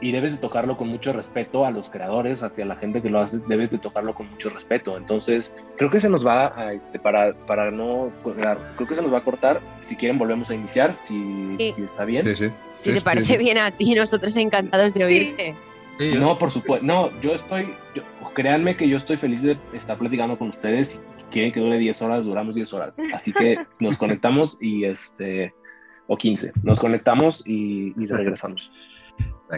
y 0.00 0.12
debes 0.12 0.32
de 0.32 0.38
tocarlo 0.38 0.76
con 0.76 0.88
mucho 0.88 1.12
respeto 1.12 1.64
a 1.64 1.70
los 1.70 1.90
creadores, 1.90 2.42
a 2.42 2.52
la 2.56 2.76
gente 2.76 3.02
que 3.02 3.10
lo 3.10 3.20
hace, 3.20 3.38
debes 3.46 3.70
de 3.70 3.78
tocarlo 3.78 4.14
con 4.14 4.30
mucho 4.30 4.50
respeto. 4.50 4.96
Entonces, 4.96 5.54
creo 5.76 5.90
que 5.90 6.00
se 6.00 6.08
nos 6.08 6.26
va 6.26 6.58
a, 6.58 6.72
este, 6.72 6.98
para, 6.98 7.34
para 7.46 7.70
no, 7.70 8.10
creo 8.24 8.88
que 8.88 8.94
se 8.94 9.02
nos 9.02 9.12
va 9.12 9.18
a 9.18 9.24
cortar. 9.24 9.60
Si 9.82 9.96
quieren, 9.96 10.18
volvemos 10.18 10.50
a 10.50 10.54
iniciar, 10.54 10.96
si, 10.96 11.56
si 11.58 11.82
está 11.82 12.04
bien. 12.04 12.24
Sí, 12.24 12.36
sí. 12.36 12.52
Si 12.78 12.92
te 12.94 13.00
parece 13.02 13.36
bien 13.36 13.58
a 13.58 13.70
ti, 13.70 13.94
nosotros 13.94 14.34
encantados 14.36 14.94
de 14.94 15.04
oírte. 15.04 15.54
no, 16.18 16.38
por 16.38 16.50
supuesto, 16.50 16.86
no, 16.86 17.10
yo 17.20 17.34
estoy, 17.34 17.68
créanme 18.34 18.76
que 18.76 18.88
yo 18.88 18.96
estoy 18.96 19.18
feliz 19.18 19.42
de 19.42 19.58
estar 19.74 19.98
platicando 19.98 20.38
con 20.38 20.48
ustedes. 20.48 20.88
Si 20.88 21.00
quieren 21.30 21.52
que 21.52 21.60
dure 21.60 21.78
10 21.78 22.02
horas, 22.02 22.24
duramos 22.24 22.54
10 22.54 22.72
horas. 22.72 22.96
Así 23.12 23.32
que 23.32 23.58
nos 23.78 23.98
conectamos 23.98 24.56
y 24.60 24.84
este, 24.84 25.52
o 26.06 26.16
15, 26.16 26.52
nos 26.62 26.80
conectamos 26.80 27.42
y, 27.46 27.92
y 28.00 28.06
regresamos. 28.06 28.70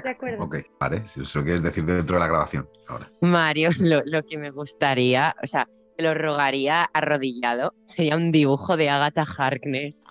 De 0.01 0.11
acuerdo. 0.11 0.45
Ok, 0.45 0.57
vale, 0.79 1.09
si 1.09 1.23
eso 1.23 1.41
lo 1.41 1.45
quieres 1.45 1.63
decir 1.63 1.85
dentro 1.85 2.17
de 2.17 2.21
la 2.21 2.29
grabación 2.29 2.69
ahora. 2.89 3.11
Mario, 3.21 3.71
lo, 3.81 4.23
que 4.25 4.39
me 4.39 4.51
gustaría, 4.51 5.35
o 5.43 5.47
sea, 5.47 5.69
te 5.97 6.03
lo 6.03 6.15
rogaría 6.15 6.85
arrodillado, 6.85 7.75
sería 7.85 8.17
un 8.17 8.33
dibujo 8.33 8.77
de 8.77 8.91
Agatha 8.91 9.27
Harkness. 9.39 10.05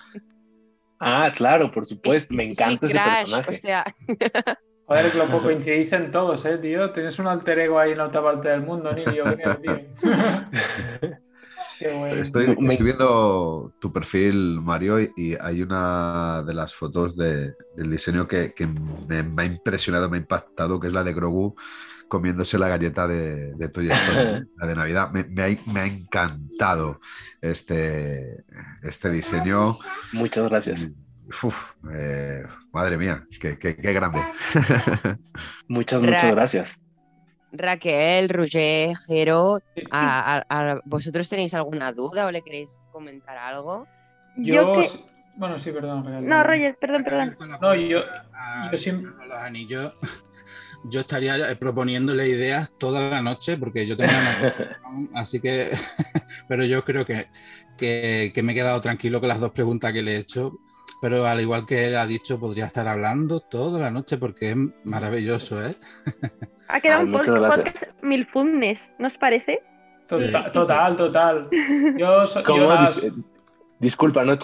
Ah, 1.00 1.32
claro, 1.36 1.72
por 1.72 1.86
supuesto, 1.86 2.34
me 2.36 2.44
encanta 2.44 2.86
ese 2.86 3.00
personaje. 3.00 3.50
O 3.50 3.54
sea... 3.54 3.86
Joder, 4.92 5.16
lo 5.16 5.42
coincidís 5.42 5.94
en 5.94 6.12
todos, 6.12 6.46
¿eh, 6.46 6.58
tío? 6.58 6.92
Tienes 6.92 7.18
un 7.18 7.28
alter 7.28 7.60
ego 7.60 7.80
ahí 7.80 7.94
en 7.94 8.00
la 8.00 8.08
otra 8.08 8.22
parte 8.22 8.50
del 8.50 8.62
mundo, 8.62 8.92
Nilio. 8.92 9.24
tío. 11.82 12.08
Estoy, 12.08 12.56
viendo 12.80 13.74
tu 13.80 13.92
perfil, 13.92 14.62
Mario, 14.62 15.00
y 15.00 15.36
hay 15.40 15.62
una 15.62 16.44
de 16.46 16.54
las 16.54 16.76
fotos 16.76 17.16
del 17.16 17.56
diseño 17.76 18.28
que, 18.28 18.54
me, 19.08 19.42
ha 19.42 19.46
impresionado, 19.46 20.10
me 20.10 20.18
ha 20.18 20.22
impactado, 20.22 20.80
que 20.80 20.88
es 20.88 20.94
la 20.94 21.04
de 21.04 21.14
Grogu 21.14 21.56
comiéndose 22.08 22.60
la 22.60 22.68
galleta 22.68 23.08
de, 23.08 23.54
de 23.54 23.70
Toy 23.70 23.90
Story, 23.90 24.46
la 24.58 24.68
de 24.68 24.76
Navidad. 24.76 25.12
Me, 25.12 25.44
ha, 25.44 25.86
encantado 25.86 27.00
este, 27.42 28.44
este 28.84 29.10
diseño. 29.10 29.80
Muchas 30.12 30.50
gracias. 30.50 30.92
Eh, 31.94 32.44
madre 32.74 32.98
mía, 32.98 33.26
qué, 33.40 33.56
grande. 33.78 34.20
muchas, 35.68 36.04
muchas 36.04 36.32
gracias. 36.32 36.82
Raquel, 37.52 38.30
Roger, 38.30 38.96
Jero, 39.08 39.60
a, 39.92 40.80
¿vosotros 40.86 41.28
tenéis 41.30 41.54
alguna 41.54 41.92
duda 41.92 42.26
o 42.26 42.32
le 42.32 42.42
queréis 42.42 42.70
comentar 42.92 43.38
algo? 43.38 43.88
Yo, 44.38 44.82
bueno, 45.36 45.60
sí, 45.60 45.72
perdón. 45.72 46.28
No, 46.28 46.44
Roger, 46.44 46.78
perdón, 46.80 47.04
perdón. 47.04 47.38
No, 47.62 47.76
yo, 47.76 48.02
yo 48.72 48.78
siempre... 48.78 49.12
Los 49.28 49.38
anillos, 49.38 49.94
yo 50.86 51.02
estaría 51.02 51.58
proponiéndole 51.60 52.28
ideas 52.28 52.72
toda 52.78 53.10
la 53.10 53.22
noche 53.22 53.58
porque 53.58 53.86
yo 53.86 53.98
tengo 53.98 54.12
una... 54.12 55.12
así 55.20 55.40
que, 55.40 55.72
pero 56.48 56.64
yo 56.66 56.84
creo 56.84 57.06
que, 57.06 57.28
que, 57.78 58.32
que 58.34 58.44
me 58.44 58.54
he 58.54 58.56
quedado 58.56 58.80
tranquilo 58.82 59.20
con 59.20 59.30
las 59.30 59.40
dos 59.40 59.52
preguntas 59.52 59.92
que 59.94 60.02
le 60.02 60.16
he 60.16 60.18
hecho 60.18 60.54
pero 61.02 61.26
al 61.26 61.42
igual 61.42 61.66
que 61.66 61.88
él 61.88 61.98
ha 61.98 62.06
dicho, 62.06 62.40
podría 62.40 62.68
estar 62.68 62.88
hablando 62.88 63.40
toda 63.40 63.80
la 63.80 63.90
noche 63.90 64.18
porque 64.18 64.52
es 64.52 64.58
maravilloso, 64.84 65.66
¿eh? 65.66 65.76
Ha 66.72 66.80
quedado 66.80 67.04
un 67.04 67.12
podcast 67.12 67.84
mil 68.02 68.26
fundes, 68.26 68.92
¿nos 68.98 69.18
parece? 69.18 69.62
Total, 70.08 70.96
total. 70.96 71.50
Yo, 71.98 72.24
Disculpa, 73.80 74.24
no, 74.24 74.38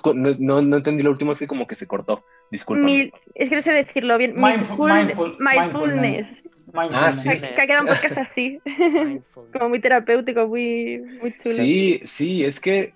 no, 0.62 0.78
entendí 0.78 1.04
lo 1.04 1.12
último, 1.12 1.32
es 1.32 1.40
que 1.40 1.48
como 1.48 1.68
que 1.68 1.76
se 1.76 1.86
cortó. 1.86 2.24
Disculpa. 2.50 2.90
Es 3.36 3.50
que 3.50 3.56
no 3.56 3.62
sé 3.62 3.72
decirlo 3.72 4.18
bien. 4.18 4.34
mindful, 4.36 5.38
mindfulness. 5.40 6.28
Ah, 6.74 7.14
sí. 7.14 7.30
Que 7.30 7.62
ha 7.62 7.68
quedado 7.68 7.84
un 7.84 7.90
podcast 7.90 8.18
así. 8.18 8.60
como 9.54 9.70
muy 9.70 9.80
terapéutico, 9.80 10.48
muy, 10.48 11.00
muy 11.22 11.34
chulo. 11.36 11.56
Sí, 11.56 12.02
sí, 12.04 12.46
es 12.46 12.60
que 12.60 12.94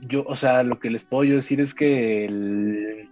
yo, 0.00 0.24
o 0.26 0.34
sea, 0.34 0.62
lo 0.62 0.78
que 0.80 0.90
les 0.90 1.04
puedo 1.04 1.24
yo 1.24 1.36
decir 1.36 1.60
es 1.60 1.74
que 1.74 3.06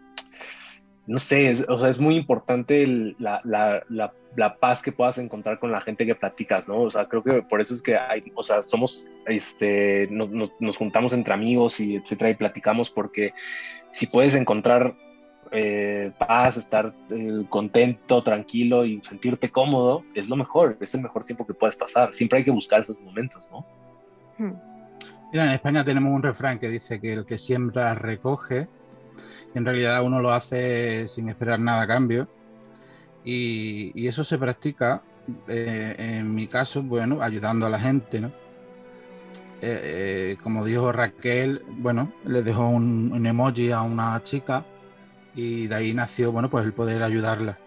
no 1.06 1.18
sé, 1.18 1.50
es, 1.50 1.68
o 1.68 1.78
sea, 1.78 1.90
es 1.90 1.98
muy 1.98 2.14
importante 2.14 2.86
la, 3.18 3.40
la, 3.44 3.84
la, 3.88 4.12
paz 4.58 4.82
que 4.82 4.92
puedas 4.92 5.18
encontrar 5.18 5.58
con 5.58 5.72
la 5.72 5.80
gente 5.80 6.06
que 6.06 6.14
platicas, 6.14 6.68
¿no? 6.68 6.82
O 6.82 6.90
sea, 6.90 7.06
creo 7.06 7.22
que 7.22 7.42
por 7.42 7.60
eso 7.60 7.74
es 7.74 7.82
que 7.82 7.96
hay, 7.96 8.24
o 8.34 8.42
sea, 8.42 8.62
somos, 8.62 9.08
este, 9.26 10.08
nos 10.10 10.76
juntamos 10.76 11.12
entre 11.12 11.34
amigos 11.34 11.80
y 11.80 11.96
etcétera 11.96 12.30
y 12.30 12.34
platicamos 12.34 12.90
porque 12.90 13.32
si 13.90 14.06
puedes 14.06 14.34
encontrar 14.34 14.94
eh, 15.52 16.12
paz, 16.16 16.56
estar 16.56 16.94
eh, 17.10 17.44
contento, 17.48 18.22
tranquilo 18.22 18.84
y 18.84 19.00
sentirte 19.02 19.50
cómodo, 19.50 20.04
es 20.14 20.28
lo 20.28 20.36
mejor, 20.36 20.76
es 20.80 20.94
el 20.94 21.02
mejor 21.02 21.24
tiempo 21.24 21.46
que 21.46 21.54
puedes 21.54 21.76
pasar. 21.76 22.14
Siempre 22.14 22.38
hay 22.38 22.44
que 22.44 22.52
buscar 22.52 22.82
esos 22.82 23.00
momentos, 23.00 23.48
¿no? 23.50 23.66
Hmm. 24.38 24.52
Mira, 25.32 25.44
en 25.44 25.50
España 25.50 25.84
tenemos 25.84 26.12
un 26.12 26.22
refrán 26.22 26.58
que 26.58 26.68
dice 26.68 27.00
que 27.00 27.12
el 27.12 27.26
que 27.26 27.38
siembra 27.38 27.94
recoge. 27.94 28.68
Y 29.54 29.58
en 29.58 29.64
realidad 29.64 30.04
uno 30.04 30.20
lo 30.20 30.32
hace 30.32 31.08
sin 31.08 31.28
esperar 31.28 31.58
nada 31.58 31.82
a 31.82 31.86
cambio. 31.86 32.28
Y, 33.24 34.06
eso 34.06 34.24
se 34.24 34.38
practica, 34.38 35.02
eh, 35.48 35.94
en 35.98 36.34
mi 36.34 36.46
caso, 36.46 36.82
bueno, 36.82 37.22
ayudando 37.22 37.66
a 37.66 37.70
la 37.70 37.78
gente, 37.78 38.20
¿no? 38.20 38.32
Eh, 39.62 40.32
eh, 40.32 40.36
como 40.42 40.64
dijo 40.64 40.90
Raquel, 40.90 41.62
bueno, 41.68 42.12
le 42.24 42.42
dejó 42.42 42.68
un, 42.68 43.26
emoji 43.26 43.72
a 43.72 43.82
una 43.82 44.22
chica 44.22 44.64
y 45.34 45.66
de 45.66 45.74
ahí 45.74 45.92
nació, 45.92 46.32
bueno, 46.32 46.48
pues 46.48 46.64
el 46.64 46.72
poder 46.72 47.02
ayudarla. 47.02 47.58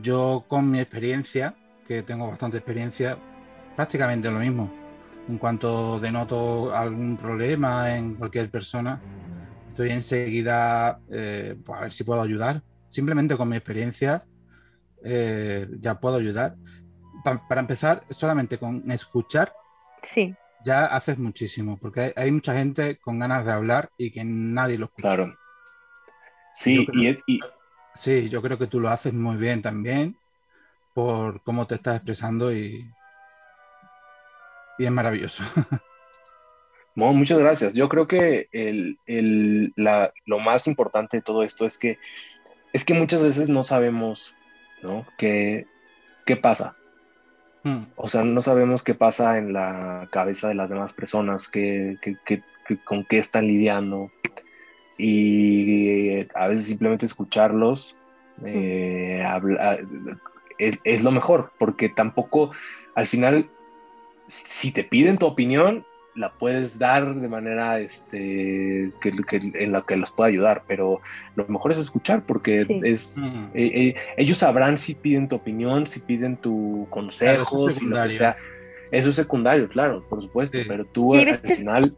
Yo 0.00 0.46
con 0.48 0.70
mi 0.70 0.80
experiencia, 0.80 1.54
que 1.86 2.02
tengo 2.02 2.28
bastante 2.28 2.56
experiencia, 2.58 3.18
prácticamente 3.76 4.30
lo 4.30 4.38
mismo 4.40 4.70
En 5.28 5.38
cuanto 5.38 6.00
denoto 6.00 6.74
algún 6.74 7.16
problema 7.16 7.94
en 7.94 8.14
cualquier 8.14 8.50
persona, 8.50 9.00
estoy 9.68 9.90
enseguida 9.90 10.98
eh, 11.10 11.56
pues, 11.64 11.78
a 11.78 11.82
ver 11.82 11.92
si 11.92 12.04
puedo 12.04 12.22
ayudar. 12.22 12.62
Simplemente 12.86 13.36
con 13.36 13.50
mi 13.50 13.56
experiencia 13.56 14.24
eh, 15.04 15.66
ya 15.80 16.00
puedo 16.00 16.16
ayudar. 16.16 16.56
para 17.22 17.60
empezar, 17.60 18.04
solamente 18.10 18.58
con 18.58 18.90
escuchar, 18.90 19.52
sí. 20.02 20.34
ya 20.64 20.86
haces 20.86 21.18
muchísimo, 21.18 21.76
porque 21.76 22.12
hay, 22.16 22.30
mucha 22.30 22.54
gente 22.54 22.98
con 22.98 23.18
ganas 23.18 23.44
de 23.44 23.52
hablar 23.52 23.90
y 23.98 24.10
que 24.10 24.24
nadie 24.24 24.78
lo 24.78 24.86
escucha. 24.86 25.08
Claro. 25.08 25.36
Sí, 26.54 26.86
y, 27.26 27.40
sí, 27.94 28.28
yo 28.28 28.42
creo 28.42 28.58
que 28.58 28.66
tú 28.66 28.80
lo 28.80 28.88
haces 28.88 29.12
muy 29.12 29.36
bien 29.36 29.62
también 29.62 30.16
por 30.94 31.42
cómo 31.42 31.66
te 31.66 31.76
estás 31.76 31.96
expresando 31.96 32.52
y, 32.52 32.80
y 34.78 34.84
es 34.84 34.90
maravilloso. 34.90 35.44
muchas 37.06 37.38
gracias. 37.38 37.74
Yo 37.74 37.88
creo 37.88 38.06
que 38.06 38.48
lo 40.26 40.38
más 40.38 40.66
importante 40.66 41.18
de 41.18 41.22
todo 41.22 41.42
esto 41.42 41.64
es 41.66 41.78
que, 41.78 41.98
es 42.72 42.84
que 42.84 42.94
muchas 42.94 43.22
veces 43.22 43.48
no 43.48 43.64
sabemos 43.64 44.34
¿no? 44.82 45.06
¿Qué, 45.16 45.66
qué 46.24 46.36
pasa? 46.36 46.76
Hmm. 47.62 47.82
O 47.96 48.08
sea, 48.08 48.22
no 48.24 48.42
sabemos 48.42 48.82
qué 48.82 48.94
pasa 48.94 49.38
en 49.38 49.52
la 49.52 50.08
cabeza 50.10 50.48
de 50.48 50.54
las 50.54 50.70
demás 50.70 50.92
personas, 50.92 51.48
qué, 51.48 51.96
con 52.84 53.04
qué 53.04 53.18
están 53.18 53.46
lidiando. 53.46 54.10
Y 54.96 56.26
a 56.34 56.48
veces 56.48 56.66
simplemente 56.66 57.06
escucharlos 57.06 57.94
eh, 58.44 59.24
es, 60.58 60.80
es, 60.84 61.04
lo 61.04 61.12
mejor, 61.12 61.52
porque 61.58 61.88
tampoco, 61.88 62.50
al 62.94 63.06
final, 63.06 63.48
si 64.26 64.72
te 64.72 64.84
piden 64.84 65.18
tu 65.18 65.26
opinión, 65.26 65.84
la 66.18 66.30
puedes 66.30 66.78
dar 66.78 67.14
de 67.14 67.28
manera 67.28 67.78
este, 67.78 68.92
que, 69.00 69.12
en 69.54 69.72
la 69.72 69.82
que 69.82 69.96
los 69.96 70.10
pueda 70.10 70.28
ayudar, 70.28 70.64
pero 70.66 71.00
lo 71.36 71.46
mejor 71.46 71.70
es 71.70 71.78
escuchar 71.78 72.24
porque 72.26 72.66
es 72.82 73.16
eh, 73.18 73.44
eh, 73.54 73.94
ellos 74.16 74.38
sabrán 74.38 74.78
si 74.78 74.94
piden 74.94 75.28
tu 75.28 75.36
opinión, 75.36 75.86
si 75.86 76.00
piden 76.00 76.36
tu 76.36 76.86
consejo, 76.90 77.70
si 77.70 77.86
lo 77.86 78.02
que 78.02 78.12
sea. 78.12 78.36
Eso 78.90 79.10
es 79.10 79.16
secundario, 79.16 79.68
claro, 79.68 80.02
por 80.08 80.22
supuesto, 80.22 80.58
pero 80.66 80.84
tú 80.86 81.14
al 81.14 81.38
final 81.38 81.94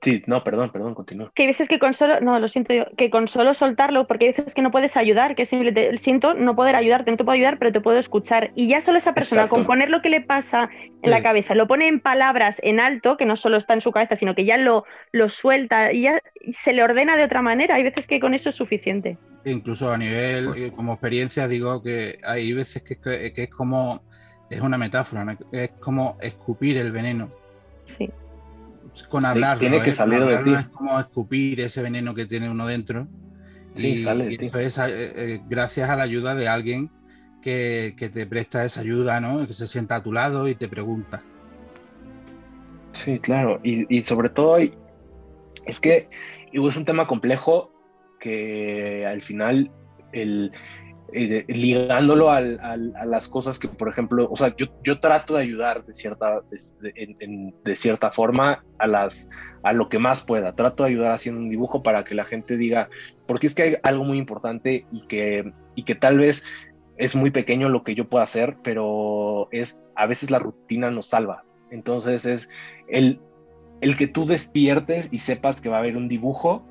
Sí, 0.00 0.22
no, 0.26 0.44
perdón, 0.44 0.70
perdón, 0.70 0.94
continúa. 0.94 1.32
Que 1.34 1.42
hay 1.42 1.48
veces 1.48 1.68
que 1.68 1.80
con 1.80 1.92
solo, 1.92 2.20
no, 2.20 2.38
lo 2.38 2.46
siento 2.46 2.72
yo, 2.72 2.84
que 2.96 3.10
con 3.10 3.26
solo 3.26 3.52
soltarlo, 3.54 4.06
porque 4.06 4.26
hay 4.26 4.30
veces 4.30 4.54
que 4.54 4.62
no 4.62 4.70
puedes 4.70 4.96
ayudar, 4.96 5.34
que 5.34 5.44
simplemente 5.44 5.98
siento 5.98 6.34
no 6.34 6.54
poder 6.54 6.76
ayudarte, 6.76 7.10
no 7.10 7.16
te 7.16 7.24
puedo 7.24 7.34
ayudar, 7.34 7.58
pero 7.58 7.72
te 7.72 7.80
puedo 7.80 7.98
escuchar. 7.98 8.52
Y 8.54 8.68
ya 8.68 8.80
solo 8.80 8.98
esa 8.98 9.12
persona, 9.12 9.48
con 9.48 9.66
poner 9.66 9.90
lo 9.90 10.00
que 10.00 10.08
le 10.08 10.20
pasa 10.20 10.70
en 11.02 11.10
la 11.10 11.20
cabeza, 11.20 11.56
lo 11.56 11.66
pone 11.66 11.88
en 11.88 11.98
palabras 11.98 12.60
en 12.62 12.78
alto, 12.78 13.16
que 13.16 13.24
no 13.24 13.34
solo 13.34 13.56
está 13.56 13.74
en 13.74 13.80
su 13.80 13.90
cabeza, 13.90 14.14
sino 14.14 14.36
que 14.36 14.44
ya 14.44 14.56
lo, 14.56 14.84
lo 15.10 15.28
suelta 15.28 15.92
y 15.92 16.02
ya 16.02 16.20
se 16.52 16.72
le 16.72 16.84
ordena 16.84 17.16
de 17.16 17.24
otra 17.24 17.42
manera. 17.42 17.74
Hay 17.74 17.82
veces 17.82 18.06
que 18.06 18.20
con 18.20 18.34
eso 18.34 18.50
es 18.50 18.54
suficiente. 18.54 19.18
Incluso 19.44 19.90
a 19.90 19.98
nivel, 19.98 20.52
eh, 20.56 20.72
como 20.74 20.92
experiencia, 20.92 21.48
digo 21.48 21.82
que 21.82 22.20
hay 22.22 22.52
veces 22.52 22.82
que, 22.82 22.98
que 22.98 23.42
es 23.42 23.50
como, 23.50 24.02
es 24.48 24.60
una 24.60 24.78
metáfora, 24.78 25.36
es 25.50 25.70
como 25.80 26.16
escupir 26.20 26.76
el 26.76 26.92
veneno. 26.92 27.28
Sí 27.84 28.08
con 29.02 29.24
hablar. 29.24 29.58
tiene 29.58 29.80
que 29.82 29.90
¿eh? 29.90 29.94
salir 29.94 30.24
de 30.24 30.38
ti. 30.38 30.52
Es 30.52 30.66
como 30.68 30.98
escupir 30.98 31.60
ese 31.60 31.82
veneno 31.82 32.14
que 32.14 32.26
tiene 32.26 32.50
uno 32.50 32.66
dentro. 32.66 33.06
Sí, 33.74 33.96
sale 33.96 34.24
de 34.24 34.38
Eso 34.40 34.58
es 34.58 34.78
eh, 34.78 34.82
eh, 34.88 35.40
gracias 35.48 35.88
a 35.90 35.96
la 35.96 36.02
ayuda 36.02 36.34
de 36.34 36.48
alguien 36.48 36.90
que, 37.42 37.94
te 38.12 38.26
presta 38.26 38.64
esa 38.64 38.80
ayuda, 38.80 39.20
¿no? 39.20 39.46
Que 39.46 39.52
se 39.52 39.66
sienta 39.66 39.96
a 39.96 40.02
tu 40.02 40.12
lado 40.12 40.48
y 40.48 40.54
te 40.54 40.68
pregunta. 40.68 41.22
Sí, 42.92 43.18
claro. 43.18 43.60
Y, 43.62 43.94
y 43.94 44.02
sobre 44.02 44.28
todo 44.28 44.58
es 44.58 45.80
que 45.80 46.08
es 46.52 46.76
un 46.76 46.84
tema 46.84 47.06
complejo 47.06 47.72
que 48.18 49.06
al 49.06 49.22
final 49.22 49.70
el, 50.12 50.52
eh, 51.12 51.44
ligándolo 51.48 52.30
a 52.30 52.40
las 52.40 53.28
cosas 53.28 53.58
que, 53.58 53.66
por 53.68 53.88
ejemplo, 53.88 54.28
o 54.30 54.36
sea, 54.36 54.54
yo, 54.56 54.66
yo 54.82 55.00
trato 55.00 55.36
de 55.36 55.42
ayudar 55.42 55.84
de 55.86 55.94
cierta, 55.94 56.42
de, 56.50 57.52
de, 57.64 57.76
cierta 57.76 58.10
forma 58.10 58.62
a, 58.78 58.86
las, 58.86 59.30
a 59.62 59.72
lo 59.72 59.88
que 59.88 59.98
más 59.98 60.22
pueda. 60.22 60.54
Trato 60.54 60.84
de 60.84 60.90
ayudar 60.90 61.12
haciendo 61.12 61.40
un 61.40 61.48
dibujo 61.48 61.82
para 61.82 62.04
que 62.04 62.14
la 62.14 62.24
gente 62.24 62.58
diga, 62.58 62.90
porque 63.26 63.46
es 63.46 63.54
que 63.54 63.62
hay 63.62 63.76
algo 63.82 64.04
muy 64.04 64.18
importante 64.18 64.86
y 64.92 65.06
que, 65.06 65.50
y 65.74 65.84
que 65.84 65.94
tal 65.94 66.18
vez 66.18 66.44
es 66.98 67.14
muy 67.14 67.30
pequeño 67.30 67.70
lo 67.70 67.84
que 67.84 67.94
yo 67.94 68.08
puedo 68.08 68.22
hacer, 68.22 68.58
pero 68.62 69.48
es 69.50 69.82
a 69.94 70.06
veces 70.06 70.30
la 70.30 70.40
rutina 70.40 70.90
nos 70.90 71.06
salva. 71.06 71.42
Entonces 71.70 72.26
es 72.26 72.50
el, 72.86 73.18
el 73.80 73.96
que 73.96 74.08
tú 74.08 74.26
despiertes 74.26 75.08
y 75.10 75.20
sepas 75.20 75.60
que 75.60 75.70
va 75.70 75.76
a 75.76 75.80
haber 75.80 75.96
un 75.96 76.08
dibujo 76.08 76.67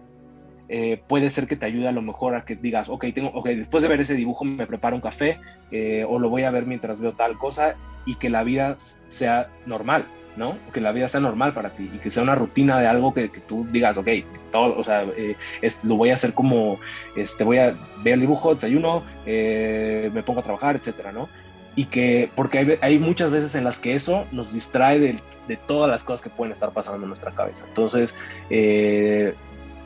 eh, 0.70 1.02
puede 1.08 1.30
ser 1.30 1.48
que 1.48 1.56
te 1.56 1.66
ayude 1.66 1.88
a 1.88 1.94
lo 1.94 2.02
mejor 2.02 2.36
a 2.36 2.44
que 2.44 2.56
digas, 2.56 2.90
ok, 2.90 3.06
tengo, 3.14 3.30
okay 3.30 3.56
después 3.56 3.82
de 3.82 3.88
ver 3.88 4.02
ese 4.02 4.16
dibujo 4.16 4.44
me 4.44 4.68
preparo 4.68 4.96
un 4.96 5.02
café 5.02 5.40
eh, 5.72 6.06
o 6.08 6.20
lo 6.20 6.30
voy 6.30 6.44
a 6.44 6.52
ver 6.52 6.66
mientras 6.66 7.00
veo 7.00 7.14
tal 7.14 7.38
cosa 7.38 7.76
y 8.06 8.16
que 8.16 8.30
la 8.30 8.44
vida 8.44 8.76
sea 9.08 9.50
normal, 9.66 10.06
¿no? 10.36 10.58
Que 10.74 10.82
la 10.82 10.92
vida 10.92 11.08
sea 11.08 11.22
normal 11.22 11.54
para 11.54 11.70
ti 11.70 11.90
y 11.94 11.98
que 12.00 12.12
sea 12.12 12.24
una 12.24 12.36
rutina 12.36 12.80
de 12.80 12.88
algo 12.88 13.14
que, 13.14 13.30
tú 13.30 13.66
digas, 13.72 13.98
ok, 13.98 14.10
todo, 14.52 14.78
o 14.78 14.84
sea, 14.84 15.04
eh, 15.16 15.36
es, 15.62 15.84
lo 15.84 15.96
voy 15.96 16.10
a 16.10 16.16
hacer 16.16 16.34
como, 16.34 16.80
este, 17.16 17.44
voy 17.44 17.58
a 17.58 17.76
ver 18.04 18.16
el 18.16 18.22
dibujo, 18.22 18.54
desayuno, 18.54 19.04
me 19.26 20.24
pongo 20.26 20.42
a 20.42 20.44
trabajar, 20.44 20.76
etcétera, 20.76 21.12
¿no? 21.12 21.30
Y 21.78 21.86
que, 21.86 22.30
porque 22.36 22.80
hay, 22.82 22.98
muchas 22.98 23.30
veces 23.30 23.54
en 23.54 23.64
las 23.64 23.78
que 23.78 23.94
eso 23.94 24.26
nos 24.32 24.52
distrae 24.52 25.00
de, 25.00 25.20
de, 25.48 25.58
todas 25.58 25.90
las 25.90 26.04
cosas 26.04 26.24
que 26.24 26.30
pueden 26.32 26.52
estar 26.52 26.72
pasando 26.72 27.04
en 27.04 27.08
nuestra 27.08 27.32
cabeza. 27.32 27.66
Entonces, 27.68 28.16
eh, 28.50 29.36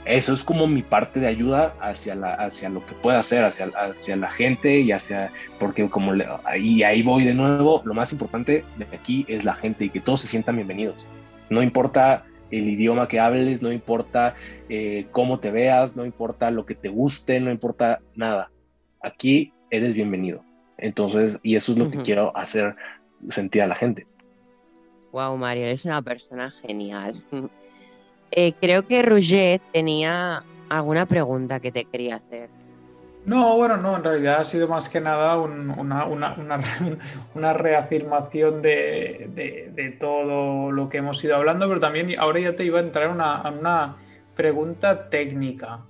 eso 0.05 0.33
es 0.33 0.43
como 0.43 0.67
mi 0.67 0.81
parte 0.81 1.19
de 1.19 1.27
ayuda 1.27 1.75
hacia, 1.79 2.15
la, 2.15 2.33
hacia 2.33 2.69
lo 2.69 2.83
que 2.85 2.93
pueda 2.95 3.19
hacer, 3.19 3.43
hacia, 3.43 3.67
hacia 3.67 4.15
la 4.15 4.29
gente 4.31 4.79
y 4.79 4.91
hacia, 4.91 5.31
porque 5.59 5.87
como 5.89 6.13
ahí, 6.43 6.81
ahí 6.83 7.03
voy 7.03 7.23
de 7.23 7.35
nuevo, 7.35 7.81
lo 7.85 7.93
más 7.93 8.11
importante 8.11 8.65
de 8.77 8.85
aquí 8.95 9.25
es 9.27 9.43
la 9.43 9.53
gente 9.53 9.85
y 9.85 9.89
que 9.89 9.99
todos 9.99 10.21
se 10.21 10.27
sientan 10.27 10.55
bienvenidos. 10.55 11.05
No 11.49 11.61
importa 11.61 12.25
el 12.49 12.67
idioma 12.67 13.07
que 13.07 13.19
hables, 13.19 13.61
no 13.61 13.71
importa 13.71 14.35
eh, 14.69 15.05
cómo 15.11 15.39
te 15.39 15.51
veas, 15.51 15.95
no 15.95 16.05
importa 16.05 16.49
lo 16.49 16.65
que 16.65 16.75
te 16.75 16.89
guste, 16.89 17.39
no 17.39 17.51
importa 17.51 18.01
nada. 18.15 18.51
Aquí 19.01 19.53
eres 19.69 19.93
bienvenido. 19.93 20.43
Entonces, 20.77 21.39
y 21.43 21.55
eso 21.55 21.73
es 21.73 21.77
lo 21.77 21.91
que 21.91 21.99
quiero 21.99 22.35
hacer 22.35 22.75
sentir 23.29 23.61
a 23.61 23.67
la 23.67 23.75
gente. 23.75 24.07
Wow, 25.11 25.37
Mario, 25.37 25.65
eres 25.65 25.85
una 25.85 26.01
persona 26.01 26.49
genial. 26.49 27.13
Eh, 28.31 28.53
creo 28.59 28.87
que 28.87 29.01
Roger 29.01 29.61
tenía 29.73 30.43
alguna 30.69 31.05
pregunta 31.05 31.59
que 31.59 31.71
te 31.71 31.85
quería 31.85 32.15
hacer. 32.15 32.49
No, 33.25 33.55
bueno, 33.55 33.77
no, 33.77 33.97
en 33.97 34.03
realidad 34.03 34.39
ha 34.39 34.43
sido 34.43 34.67
más 34.67 34.89
que 34.89 34.99
nada 34.99 35.37
una, 35.37 36.05
una, 36.05 37.53
reafirmación 37.53 38.63
de, 38.63 39.95
todo 39.99 40.71
lo 40.71 40.89
que 40.89 40.97
hemos 40.97 41.23
ido 41.23 41.35
hablando, 41.35 41.67
pero 41.67 41.79
también 41.79 42.17
ahora 42.17 42.39
ya 42.39 42.55
te 42.55 42.63
iba 42.63 42.79
a 42.79 42.81
entrar 42.81 43.09
una, 43.09 43.47
una 43.49 43.95
pregunta 44.35 45.09
técnica 45.09 45.81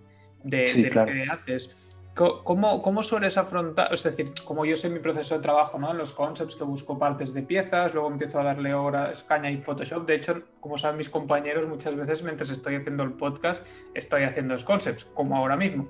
de, 0.43 0.91
lo 0.93 1.05
que 1.05 1.23
haces. 1.31 1.77
¿Cómo, 2.13 2.81
¿Cómo, 2.81 3.03
sueles 3.03 3.37
afrontar? 3.37 3.93
Es 3.93 4.03
decir, 4.03 4.33
como 4.43 4.65
yo 4.65 4.75
sé 4.75 4.89
mi 4.89 4.99
proceso 4.99 5.35
de 5.35 5.41
trabajo, 5.41 5.79
¿no? 5.79 5.91
En 5.91 5.97
los 5.97 6.11
concepts 6.11 6.55
que 6.55 6.65
busco 6.65 6.99
partes 6.99 7.33
de 7.33 7.41
piezas, 7.41 7.93
luego 7.93 8.09
empiezo 8.09 8.41
a 8.41 8.43
darle 8.43 8.73
horas, 8.73 9.23
caña 9.23 9.49
y 9.49 9.57
Photoshop. 9.57 10.05
De 10.05 10.15
hecho, 10.15 10.43
como 10.59 10.77
saben 10.77 10.97
mis 10.97 11.07
compañeros, 11.07 11.67
muchas 11.67 11.95
veces 11.95 12.21
mientras 12.21 12.49
estoy 12.49 12.75
haciendo 12.75 13.03
el 13.03 13.13
podcast, 13.13 13.65
estoy 13.93 14.23
haciendo 14.23 14.55
los 14.55 14.65
concepts, 14.65 15.05
como 15.05 15.37
ahora 15.37 15.55
mismo. 15.55 15.87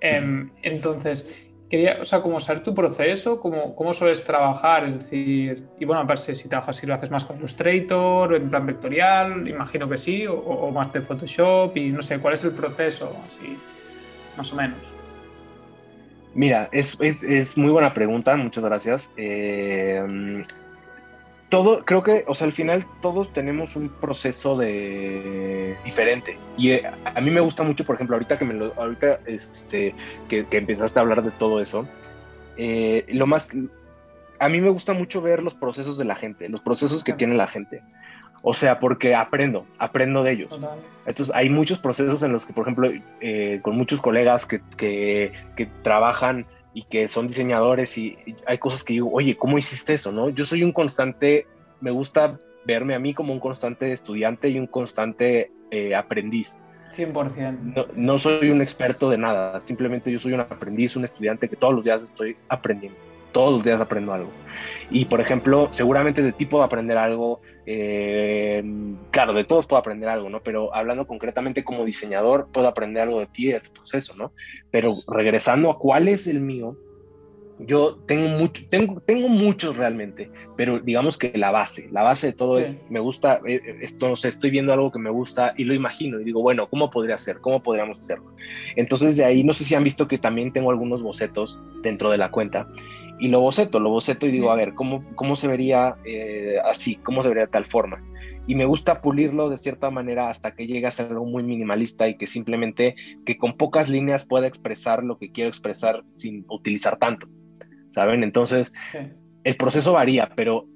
Em, 0.00 0.52
entonces, 0.62 1.50
quería, 1.68 1.98
o 2.00 2.04
sea, 2.04 2.20
cómo 2.20 2.38
saber 2.38 2.62
tu 2.62 2.72
proceso, 2.72 3.40
cómo, 3.40 3.74
cómo 3.74 3.92
sueles 3.92 4.22
trabajar, 4.22 4.84
es 4.84 4.94
decir, 4.94 5.66
y 5.80 5.84
bueno, 5.84 6.02
a 6.02 6.04
ver 6.04 6.18
si 6.18 6.48
trabajas, 6.48 6.76
si 6.76 6.86
lo 6.86 6.94
haces 6.94 7.10
más 7.10 7.24
con 7.24 7.36
Illustrator, 7.36 8.32
en 8.32 8.48
plan 8.48 8.64
vectorial, 8.64 9.48
imagino 9.48 9.88
que 9.88 9.96
sí, 9.96 10.24
o, 10.24 10.36
o 10.36 10.70
más 10.70 10.92
de 10.92 11.00
Photoshop, 11.00 11.76
y 11.76 11.90
no 11.90 12.00
sé, 12.00 12.20
¿cuál 12.20 12.34
es 12.34 12.44
el 12.44 12.52
proceso? 12.52 13.12
Así, 13.26 13.58
más 14.36 14.52
o 14.52 14.56
menos. 14.56 14.94
Mira, 16.34 16.68
es, 16.72 17.56
muy 17.56 17.70
buena 17.70 17.94
pregunta, 17.94 18.36
muchas 18.36 18.64
gracias. 18.64 19.12
Eh, 19.16 20.44
todo, 21.48 21.84
creo 21.84 22.02
que, 22.02 22.24
o 22.26 22.34
sea, 22.34 22.46
al 22.46 22.52
final 22.52 22.84
todos 23.00 23.32
tenemos 23.32 23.74
un 23.76 23.88
proceso 23.88 24.56
de 24.56 25.76
diferente. 25.84 26.38
Y 26.56 26.72
eh, 26.72 26.90
a 27.04 27.20
mí 27.20 27.30
me 27.30 27.40
gusta 27.40 27.62
mucho, 27.62 27.84
por 27.84 27.94
ejemplo, 27.94 28.16
ahorita 28.16 28.38
que 28.38 28.44
me 28.44 28.54
lo, 28.54 28.74
ahorita 28.76 29.20
este, 29.26 29.94
que, 30.28 30.46
empezaste 30.50 30.98
a 30.98 31.02
hablar 31.02 31.22
de 31.22 31.30
todo 31.32 31.60
eso, 31.60 31.88
eh, 32.56 33.06
lo 33.08 33.26
más, 33.26 33.48
a 34.38 34.48
mí 34.48 34.60
me 34.60 34.70
gusta 34.70 34.92
mucho 34.92 35.22
ver 35.22 35.42
los 35.42 35.54
procesos 35.54 35.96
de 35.96 36.04
la 36.04 36.16
gente, 36.16 36.48
los 36.48 36.60
procesos 36.60 37.02
que 37.02 37.14
tiene 37.14 37.34
la 37.34 37.46
gente. 37.46 37.82
O 38.42 38.54
sea, 38.54 38.78
porque 38.78 39.14
aprendo, 39.14 39.66
aprendo 39.78 40.22
de 40.22 40.32
ellos. 40.32 40.60
Entonces, 41.06 41.34
hay 41.34 41.50
muchos 41.50 41.78
procesos 41.78 42.22
en 42.22 42.32
los 42.32 42.46
que, 42.46 42.52
por 42.52 42.62
ejemplo, 42.64 42.90
eh, 43.20 43.60
con 43.62 43.76
muchos 43.76 44.00
colegas 44.00 44.46
que, 44.46 44.60
que, 44.76 45.70
trabajan 45.82 46.46
y 46.72 46.82
que 46.84 47.08
son 47.08 47.26
diseñadores 47.26 47.96
y, 47.98 48.16
hay 48.46 48.58
cosas 48.58 48.84
que 48.84 48.94
digo, 48.94 49.10
oye, 49.12 49.36
¿cómo 49.36 49.58
hiciste 49.58 49.94
eso? 49.94 50.12
¿no? 50.12 50.28
Yo 50.28 50.44
soy 50.44 50.62
un 50.62 50.72
constante, 50.72 51.46
me 51.80 51.90
gusta 51.90 52.38
verme 52.64 52.94
a 52.94 52.98
mí 52.98 53.14
como 53.14 53.32
un 53.32 53.40
constante 53.40 53.90
estudiante 53.92 54.50
y 54.50 54.58
un 54.58 54.66
constante 54.66 55.50
eh, 55.70 55.94
aprendiz. 55.94 56.58
100%. 56.94 57.74
No, 57.74 57.86
no, 57.94 58.18
soy 58.18 58.50
un 58.50 58.62
experto 58.62 59.10
de 59.10 59.18
nada, 59.18 59.60
simplemente 59.62 60.10
yo 60.10 60.18
soy 60.18 60.32
un 60.32 60.40
aprendiz, 60.40 60.96
un 60.96 61.04
estudiante 61.04 61.48
que 61.48 61.56
todos 61.56 61.74
los 61.74 61.84
días 61.84 62.02
estoy 62.02 62.36
aprendiendo, 62.48 62.98
todos 63.32 63.52
los 63.52 63.64
días 63.64 63.80
aprendo 63.80 64.12
algo. 64.12 64.30
Y 64.90 65.04
por 65.04 65.20
ejemplo, 65.20 65.68
seguramente 65.70 66.22
de 66.22 66.32
ti 66.32 66.46
puedo 66.46 66.64
aprender 66.64 66.96
algo, 66.96 67.40
eh, 67.66 68.62
claro, 69.10 69.32
de 69.32 69.44
todos 69.44 69.66
puedo 69.66 69.80
aprender 69.80 70.08
algo, 70.08 70.30
¿no? 70.30 70.42
Pero 70.42 70.74
hablando 70.74 71.06
concretamente 71.06 71.64
como 71.64 71.84
diseñador, 71.84 72.48
puedo 72.52 72.68
aprender 72.68 73.02
algo 73.02 73.20
de 73.20 73.26
ti, 73.26 73.46
de 73.46 73.56
ese 73.56 73.70
proceso, 73.70 74.14
¿no? 74.16 74.32
Pero 74.70 74.92
regresando 75.08 75.70
a 75.70 75.78
cuál 75.78 76.08
es 76.08 76.26
el 76.26 76.40
mío, 76.40 76.76
yo 77.58 77.98
tengo 78.06 78.28
mucho, 78.28 78.62
tengo, 78.68 79.00
tengo 79.00 79.28
muchos 79.28 79.76
realmente, 79.76 80.30
pero 80.56 80.78
digamos 80.78 81.18
que 81.18 81.32
la 81.36 81.50
base, 81.50 81.88
la 81.90 82.02
base 82.02 82.28
de 82.28 82.32
todo 82.32 82.58
es, 82.58 82.78
me 82.88 83.00
gusta, 83.00 83.40
eh, 83.46 83.60
eh, 83.64 83.78
esto, 83.82 84.08
no 84.08 84.16
sé, 84.16 84.28
estoy 84.28 84.50
viendo 84.50 84.72
algo 84.72 84.92
que 84.92 84.98
me 84.98 85.10
gusta 85.10 85.54
y 85.56 85.64
lo 85.64 85.74
imagino 85.74 86.20
y 86.20 86.24
digo, 86.24 86.40
bueno, 86.40 86.68
¿cómo 86.68 86.90
podría 86.90 87.18
ser? 87.18 87.40
¿Cómo 87.40 87.62
podríamos 87.62 87.98
hacerlo? 87.98 88.32
Entonces 88.76 89.16
de 89.16 89.24
ahí, 89.24 89.42
no 89.42 89.52
sé 89.54 89.64
si 89.64 89.74
han 89.74 89.82
visto 89.82 90.06
que 90.06 90.18
también 90.18 90.52
tengo 90.52 90.70
algunos 90.70 91.02
bocetos 91.02 91.58
dentro 91.82 92.10
de 92.10 92.18
la 92.18 92.30
cuenta 92.30 92.68
y 93.18 93.28
lo 93.28 93.40
boceto, 93.40 93.80
lo 93.80 93.90
boceto 93.90 94.26
y 94.26 94.30
digo, 94.30 94.50
a 94.50 94.56
ver, 94.56 94.74
¿cómo, 94.74 95.04
cómo 95.14 95.36
se 95.36 95.48
vería 95.48 95.96
eh, 96.04 96.56
así? 96.64 96.96
¿Cómo 96.96 97.22
se 97.22 97.28
vería 97.28 97.46
de 97.46 97.52
tal 97.52 97.66
forma? 97.66 98.02
Y 98.46 98.54
me 98.54 98.64
gusta 98.64 99.00
pulirlo 99.00 99.50
de 99.50 99.56
cierta 99.56 99.90
manera 99.90 100.30
hasta 100.30 100.54
que 100.54 100.66
llegue 100.66 100.86
a 100.86 100.90
ser 100.90 101.10
algo 101.10 101.26
muy 101.26 101.42
minimalista 101.42 102.08
y 102.08 102.16
que 102.16 102.26
simplemente, 102.26 102.94
que 103.26 103.36
con 103.36 103.52
pocas 103.52 103.88
líneas 103.88 104.24
pueda 104.24 104.46
expresar 104.46 105.02
lo 105.02 105.18
que 105.18 105.30
quiero 105.30 105.50
expresar 105.50 106.02
sin 106.16 106.44
utilizar 106.48 106.96
tanto. 106.96 107.28
¿saben? 107.92 108.22
Entonces, 108.22 108.72
el 109.44 109.56
proceso 109.56 109.92
varía, 109.92 110.30
pero 110.34 110.66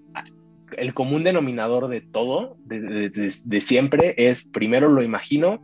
el 0.77 0.93
común 0.93 1.25
denominador 1.25 1.89
de 1.89 2.01
todo, 2.01 2.57
de, 2.65 3.61
siempre, 3.61 4.15
es 4.17 4.49
primero 4.49 4.89
lo 4.89 5.03
imagino 5.03 5.63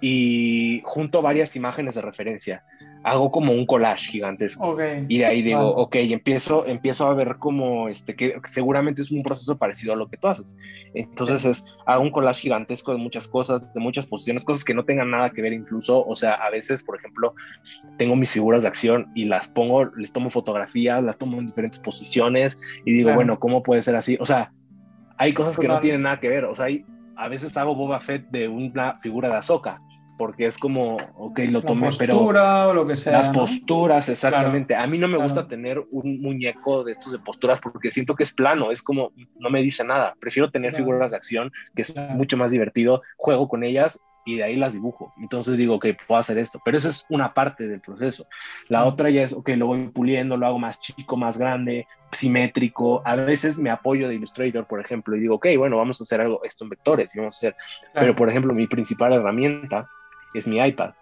y 0.00 0.80
junto 0.84 1.22
varias 1.22 1.56
imágenes 1.56 1.96
de 1.96 2.02
referencia 2.02 2.62
hago 3.08 3.30
como 3.30 3.52
un 3.52 3.64
collage 3.64 4.10
gigantesco. 4.10 4.76
Y 5.08 5.18
de 5.18 5.26
ahí 5.26 5.42
digo, 5.42 5.68
ok, 5.70 5.96
empiezo, 5.96 6.66
empiezo 6.66 7.06
a 7.06 7.14
ver 7.14 7.36
como, 7.38 7.88
este, 7.88 8.14
que 8.14 8.40
seguramente 8.44 9.02
es 9.02 9.10
un 9.10 9.22
proceso 9.22 9.56
parecido 9.56 9.94
a 9.94 9.96
lo 9.96 10.08
que 10.08 10.16
tú 10.16 10.28
haces. 10.28 10.56
Entonces 10.94 11.44
es, 11.44 11.64
hago 11.86 12.02
un 12.02 12.10
collage 12.10 12.42
gigantesco 12.42 12.92
de 12.92 12.98
muchas 12.98 13.26
cosas, 13.26 13.72
de 13.72 13.80
muchas 13.80 14.06
posiciones, 14.06 14.44
cosas 14.44 14.64
que 14.64 14.74
no 14.74 14.84
tengan 14.84 15.10
nada 15.10 15.30
que 15.30 15.42
ver 15.42 15.52
incluso, 15.52 16.04
o 16.04 16.16
sea, 16.16 16.34
a 16.34 16.50
veces, 16.50 16.82
por 16.82 16.96
ejemplo, 16.98 17.34
tengo 17.96 18.14
mis 18.14 18.30
figuras 18.30 18.62
de 18.62 18.68
acción 18.68 19.10
y 19.14 19.24
las 19.24 19.48
pongo, 19.48 19.86
les 19.96 20.12
tomo 20.12 20.30
fotografías, 20.30 21.02
las 21.02 21.16
tomo 21.16 21.38
en 21.38 21.46
diferentes 21.46 21.80
posiciones 21.80 22.58
y 22.84 22.92
digo, 22.92 23.14
bueno, 23.14 23.38
¿cómo 23.38 23.62
puede 23.62 23.82
ser 23.82 23.96
así? 23.96 24.18
O 24.20 24.26
sea, 24.26 24.52
hay 25.16 25.32
cosas 25.32 25.58
que 25.58 25.68
no 25.68 25.80
tienen 25.80 26.02
nada 26.02 26.20
que 26.20 26.28
ver, 26.28 26.44
o 26.44 26.54
sea, 26.54 26.66
hay, 26.66 26.84
a 27.16 27.28
veces 27.28 27.56
hago 27.56 27.74
Boba 27.74 28.00
Fett 28.00 28.28
de 28.30 28.48
una 28.48 28.98
figura 29.00 29.28
de 29.30 29.36
Azoka 29.36 29.80
porque 30.18 30.46
es 30.46 30.58
como, 30.58 30.98
ok, 31.16 31.38
lo 31.48 31.62
tomé, 31.62 31.88
pero... 31.98 32.14
postura 32.14 32.68
o 32.68 32.74
lo 32.74 32.86
que 32.86 32.96
sea. 32.96 33.12
Las 33.12 33.28
posturas, 33.30 34.08
exactamente. 34.10 34.74
a 34.74 34.86
mí 34.86 34.98
no 34.98 35.08
me 35.08 35.16
gusta 35.16 35.48
tener 35.48 35.82
un 35.90 36.20
muñeco 36.20 36.84
de 36.84 36.92
estos 36.92 37.12
de 37.12 37.18
posturas 37.18 37.60
porque 37.60 37.90
siento 37.90 38.14
que 38.14 38.24
es 38.24 38.32
plano, 38.32 38.70
es 38.70 38.82
como, 38.82 39.12
no 39.38 39.48
me 39.48 39.62
dice 39.62 39.84
nada. 39.84 40.14
Prefiero 40.20 40.50
tener 40.50 40.74
figuras 40.74 41.12
de 41.12 41.16
acción, 41.16 41.52
que 41.74 41.82
es 41.82 41.94
mucho 42.10 42.36
más 42.36 42.50
divertido, 42.50 43.02
juego 43.16 43.48
con 43.48 43.64
ellas 43.64 44.00
y 44.28 44.36
de 44.36 44.44
ahí 44.44 44.56
las 44.56 44.74
dibujo. 44.74 45.14
Entonces 45.18 45.56
digo, 45.56 45.76
ok, 45.76 45.86
puedo 46.06 46.20
hacer 46.20 46.36
esto, 46.36 46.60
pero 46.62 46.76
eso 46.76 46.90
es 46.90 47.06
una 47.08 47.32
parte 47.32 47.66
del 47.66 47.80
proceso. 47.80 48.26
La 48.68 48.84
otra 48.84 49.08
ya 49.08 49.22
es, 49.22 49.32
ok, 49.32 49.48
lo 49.56 49.68
voy 49.68 49.88
puliendo, 49.88 50.36
lo 50.36 50.46
hago 50.46 50.58
más 50.58 50.80
chico, 50.80 51.16
más 51.16 51.38
grande, 51.38 51.86
simétrico. 52.12 53.00
A 53.06 53.16
veces 53.16 53.56
me 53.56 53.70
apoyo 53.70 54.06
de 54.06 54.16
Illustrator, 54.16 54.66
por 54.66 54.80
ejemplo, 54.80 55.16
y 55.16 55.20
digo, 55.20 55.36
ok, 55.36 55.46
bueno, 55.56 55.78
vamos 55.78 56.00
a 56.00 56.04
hacer 56.04 56.20
algo, 56.20 56.44
esto 56.44 56.64
en 56.64 56.70
vectores, 56.70 57.14
y 57.14 57.20
vamos 57.20 57.36
a 57.36 57.38
hacer, 57.38 57.56
pero 57.94 58.14
por 58.14 58.28
ejemplo, 58.28 58.52
mi 58.52 58.66
principal 58.66 59.14
herramienta 59.14 59.88
es 60.34 60.48
mi 60.48 60.58
iPad. 60.64 60.92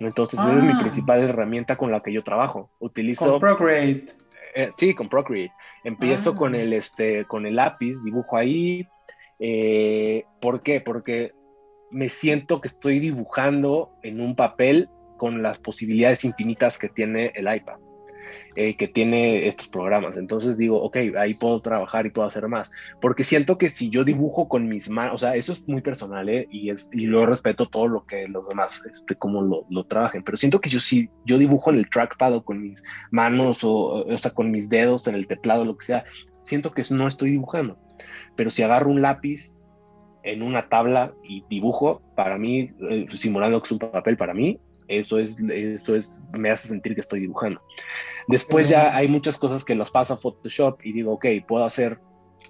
Entonces, 0.00 0.40
esa 0.40 0.56
es 0.56 0.64
mi 0.64 0.72
ah. 0.72 0.78
principal 0.80 1.22
herramienta 1.22 1.76
con 1.76 1.90
la 1.90 2.00
que 2.00 2.12
yo 2.12 2.22
trabajo. 2.22 2.70
Utilizo. 2.78 3.30
Con 3.30 3.40
Procreate. 3.40 4.06
Eh, 4.54 4.70
sí, 4.76 4.94
con 4.94 5.08
Procreate. 5.08 5.52
Empiezo 5.84 6.30
ah. 6.30 6.34
con, 6.34 6.54
el, 6.54 6.72
este, 6.72 7.24
con 7.24 7.46
el 7.46 7.56
lápiz, 7.56 8.02
dibujo 8.02 8.36
ahí. 8.36 8.88
Eh, 9.38 10.24
¿Por 10.40 10.62
qué? 10.62 10.80
Porque 10.80 11.32
me 11.90 12.08
siento 12.08 12.60
que 12.60 12.68
estoy 12.68 12.98
dibujando 12.98 13.92
en 14.02 14.20
un 14.20 14.34
papel 14.34 14.88
con 15.16 15.42
las 15.42 15.58
posibilidades 15.58 16.24
infinitas 16.24 16.78
que 16.78 16.88
tiene 16.88 17.32
el 17.34 17.54
iPad. 17.54 17.78
Eh, 18.56 18.76
que 18.76 18.86
tiene 18.86 19.48
estos 19.48 19.66
programas. 19.66 20.16
Entonces 20.16 20.56
digo, 20.56 20.80
ok, 20.80 20.96
ahí 21.18 21.34
puedo 21.34 21.60
trabajar 21.60 22.06
y 22.06 22.10
puedo 22.10 22.28
hacer 22.28 22.46
más. 22.46 22.70
Porque 23.00 23.24
siento 23.24 23.58
que 23.58 23.68
si 23.68 23.90
yo 23.90 24.04
dibujo 24.04 24.48
con 24.48 24.68
mis 24.68 24.88
manos, 24.88 25.14
o 25.16 25.18
sea, 25.18 25.34
eso 25.34 25.50
es 25.50 25.66
muy 25.66 25.82
personal, 25.82 26.28
¿eh? 26.28 26.46
Y, 26.52 26.70
lo 27.06 27.26
respeto 27.26 27.66
todo 27.66 27.88
lo 27.88 28.06
que 28.06 28.28
los 28.28 28.48
demás, 28.48 28.86
este, 28.86 29.16
como 29.16 29.42
lo, 29.42 29.66
lo 29.70 29.84
trabajen. 29.86 30.22
Pero 30.22 30.36
siento 30.36 30.60
que 30.60 30.70
yo 30.70 30.78
si 30.78 31.10
yo 31.24 31.36
dibujo 31.38 31.70
en 31.70 31.78
el 31.78 31.90
trackpad 31.90 32.34
o 32.34 32.44
con 32.44 32.62
mis 32.62 32.84
manos 33.10 33.64
o, 33.64 34.04
o 34.04 34.18
sea, 34.18 34.30
con 34.30 34.52
mis 34.52 34.68
dedos 34.68 35.08
en 35.08 35.16
el 35.16 35.26
teclado, 35.26 35.64
lo 35.64 35.76
que 35.76 35.86
sea, 35.86 36.04
siento 36.42 36.70
que 36.70 36.84
no 36.90 37.08
estoy 37.08 37.32
dibujando. 37.32 37.76
Pero 38.36 38.50
si 38.50 38.62
agarro 38.62 38.90
un 38.90 39.02
lápiz 39.02 39.58
en 40.22 40.42
una 40.42 40.68
tabla 40.68 41.12
y 41.24 41.44
dibujo, 41.50 42.02
para 42.14 42.38
mí, 42.38 42.70
eh, 42.88 43.06
simulando 43.16 43.60
que 43.60 43.66
es 43.66 43.72
un 43.72 43.78
papel, 43.80 44.16
para 44.16 44.32
mí 44.32 44.60
eso 44.98 45.18
es, 45.18 45.36
eso 45.50 45.94
es, 45.94 46.22
me 46.32 46.50
hace 46.50 46.68
sentir 46.68 46.94
que 46.94 47.00
estoy 47.00 47.20
dibujando. 47.20 47.60
Después 48.28 48.68
ya 48.68 48.96
hay 48.96 49.08
muchas 49.08 49.38
cosas 49.38 49.64
que 49.64 49.74
los 49.74 49.90
pasa 49.90 50.14
a 50.14 50.16
Photoshop 50.16 50.80
y 50.84 50.92
digo, 50.92 51.12
ok, 51.12 51.26
puedo 51.46 51.64
hacer 51.64 51.98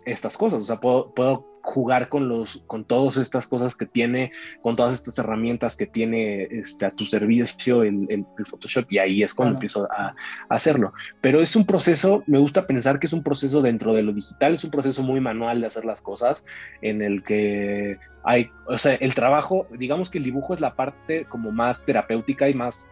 estas 0.04 0.36
cosas, 0.36 0.62
o 0.62 0.66
sea, 0.66 0.80
puedo, 0.80 1.12
puedo 1.14 1.53
jugar 1.64 2.10
con, 2.10 2.28
los, 2.28 2.62
con 2.66 2.84
todas 2.84 3.16
estas 3.16 3.48
cosas 3.48 3.74
que 3.74 3.86
tiene, 3.86 4.32
con 4.60 4.76
todas 4.76 4.92
estas 4.92 5.18
herramientas 5.18 5.78
que 5.78 5.86
tiene 5.86 6.42
este, 6.42 6.84
a 6.84 6.90
tu 6.90 7.06
servicio 7.06 7.82
el, 7.82 8.06
el, 8.10 8.26
Photoshop 8.44 8.84
y 8.92 8.98
ahí 8.98 9.22
es 9.22 9.32
cuando 9.32 9.54
empiezo 9.54 9.88
a, 9.90 10.14
hacerlo. 10.50 10.92
Pero 11.22 11.40
es 11.40 11.56
un 11.56 11.64
proceso, 11.64 12.22
me 12.26 12.38
gusta 12.38 12.66
pensar 12.66 13.00
que 13.00 13.06
es 13.06 13.14
un 13.14 13.22
proceso 13.22 13.62
dentro 13.62 13.94
de 13.94 14.02
lo 14.02 14.12
digital, 14.12 14.54
es 14.54 14.62
un 14.62 14.70
proceso 14.70 15.02
muy 15.02 15.20
manual 15.20 15.62
de 15.62 15.66
hacer 15.66 15.86
las 15.86 16.02
cosas 16.02 16.44
en 16.82 17.00
el 17.00 17.22
que 17.22 17.98
hay, 18.24 18.50
o 18.66 18.76
sea, 18.76 18.94
el 18.96 19.14
trabajo, 19.14 19.66
digamos 19.70 20.10
que 20.10 20.18
el 20.18 20.24
dibujo 20.24 20.52
es 20.52 20.60
la 20.60 20.74
parte 20.74 21.24
como 21.24 21.50
más 21.50 21.84
terapéutica 21.86 22.48
y 22.50 22.54
más, 22.54 22.88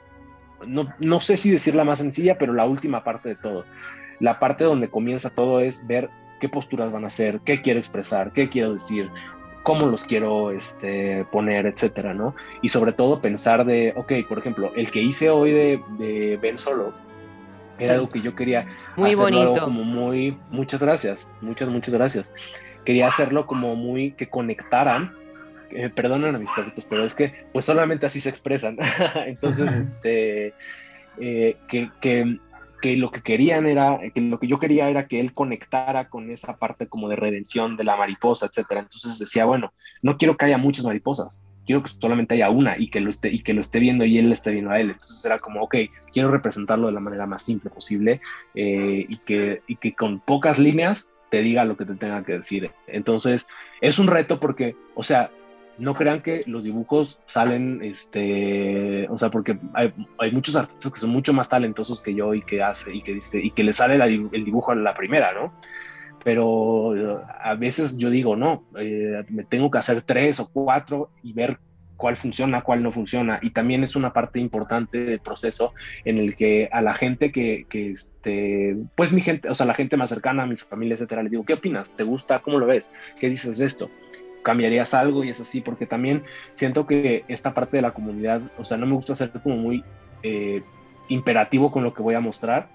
no, 0.66 0.89
no 0.99 1.20
sé 1.20 1.36
si 1.36 1.51
decirla 1.51 1.85
más 1.85 1.99
sencilla, 1.99 2.39
pero 2.39 2.55
la 2.55 2.65
última 2.65 3.05
parte 3.05 3.28
de 3.28 3.36
todo. 3.36 3.66
La 4.19 4.39
parte 4.39 4.65
donde 4.65 4.89
comienza 4.89 5.28
todo 5.31 5.61
es 5.61 5.86
ver 5.86 6.09
qué 6.43 6.48
posturas 6.48 6.90
van 6.90 7.05
a 7.05 7.06
hacer, 7.06 7.39
qué 7.44 7.62
quiero 7.62 7.78
expresar, 7.78 8.32
qué 8.32 8.48
quiero 8.48 8.73
decir, 8.73 9.09
cómo 9.62 9.86
los 9.86 10.02
quiero 10.02 10.51
este, 10.51 11.24
poner, 11.31 11.66
etcétera, 11.66 12.14
¿no? 12.14 12.35
Y 12.62 12.69
sobre 12.69 12.93
todo 12.93 13.20
pensar 13.20 13.64
de, 13.64 13.94
ok, 13.94 14.12
por 14.28 14.39
ejemplo, 14.39 14.73
el 14.74 14.90
que 14.90 15.01
hice 15.01 15.31
hoy 15.31 15.52
de, 15.52 15.81
de 15.98 16.36
Ben 16.43 16.59
Solo 16.59 16.93
era 17.78 17.94
algo 17.94 18.09
que 18.09 18.20
yo 18.20 18.35
quería 18.35 18.66
muy 18.97 19.14
bonito. 19.14 19.60
como 19.64 19.85
muy 19.85 20.36
muchas 20.51 20.82
gracias 20.82 21.31
muchas 21.40 21.69
muchas 21.69 21.94
gracias. 21.94 22.35
Quería 22.85 23.06
hacerlo 23.06 23.47
como 23.47 23.77
muy 23.77 24.10
que 24.12 24.28
conectaran 24.28 25.14
eh, 25.70 25.90
perdonen 25.90 26.35
a 26.35 26.39
mis 26.39 26.51
perritos 26.51 26.85
pero 26.85 27.06
es 27.06 27.14
que 27.14 27.47
pues 27.52 27.64
solamente 27.66 28.06
así 28.06 28.20
se 28.20 28.31
expresan. 28.31 28.78
Entonces 29.27 29.70
este 29.77 30.55
eh, 31.19 31.56
que, 31.69 31.89
que 32.01 32.39
que 32.82 32.96
lo 32.96 33.10
que 33.10 33.22
querían 33.22 33.64
era, 33.64 34.00
que 34.12 34.20
lo 34.20 34.38
que 34.38 34.48
yo 34.48 34.59
quería 34.59 34.90
era 34.90 35.06
que 35.06 35.20
él 35.20 35.32
conectara 35.32 36.10
con 36.10 36.30
esa 36.30 36.59
parte 36.59 36.88
como 36.88 37.09
de 37.09 37.16
redención 37.16 37.76
de 37.76 37.84
la 37.84 37.96
mariposa, 37.96 38.46
etcétera. 38.46 38.80
Entonces 38.80 39.18
decía, 39.18 39.44
bueno, 39.44 39.72
no 40.02 40.18
quiero 40.18 40.36
que 40.36 40.46
haya 40.46 40.59
muchas 40.59 40.84
mariposas, 40.84 41.44
quiero 41.64 41.82
que 41.82 41.88
solamente 41.88 42.34
haya 42.34 42.50
una 42.50 42.76
y 42.76 42.90
que 42.90 43.00
lo 43.00 43.09
esté, 43.09 43.32
y 43.32 43.38
que 43.38 43.54
lo 43.54 43.60
esté 43.60 43.78
viendo 43.78 44.04
y 44.04 44.18
él 44.18 44.26
le 44.26 44.32
esté 44.34 44.50
viendo 44.50 44.72
a 44.72 44.80
él. 44.80 44.90
Entonces 44.90 45.24
era 45.24 45.38
como, 45.38 45.62
ok, 45.62 45.76
quiero 46.12 46.32
representarlo 46.32 46.88
de 46.88 46.92
la 46.92 47.00
manera 47.00 47.24
más 47.24 47.42
simple 47.42 47.70
posible 47.70 48.20
eh, 48.56 49.06
y, 49.09 49.16
que, 49.18 49.62
y 49.68 49.76
que 49.76 49.94
con 49.94 50.18
pocas 50.18 50.59
líneas 50.59 51.09
te 51.30 51.40
diga 51.40 51.64
lo 51.64 51.76
que 51.76 51.86
te 51.86 51.94
tenga 51.94 52.24
que 52.24 52.32
decir. 52.32 52.72
Entonces 52.88 53.46
es 53.80 54.00
un 54.00 54.09
reto 54.09 54.40
porque, 54.40 54.74
o 54.96 55.04
sea, 55.04 55.30
no 55.82 55.94
crean 55.94 56.22
que 56.22 56.44
los 56.46 56.62
dibujos 56.62 57.20
salen, 57.24 57.80
este, 57.82 59.09
o 59.09 59.18
sea, 59.18 59.30
porque 59.30 59.59
hay, 59.74 59.92
muchos 60.30 60.54
artistas 60.54 60.92
que 60.92 61.00
son 61.00 61.10
mucho 61.10 61.32
más 61.32 61.48
talentosos 61.48 62.00
que 62.00 62.14
yo 62.14 62.34
y 62.34 62.40
que 62.40 62.62
hace 62.62 62.94
y 62.94 63.02
que 63.02 63.14
dice 63.14 63.40
y 63.42 63.50
que 63.50 63.64
le 63.64 63.72
sale 63.72 63.96
el 63.96 64.44
dibujo 64.44 64.70
a 64.70 64.76
la 64.76 64.94
primera, 64.94 65.34
¿no? 65.34 65.52
Pero 66.22 66.96
eh, 66.96 67.20
a 67.42 67.56
veces 67.56 67.98
yo 67.98 68.10
digo, 68.10 68.36
no, 68.36 68.64
eh, 68.78 69.24
me 69.28 69.42
tengo 69.42 69.72
que 69.72 69.78
hacer 69.78 70.02
tres 70.02 70.38
o 70.38 70.48
cuatro 70.52 71.10
y 71.20 71.32
ver 71.32 71.59
cuál 71.96 72.16
funciona, 72.16 72.62
cuál 72.62 72.84
no 72.84 72.92
funciona. 72.92 73.40
Y 73.42 73.50
también 73.50 73.82
es 73.82 73.96
una 73.96 74.12
parte 74.12 74.38
importante 74.38 74.98
del 75.04 75.18
proceso 75.18 75.74
en 76.04 76.18
el 76.18 76.36
que 76.36 76.68
a 76.70 76.80
la 76.80 76.92
gente 76.92 77.32
que, 77.32 77.66
que 77.68 77.90
este, 77.90 78.76
pues 78.94 79.10
mi 79.10 79.20
gente, 79.20 79.48
o 79.48 79.54
sea, 79.56 79.66
la 79.66 79.74
gente 79.74 79.96
más 79.96 80.10
cercana, 80.10 80.44
a 80.44 80.46
mi 80.46 80.56
familia, 80.56 80.94
etcétera, 80.94 81.24
les 81.24 81.32
digo, 81.32 81.44
¿qué 81.44 81.54
opinas? 81.54 81.90
¿Te 81.96 82.04
gusta? 82.04 82.38
¿Cómo 82.38 82.60
lo 82.60 82.66
ves? 82.66 82.92
¿Qué 83.18 83.28
dices 83.28 83.59
de 83.59 83.66
esto? 83.66 83.90
Cambiarías 84.43 84.94
algo 84.94 85.24
y 85.24 85.31
es 85.31 85.40
así, 85.40 85.60
porque 85.60 85.86
también 85.86 86.24
siento 86.52 86.86
que 86.86 87.24
esta 87.28 87.55
parte 87.55 87.78
de 87.78 87.82
la 87.82 87.93
comunidad, 87.93 88.43
o 88.59 88.64
sea, 88.64 88.77
no 88.78 88.86
me 88.86 88.94
gusta 88.94 89.14
ser 89.14 89.31
como 89.31 89.56
muy 89.56 89.85
eh, 90.23 90.62
imperativo 91.09 91.70
con 91.70 91.82
lo 91.85 91.94
que 91.94 92.02
voy 92.02 92.14
a 92.14 92.20
mostrar, 92.20 92.69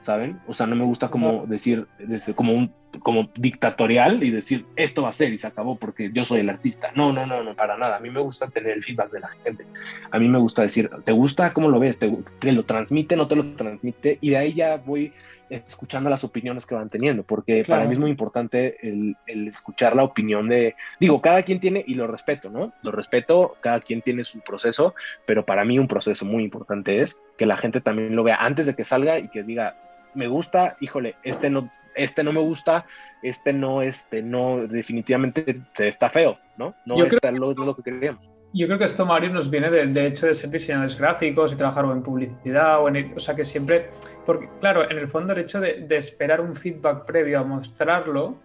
¿saben? 0.00 0.40
O 0.46 0.54
sea, 0.54 0.66
no 0.66 0.76
me 0.76 0.84
gusta 0.84 1.08
como 1.08 1.46
decir, 1.46 1.86
como 2.34 2.52
un, 2.52 2.72
como 3.00 3.30
dictatorial 3.34 4.22
y 4.22 4.30
decir 4.30 4.66
esto 4.76 5.02
va 5.02 5.08
a 5.10 5.12
ser 5.12 5.32
y 5.32 5.38
se 5.38 5.46
acabó 5.46 5.76
porque 5.76 6.10
yo 6.12 6.24
soy 6.24 6.40
el 6.40 6.50
artista. 6.50 6.90
No, 6.94 7.12
no, 7.12 7.26
no, 7.26 7.42
no, 7.42 7.54
para 7.54 7.76
nada. 7.76 7.96
A 7.96 8.00
mí 8.00 8.10
me 8.10 8.20
gusta 8.20 8.48
tener 8.48 8.72
el 8.72 8.82
feedback 8.82 9.10
de 9.10 9.20
la 9.20 9.28
gente. 9.28 9.66
A 10.10 10.18
mí 10.18 10.28
me 10.28 10.38
gusta 10.38 10.62
decir, 10.62 10.90
¿te 11.04 11.12
gusta? 11.12 11.52
¿Cómo 11.52 11.68
lo 11.68 11.78
ves? 11.78 11.98
¿Te, 11.98 12.52
lo 12.52 12.64
transmite? 12.64 13.16
¿No 13.16 13.28
te 13.28 13.36
lo 13.36 13.54
transmite? 13.54 14.18
Y 14.20 14.30
de 14.30 14.36
ahí 14.36 14.52
ya 14.52 14.76
voy 14.76 15.12
escuchando 15.50 16.10
las 16.10 16.24
opiniones 16.24 16.66
que 16.66 16.74
van 16.74 16.88
teniendo, 16.88 17.22
porque 17.22 17.64
para 17.64 17.84
mí 17.84 17.92
es 17.92 17.98
muy 17.98 18.10
importante 18.10 18.78
el, 18.82 19.16
el, 19.26 19.46
escuchar 19.46 19.94
la 19.94 20.02
opinión 20.02 20.48
de, 20.48 20.74
digo, 20.98 21.20
cada 21.20 21.42
quien 21.42 21.60
tiene, 21.60 21.84
y 21.86 21.94
lo 21.94 22.06
respeto, 22.06 22.48
¿no? 22.48 22.72
Lo 22.82 22.90
respeto, 22.90 23.56
cada 23.60 23.80
quien 23.80 24.00
tiene 24.00 24.24
su 24.24 24.40
proceso, 24.40 24.94
pero 25.26 25.44
para 25.44 25.64
mí 25.64 25.78
un 25.78 25.86
proceso 25.86 26.24
muy 26.24 26.42
importante 26.42 27.02
es 27.02 27.18
que 27.36 27.46
la 27.46 27.56
gente 27.56 27.80
también 27.80 28.16
lo 28.16 28.24
vea 28.24 28.36
antes 28.36 28.66
de 28.66 28.74
que 28.74 28.84
salga 28.84 29.18
y 29.18 29.28
que 29.28 29.42
diga, 29.42 29.76
me 30.14 30.28
gusta, 30.28 30.76
híjole, 30.80 31.16
este 31.22 31.50
no, 31.50 31.70
este 31.94 32.24
no 32.24 32.32
me 32.32 32.40
gusta, 32.40 32.86
este 33.22 33.52
no, 33.52 33.82
este 33.82 34.22
no, 34.22 34.66
definitivamente 34.66 35.62
está 35.78 36.08
feo, 36.08 36.38
¿no? 36.56 36.74
No 36.84 36.96
Yo 36.96 37.06
está 37.06 37.30
lo, 37.32 37.52
lo 37.52 37.76
que 37.76 37.82
queríamos. 37.82 38.24
Yo 38.52 38.66
creo 38.66 38.78
que 38.78 38.84
esto, 38.84 39.04
Mario, 39.04 39.30
nos 39.30 39.50
viene 39.50 39.68
del 39.68 39.92
de 39.92 40.06
hecho 40.06 40.26
de 40.26 40.34
ser 40.34 40.48
diseñadores 40.48 40.96
gráficos 40.96 41.52
y 41.52 41.56
trabajar 41.56 41.84
en 41.86 42.02
publicidad, 42.04 42.80
o, 42.80 42.88
en, 42.88 43.12
o 43.16 43.18
sea 43.18 43.34
que 43.34 43.44
siempre, 43.44 43.90
porque 44.24 44.48
claro, 44.60 44.88
en 44.88 44.96
el 44.96 45.08
fondo 45.08 45.32
el 45.32 45.40
hecho 45.40 45.60
de, 45.60 45.80
de 45.80 45.96
esperar 45.96 46.40
un 46.40 46.54
feedback 46.54 47.04
previo 47.04 47.40
a 47.40 47.42
mostrarlo 47.42 48.38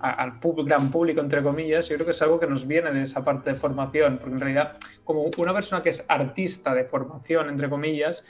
al 0.00 0.38
gran 0.64 0.90
público, 0.90 1.20
entre 1.20 1.42
comillas, 1.42 1.88
yo 1.88 1.96
creo 1.96 2.06
que 2.06 2.12
es 2.12 2.22
algo 2.22 2.38
que 2.38 2.46
nos 2.46 2.66
viene 2.66 2.92
de 2.92 3.02
esa 3.02 3.24
parte 3.24 3.50
de 3.50 3.56
formación, 3.56 4.18
porque 4.18 4.34
en 4.34 4.40
realidad, 4.40 4.76
como 5.04 5.28
una 5.36 5.52
persona 5.52 5.82
que 5.82 5.88
es 5.88 6.04
artista 6.08 6.74
de 6.74 6.84
formación, 6.84 7.48
entre 7.48 7.68
comillas, 7.68 8.24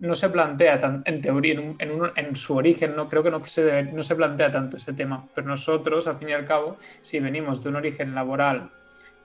no 0.00 0.14
se 0.14 0.28
plantea 0.28 0.78
tan, 0.78 1.02
en 1.04 1.20
teoría, 1.20 1.54
en, 1.54 1.76
en, 1.78 2.00
en, 2.14 2.36
su 2.36 2.56
origen, 2.56 2.94
no 2.94 3.08
creo 3.08 3.22
que 3.22 3.30
no 3.30 3.44
se, 3.44 3.82
no 3.84 4.02
se 4.02 4.14
plantea 4.14 4.50
tanto 4.50 4.76
ese 4.76 4.92
tema, 4.92 5.26
pero 5.34 5.46
nosotros, 5.46 6.06
al 6.06 6.16
fin 6.16 6.28
y 6.30 6.32
al 6.32 6.44
cabo, 6.44 6.76
si 7.02 7.18
venimos 7.18 7.62
de 7.62 7.68
un 7.70 7.76
origen 7.76 8.14
laboral 8.14 8.70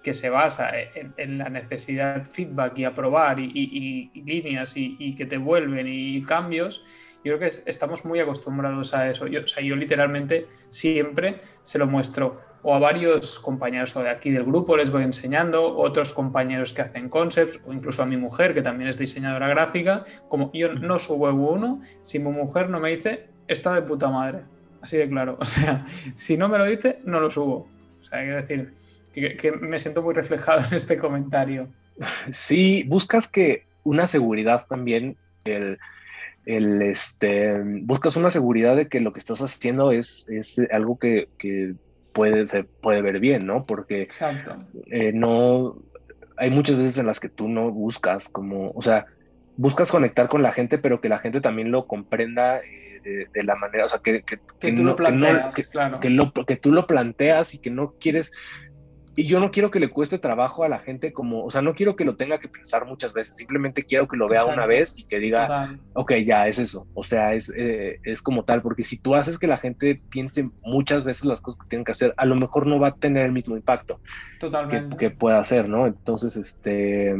que 0.04 0.14
se 0.14 0.30
basa 0.30 0.72
en, 1.16 1.38
la 1.38 1.50
necesidad 1.50 2.26
feedback 2.26 2.78
y 2.78 2.84
aprobar 2.84 3.40
y, 3.40 4.12
líneas 4.14 4.74
y, 4.76 5.16
que 5.16 5.26
te 5.26 5.38
vuelven 5.38 5.88
y 5.88 6.22
cambios, 6.24 6.84
yo 7.24 7.38
creo 7.38 7.40
que 7.40 7.46
estamos 7.66 8.06
muy 8.06 8.20
acostumbrados 8.20 8.94
a 8.94 9.10
eso. 9.10 9.28
Yo, 9.28 9.42
o 9.42 9.48
sea, 9.48 9.64
yo 9.64 9.76
literalmente 9.76 10.48
siempre 10.70 11.40
se 11.64 11.78
lo 11.78 11.88
muestro 11.88 12.42
o 12.64 12.74
a 12.74 12.80
varios 12.80 13.40
compañeros 13.40 13.96
o 13.96 14.04
de 14.04 14.10
aquí 14.10 14.32
del 14.32 14.44
grupo 14.44 14.78
les 14.78 14.90
voy 14.90 15.04
enseñando, 15.04 15.66
otros 15.66 16.14
compañeros 16.14 16.74
que 16.74 16.82
hacen 16.82 17.10
concepts 17.10 17.60
o 17.66 17.74
incluso 17.74 18.04
a 18.04 18.06
mi 18.06 18.18
mujer 18.18 18.54
que 18.54 18.62
también 18.62 18.90
es 18.90 18.98
diseñadora 18.98 19.48
gráfica, 19.50 20.04
como 20.30 20.52
yo 20.54 20.74
no 20.74 21.00
subo 21.00 21.32
uno 21.34 21.82
si 22.02 22.20
mi 22.20 22.30
mujer 22.30 22.70
no 22.70 22.80
me 22.80 22.92
dice 22.92 23.28
está 23.48 23.74
de 23.74 23.82
puta 23.82 24.10
madre, 24.10 24.44
así 24.82 24.98
de 24.98 25.10
claro. 25.10 25.38
O 25.42 25.46
sea, 25.46 25.86
si 26.16 26.38
no 26.38 26.50
me 26.50 26.58
lo 26.58 26.66
dice, 26.66 27.00
no 27.06 27.20
lo 27.20 27.30
subo. 27.30 27.68
O 28.00 28.04
sea, 28.04 28.20
hay 28.20 28.28
que 28.28 28.34
decir 28.34 28.74
que, 29.14 29.52
me 29.52 29.80
siento 29.80 30.02
muy 30.02 30.14
reflejado 30.14 30.66
en 30.68 30.74
este 30.74 30.98
comentario. 30.98 31.68
Sí, 32.32 32.84
buscas 32.88 33.28
que 33.28 33.66
una 33.84 34.08
seguridad 34.08 34.66
también, 34.68 35.18
el, 35.44 35.78
el, 36.46 36.82
este, 36.82 37.62
buscas 37.82 38.16
una 38.16 38.30
seguridad 38.30 38.76
de 38.76 38.88
que 38.88 39.00
lo 39.00 39.14
que 39.14 39.20
estás 39.20 39.42
haciendo 39.42 39.92
es, 39.92 40.28
es 40.30 40.60
algo 40.72 40.98
que, 40.98 41.30
que 41.38 41.76
puede, 42.14 42.48
se 42.48 42.64
puede 42.64 43.02
ver 43.02 43.20
bien, 43.20 43.46
¿no? 43.46 43.64
Porque 43.64 44.02
Exacto. 44.02 44.56
Eh, 44.92 45.12
no, 45.14 45.78
hay 46.38 46.50
muchas 46.52 46.78
veces 46.78 46.98
en 46.98 47.08
las 47.08 47.20
que 47.20 47.30
tú 47.30 47.48
no 47.48 47.72
buscas 47.72 48.30
como, 48.30 48.68
o 48.68 48.82
sea, 48.82 49.06
buscas 49.58 49.92
conectar 49.92 50.28
con 50.28 50.42
la 50.42 50.52
gente, 50.52 50.78
pero 50.78 51.02
que 51.02 51.10
la 51.10 51.20
gente 51.20 51.42
también 51.42 51.72
lo 51.72 51.88
comprenda 51.88 52.60
eh, 52.60 52.94
de, 53.34 53.44
la 53.44 53.56
manera, 53.56 53.86
o 53.86 53.90
sea, 53.90 54.00
que, 54.00 54.24
que, 54.24 54.40
que, 54.60 54.72
tú 54.72 54.84
lo 54.84 54.96
planteas, 54.96 55.56
claro. 55.68 56.00
que, 56.00 56.10
lo, 56.10 56.32
que 56.32 56.56
tú 56.56 56.72
lo 56.72 56.88
planteas 56.88 57.54
y 57.54 57.58
que 57.58 57.70
no 57.70 57.96
quieres 58.00 58.32
y 59.16 59.28
yo 59.28 59.40
no 59.40 59.52
quiero 59.52 59.70
que 59.70 59.80
le 59.80 59.90
cueste 59.90 60.18
trabajo 60.18 60.64
a 60.64 60.70
la 60.70 60.80
gente 60.80 61.14
como, 61.14 61.44
o 61.44 61.52
sea, 61.52 61.62
no 61.62 61.76
quiero 61.76 61.96
que 61.96 62.06
lo 62.06 62.16
tenga 62.16 62.40
que 62.40 62.48
pensar 62.48 62.86
muchas 62.86 63.14
veces, 63.14 63.36
simplemente 63.36 63.84
quiero 63.84 64.08
que 64.08 64.18
lo 64.18 64.28
vea 64.28 64.46
una 64.46 64.66
vez 64.66 64.96
y 64.98 65.04
que 65.04 65.20
diga, 65.20 65.78
ok, 65.94 66.14
ya 66.26 66.48
es 66.48 66.58
eso, 66.58 66.88
o 66.96 67.04
sea, 67.04 67.34
es, 67.34 67.52
eh, 67.56 68.00
es 68.04 68.22
como 68.22 68.44
tal, 68.44 68.62
porque 68.62 68.84
si 68.84 68.98
tú 68.98 69.14
haces 69.14 69.38
que 69.38 69.46
la 69.46 69.58
gente 69.58 70.00
piense 70.10 70.50
muchas 70.64 71.06
veces 71.06 71.26
las 71.26 71.42
cosas 71.42 71.62
que 71.62 71.70
tienen 71.70 71.86
que 71.86 71.92
hacer, 71.92 72.14
a 72.18 72.26
lo 72.26 72.36
mejor 72.36 72.66
no 72.66 72.80
va 72.80 72.88
a 72.90 72.94
tener 72.94 73.26
el 73.26 73.32
mismo 73.32 73.56
impacto 73.56 74.00
Totalmente. 74.40 74.98
Que, 74.98 75.12
pueda 75.12 75.38
hacer, 75.38 75.70
¿no? 75.70 75.86
Entonces, 75.86 76.36
este, 76.36 77.14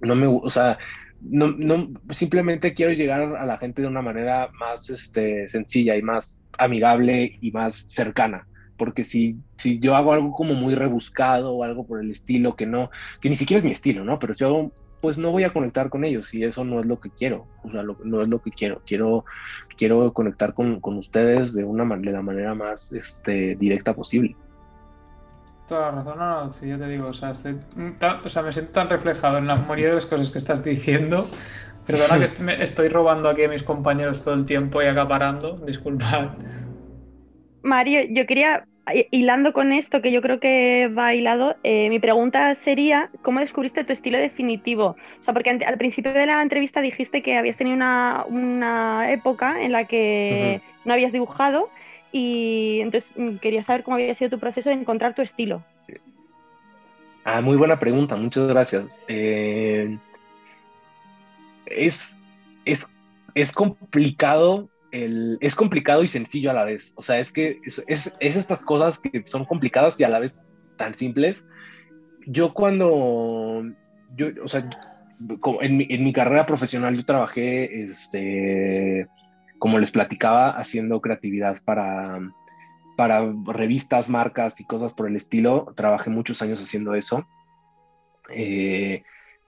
no 0.00 0.14
me, 0.14 0.26
o 0.26 0.48
sea, 0.48 0.78
no, 1.20 1.50
no, 1.50 1.90
simplemente 2.10 2.72
quiero 2.72 2.92
llegar 2.92 3.20
a 3.36 3.44
la 3.44 3.58
gente 3.58 3.82
de 3.82 3.88
una 3.88 4.02
manera 4.02 4.48
más 4.58 4.88
este, 4.88 5.48
sencilla 5.48 5.96
y 5.96 6.02
más 6.02 6.40
amigable 6.56 7.36
y 7.40 7.50
más 7.50 7.84
cercana 7.88 8.46
porque 8.76 9.04
si, 9.04 9.38
si 9.56 9.78
yo 9.80 9.96
hago 9.96 10.12
algo 10.12 10.32
como 10.32 10.54
muy 10.54 10.74
rebuscado 10.74 11.52
o 11.52 11.64
algo 11.64 11.86
por 11.86 12.00
el 12.00 12.10
estilo 12.10 12.56
que 12.56 12.66
no, 12.66 12.90
que 13.20 13.28
ni 13.28 13.36
siquiera 13.36 13.58
es 13.58 13.64
mi 13.64 13.72
estilo, 13.72 14.04
¿no? 14.04 14.18
Pero 14.18 14.34
si 14.34 14.44
hago, 14.44 14.72
pues 15.00 15.18
no 15.18 15.30
voy 15.30 15.44
a 15.44 15.50
conectar 15.50 15.90
con 15.90 16.04
ellos 16.04 16.32
y 16.32 16.44
eso 16.44 16.64
no 16.64 16.80
es 16.80 16.86
lo 16.86 16.98
que 16.98 17.10
quiero, 17.10 17.46
o 17.62 17.70
sea, 17.70 17.82
no 17.82 18.22
es 18.22 18.28
lo 18.28 18.40
que 18.40 18.50
quiero, 18.50 18.80
quiero, 18.86 19.24
quiero 19.76 20.12
conectar 20.12 20.54
con, 20.54 20.80
con 20.80 20.96
ustedes 20.96 21.54
de, 21.54 21.64
una 21.64 21.84
de 21.96 22.10
la 22.10 22.22
manera 22.22 22.54
más 22.54 22.90
este, 22.92 23.56
directa 23.56 23.94
posible. 23.94 24.36
Toda 25.68 25.80
la 25.80 25.90
razón, 25.92 26.18
no, 26.18 26.44
no, 26.44 26.52
sí, 26.52 26.68
yo 26.68 26.78
te 26.78 26.86
digo, 26.86 27.06
o 27.06 27.12
sea, 27.14 27.30
estoy 27.30 27.58
o 28.24 28.28
sea, 28.28 28.42
me 28.42 28.52
siento 28.52 28.72
tan 28.72 28.90
reflejado 28.90 29.38
en 29.38 29.46
la 29.46 29.56
mayoría 29.56 29.88
de 29.88 29.94
las 29.94 30.06
cosas 30.06 30.30
que 30.30 30.36
estás 30.36 30.62
diciendo. 30.62 31.26
Perdona 31.86 32.18
que 32.18 32.24
estoy 32.62 32.88
robando 32.88 33.30
aquí 33.30 33.44
a 33.44 33.48
mis 33.48 33.62
compañeros 33.62 34.22
todo 34.22 34.34
el 34.34 34.44
tiempo 34.44 34.82
y 34.82 34.86
acaparando, 34.86 35.56
disculpad. 35.66 36.32
Mario, 37.64 38.02
yo 38.10 38.26
quería, 38.26 38.66
hilando 39.10 39.54
con 39.54 39.72
esto, 39.72 40.02
que 40.02 40.12
yo 40.12 40.20
creo 40.20 40.38
que 40.38 40.88
va 40.88 41.14
hilado, 41.14 41.56
eh, 41.62 41.88
mi 41.88 41.98
pregunta 41.98 42.54
sería, 42.54 43.10
¿cómo 43.22 43.40
descubriste 43.40 43.84
tu 43.84 43.92
estilo 43.94 44.18
definitivo? 44.18 44.96
O 45.20 45.24
sea, 45.24 45.32
porque 45.32 45.50
al 45.50 45.78
principio 45.78 46.12
de 46.12 46.26
la 46.26 46.42
entrevista 46.42 46.82
dijiste 46.82 47.22
que 47.22 47.38
habías 47.38 47.56
tenido 47.56 47.76
una, 48.28 49.10
época 49.10 49.62
en 49.62 49.72
la 49.72 49.86
que 49.86 50.60
no 50.84 50.92
habías 50.92 51.12
dibujado 51.12 51.70
y 52.12 52.80
entonces 52.82 53.12
mm, 53.16 53.36
quería 53.36 53.62
saber 53.62 53.82
cómo 53.82 53.96
había 53.96 54.14
sido 54.14 54.30
tu 54.30 54.38
proceso 54.38 54.68
de 54.68 54.76
encontrar 54.76 55.14
tu 55.14 55.22
estilo. 55.22 55.64
Ah, 57.24 57.40
muy 57.40 57.56
buena 57.56 57.80
pregunta, 57.80 58.14
muchas 58.14 58.46
gracias. 58.46 59.02
Eh, 59.08 59.96
es, 61.64 62.18
es, 62.66 62.92
es 63.34 63.52
complicado 63.52 64.68
es 64.94 65.56
complicado 65.56 66.02
y 66.02 66.08
sencillo 66.08 66.50
a 66.50 66.54
la 66.54 66.64
vez. 66.64 66.92
O 66.96 67.02
sea, 67.02 67.18
es 67.18 67.32
que 67.32 67.58
es, 67.64 67.82
es, 67.88 68.12
estas 68.20 68.64
cosas 68.64 68.98
que 69.00 69.26
son 69.26 69.44
complicadas 69.44 69.98
y 69.98 70.04
a 70.04 70.08
la 70.08 70.20
vez 70.20 70.36
tan 70.76 70.94
simples. 70.94 71.46
Yo 72.26 72.54
cuando, 72.54 73.64
yo, 74.16 74.28
o 74.42 74.48
sea, 74.48 74.68
en 75.60 75.76
mi, 75.76 75.86
en 75.90 76.04
mi 76.04 76.12
carrera 76.12 76.46
profesional 76.46 76.96
yo 76.96 77.04
trabajé, 77.04 77.82
este, 77.82 79.08
como 79.58 79.78
les 79.78 79.90
platicaba, 79.90 80.50
haciendo 80.50 81.00
creatividad 81.00 81.58
para, 81.64 82.20
para 82.96 83.32
revistas, 83.46 84.08
marcas 84.08 84.60
y 84.60 84.64
cosas 84.64 84.92
por 84.92 85.08
el 85.08 85.16
estilo. 85.16 85.72
Trabajé 85.76 86.10
muchos 86.10 86.40
años 86.40 86.62
haciendo 86.62 86.94
eso. 86.94 87.26
Eh, 88.30 89.02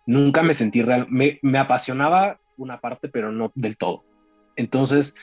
nunca 0.06 0.42
me 0.42 0.54
sentí 0.54 0.82
real, 0.82 1.06
me, 1.08 1.38
me, 1.42 1.58
apasionaba 1.58 2.40
una 2.56 2.80
parte, 2.80 3.08
pero 3.08 3.30
no 3.32 3.52
del 3.54 3.78
todo. 3.78 4.04
Entonces, 4.56 5.14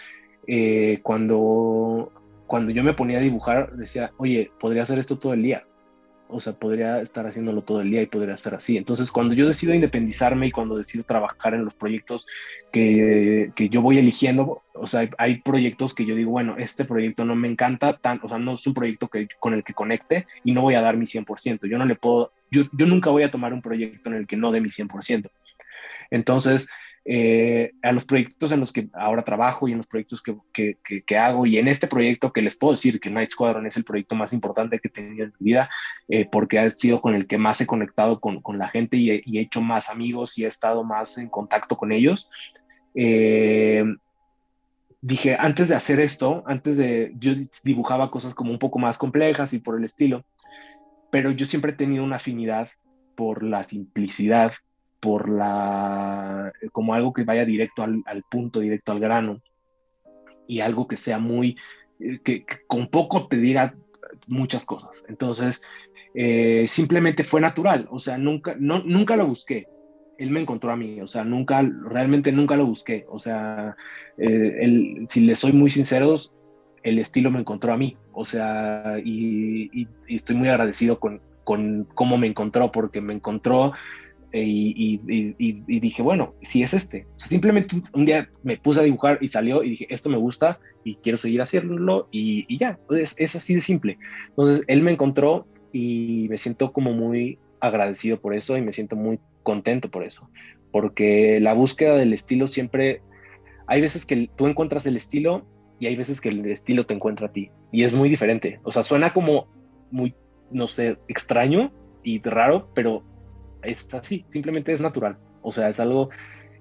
eh, 0.48 1.00
cuando, 1.04 2.12
cuando 2.48 2.72
yo 2.72 2.84
me 2.84 2.94
ponía 2.94 3.18
a 3.18 3.22
dibujar, 3.22 3.74
decía, 3.76 4.12
oye, 4.18 4.52
podría 4.60 4.84
hacer 4.84 5.00
esto 5.00 5.18
todo 5.18 5.34
el 5.34 5.44
día. 5.44 5.66
O 6.30 6.40
sea, 6.40 6.54
podría 6.54 7.00
estar 7.00 7.28
haciéndolo 7.28 7.62
todo 7.62 7.82
el 7.82 7.92
día 7.92 8.02
y 8.02 8.08
podría 8.08 8.34
estar 8.34 8.56
así. 8.56 8.76
Entonces, 8.76 9.12
cuando 9.12 9.36
yo 9.36 9.46
decido 9.46 9.74
independizarme 9.74 10.48
y 10.48 10.52
cuando 10.52 10.78
decido 10.78 11.04
trabajar 11.04 11.54
en 11.54 11.64
los 11.64 11.76
proyectos 11.76 12.26
que, 12.72 13.52
que 13.56 13.70
yo 13.70 13.84
voy 13.84 14.00
eligiendo, 14.00 14.64
o 14.74 14.88
sea, 14.88 15.08
hay, 15.20 15.42
proyectos 15.42 15.94
que 15.94 16.06
yo 16.06 16.16
digo, 16.16 16.32
bueno, 16.32 16.56
este 16.58 16.86
proyecto 16.86 17.24
no 17.24 17.36
me 17.36 17.48
encanta, 17.48 17.98
tan, 17.98 18.20
o 18.24 18.30
sea, 18.30 18.40
no 18.40 18.54
es 18.54 18.66
un 18.66 18.74
proyecto 18.74 19.10
que, 19.10 19.28
con 19.40 19.54
el 19.54 19.64
que 19.64 19.74
conecte 19.74 20.26
y 20.44 20.54
no 20.54 20.62
voy 20.62 20.74
a 20.74 20.82
dar 20.82 20.98
mi 20.98 21.06
100%. 21.06 21.68
Yo 21.68 21.78
no 21.78 21.86
le 21.86 21.96
puedo, 21.96 22.32
yo, 22.50 22.64
yo 22.72 22.88
nunca 22.88 23.12
voy 23.12 23.24
a 23.24 23.32
tomar 23.32 23.54
un 23.54 23.62
proyecto 23.62 24.10
en 24.10 24.16
el 24.16 24.26
que 24.26 24.38
no 24.38 24.52
dé 24.52 24.60
mi 24.60 24.70
100%. 24.70 25.30
Entonces, 26.10 26.68
eh, 27.06 27.74
a 27.82 27.92
los 27.92 28.06
proyectos 28.06 28.54
en 28.54 28.62
los 28.62 28.72
que 28.72 28.88
ahora 28.94 29.26
trabajo 29.26 29.68
y 29.68 29.74
en 29.74 29.78
los 29.78 29.88
proyectos 29.88 30.22
que, 30.22 30.78
que, 31.06 31.18
hago 31.18 31.46
y 31.46 31.58
en 31.58 31.68
este 31.68 31.88
proyecto 31.88 32.32
que 32.32 32.42
les 32.42 32.56
puedo 32.56 32.72
decir 32.72 33.02
que 33.02 33.10
Night 33.10 33.32
Squadron 33.32 33.66
es 33.66 33.76
el 33.76 33.84
proyecto 33.84 34.16
más 34.16 34.32
importante 34.32 34.80
que 34.80 34.88
he 34.88 34.92
tenido 34.92 35.26
en 35.26 35.34
mi 35.38 35.52
vida 35.52 35.70
eh, 36.08 36.26
porque 36.32 36.60
ha 36.60 36.70
sido 36.70 37.02
con 37.02 37.14
el 37.14 37.28
que 37.28 37.38
más 37.38 37.60
he 37.60 37.68
conectado 37.68 38.22
con, 38.22 38.42
con 38.42 38.58
la 38.58 38.70
gente 38.70 38.96
y 38.96 39.12
he, 39.12 39.22
hecho 39.42 39.62
más 39.62 39.90
amigos 39.90 40.38
y 40.38 40.46
he 40.46 40.48
estado 40.48 40.86
más 40.86 41.18
en 41.18 41.28
contacto 41.28 41.76
con 41.76 41.92
ellos. 41.92 42.30
Eh, 42.96 43.84
dije, 45.02 45.36
antes 45.38 45.68
de 45.68 45.76
hacer 45.76 46.00
esto, 46.00 46.44
antes 46.48 46.78
de, 46.78 47.12
yo 47.20 47.34
dibujaba 47.66 48.12
cosas 48.12 48.34
como 48.34 48.52
un 48.52 48.60
poco 48.60 48.80
más 48.80 48.98
complejas 48.98 49.52
y 49.52 49.60
por 49.60 49.78
el 49.78 49.84
estilo, 49.84 50.24
pero 51.12 51.32
yo 51.32 51.46
siempre 51.46 51.74
he 51.74 51.76
tenido 51.76 52.06
una 52.06 52.16
afinidad 52.16 52.70
por 53.16 53.44
la 53.44 53.66
simplicidad 53.66 54.54
por 55.04 55.28
la, 55.28 56.54
como 56.72 56.94
algo 56.94 57.12
que 57.12 57.26
vaya 57.26 57.44
directo 57.44 57.84
al, 57.84 58.24
punto, 58.32 58.62
directo 58.62 58.94
al 58.94 59.02
grano, 59.02 59.42
y 60.48 60.62
algo 60.62 60.88
que 60.88 60.96
sea 60.96 61.20
muy 61.20 61.58
que, 62.24 62.46
con 62.68 62.88
poco 62.88 63.28
te 63.28 63.36
diga 63.36 63.76
muchas 64.28 64.66
cosas. 64.66 65.04
Entonces, 65.10 65.62
eh, 66.16 66.64
simplemente 66.70 67.26
fue 67.26 67.42
natural, 67.42 67.90
o 67.92 68.00
sea, 68.00 68.18
nunca, 68.18 68.56
no, 68.58 68.82
nunca 68.82 69.18
lo 69.18 69.28
busqué. 69.28 69.68
Él 70.18 70.30
me 70.30 70.40
encontró 70.40 70.72
a 70.72 70.78
mí, 70.78 71.02
o 71.02 71.08
sea, 71.08 71.26
nunca, 71.26 71.62
realmente 71.62 72.32
nunca 72.32 72.56
lo 72.56 72.66
busqué. 72.66 73.06
O 73.10 73.20
sea, 73.20 73.76
eh, 74.18 75.06
si 75.10 75.20
le 75.20 75.36
soy 75.36 75.52
muy 75.52 75.70
sinceros, 75.70 76.32
el 76.82 76.98
estilo 76.98 77.30
me 77.30 77.42
encontró 77.42 77.74
a 77.74 77.78
mí, 77.78 77.98
o 78.14 78.24
sea, 78.24 79.00
y, 79.04 79.86
estoy 80.08 80.38
muy 80.38 80.48
agradecido 80.48 80.98
con, 80.98 81.20
con, 81.44 81.90
cómo 81.94 82.18
me 82.18 82.28
encontró, 82.28 82.72
porque 82.72 83.02
me 83.02 83.14
encontró 83.14 83.74
eh, 84.34 84.44
y, 84.44 85.80
dije, 85.80 86.02
bueno, 86.02 86.34
si 86.42 86.64
es 86.64 86.74
este. 86.74 87.06
simplemente 87.18 87.78
un 87.94 88.06
día 88.06 88.28
me 88.42 88.58
puse 88.58 88.80
a 88.80 88.84
dibujar 88.84 89.20
y 89.22 89.28
salió 89.28 89.64
y 89.64 89.70
dije, 89.70 89.88
esto 89.90 90.10
me 90.10 90.18
gusta 90.18 90.60
y 90.84 90.96
quiero 90.96 91.18
seguir 91.18 91.42
haciéndolo 91.42 92.08
y, 92.12 92.58
ya, 92.58 92.80
es, 92.90 93.14
es, 93.20 93.36
así 93.36 93.54
de 93.54 93.62
simple. 93.62 94.00
Entonces, 94.30 94.64
él 94.68 94.82
me 94.82 94.92
encontró 94.92 95.46
y 95.72 96.26
me 96.30 96.40
siento 96.40 96.74
como 96.74 96.94
muy 96.94 97.38
agradecido 97.60 98.20
por 98.20 98.34
eso 98.34 98.58
y 98.58 98.62
me 98.64 98.74
siento 98.74 98.96
muy 98.96 99.20
contento 99.44 99.92
por 99.92 100.04
eso, 100.04 100.28
porque 100.72 101.40
la 101.40 101.54
búsqueda 101.54 101.96
del 101.96 102.12
estilo 102.12 102.48
siempre, 102.48 103.02
hay 103.68 103.82
veces 103.82 104.04
que 104.04 104.30
tú 104.36 104.48
encuentras 104.48 104.88
el 104.88 104.96
estilo 104.96 105.46
y 105.80 105.86
hay 105.86 105.96
veces 105.96 106.22
que 106.22 106.30
el 106.30 106.44
estilo 106.48 106.88
te 106.88 106.96
encuentra 106.96 107.28
a 107.28 107.32
ti 107.32 107.52
y 107.72 107.84
es 107.84 107.94
muy 107.94 108.10
diferente. 108.10 108.60
O 108.64 108.72
sea, 108.72 108.82
suena 108.82 109.14
como 109.14 109.48
muy, 109.92 110.16
no 110.50 110.68
sé, 110.68 110.98
extraño 111.08 111.72
y 112.04 112.20
raro, 112.22 112.70
pero 112.74 113.04
es 113.64 113.94
así, 113.94 114.26
simplemente 114.28 114.74
es 114.74 114.82
natural. 114.82 115.18
O 115.42 115.52
sea, 115.52 115.70
es 115.70 115.80
algo, 115.80 116.10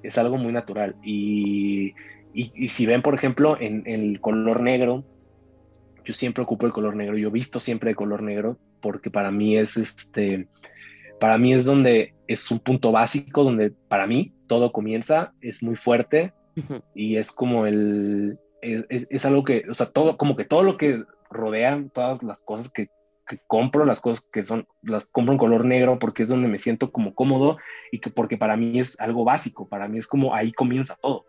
es 0.02 0.18
algo 0.18 0.36
muy 0.36 0.52
natural. 0.52 0.96
Y, 1.02 1.94
y, 2.34 2.68
si 2.68 2.86
ven, 2.86 3.02
por 3.02 3.14
ejemplo, 3.14 3.56
en, 3.60 3.86
el 3.86 4.20
color 4.20 4.60
negro, 4.60 5.04
yo 6.04 6.12
siempre 6.12 6.42
ocupo 6.42 6.66
el 6.66 6.72
color 6.72 6.96
negro, 6.96 7.16
yo 7.16 7.28
he 7.28 7.32
visto 7.32 7.60
siempre 7.60 7.90
el 7.90 7.96
color 7.96 8.22
negro 8.22 8.58
porque 8.80 9.10
para 9.10 9.30
mí 9.30 9.56
es 9.56 9.76
este, 9.76 10.48
para 11.20 11.38
mí 11.38 11.52
es 11.52 11.64
donde 11.64 12.14
es 12.26 12.50
un 12.50 12.58
punto 12.58 12.90
básico, 12.90 13.44
donde 13.44 13.70
para 13.88 14.06
mí 14.06 14.32
todo 14.48 14.72
comienza, 14.72 15.32
es 15.40 15.62
muy 15.62 15.76
fuerte 15.76 16.32
y 16.94 17.16
es 17.16 17.30
como 17.30 17.66
el, 17.66 18.38
es, 18.60 19.24
algo 19.24 19.44
que, 19.44 19.64
o 19.70 19.74
sea, 19.74 19.86
todo, 19.86 20.16
como 20.16 20.36
que 20.36 20.44
todo 20.44 20.62
lo 20.62 20.76
que 20.76 21.04
rodea, 21.30 21.82
todas 21.94 22.22
las 22.22 22.42
cosas 22.42 22.70
que, 22.70 22.88
compro, 23.46 23.84
las 23.84 24.00
cosas 24.00 24.26
que 24.32 24.42
son, 24.42 24.66
las 24.82 25.06
compro 25.06 25.32
en 25.32 25.38
color 25.38 25.64
negro 25.64 25.98
porque 25.98 26.24
es 26.24 26.28
donde 26.28 26.48
me 26.48 26.58
siento 26.58 26.90
como 26.92 27.14
cómodo 27.14 27.58
y 27.90 28.00
que 28.00 28.10
porque 28.10 28.36
para 28.36 28.56
mí 28.56 28.78
es 28.78 28.98
algo 29.00 29.24
básico, 29.24 29.68
para 29.68 29.88
mí 29.88 29.98
es 29.98 30.06
como 30.06 30.34
ahí 30.34 30.52
comienza 30.52 30.96
todo. 31.00 31.26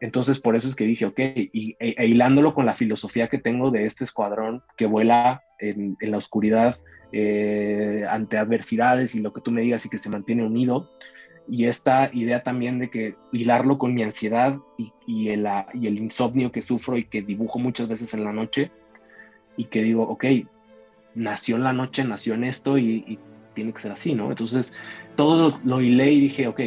Entonces, 0.00 0.38
por 0.38 0.56
eso 0.56 0.68
es 0.68 0.74
que 0.74 0.84
dije, 0.84 1.06
ok, 1.06 1.18
y 1.18 1.76
e, 1.78 1.94
e 1.96 2.06
hilándolo 2.06 2.54
con 2.54 2.66
la 2.66 2.72
filosofía 2.72 3.28
que 3.28 3.38
tengo 3.38 3.70
de 3.70 3.86
este 3.86 4.04
escuadrón 4.04 4.62
que 4.76 4.86
vuela 4.86 5.42
en, 5.58 5.96
la 6.00 6.18
oscuridad 6.18 6.76
eh, 7.12 8.04
ante 8.08 8.36
adversidades 8.36 9.14
y 9.14 9.20
lo 9.20 9.32
que 9.32 9.40
tú 9.40 9.50
me 9.50 9.62
digas 9.62 9.86
y 9.86 9.88
que 9.88 9.98
se 9.98 10.10
mantiene 10.10 10.44
unido, 10.44 10.90
y 11.48 11.66
esta 11.66 12.10
idea 12.12 12.42
también 12.42 12.78
de 12.78 12.90
que 12.90 13.16
hilarlo 13.32 13.78
con 13.78 13.94
mi 13.94 14.02
ansiedad 14.02 14.58
y, 14.78 14.92
y, 15.06 15.28
el, 15.28 15.46
y, 15.74 15.86
el, 15.86 15.98
insomnio 15.98 16.50
que 16.50 16.62
sufro 16.62 16.96
y 16.96 17.04
que 17.04 17.22
dibujo 17.22 17.58
muchas 17.58 17.88
veces 17.88 18.14
en 18.14 18.24
la 18.24 18.32
noche 18.32 18.70
y 19.56 19.66
que 19.66 19.82
digo, 19.82 20.04
ok, 20.04 20.24
nació 21.14 21.56
en 21.56 21.64
la 21.64 21.72
noche, 21.72 22.04
nació 22.04 22.34
en 22.34 22.44
esto 22.44 22.78
y, 22.78 23.18
tiene 23.54 23.72
que 23.72 23.78
ser 23.78 23.92
así, 23.92 24.16
¿no? 24.16 24.30
Entonces 24.30 24.74
todo 25.14 25.50
lo, 25.50 25.58
lo, 25.64 25.80
hilé 25.80 26.10
y 26.10 26.20
dije, 26.22 26.48
ok, 26.48 26.60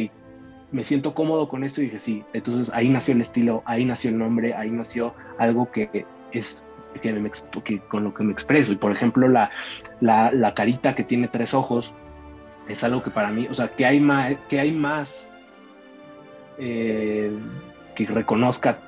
me 0.72 0.82
siento 0.82 1.14
cómodo 1.14 1.46
con 1.46 1.62
esto 1.62 1.82
y 1.82 1.84
dije, 1.84 2.00
sí, 2.00 2.24
entonces 2.32 2.72
ahí 2.74 2.88
nació 2.88 3.12
el 3.12 3.20
estilo, 3.20 3.62
ahí 3.66 3.84
nació 3.84 4.08
el 4.08 4.16
nombre, 4.16 4.54
ahí 4.54 4.70
nació 4.70 5.14
algo 5.38 5.70
que 5.70 6.06
es 6.32 6.64
que, 7.02 7.12
me, 7.12 7.30
que 7.64 7.78
con 7.80 8.04
lo 8.04 8.14
que 8.14 8.24
me 8.24 8.32
expreso. 8.32 8.72
Y 8.72 8.76
por 8.76 8.92
ejemplo, 8.92 9.28
la, 9.28 9.50
la, 10.00 10.30
la 10.32 10.54
carita 10.54 10.94
que 10.94 11.04
tiene 11.04 11.28
tres 11.28 11.52
ojos, 11.52 11.92
es 12.68 12.84
algo 12.84 13.02
que 13.02 13.10
para 13.10 13.30
mí, 13.30 13.46
o 13.50 13.54
sea, 13.54 13.68
que 13.68 13.86
hay 13.86 14.00
más, 14.00 14.34
que 14.48 14.60
hay 14.60 14.72
más 14.72 15.30
eh, 16.58 17.32
que 17.94 18.06
reconozca, 18.06 18.78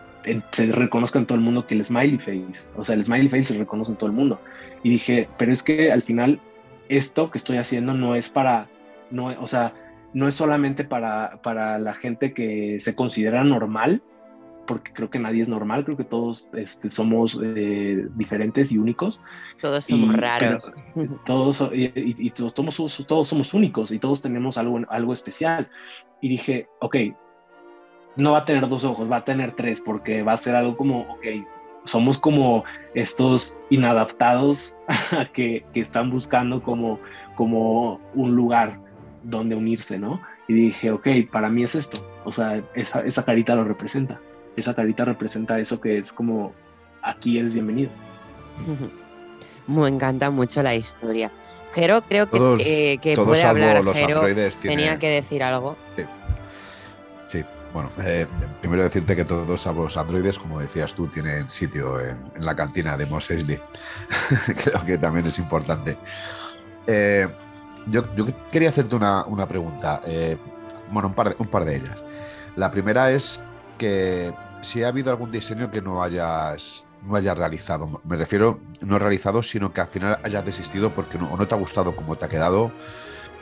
se 0.51 0.73
reconozca 0.73 1.19
en 1.19 1.27
todo 1.27 1.37
el 1.37 1.45
mundo 1.45 1.67
que 1.67 1.75
el 1.75 1.85
smiley 1.85 2.19
face, 2.19 2.73
o 2.77 2.85
sea, 2.85 2.95
el 2.95 3.05
smiley 3.05 3.29
face 3.29 3.47
se 3.47 3.59
reconoce 3.59 3.93
en 3.93 3.99
todo 3.99 4.09
el 4.09 4.17
mundo. 4.17 4.41
Y 4.83 4.91
dije, 4.91 5.29
pero 5.39 5.53
es 5.53 5.63
que 5.63 5.93
al 5.93 6.03
final 6.03 6.41
esto 6.89 7.31
que 7.31 7.39
estoy 7.39 7.57
haciendo 7.57 7.95
no 7.95 8.15
es 8.15 8.29
para, 8.29 8.69
no, 9.11 9.27
o 9.41 9.49
sea, 9.49 9.73
no 10.13 10.29
es 10.29 10.35
solamente 10.35 10.85
para, 10.85 11.41
para 11.43 11.79
la 11.79 11.95
gente 11.95 12.33
que 12.35 12.79
se 12.81 12.95
considera 12.95 13.45
normal, 13.45 14.03
porque 14.67 14.93
creo 14.93 15.11
que 15.11 15.19
nadie 15.19 15.43
es 15.43 15.49
normal, 15.49 15.85
creo 15.85 15.97
que 15.97 16.05
todos 16.05 16.49
este, 16.53 16.91
somos 16.91 17.39
eh, 17.43 18.07
diferentes 18.15 18.71
y 18.71 18.79
únicos. 18.79 19.21
Todos 19.61 19.85
somos 19.85 20.17
raros. 20.17 20.73
todos, 21.27 21.71
y, 21.73 22.31
todos, 22.31 22.53
somos, 22.55 23.07
todos 23.07 23.29
somos 23.29 23.55
únicos 23.55 23.91
y 23.91 23.99
todos 23.99 24.21
tenemos 24.21 24.59
algo, 24.59 24.81
algo 24.89 25.13
especial. 25.13 25.69
Y 26.21 26.29
dije, 26.29 26.69
ok, 26.81 26.97
no 28.17 28.33
va 28.33 28.39
a 28.39 28.45
tener 28.45 28.69
dos 28.69 28.85
ojos, 28.85 29.11
va 29.11 29.19
a 29.19 29.25
tener 29.25 29.55
tres, 29.55 29.81
porque 29.81 30.23
va 30.23 30.33
a 30.33 30.37
ser 30.37 30.55
algo 30.55 30.77
como, 30.77 31.03
ok, 31.13 31.25
somos 31.85 32.19
como 32.19 32.65
estos 32.95 33.57
inadaptados 33.71 34.77
que, 35.33 35.65
que 35.73 35.81
están 35.81 36.11
buscando 36.11 36.63
como, 36.63 36.99
como 37.37 38.01
un 38.15 38.35
lugar 38.35 38.79
donde 39.23 39.55
unirse, 39.55 39.99
¿no? 39.99 40.21
Y 40.49 40.55
dije, 40.55 40.91
ok, 40.91 41.09
para 41.31 41.49
mí 41.49 41.63
es 41.63 41.75
esto, 41.75 41.99
o 42.25 42.33
sea, 42.33 42.63
esa, 42.75 43.01
esa 43.01 43.25
carita 43.25 43.55
lo 43.55 43.65
representa 43.65 44.21
esa 44.57 44.75
carita 44.75 45.05
representa 45.05 45.59
eso 45.59 45.81
que 45.81 45.99
es 45.99 46.13
como 46.13 46.53
aquí 47.03 47.39
eres 47.39 47.53
bienvenido. 47.53 47.91
Me 49.67 49.89
encanta 49.89 50.31
mucho 50.31 50.63
la 50.63 50.75
historia. 50.75 51.31
Jero, 51.73 52.03
creo 52.03 52.29
que, 52.29 52.99
eh, 53.03 53.17
puede 53.17 53.43
hablar. 53.45 53.83
Jero 53.95 54.23
tenía 54.61 54.99
que 54.99 55.09
decir 55.09 55.43
algo. 55.43 55.77
Sí. 55.97 56.03
Bueno, 57.73 57.91
eh, 58.03 58.27
primero 58.61 58.83
decirte 58.83 59.15
que 59.15 59.25
todos 59.25 59.47
los 59.47 59.97
androides, 59.97 60.39
como 60.39 60.61
decías 60.61 60.93
tú, 60.93 61.07
tienen 61.07 61.49
sitio 61.51 62.01
en, 62.01 62.19
la 62.39 62.55
cantina 62.55 62.97
de 62.97 63.07
Mos 63.07 63.31
Eisley. 63.31 63.61
Creo 64.65 64.85
que 64.85 64.99
también 64.99 65.27
es 65.27 65.39
importante. 65.39 65.97
Eh, 66.87 67.29
yo, 67.87 68.05
quería 68.51 68.71
hacerte 68.71 68.97
una, 68.97 69.25
pregunta. 69.49 70.03
bueno, 70.91 71.09
un 71.09 71.15
par, 71.15 71.37
un 71.39 71.47
par 71.47 71.65
de 71.65 71.77
ellas. 71.77 72.03
La 72.57 72.71
primera 72.71 73.11
es 73.13 73.41
que 73.79 74.35
si 74.63 74.83
ha 74.83 74.89
habido 74.89 75.11
algún 75.11 75.31
diseño 75.31 75.71
que 75.71 75.81
no 75.81 76.03
hayas 76.03 76.85
no 77.07 77.17
hayas 77.17 77.37
realizado. 77.37 78.01
Me 78.05 78.17
refiero 78.17 78.61
no 78.83 78.99
realizado, 78.99 79.43
sino 79.43 79.73
que 79.73 79.81
al 79.81 79.89
final 79.89 80.19
hayas 80.23 80.45
desistido 80.45 80.91
porque 80.91 81.19
no, 81.19 81.33
o 81.33 81.37
no 81.37 81.47
te 81.47 81.55
ha 81.55 81.59
gustado 81.59 81.95
como 81.97 82.17
te 82.17 82.27
ha 82.27 82.29
quedado, 82.29 82.71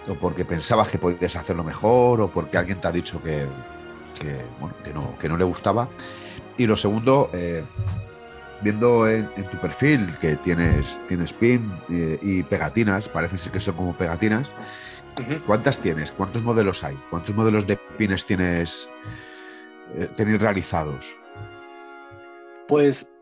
o 0.08 0.14
porque 0.14 0.44
pensabas 0.44 0.88
que 0.88 0.98
podías 0.98 1.36
hacerlo 1.36 1.64
mejor, 1.64 2.20
o 2.20 2.28
porque 2.28 2.58
alguien 2.58 2.80
te 2.80 2.88
ha 2.88 2.92
dicho 2.92 3.22
que, 3.22 3.46
no, 4.94 5.36
le 5.36 5.44
gustaba. 5.44 5.88
Y 6.56 6.66
lo 6.66 6.76
segundo, 6.76 7.30
eh, 7.32 7.62
viendo 8.60 9.08
en, 9.08 9.28
tu 9.50 9.56
perfil 9.58 10.06
que 10.20 10.36
tienes, 10.36 11.00
tienes 11.08 11.32
pin 11.32 11.70
eh, 11.90 12.18
y 12.20 12.42
pegatinas, 12.42 13.08
parece 13.08 13.38
ser 13.38 13.52
que 13.52 13.60
son 13.60 13.74
como 13.74 13.94
pegatinas. 13.94 14.48
¿Cuántas 15.46 15.78
tienes? 15.78 16.12
¿Cuántos 16.12 16.44
modelos 16.44 16.84
hay? 16.84 16.96
¿Cuántos 17.10 17.34
modelos 17.34 17.66
de 17.66 17.76
pines 17.76 18.24
tienes? 18.24 18.88
eh, 19.96 20.08
tenéis 20.16 20.40
realizados? 20.40 21.16
Pues, 22.66 23.12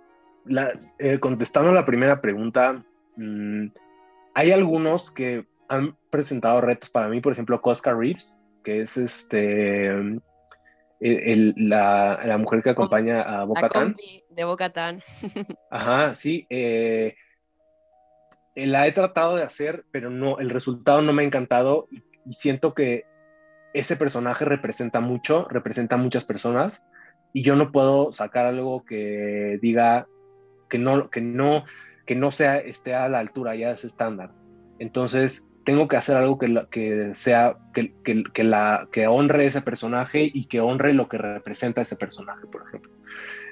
eh, 0.98 1.18
contestando 1.20 1.70
a 1.70 1.74
la 1.74 1.84
primera 1.84 2.20
pregunta, 2.20 2.82
mm, 3.16 3.66
hay 4.34 4.52
algunos 4.52 5.10
que 5.10 5.46
han 5.68 5.96
presentado 6.10 6.60
retos 6.60 6.90
para 6.90 7.08
mí, 7.08 7.20
por 7.20 7.32
ejemplo, 7.32 7.60
Cosca 7.60 7.92
Reeves, 7.94 8.38
que 8.64 8.82
es 8.82 8.96
este 8.96 10.20
eh, 11.00 11.52
la, 11.56 12.36
mujer 12.38 12.62
que 12.62 12.70
acompaña 12.70 13.22
a 13.22 13.44
Bocatán. 13.44 13.96
De 14.30 14.44
Bocatán. 14.44 15.02
Ajá, 15.70 16.14
sí. 16.14 16.46
Eh, 16.50 17.14
la 18.54 18.86
he 18.86 18.92
tratado 18.92 19.36
de 19.36 19.42
hacer, 19.42 19.84
pero 19.90 20.10
no, 20.10 20.38
el 20.38 20.50
resultado 20.50 21.02
no 21.02 21.12
me 21.12 21.22
ha 21.22 21.26
encantado 21.26 21.88
y 22.24 22.32
siento 22.34 22.74
que 22.74 23.04
ese 23.74 23.96
personaje 23.96 24.44
representa 24.46 25.00
mucho, 25.00 25.46
representa 25.50 25.96
a 25.96 25.98
muchas 25.98 26.24
personas 26.24 26.82
y 27.34 27.42
yo 27.42 27.56
no 27.56 27.70
puedo 27.70 28.12
sacar 28.12 28.46
algo 28.46 28.84
que 28.84 29.58
diga 29.60 30.06
que 30.70 30.78
no, 30.78 31.10
que 31.10 31.20
no, 31.20 31.64
que 32.06 32.16
no 32.16 32.30
sea, 32.30 32.56
esté 32.56 32.94
a 32.94 33.10
la 33.10 33.18
altura, 33.18 33.54
ya 33.54 33.70
es 33.70 33.84
estándar. 33.84 34.30
Entonces, 34.78 35.46
tengo 35.66 35.88
que 35.88 35.96
hacer 35.96 36.16
algo 36.16 36.38
que, 36.38 36.66
que 36.70 37.10
sea, 37.12 37.56
que, 37.74 37.92
que, 38.04 38.44
la, 38.44 38.88
que 38.92 39.08
honre 39.08 39.46
ese 39.46 39.62
personaje 39.62 40.30
y 40.32 40.46
que 40.46 40.60
honre 40.60 40.94
lo 40.94 41.08
que 41.08 41.18
representa 41.18 41.82
ese 41.82 41.96
personaje, 41.96 42.46
por 42.46 42.62
ejemplo. 42.68 42.92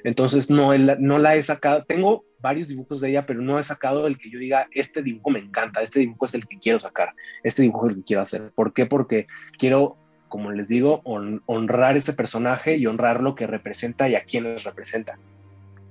Entonces, 0.05 0.49
no, 0.49 0.79
no 0.79 1.19
la 1.19 1.35
he 1.35 1.43
sacado, 1.43 1.85
tengo 1.85 2.25
varios 2.39 2.69
dibujos 2.69 3.01
de 3.01 3.11
ella, 3.11 3.27
pero 3.27 3.43
no 3.43 3.59
he 3.59 3.65
sacado 3.65 4.07
el 4.07 4.17
que 4.17 4.31
yo 4.31 4.39
diga, 4.39 4.69
este 4.71 5.03
dibujo 5.03 5.31
me 5.31 5.41
encanta, 5.41 5.83
este 5.83 5.99
dibujo 5.99 6.27
es 6.27 6.35
el 6.35 6.47
que 6.47 6.59
quiero 6.59 6.79
sacar, 6.79 7.15
este 7.43 7.63
dibujo 7.63 7.87
es 7.89 7.91
el 7.91 7.97
que 7.99 8.05
quiero 8.05 8.23
hacer. 8.23 8.53
¿Por 8.55 8.73
qué? 8.73 8.87
Porque 8.87 9.27
quiero 9.59 9.99
como 10.29 10.51
les 10.51 10.67
digo, 10.67 11.01
honrar 11.05 11.97
ese 11.97 12.13
personaje 12.13 12.77
y 12.77 12.87
honrar 12.87 13.23
lo 13.23 13.37
que 13.37 13.47
representa 13.47 14.09
y 14.09 14.17
a 14.17 14.25
quienes 14.25 14.65
representa. 14.65 15.17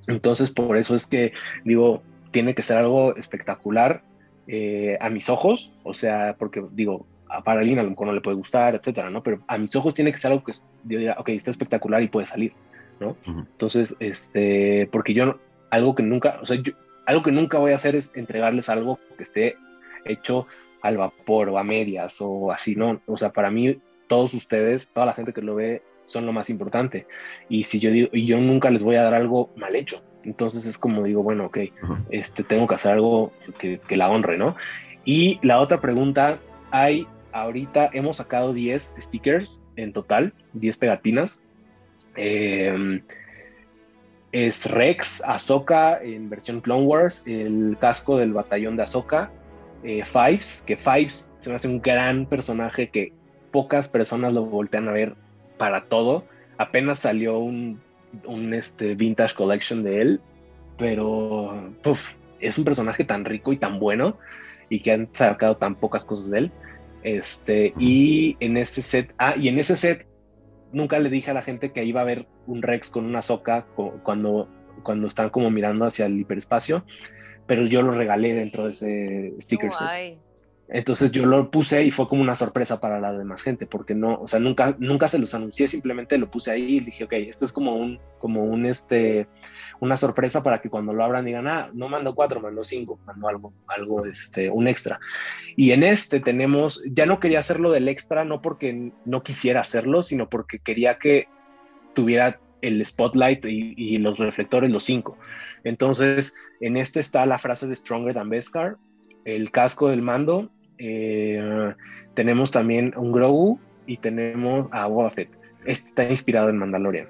Entonces, 0.08 0.52
por 0.52 0.76
eso 0.76 0.95
es 0.95 1.08
que 1.08 1.32
digo, 1.64 2.04
tiene 2.32 2.54
que 2.54 2.62
ser 2.62 2.80
algo 2.80 3.16
espectacular 3.16 4.04
eh, 4.48 4.98
a 4.99 5.10
mis 5.10 5.30
ojos, 5.30 5.74
o 5.84 5.94
sea, 5.94 6.36
porque 6.38 6.64
digo, 6.72 7.06
a 7.30 7.44
Paralina 7.44 7.82
a 7.82 7.84
lo 7.84 7.91
mejor 7.91 8.07
no 8.07 8.14
le 8.14 8.22
puede 8.22 8.38
gustar, 8.38 8.76
etcétera, 8.76 9.10
¿no? 9.10 9.24
Pero 9.24 9.40
a 9.48 9.57
mis 9.57 9.76
ojos 9.76 9.94
tiene 9.94 10.11
que 10.11 10.18
ser 10.18 10.32
algo 10.32 10.44
que 10.44 10.53
yo 10.84 10.99
diga, 10.99 11.15
ok, 11.18 11.30
está 11.30 11.52
espectacular 11.52 12.02
y 12.03 12.07
puede 12.07 12.28
salir, 12.28 12.53
¿no? 12.99 13.18
Entonces, 13.26 13.95
este, 13.99 14.88
porque 14.91 15.14
yo, 15.14 15.40
algo 15.70 15.95
que 15.95 16.03
nunca, 16.03 16.40
o 16.41 16.45
sea, 16.45 16.57
yo, 16.61 16.74
algo 17.06 17.24
que 17.24 17.32
nunca 17.32 17.57
voy 17.57 17.72
a 17.72 17.76
hacer 17.76 17.95
es 17.95 18.11
entregarles 18.15 18.70
algo 18.70 18.99
que 19.18 19.24
esté 19.24 19.57
hecho 20.06 20.48
al 20.82 20.98
vapor 20.98 21.49
o 21.49 21.57
a 21.57 21.64
medias 21.64 22.18
o 22.22 22.52
así, 22.52 22.76
¿no? 22.76 23.02
O 23.07 23.18
sea, 23.18 23.32
para 23.32 23.49
mí, 23.49 23.80
todos 24.07 24.34
ustedes, 24.34 24.90
toda 24.90 25.06
la 25.06 25.14
gente 25.14 25.34
que 25.34 25.41
lo 25.41 25.56
ve, 25.56 25.82
son 26.06 26.26
lo 26.26 26.34
más 26.34 26.49
importante. 26.49 27.07
Y 27.49 27.64
si 27.64 27.80
yo 27.80 27.91
digo, 27.91 28.10
y 28.11 28.26
yo 28.26 28.40
nunca 28.40 28.70
les 28.70 28.84
voy 28.84 28.98
a 28.98 29.03
dar 29.03 29.14
algo 29.14 29.49
mal 29.56 29.76
hecho. 29.76 30.03
Entonces 30.24 30.66
es 30.66 30.78
como 30.78 31.04
digo, 31.04 31.24
bueno, 31.24 31.45
ok, 31.48 31.58
este, 32.10 32.44
tengo 32.44 32.68
que 32.68 32.76
hacer 32.76 32.94
algo 32.94 33.32
que, 33.60 33.80
que 33.80 33.98
la 33.98 34.10
honre, 34.10 34.38
¿no? 34.38 34.56
Y 35.06 35.40
la 35.41 35.60
otra 35.60 35.82
pregunta, 35.82 36.40
hay 36.72 37.08
ahorita 37.34 37.90
hemos 37.94 38.18
sacado 38.18 38.54
10 38.54 38.95
stickers 39.00 39.62
en 39.76 39.91
total, 39.91 40.34
10 40.54 40.78
pegatinas. 40.78 41.40
Em, 42.16 43.04
es 44.32 44.72
Rex, 44.72 45.22
Ahsoka 45.26 46.00
en 46.02 46.30
versión 46.30 46.62
Clone 46.62 46.86
Wars, 46.86 47.24
el 47.28 47.78
casco 47.80 48.18
del 48.18 48.34
batallón 48.34 48.76
de 48.76 48.84
Ahsoka, 48.84 49.32
eh, 49.84 50.04
Fives, 50.06 50.64
que 50.66 50.78
Fives 50.78 51.34
se 51.38 51.50
me 51.50 51.56
hace 51.56 51.68
un 51.68 51.82
gran 51.82 52.26
personaje 52.26 52.90
que 52.90 53.12
pocas 53.52 53.90
personas 53.90 54.34
lo 54.34 54.45
voltean 54.45 54.88
a 54.88 54.94
ver 54.94 55.16
para 55.58 55.86
todo. 55.86 56.26
Apenas 56.58 57.00
salió 57.00 57.38
un, 57.40 57.82
este, 58.53 58.95
vintage 58.95 59.35
collection 59.35 59.84
de 59.84 60.02
él, 60.02 60.22
pero 60.77 61.72
es 62.40 62.57
un 62.57 62.64
personaje 62.64 63.03
tan 63.03 63.26
rico 63.26 63.53
y 63.53 63.57
tan 63.57 63.80
bueno 63.80 64.18
y 64.69 64.80
que 64.81 64.91
han 64.91 65.10
sacado 65.11 65.57
tan 65.57 65.76
pocas 65.76 66.06
cosas 66.06 66.30
de 66.30 66.40
él. 66.40 66.52
Este, 67.03 67.73
y 67.77 68.38
en 68.40 68.57
ese 68.57 68.81
set, 68.81 69.14
ah, 69.18 69.35
y 69.38 69.49
en 69.49 69.60
ese 69.60 69.76
set 69.76 70.07
nunca 70.72 70.99
le 70.99 71.10
dije 71.10 71.31
a 71.31 71.34
la 71.34 71.41
gente 71.41 71.72
que 71.72 71.84
iba 71.84 71.99
a 71.99 72.03
haber 72.03 72.27
un 72.48 72.61
Rex 72.61 72.90
con 72.90 73.06
una 73.06 73.22
soca 73.22 73.65
cuando, 74.03 74.48
cuando 74.84 75.07
están 75.07 75.30
como 75.30 75.52
mirando 75.52 75.85
hacia 75.85 76.06
el 76.06 76.19
hiperespacio, 76.19 76.85
pero 77.45 77.65
yo 77.65 77.84
lo 77.84 77.91
regalé 77.91 78.34
dentro 78.34 78.65
de 78.65 78.72
ese 78.72 79.34
sticker 79.41 79.73
set. 79.73 80.18
Entonces 80.69 81.11
yo 81.11 81.26
lo 81.26 81.52
puse 81.52 81.84
y 81.84 81.91
fue 81.91 82.07
como 82.07 82.22
una 82.22 82.35
sorpresa 82.35 82.80
para 82.80 82.99
la 82.99 83.11
demás 83.11 83.44
gente, 83.44 83.68
porque 83.68 83.94
no, 83.94 84.15
o 84.22 84.27
sea, 84.27 84.40
nunca, 84.40 84.76
nunca 84.80 85.07
se 85.07 85.19
los 85.19 85.34
anuncié, 85.35 85.68
simplemente 85.68 86.18
lo 86.18 86.31
puse 86.31 86.52
ahí 86.52 86.77
y 86.77 86.80
dije, 86.80 87.03
ok, 87.03 87.14
esto 87.14 87.45
es 87.45 87.52
como 87.52 87.76
un, 87.76 87.99
como 88.18 88.44
un, 88.44 88.65
este, 88.65 89.27
una 89.81 89.98
sorpresa 89.98 90.41
para 90.41 90.61
que 90.61 90.69
cuando 90.69 90.94
lo 90.94 91.03
abran 91.03 91.26
digan, 91.26 91.48
ah, 91.48 91.69
no 91.73 91.90
mando 91.90 92.15
cuatro, 92.15 92.40
mando 92.40 92.64
cinco, 92.64 92.99
mando 93.06 93.27
algo, 93.27 93.53
algo, 93.68 94.06
este, 94.06 94.49
un 94.49 94.68
extra. 94.68 94.99
Y 95.57 95.72
en 95.72 95.84
este 95.84 96.22
tenemos, 96.22 96.81
ya 96.85 97.06
no 97.06 97.19
quería 97.19 97.40
hacerlo 97.40 97.72
del 97.72 97.90
extra, 97.90 98.23
no 98.23 98.41
porque 98.41 98.94
no 99.06 99.22
quisiera 99.22 99.61
hacerlo, 99.61 100.02
sino 100.02 100.30
porque 100.30 100.60
quería 100.60 100.98
que 100.98 101.27
tuviera 101.94 102.40
el 102.61 102.84
spotlight 102.84 103.44
y, 103.45 103.98
los 103.98 104.18
reflectores, 104.18 104.72
los 104.72 104.85
cinco. 104.85 105.18
Entonces, 105.65 106.34
en 106.61 106.77
este 106.77 107.02
está 107.02 107.26
la 107.26 107.38
frase 107.38 107.68
de 107.68 107.76
Stronger 107.76 108.14
Than 108.14 108.30
Beskar, 108.30 108.77
el 109.26 109.52
casco 109.52 109.90
del 109.90 110.02
mando 110.02 110.49
eh, 110.78 111.74
tenemos 112.14 112.52
también 112.52 112.94
un 112.98 113.12
Grogu 113.12 113.60
y 113.86 113.98
tenemos 113.98 114.68
a 114.72 114.88
Boba 114.88 115.10
Fett. 115.12 115.30
Este 115.66 115.88
está 115.88 116.10
inspirado 116.10 116.50
en 116.50 116.58
Mandalorian. 116.58 117.08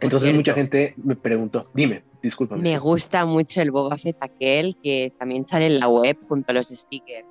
Entonces 0.00 0.34
mucha 0.34 0.52
gente 0.52 0.94
me 0.96 1.14
preguntó, 1.14 1.68
dime, 1.74 2.02
disculpa 2.22 2.56
Me 2.56 2.78
gusta 2.78 3.24
mucho 3.24 3.62
el 3.62 3.70
Boba 3.70 3.96
Fett 3.96 4.16
aquel 4.20 4.76
que 4.82 5.12
también 5.18 5.46
sale 5.46 5.66
en 5.66 5.78
la 5.78 5.88
web 5.88 6.16
junto 6.26 6.50
a 6.50 6.54
los 6.54 6.68
stickers. 6.68 7.28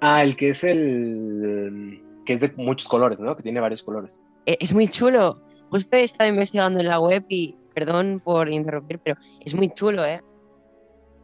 Ah, 0.00 0.22
el 0.24 0.36
que 0.36 0.50
es 0.50 0.64
el 0.64 2.02
que 2.26 2.32
es 2.34 2.40
de 2.40 2.52
muchos 2.56 2.88
colores, 2.88 3.20
¿no? 3.20 3.36
Que 3.36 3.42
tiene 3.42 3.60
varios 3.60 3.82
colores. 3.82 4.20
E, 4.46 4.58
es 4.60 4.74
muy 4.74 4.88
chulo. 4.88 5.40
Justo 5.70 5.96
he 5.96 6.02
estado 6.02 6.28
investigando 6.28 6.80
en 6.80 6.88
la 6.88 6.98
web 6.98 7.24
y 7.28 7.56
perdón 7.72 8.20
por 8.22 8.52
interrumpir, 8.52 8.98
pero 8.98 9.16
es 9.40 9.54
muy 9.54 9.70
chulo, 9.70 10.04
¿eh? 10.04 10.20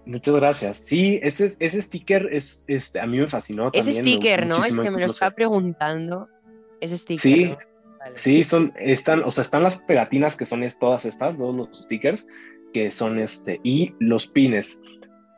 Muchas 0.09 0.36
gracias. 0.36 0.78
Sí, 0.78 1.20
ese, 1.22 1.52
ese 1.60 1.82
sticker 1.82 2.30
es, 2.32 2.64
este, 2.66 2.98
a 2.98 3.06
mí 3.06 3.18
me 3.18 3.28
fascinó. 3.28 3.68
Ese 3.74 3.93
sticker, 3.93 4.47
¿no? 4.47 4.64
Es 4.64 4.80
que 4.80 4.90
me 4.90 5.01
lo 5.01 5.06
estaba 5.06 5.35
preguntando. 5.35 6.28
Ese 6.80 6.97
sticker. 6.97 7.20
Sí, 7.20 7.56
sí, 8.14 8.44
son, 8.44 8.72
están, 8.78 9.22
o 9.22 9.30
sea, 9.30 9.43
están 9.43 9.62
las 9.62 9.76
pegatinas 9.82 10.35
que 10.35 10.47
son 10.47 10.64
todas 10.80 11.05
estas, 11.05 11.36
todos 11.36 11.55
los 11.55 11.78
stickers, 11.78 12.26
que 12.72 12.90
son 12.90 13.18
este, 13.18 13.60
y 13.62 13.93
los 13.98 14.26
pines. 14.26 14.80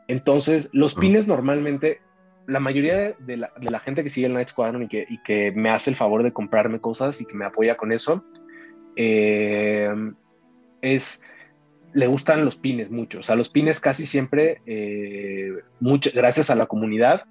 Entonces, 0.07 0.69
los 0.71 0.95
pines 0.95 1.27
normalmente, 1.27 1.99
la 2.47 2.61
mayoría 2.61 3.11
de 3.11 3.37
la, 3.37 3.51
de 3.59 3.71
la, 3.71 3.79
gente 3.79 4.05
que 4.05 4.09
sigue 4.09 4.27
el 4.27 4.33
Night 4.33 4.49
Squadron 4.49 4.83
y 4.83 4.87
que, 4.87 5.05
y 5.09 5.21
que 5.23 5.51
me 5.51 5.69
hace 5.69 5.89
el 5.89 5.97
favor 5.97 6.23
de 6.23 6.31
comprarme 6.31 6.79
cosas 6.79 7.19
y 7.19 7.25
que 7.25 7.35
me 7.35 7.43
apoya 7.43 7.75
con 7.75 7.91
eso, 7.91 8.23
eh, 8.95 9.93
es 10.81 11.23
le 11.93 12.07
gustan 12.07 12.45
los 12.45 12.57
pines 12.57 12.89
mucho. 12.91 13.19
O 13.19 13.23
sea, 13.23 13.35
los 13.35 13.49
pines 13.49 13.79
casi 13.79 14.05
siempre, 14.05 14.61
eh, 14.65 15.53
gracias 16.13 16.49
a 16.49 16.55
la 16.55 16.65
comunidad, 16.67 17.25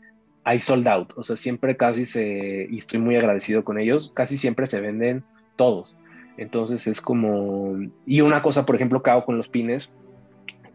hay 0.45 0.61
sold 0.61 0.89
out. 0.89 1.13
O 1.17 1.25
sea, 1.25 1.37
siempre 1.37 1.77
casi 1.77 2.05
se, 2.05 2.67
y 2.71 2.79
estoy 2.79 3.01
muy 3.01 3.17
agradecido 3.17 3.65
con 3.65 3.79
ellos, 3.79 4.13
casi 4.15 4.39
siempre 4.39 4.67
se 4.67 4.81
venden 4.81 5.25
todos. 5.57 5.97
Entonces 6.37 6.87
es 6.87 7.01
como, 7.01 7.77
y 8.07 8.21
una 8.21 8.43
cosa, 8.43 8.65
por 8.65 8.77
ejemplo, 8.77 9.03
que 9.03 9.11
hago 9.11 9.25
con 9.25 9.37
los 9.37 9.49
pines, 9.49 9.91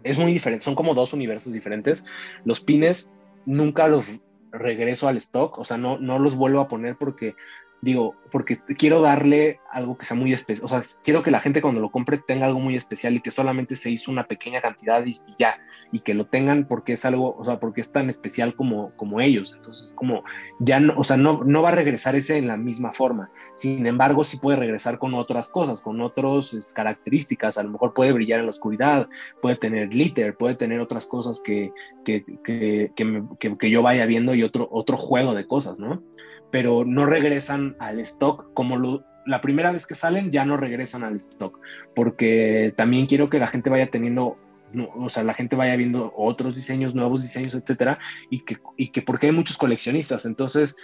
es 0.04 0.20
muy 0.20 0.32
diferente, 0.32 0.64
son 0.64 0.76
como 0.76 0.94
dos 0.94 1.14
universos 1.14 1.54
diferentes. 1.54 2.06
Los 2.44 2.60
pines 2.60 3.12
nunca 3.46 3.88
los 3.88 4.06
regreso 4.52 5.08
al 5.08 5.18
stock, 5.18 5.58
o 5.58 5.64
sea, 5.64 5.78
no, 5.78 5.98
no 5.98 6.20
los 6.20 6.36
vuelvo 6.36 6.60
a 6.62 6.68
poner 6.68 6.96
porque 6.98 7.36
digo, 7.82 8.16
porque 8.32 8.58
quiero 8.78 9.02
darle 9.02 9.60
algo 9.72 9.98
que 9.98 10.06
sea 10.06 10.18
muy 10.18 10.34
especial, 10.34 10.66
o 10.66 10.68
sea, 10.68 10.82
quiero 11.04 11.24
que 11.24 11.32
la 11.32 11.40
gente 11.40 11.62
cuando 11.62 11.80
lo 11.80 11.92
compre 11.92 12.18
tenga 12.18 12.46
algo 12.46 12.60
muy 12.60 12.76
especial 12.76 13.16
y 13.16 13.22
que 13.22 13.32
solamente 13.32 13.76
se 13.76 13.92
hizo 13.92 14.12
una 14.12 14.28
pequeña 14.28 14.62
cantidad 14.62 15.06
y, 15.06 15.16
ya, 15.38 15.60
y 15.92 16.00
que 16.00 16.14
lo 16.14 16.26
tengan 16.26 16.68
porque 16.68 16.94
es 16.94 17.06
algo, 17.06 17.36
o 17.38 17.46
sea, 17.46 17.60
porque 17.60 17.82
es 17.82 17.92
tan 17.92 18.10
especial 18.10 18.56
como, 18.56 18.92
como 18.96 19.22
ellos, 19.22 19.54
entonces 19.56 19.94
como, 19.94 20.24
ya 20.60 20.80
no, 20.80 20.94
o 20.98 21.04
sea, 21.04 21.18
no, 21.18 21.44
no 21.44 21.62
va 21.62 21.70
a 21.70 21.76
regresar 21.76 22.16
ese 22.16 22.38
en 22.38 22.48
la 22.48 22.58
misma 22.58 22.92
forma, 22.92 23.30
sin 23.56 23.86
embargo, 23.86 24.24
sí 24.24 24.38
puede 24.38 24.58
regresar 24.58 25.00
con 25.00 25.14
otras 25.14 25.50
cosas, 25.50 25.82
con 25.82 26.02
otras 26.02 26.74
características, 26.74 27.58
a 27.58 27.64
lo 27.64 27.70
mejor 27.70 27.94
puede 27.94 28.12
brillar 28.12 28.40
en 28.40 28.48
la 28.48 28.52
oscuridad, 28.52 29.08
puede 29.42 29.56
tener 29.56 29.90
glitter, 29.90 30.36
puede 30.36 30.56
tener 30.56 30.82
otras 30.82 31.08
cosas 31.08 31.42
que, 31.42 31.72
que, 32.04 32.26
que, 32.44 32.92
que, 32.96 33.70
yo 33.70 33.82
vaya 33.82 34.06
viendo 34.06 34.36
y 34.36 34.44
otro, 34.44 34.68
otro 34.72 34.98
juego 34.98 35.34
de 35.34 35.48
cosas, 35.48 35.80
¿no? 35.80 36.04
Pero 36.56 36.86
no 36.86 37.06
regresan 37.06 37.76
al 37.80 38.00
stock 38.00 38.54
como 38.54 39.04
la 39.26 39.42
primera 39.42 39.74
vez 39.74 39.86
que 39.86 39.94
salen 39.94 40.32
ya 40.32 40.46
no 40.46 40.56
regresan 40.56 41.04
al 41.04 41.18
stock, 41.18 41.60
porque 41.94 42.74
también 42.78 43.08
quiero 43.08 43.30
que 43.30 43.40
la 43.40 43.48
gente 43.48 43.70
vaya 43.70 43.88
teniendo, 43.88 44.38
o 44.96 45.10
sea, 45.10 45.26
la 45.26 45.34
gente 45.34 45.58
vaya 45.58 45.76
viendo 45.76 46.14
otros 46.16 46.56
diseños, 46.56 46.96
nuevos 46.96 47.24
diseños, 47.24 47.56
etcétera, 47.56 48.00
y 48.30 48.46
que, 48.46 48.60
y 48.78 48.88
que 48.94 49.02
porque 49.02 49.26
hay 49.26 49.34
muchos 49.34 49.58
coleccionistas, 49.58 50.26
entonces 50.26 50.78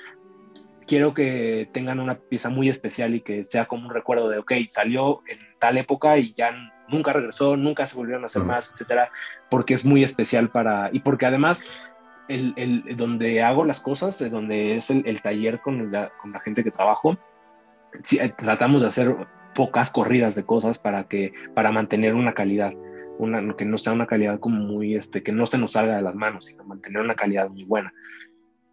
quiero 0.86 1.14
que 1.14 1.70
tengan 1.72 2.02
una 2.02 2.20
pieza 2.20 2.50
muy 2.50 2.68
especial 2.68 3.16
y 3.16 3.22
que 3.22 3.46
sea 3.46 3.64
como 3.64 3.88
un 3.88 3.94
recuerdo 3.94 4.28
de, 4.28 4.40
ok, 4.40 4.52
salió 4.68 5.22
en 5.26 5.40
tal 5.58 5.78
época 5.78 6.18
y 6.18 6.34
ya 6.34 6.54
nunca 6.90 7.14
regresó, 7.14 7.56
nunca 7.56 7.88
se 7.88 7.96
volvieron 7.96 8.24
a 8.24 8.26
hacer 8.26 8.44
más, 8.44 8.74
etcétera, 8.74 9.10
porque 9.50 9.74
es 9.74 9.86
muy 9.86 10.04
especial 10.04 10.50
para, 10.50 10.90
y 10.92 11.00
porque 11.00 11.26
además 11.26 11.64
el, 12.28 12.84
donde 12.96 13.42
hago 13.42 13.66
las 13.66 13.80
cosas, 13.80 14.20
donde 14.30 14.76
es 14.76 14.90
el, 14.90 15.22
taller 15.22 15.60
con 15.62 15.92
la, 15.92 16.12
gente 16.44 16.64
que 16.64 16.72
trabajo, 16.72 17.18
eh, 18.20 18.32
tratamos 18.38 18.82
de 18.82 18.88
hacer 18.88 19.16
pocas 19.54 19.90
corridas 19.90 20.36
de 20.36 20.46
cosas 20.46 20.80
para, 20.80 21.08
que, 21.08 21.34
para 21.54 21.72
mantener 21.72 22.14
una 22.14 22.34
calidad, 22.34 22.74
que 23.58 23.66
no 23.66 23.78
sea 23.78 23.94
una 23.94 24.08
calidad 24.08 24.40
como 24.40 24.58
muy, 24.58 24.96
este, 24.96 25.22
que 25.24 25.32
no 25.32 25.46
se 25.46 25.58
nos 25.58 25.74
salga 25.74 25.96
de 25.96 26.02
las 26.02 26.16
manos, 26.16 26.46
sino 26.46 26.64
mantener 26.64 27.02
una 27.02 27.16
calidad 27.16 27.50
muy 27.50 27.64
buena. 27.64 27.94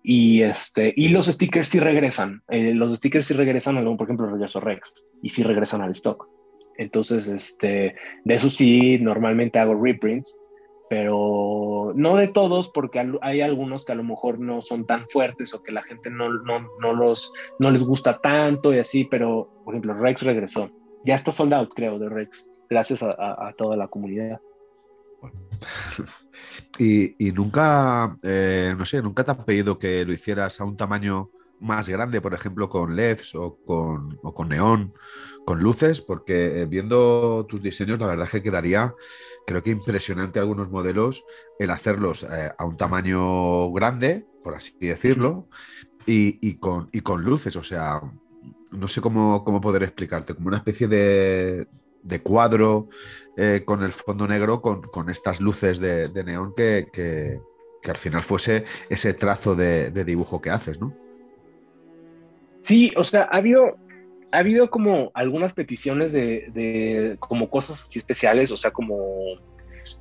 Y, 0.03 0.43
este, 0.43 0.95
los 0.97 1.27
stickers 1.27 1.69
sí 1.69 1.81
regresan, 1.81 2.43
eh, 2.49 2.73
los 2.73 2.97
stickers 2.97 3.27
sí 3.27 3.35
regresan, 3.35 3.85
por 3.97 4.07
ejemplo, 4.07 4.27
regreso 4.27 4.61
Rex, 4.61 5.07
y 5.23 5.29
sí 5.29 5.43
regresan 5.43 5.83
al 5.83 5.91
stock. 5.91 6.29
Entonces, 6.79 7.29
este, 7.29 7.97
de 8.25 8.35
eso 8.35 8.49
sí, 8.49 8.99
normalmente 9.01 9.59
hago 9.59 9.75
reprints, 9.75 10.41
pero 10.89 11.93
no 11.95 12.17
de 12.17 12.29
todos, 12.29 12.69
porque 12.69 13.07
hay 13.21 13.41
algunos 13.41 13.85
que 13.85 13.93
a 13.93 13.95
lo 13.95 14.05
mejor 14.05 14.39
no 14.39 14.61
son 14.61 14.87
tan 14.87 15.09
fuertes 15.09 15.53
o 15.55 15.63
que 15.63 15.73
la 15.73 15.83
gente 15.83 16.11
no, 16.11 16.31
no, 16.31 16.93
los, 16.93 17.33
no 17.59 17.71
les 17.71 17.85
gusta 17.85 18.19
tanto 18.19 18.75
y 18.75 18.79
así, 18.79 19.05
pero 19.05 19.51
por 19.65 19.75
ejemplo, 19.75 19.95
Rex 19.95 20.23
regresó. 20.23 20.71
Ya 21.05 21.15
está 21.15 21.31
sold 21.31 21.55
out, 21.55 21.73
creo, 21.75 21.99
de 21.99 22.09
Rex, 22.09 22.49
gracias 22.69 23.03
a, 23.03 23.53
toda 23.57 23.77
la 23.77 23.89
comunidad. 23.89 24.41
Y, 26.81 27.33
nunca, 27.33 28.17
eh, 28.23 28.73
no 28.79 28.85
sé, 28.85 29.03
nunca 29.03 29.25
te 29.25 29.33
han 29.33 29.45
pedido 29.45 29.81
que 29.81 30.05
lo 30.05 30.13
hicieras 30.13 30.61
a 30.61 30.65
un 30.65 30.77
tamaño 30.77 31.29
más 31.61 31.89
grande, 31.89 32.21
por 32.21 32.35
ejemplo, 32.35 32.69
con 32.69 32.97
LEDs 32.97 33.35
o 33.35 33.59
con, 33.65 34.19
o 34.23 34.35
con 34.35 34.49
neón, 34.49 34.95
con 35.45 35.61
luces, 35.61 36.01
porque 36.01 36.61
eh, 36.61 36.67
viendo 36.67 37.47
tus 37.49 37.63
diseños, 37.63 37.99
la 37.99 38.07
verdad 38.07 38.27
es 38.27 38.31
que 38.31 38.43
quedaría, 38.43 38.95
creo 39.47 39.63
que 39.63 39.71
impresionante 39.71 40.39
algunos 40.39 40.71
modelos 40.71 41.25
el 41.59 41.71
hacerlos 41.71 42.23
eh, 42.23 42.51
a 42.57 42.65
un 42.65 42.77
tamaño 42.77 43.73
grande, 43.73 44.27
por 44.45 44.55
así 44.55 44.75
decirlo, 44.79 45.49
y, 46.05 46.55
con, 46.55 46.89
y 46.93 47.01
con 47.01 47.23
luces, 47.23 47.55
o 47.57 47.63
sea, 47.63 48.01
no 48.71 48.89
sé 48.89 49.01
cómo, 49.01 49.43
poder 49.61 49.83
explicarte, 49.83 50.35
como 50.35 50.49
una 50.49 50.59
especie 50.59 50.89
de, 50.89 51.67
de 52.03 52.21
cuadro 52.23 52.89
eh, 53.37 53.63
con 53.65 53.83
el 53.83 53.93
fondo 53.93 54.27
negro, 54.27 54.61
con, 54.61 55.11
estas 55.11 55.41
luces 55.41 55.79
de, 55.79 56.11
neón 56.25 56.55
que, 56.55 56.89
que, 56.93 57.41
al 57.91 57.97
final 57.97 58.23
fuese 58.23 58.65
ese 58.91 59.15
trazo 59.15 59.55
de, 59.55 59.91
dibujo 60.05 60.41
que 60.41 60.51
haces, 60.51 60.79
¿no? 60.79 60.95
Sí, 62.69 62.93
o 62.97 63.05
sea, 63.05 63.23
ha 63.33 63.39
habido, 63.39 63.77
ha 64.31 64.41
habido 64.41 64.69
como 64.69 65.11
algunas 65.15 65.55
peticiones 65.55 66.13
de, 66.13 67.17
como 67.19 67.49
cosas 67.49 67.81
así 67.81 67.99
especiales, 67.99 68.53
o 68.53 68.59
sea, 68.59 68.73
como, 68.73 69.39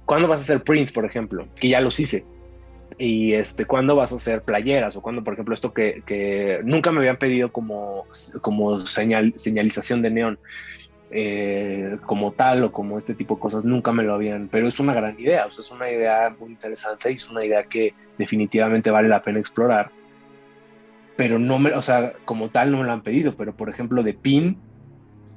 ¿cuándo 0.03 0.27
vas 0.27 0.41
a 0.41 0.43
hacer 0.43 0.63
prints, 0.65 0.91
por 0.91 1.05
ejemplo? 1.05 1.47
Que 1.55 1.69
ya 1.69 1.79
los 1.79 1.97
hice 1.97 2.25
y 2.97 3.31
este, 3.35 3.63
cuándo 3.63 3.95
vas 3.95 4.11
a 4.11 4.17
hacer 4.17 4.41
playeras 4.41 4.97
o 4.97 5.01
cuándo, 5.01 5.23
por 5.23 5.35
ejemplo, 5.35 5.53
esto 5.53 5.73
que, 5.73 6.59
nunca 6.65 6.91
me 6.91 6.99
habían 6.99 7.15
pedido 7.15 7.53
como, 7.53 8.05
como 8.41 8.85
señal, 8.85 9.31
señalización 9.37 10.01
de 10.01 10.09
neón. 10.09 10.39
Eh, 11.09 11.99
como 12.05 12.33
tal 12.33 12.65
o 12.65 12.73
como 12.73 12.97
este 12.97 13.13
tipo 13.13 13.35
de 13.35 13.39
cosas 13.39 13.63
nunca 13.63 13.93
me 13.93 14.03
lo 14.03 14.13
habían, 14.13 14.49
pero 14.49 14.67
es 14.67 14.77
una 14.77 14.93
gran 14.93 15.17
idea, 15.17 15.45
o 15.45 15.51
sea, 15.53 15.61
es 15.61 15.71
una 15.71 15.89
idea 15.89 16.35
muy 16.37 16.49
interesante 16.49 17.09
y 17.09 17.15
es 17.15 17.29
una 17.29 17.45
idea 17.45 17.63
que 17.63 17.93
definitivamente 18.17 18.91
vale 18.91 19.07
la 19.07 19.21
pena 19.21 19.39
explorar, 19.39 19.89
pero 21.17 21.39
no 21.39 21.59
me, 21.59 21.71
o 21.73 21.81
sea, 21.81 22.13
como 22.23 22.49
tal 22.49 22.71
no 22.71 22.77
me 22.77 22.83
lo 22.85 22.93
han 22.93 23.01
pedido, 23.01 23.35
pero 23.35 23.57
por 23.57 23.69
ejemplo 23.69 24.03
de 24.03 24.13
PIN, 24.13 24.57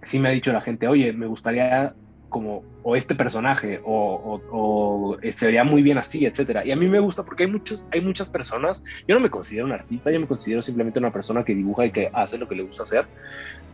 sí 0.02 0.18
me 0.18 0.28
ha 0.28 0.32
dicho 0.32 0.52
la 0.52 0.60
gente, 0.60 0.86
oye, 0.86 1.12
me 1.12 1.26
gustaría 1.26 1.94
como 2.28 2.62
o 2.84 2.94
este 2.94 3.14
personaje 3.14 3.80
o, 3.84 4.40
o, 4.52 5.16
se 5.30 5.46
vería 5.46 5.64
muy 5.64 5.82
bien 5.82 5.98
así, 5.98 6.26
etcétera. 6.26 6.64
Y 6.64 6.70
a 6.70 6.76
mí 6.76 6.86
me 6.86 7.00
gusta 7.00 7.24
porque 7.24 7.44
hay 7.44 7.50
muchos, 7.50 7.84
hay 7.90 8.02
muchas 8.02 8.28
personas. 8.28 8.84
Yo 9.08 9.16
no 9.16 9.20
me 9.20 9.30
considero 9.30 9.66
un 9.66 9.72
artista, 9.72 10.12
yo 10.12 10.20
me 10.20 10.26
considero 10.26 10.62
simplemente 10.62 11.00
una 11.00 11.12
persona 11.12 11.44
que 11.44 11.54
dibuja 11.54 11.86
y 11.86 11.90
que 11.90 12.10
hace 12.12 12.38
lo 12.38 12.46
que 12.46 12.54
le 12.54 12.62
gusta 12.62 12.84
hacer. 12.84 13.06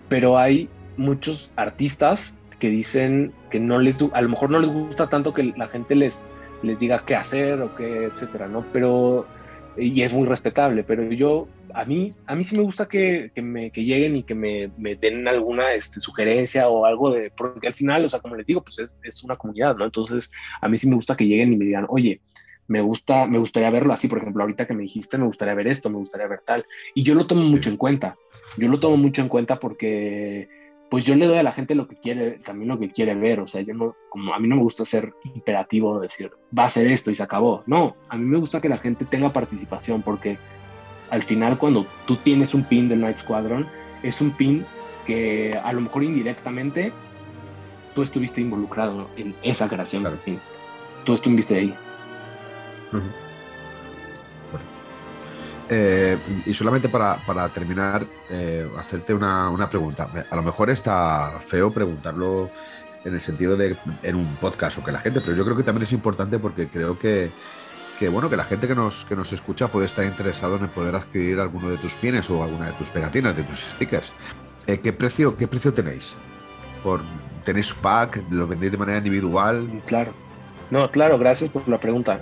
Pero 0.09 0.39
hay 0.39 0.71
muchos 0.97 1.53
artistas 1.57 2.39
que 2.59 2.71
dicen 2.71 3.33
que 3.51 3.61
no 3.61 3.79
les, 3.79 4.03
a 4.13 4.21
lo 4.23 4.29
mejor 4.29 4.51
no 4.51 4.61
les 4.61 4.71
gusta 4.71 5.09
tanto 5.09 5.35
que 5.35 5.53
la 5.57 5.69
gente 5.69 5.95
les, 5.95 6.27
les 6.63 6.79
diga 6.79 7.05
qué 7.05 7.15
hacer 7.15 7.61
o 7.61 7.75
qué, 7.77 8.05
etcétera, 8.07 8.49
¿no? 8.49 8.65
Pero 8.73 9.27
y 9.79 10.03
es 10.03 10.15
muy 10.15 10.27
respetable, 10.27 10.85
pero 10.85 11.03
yo, 11.13 11.49
a 11.77 11.85
mí, 11.85 12.15
a 12.27 12.35
mí 12.35 12.43
sí 12.43 12.57
me 12.57 12.63
gusta 12.63 12.89
que, 12.89 13.31
que 13.35 13.43
me, 13.43 13.71
que 13.71 13.85
lleguen 13.85 14.17
y 14.17 14.23
que 14.23 14.35
me, 14.35 14.71
me 14.79 14.97
den 14.97 15.29
alguna 15.29 15.75
este, 15.75 16.01
sugerencia 16.01 16.69
o 16.69 16.87
algo 16.87 17.11
de, 17.11 17.31
porque 17.31 17.67
al 17.67 17.75
final, 17.75 18.03
o 18.03 18.09
sea, 18.09 18.21
como 18.21 18.35
les 18.35 18.47
digo, 18.47 18.63
pues 18.63 18.79
es, 18.79 18.99
es, 19.05 19.23
una 19.25 19.37
comunidad, 19.37 19.77
¿no? 19.77 19.85
Entonces, 19.85 20.31
a 20.63 20.69
mí 20.69 20.79
sí 20.79 20.89
me 20.89 20.95
gusta 20.95 21.15
que 21.15 21.27
lleguen 21.27 21.53
y 21.53 21.57
me 21.59 21.67
digan, 21.67 21.85
oye, 21.91 22.23
me 22.67 22.81
gusta, 22.81 23.27
me 23.27 23.39
gustaría 23.39 23.69
verlo 23.69 23.93
así, 23.93 24.09
por 24.09 24.19
ejemplo, 24.19 24.43
ahorita 24.43 24.67
que 24.67 24.73
me 24.73 24.85
dijiste, 24.85 25.19
me 25.19 25.27
gustaría 25.27 25.53
ver 25.53 25.69
esto, 25.69 25.91
me 25.91 25.99
gustaría 25.99 26.27
ver 26.27 26.41
tal, 26.47 26.65
y 26.95 27.03
yo 27.03 27.15
lo 27.15 27.27
tomo 27.27 27.43
mucho 27.43 27.69
en 27.69 27.77
cuenta, 27.77 28.17
yo 28.57 28.69
lo 28.69 28.81
tomo 28.81 28.97
mucho 28.97 29.21
en 29.21 29.29
cuenta 29.29 29.61
porque 29.61 30.49
pues 30.89 31.05
yo 31.05 31.15
le 31.15 31.27
doy 31.27 31.37
a 31.37 31.43
la 31.43 31.53
gente 31.53 31.75
lo 31.75 31.89
que 31.89 31.97
quiere, 31.97 32.39
también 32.39 32.69
lo 32.69 32.79
que 32.79 32.91
quiere 32.91 33.15
ver, 33.15 33.41
o 33.41 33.49
sea, 33.49 33.61
yo 33.61 33.75
no, 33.75 33.95
como 34.09 34.33
a 34.33 34.39
mí 34.39 34.49
no 34.49 34.57
me 34.57 34.63
gusta 34.63 34.87
ser 34.87 35.13
imperativo, 35.35 36.01
decir, 36.01 36.31
va 36.57 36.65
a 36.65 36.71
ser 36.71 36.87
esto 36.87 37.11
y 37.11 37.17
se 37.17 37.23
acabó, 37.23 37.65
no, 37.67 37.97
a 38.09 38.17
mí 38.17 38.25
me 38.25 38.39
gusta 38.39 38.63
que 38.63 38.71
la 38.71 38.79
gente 38.79 39.05
tenga 39.05 39.33
participación, 39.33 40.01
porque 40.01 40.39
al 41.11 41.23
final 41.23 41.59
cuando 41.59 41.87
tú 42.07 42.17
tienes 42.17 42.55
un 42.55 42.65
pin 42.65 42.89
de 42.89 42.97
Night 42.97 43.19
Squadron, 43.19 43.67
es 44.03 44.21
un 44.21 44.31
pin 44.31 44.65
que 45.05 45.59
a 45.63 45.73
lo 45.73 45.81
mejor 45.81 46.05
indirectamente 46.05 46.93
tú 47.95 48.03
estuviste 48.03 48.41
involucrado 48.41 49.09
en 49.17 49.35
esa 49.43 49.69
creación 49.69 50.03
de 50.03 50.11
ese 50.11 50.19
pin, 50.19 50.41
tú 51.05 51.15
estuviste 51.15 51.57
ahí. 51.57 51.75
Eh, 55.69 56.17
y 56.45 56.55
solamente 56.55 56.89
para, 56.89 57.49
terminar, 57.53 58.07
eh, 58.31 58.69
hacerte 58.79 59.15
una, 59.15 59.69
pregunta. 59.71 60.09
A 60.31 60.37
lo 60.37 60.43
mejor 60.43 60.71
está 60.71 61.39
feo 61.41 61.73
preguntarlo 61.73 62.51
en 63.05 63.15
el 63.15 63.21
sentido 63.21 63.57
de 63.57 63.77
en 64.03 64.17
un 64.17 64.37
podcast 64.37 64.79
o 64.79 64.85
que 64.85 64.93
la 64.93 65.01
gente, 65.01 65.21
pero 65.21 65.37
yo 65.37 65.45
creo 65.45 65.57
que 65.57 65.63
también 65.63 65.85
es 65.85 65.93
importante 65.93 66.39
porque 66.39 66.69
creo 66.69 66.99
que, 66.99 67.31
bueno, 68.11 68.29
que 68.31 68.37
la 68.37 68.45
gente 68.45 68.69
que 68.69 68.75
nos, 68.75 69.05
que 69.05 69.17
nos 69.17 69.33
escucha 69.33 69.69
puede 69.69 69.87
estar 69.87 70.05
interesado 70.05 70.57
en 70.57 70.69
poder 70.69 70.95
adquirir 70.95 71.41
alguno 71.41 71.71
de 71.71 71.79
tus 71.79 71.95
pines 71.95 72.29
o 72.31 72.43
alguna 72.43 72.67
de 72.67 72.73
tus 72.73 72.89
pegatinas, 72.91 73.37
de 73.37 73.43
tus 73.43 73.61
stickers. 73.61 74.13
Eh, 74.67 74.79
¿qué, 74.81 74.93
precio, 74.93 75.37
¿Qué 75.37 75.49
precio 75.49 75.73
tenéis? 75.73 76.15
Por, 76.83 77.01
¿Tenéis 77.45 77.73
pack? 77.73 78.23
¿Lo 78.31 78.47
vendéis 78.47 78.73
de 78.73 78.79
manera 78.79 78.99
individual? 78.99 79.69
Claro. 79.87 80.13
No, 80.71 80.91
claro, 80.91 81.19
gracias 81.19 81.49
por 81.51 81.69
la 81.69 81.79
pregunta. 81.79 82.21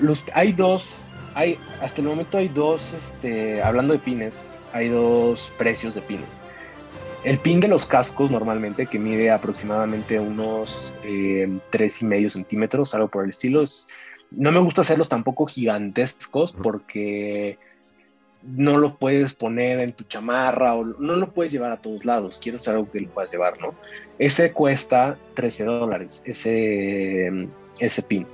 los, 0.00 0.24
hay 0.32 0.52
dos 0.52 1.06
hay, 1.36 1.58
hasta 1.82 2.00
el 2.00 2.08
momento 2.08 2.38
hay 2.38 2.48
dos, 2.48 2.94
este, 2.94 3.62
hablando 3.62 3.92
de 3.92 3.98
pines, 3.98 4.46
hay 4.72 4.88
dos 4.88 5.52
precios 5.58 5.94
de 5.94 6.00
pines. 6.00 6.28
El 7.24 7.38
pin 7.38 7.60
de 7.60 7.68
los 7.68 7.84
cascos 7.84 8.30
normalmente, 8.30 8.86
que 8.86 8.98
mide 8.98 9.30
aproximadamente 9.30 10.18
unos 10.18 10.94
eh, 11.04 11.46
tres 11.68 12.00
y 12.00 12.06
medio 12.06 12.30
centímetros, 12.30 12.94
algo 12.94 13.08
por 13.08 13.24
el 13.24 13.30
estilo, 13.30 13.64
no 14.30 14.52
me 14.52 14.60
gusta 14.60 14.82
hacerlos 14.82 15.08
tampoco 15.08 15.46
gigantescos 15.46 16.52
porque 16.52 17.58
no 18.42 18.78
lo 18.78 18.96
puedes 18.96 19.34
poner 19.34 19.80
en 19.80 19.92
tu 19.92 20.04
chamarra 20.04 20.74
o 20.74 20.84
no 20.84 21.16
lo 21.16 21.32
puedes 21.32 21.52
llevar 21.52 21.72
a 21.72 21.80
todos 21.80 22.04
lados. 22.04 22.38
Quiero 22.42 22.56
hacer 22.56 22.74
algo 22.74 22.90
que 22.90 23.00
lo 23.00 23.08
puedas 23.08 23.30
llevar, 23.30 23.60
¿no? 23.60 23.74
Ese 24.18 24.52
cuesta 24.52 25.18
13 25.34 25.64
dólares, 25.64 26.22
ese, 26.24 27.48
ese 27.80 28.02
pin. 28.02 28.26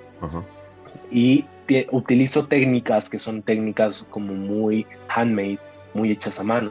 Y 1.11 1.45
utilizo 1.91 2.47
técnicas 2.47 3.09
que 3.09 3.19
son 3.19 3.43
técnicas 3.43 4.05
como 4.11 4.35
muy 4.35 4.87
handmade, 5.09 5.59
muy 5.95 6.11
hechas 6.11 6.39
a 6.39 6.45
mano. 6.45 6.71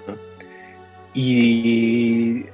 Y 1.13 2.45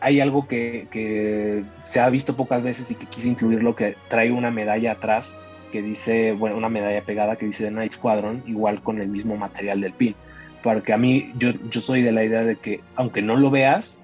hay 0.00 0.20
algo 0.20 0.48
que, 0.48 1.64
se 1.84 2.00
ha 2.00 2.08
visto 2.10 2.36
pocas 2.36 2.62
veces 2.62 2.90
y 2.90 2.94
que 2.94 3.06
quise 3.06 3.28
incluirlo, 3.28 3.76
que 3.76 3.96
trae 4.08 4.32
una 4.32 4.50
medalla 4.50 4.92
atrás 4.92 5.36
que 5.72 5.82
dice, 5.82 6.30
bueno, 6.32 6.56
una 6.56 6.68
medalla 6.68 7.02
pegada 7.02 7.34
que 7.34 7.46
dice 7.46 7.64
The 7.64 7.72
Night 7.72 7.92
Squadron, 7.94 8.44
igual 8.46 8.80
con 8.82 9.00
el 9.00 9.08
mismo 9.08 9.36
material 9.36 9.80
del 9.80 9.92
pin. 9.92 10.14
Porque 10.62 10.92
a 10.92 10.96
mí, 10.96 11.32
yo, 11.36 11.50
yo 11.70 11.80
soy 11.80 12.02
de 12.02 12.12
la 12.12 12.22
idea 12.22 12.44
de 12.44 12.54
que 12.54 12.80
aunque 12.94 13.22
no 13.22 13.36
lo 13.36 13.50
veas, 13.50 14.00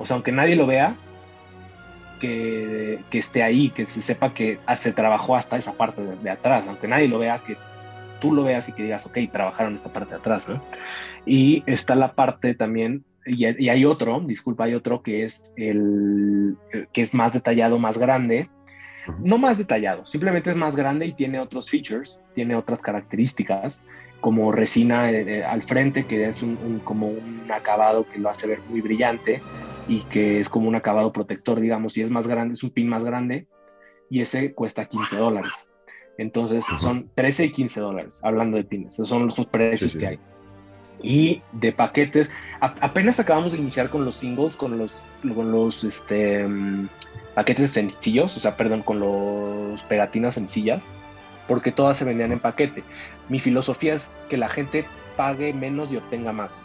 o 0.00 0.06
sea, 0.06 0.16
aunque 0.16 0.32
nadie 0.32 0.56
lo 0.56 0.66
vea, 0.66 0.96
que, 2.18 2.98
esté 3.12 3.42
ahí, 3.42 3.70
que 3.70 3.86
se 3.86 4.02
sepa 4.02 4.34
que 4.34 4.58
se 4.74 4.92
trabajó 4.92 5.36
hasta 5.36 5.56
esa 5.56 5.74
parte 5.74 6.02
de, 6.02 6.30
atrás, 6.30 6.64
aunque 6.66 6.88
nadie 6.88 7.08
lo 7.08 7.18
vea, 7.18 7.40
que 7.46 7.56
tú 8.20 8.32
lo 8.32 8.44
veas 8.44 8.68
y 8.68 8.72
que 8.72 8.82
digas, 8.82 9.06
ok, 9.06 9.18
trabajaron 9.32 9.74
esta 9.74 9.92
parte 9.92 10.10
de 10.10 10.16
atrás, 10.16 10.48
¿no? 10.48 10.62
Y 11.24 11.62
está 11.66 11.94
la 11.94 12.14
parte 12.14 12.54
también, 12.54 13.04
y, 13.24 13.44
hay 13.44 13.84
otro, 13.84 14.20
disculpa, 14.20 14.64
hay 14.64 14.74
otro 14.74 15.02
que 15.02 15.24
es 15.24 15.52
el, 15.56 16.56
que 16.92 17.02
es 17.02 17.14
más 17.14 17.32
detallado, 17.32 17.78
más 17.78 17.98
grande, 17.98 18.48
no 19.18 19.38
más 19.38 19.58
detallado, 19.58 20.06
simplemente 20.06 20.50
es 20.50 20.56
más 20.56 20.76
grande 20.76 21.06
y 21.06 21.12
tiene 21.12 21.40
otros 21.40 21.70
features, 21.70 22.20
tiene 22.34 22.54
otras 22.54 22.80
características, 22.80 23.82
como 24.20 24.50
resina 24.52 25.10
eh, 25.10 25.38
eh, 25.38 25.44
al 25.44 25.62
frente, 25.62 26.06
que 26.06 26.28
es 26.28 26.42
un, 26.42 26.80
como 26.84 27.08
un 27.08 27.50
acabado 27.52 28.06
que 28.08 28.18
lo 28.18 28.28
hace 28.30 28.46
ver 28.46 28.60
muy 28.68 28.80
brillante, 28.80 29.40
y 29.88 30.02
que 30.02 30.40
es 30.40 30.48
como 30.48 30.68
un 30.68 30.74
acabado 30.74 31.12
protector, 31.12 31.60
digamos, 31.60 31.96
y 31.96 32.02
es 32.02 32.10
más 32.10 32.26
grande, 32.28 32.52
es 32.52 32.62
un 32.62 32.70
pin 32.70 32.88
más 32.88 33.04
grande 33.04 33.46
y 34.10 34.20
ese 34.20 34.52
cuesta 34.52 34.86
15 34.86 35.16
dólares. 35.16 35.68
Entonces 36.18 36.64
son 36.78 37.10
13 37.14 37.46
y 37.46 37.50
15 37.50 37.80
dólares, 37.80 38.20
hablando 38.22 38.56
de 38.56 38.64
pines, 38.64 38.94
esos 38.94 39.08
son 39.08 39.26
los 39.26 39.46
precios 39.46 39.96
que 39.96 40.06
hay. 40.06 40.18
Y 41.02 41.42
de 41.52 41.72
paquetes, 41.72 42.30
apenas 42.60 43.20
acabamos 43.20 43.52
de 43.52 43.58
iniciar 43.58 43.88
con 43.88 44.04
los 44.04 44.16
singles, 44.16 44.56
con 44.56 44.78
los, 44.78 45.02
con 45.34 45.52
los 45.52 45.84
este, 45.84 46.46
mm, 46.46 46.88
paquetes 47.34 47.70
sencillos, 47.70 48.36
o 48.36 48.40
sea, 48.40 48.56
perdón, 48.56 48.82
con 48.82 48.98
los 48.98 49.82
pegatinas 49.84 50.34
sencillas, 50.34 50.90
porque 51.46 51.70
todas 51.70 51.96
se 51.96 52.04
vendían 52.04 52.32
en 52.32 52.40
paquete. 52.40 52.82
Mi 53.28 53.38
filosofía 53.38 53.94
es 53.94 54.12
que 54.28 54.36
la 54.36 54.48
gente 54.48 54.84
pague 55.16 55.52
menos 55.52 55.92
y 55.92 55.96
obtenga 55.96 56.32
más. 56.32 56.64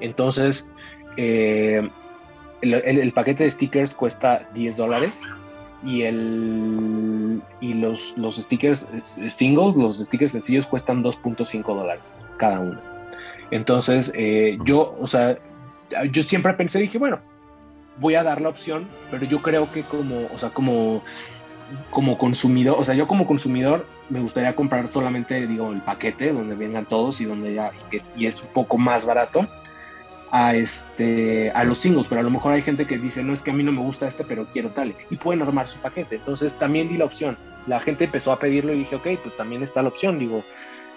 Entonces, 0.00 0.68
eh, 1.16 1.88
el, 2.62 3.12
paquete 3.12 3.44
de 3.44 3.50
stickers 3.50 3.94
cuesta 3.94 4.48
10 4.54 4.76
dólares 4.76 5.22
y, 5.84 6.02
el, 6.02 7.40
y 7.60 7.74
los, 7.74 8.18
los 8.18 8.36
stickers 8.36 8.88
singles, 9.28 9.76
los 9.76 9.98
stickers 9.98 10.32
sencillos 10.32 10.66
cuestan 10.66 11.02
2.5 11.04 11.64
dólares 11.64 12.14
cada 12.36 12.60
uno. 12.60 12.97
Entonces, 13.50 14.12
eh, 14.14 14.58
yo, 14.64 14.96
o 15.00 15.06
sea, 15.06 15.38
yo 16.10 16.22
siempre 16.22 16.52
pensé, 16.54 16.78
dije, 16.78 16.98
bueno, 16.98 17.20
voy 17.98 18.14
a 18.14 18.22
dar 18.22 18.40
la 18.40 18.48
opción, 18.48 18.86
pero 19.10 19.24
yo 19.24 19.40
creo 19.42 19.70
que 19.72 19.82
como, 19.82 20.26
o 20.34 20.38
sea, 20.38 20.50
como 20.50 21.02
como 21.90 22.16
consumidor, 22.16 22.78
o 22.78 22.84
sea, 22.84 22.94
yo 22.94 23.06
como 23.06 23.26
consumidor 23.26 23.86
me 24.08 24.20
gustaría 24.20 24.54
comprar 24.54 24.90
solamente, 24.92 25.46
digo, 25.46 25.70
el 25.72 25.80
paquete 25.80 26.32
donde 26.32 26.54
vengan 26.54 26.86
todos 26.86 27.20
y 27.20 27.24
donde 27.24 27.54
ya, 27.54 27.72
y, 27.92 27.96
es, 27.96 28.10
y 28.16 28.26
es 28.26 28.42
un 28.42 28.48
poco 28.48 28.78
más 28.78 29.04
barato 29.04 29.46
a, 30.30 30.54
este, 30.54 31.50
a 31.50 31.64
los 31.64 31.78
singles, 31.78 32.06
pero 32.08 32.20
a 32.20 32.24
lo 32.24 32.30
mejor 32.30 32.52
hay 32.52 32.62
gente 32.62 32.86
que 32.86 32.98
dice, 32.98 33.22
no 33.22 33.32
es 33.32 33.40
que 33.42 33.50
a 33.50 33.54
mí 33.54 33.62
no 33.62 33.72
me 33.72 33.80
gusta 33.80 34.08
este, 34.08 34.24
pero 34.24 34.46
quiero 34.46 34.70
tal, 34.70 34.94
y 35.10 35.16
pueden 35.16 35.42
armar 35.42 35.66
su 35.66 35.78
paquete. 35.78 36.16
Entonces 36.16 36.56
también 36.56 36.88
di 36.88 36.96
la 36.96 37.04
opción. 37.04 37.36
La 37.66 37.80
gente 37.80 38.04
empezó 38.04 38.32
a 38.32 38.38
pedirlo 38.38 38.72
y 38.72 38.78
dije, 38.78 38.96
ok, 38.96 39.08
pues 39.22 39.36
también 39.36 39.62
está 39.62 39.82
la 39.82 39.88
opción. 39.88 40.18
Digo, 40.18 40.42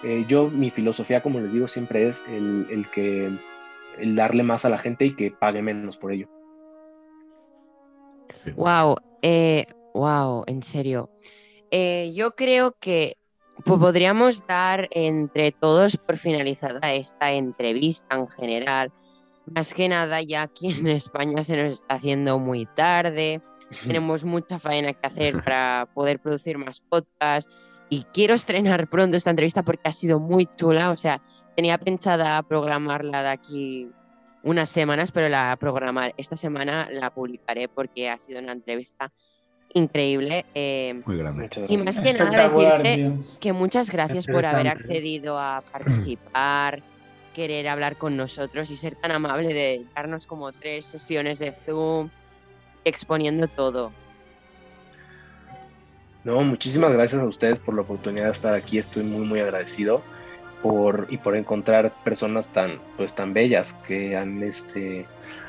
eh, 0.02 0.24
yo, 0.26 0.48
mi 0.48 0.70
filosofía, 0.70 1.22
como 1.22 1.40
les 1.40 1.52
digo, 1.52 1.68
siempre 1.68 2.08
es 2.08 2.24
el, 2.28 2.66
el, 2.70 2.90
que, 2.90 3.30
el 3.98 4.16
darle 4.16 4.42
más 4.42 4.64
a 4.64 4.68
la 4.68 4.78
gente 4.78 5.06
y 5.06 5.14
que 5.14 5.30
pague 5.30 5.62
menos 5.62 5.96
por 5.96 6.12
ello. 6.12 6.28
Wow, 8.56 8.96
eh, 9.22 9.66
wow, 9.94 10.44
en 10.46 10.62
serio. 10.62 11.10
Eh, 11.70 12.12
yo 12.14 12.32
creo 12.32 12.76
que 12.78 13.16
pues 13.64 13.78
podríamos 13.78 14.44
dar 14.46 14.88
entre 14.90 15.52
todos 15.52 15.96
por 15.96 16.16
finalizada 16.16 16.92
esta 16.92 17.32
entrevista 17.32 18.16
en 18.16 18.28
general. 18.28 18.92
Más 19.46 19.72
que 19.72 19.88
nada, 19.88 20.20
ya 20.20 20.42
aquí 20.42 20.70
en 20.70 20.88
España 20.88 21.44
se 21.44 21.62
nos 21.62 21.72
está 21.72 21.94
haciendo 21.94 22.38
muy 22.38 22.66
tarde. 22.66 23.40
Tenemos 23.86 24.24
mucha 24.24 24.58
faena 24.58 24.92
que 24.92 25.06
hacer 25.06 25.42
para 25.44 25.88
poder 25.94 26.18
producir 26.18 26.58
más 26.58 26.80
podcasts. 26.80 27.52
Y 27.92 28.04
quiero 28.04 28.32
estrenar 28.32 28.88
pronto 28.88 29.18
esta 29.18 29.28
entrevista 29.28 29.62
porque 29.64 29.86
ha 29.90 29.92
sido 29.92 30.18
muy 30.18 30.46
chula. 30.46 30.92
O 30.92 30.96
sea, 30.96 31.20
tenía 31.54 31.76
pensada 31.76 32.42
programarla 32.42 33.22
de 33.22 33.28
aquí 33.28 33.90
unas 34.42 34.70
semanas, 34.70 35.12
pero 35.12 35.28
la 35.28 35.54
programar 35.60 36.14
esta 36.16 36.38
semana 36.38 36.88
la 36.90 37.10
publicaré 37.10 37.68
porque 37.68 38.08
ha 38.08 38.16
sido 38.16 38.40
una 38.40 38.52
entrevista 38.52 39.12
increíble. 39.74 40.46
Eh, 40.54 41.02
Muy 41.04 41.18
grande. 41.18 41.50
Y 41.68 41.76
más 41.76 42.00
que 42.00 42.14
nada 42.14 42.48
decirte 42.48 43.12
que 43.38 43.52
muchas 43.52 43.90
gracias 43.90 44.26
por 44.26 44.46
haber 44.46 44.68
accedido 44.68 45.38
a 45.38 45.62
participar, 45.70 46.82
querer 47.34 47.68
hablar 47.68 47.98
con 47.98 48.16
nosotros 48.16 48.70
y 48.70 48.76
ser 48.78 48.96
tan 48.96 49.10
amable 49.10 49.52
de 49.52 49.84
darnos 49.94 50.26
como 50.26 50.50
tres 50.50 50.86
sesiones 50.86 51.40
de 51.40 51.52
Zoom 51.52 52.08
exponiendo 52.86 53.48
todo. 53.48 53.92
No, 56.24 56.40
muchísimas 56.42 56.92
gracias 56.92 57.22
a 57.22 57.26
ustedes 57.26 57.58
por 57.58 57.74
la 57.74 57.82
oportunidad 57.82 58.26
de 58.26 58.30
estar 58.30 58.54
aquí. 58.54 58.78
Estoy 58.78 59.02
muy, 59.02 59.26
muy 59.26 59.40
agradecido 59.40 60.02
por 60.62 61.06
y 61.10 61.18
por 61.18 61.36
encontrar 61.36 61.92
personas 62.04 62.48
tan, 62.48 62.78
pues, 62.96 63.14
tan 63.14 63.34
bellas 63.34 63.74
que 63.86 64.16
han, 64.16 64.42
este, 64.42 65.06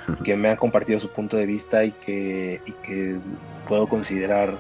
que 0.24 0.36
me 0.36 0.50
han 0.50 0.58
compartido 0.58 1.00
su 1.00 1.10
punto 1.10 1.38
de 1.38 1.46
vista 1.46 1.86
y 1.86 1.92
que, 1.92 2.62
y 2.66 2.72
que 2.86 3.18
puedo 3.68 3.88
considerar 3.88 4.58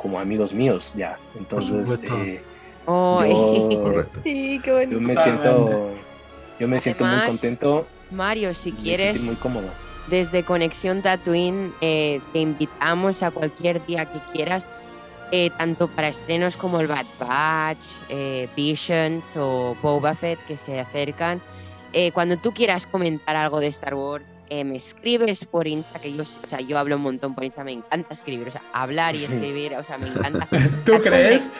como 0.00 0.20
amigos 0.20 0.52
míos 0.52 0.94
ya. 0.96 1.18
Entonces, 1.36 1.98
eh, 2.04 2.40
yo, 2.86 4.04
sí, 4.22 4.60
qué 4.62 4.72
bueno. 4.72 4.92
yo 4.92 5.00
me 5.00 5.16
siento, 5.16 5.90
yo 6.60 6.68
me 6.68 6.78
siento 6.78 7.04
muy 7.04 7.26
contento. 7.26 7.86
Mario, 8.12 8.54
si 8.54 8.70
quieres, 8.70 9.24
muy 9.24 9.34
cómodo. 9.34 9.68
Desde 10.06 10.44
Conexión 10.44 11.02
Tatooine 11.02 11.72
eh, 11.80 12.20
te 12.32 12.38
invitamos 12.38 13.24
a 13.24 13.32
cualquier 13.32 13.84
día 13.86 14.04
que 14.06 14.20
quieras, 14.32 14.64
eh, 15.32 15.50
tanto 15.58 15.88
para 15.88 16.08
estrenos 16.08 16.56
como 16.56 16.80
el 16.80 16.86
Bad 16.86 17.06
Batch, 17.18 17.84
Visions 18.54 19.36
o 19.36 19.76
Boba 19.82 20.14
Fett 20.14 20.38
que 20.46 20.56
se 20.56 20.80
acercan. 20.80 21.40
cuando 22.12 22.36
tú 22.36 22.52
quieras 22.52 22.86
comentar 22.86 23.36
algo 23.36 23.58
de 23.58 23.68
Star 23.68 23.94
Wars, 23.94 24.26
eh, 24.48 24.64
me 24.64 24.76
escribes 24.76 25.44
por 25.44 25.66
Insta, 25.66 25.98
que 25.98 26.12
yo, 26.12 26.22
o 26.22 26.48
sea, 26.48 26.60
yo 26.60 26.78
hablo 26.78 26.96
un 26.96 27.02
montón 27.02 27.34
por 27.34 27.44
Insta, 27.44 27.64
me 27.64 27.72
encanta 27.72 28.14
escribir, 28.14 28.48
o 28.48 28.50
sea, 28.50 28.62
hablar 28.72 29.14
y 29.16 29.24
escribir, 29.24 29.74
o 29.74 29.84
sea, 29.84 29.98
me 29.98 30.08
encanta. 30.14 30.46
¿Tú 30.84 31.00
crees? 31.00 31.52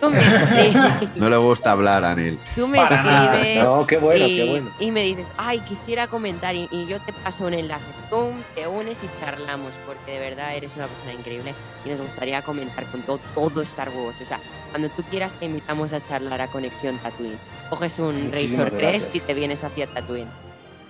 Tú 0.00 0.10
me, 0.10 0.18
escribes. 0.18 1.16
No 1.16 1.28
le 1.28 1.36
gusta 1.36 1.72
hablar, 1.72 2.04
Anil. 2.04 2.38
Tú 2.54 2.66
me 2.66 2.82
escribes. 2.82 3.64
No, 3.64 3.86
qué 3.86 3.96
bueno, 3.96 4.26
y, 4.26 4.36
qué 4.36 4.44
bueno. 4.44 4.70
Y 4.80 4.90
me 4.90 5.02
dices, 5.02 5.32
ay, 5.36 5.60
quisiera 5.60 6.06
comentar, 6.06 6.54
y, 6.54 6.68
yo 6.88 7.00
te 7.00 7.12
paso 7.12 7.46
un 7.46 7.54
enlace. 7.54 7.84
Tú 8.10 8.30
te 8.54 8.66
unes 8.66 9.02
y 9.02 9.08
charlamos, 9.20 9.72
porque 9.86 10.12
de 10.12 10.18
verdad 10.18 10.54
eres 10.54 10.76
una 10.76 10.86
persona 10.86 11.14
increíble 11.14 11.54
y 11.84 11.88
nos 11.88 12.00
gustaría 12.00 12.42
comentar 12.42 12.84
con 12.86 13.02
todo, 13.02 13.20
todo 13.34 13.62
Star 13.62 13.88
Wars. 13.90 14.20
O 14.20 14.24
sea, 14.24 14.40
cuando 14.70 14.88
tú 14.90 15.02
quieras 15.04 15.34
te 15.34 15.46
invitamos 15.46 15.92
a 15.92 16.02
charlar 16.02 16.40
a 16.40 16.48
Conexión 16.48 16.98
Tatooine. 16.98 17.38
Coges 17.70 17.98
un 17.98 18.32
Razor 18.32 18.70
3 18.70 19.10
y 19.12 19.20
te 19.20 19.34
vienes 19.34 19.64
hacia 19.64 19.86
Tatooine. 19.86 20.28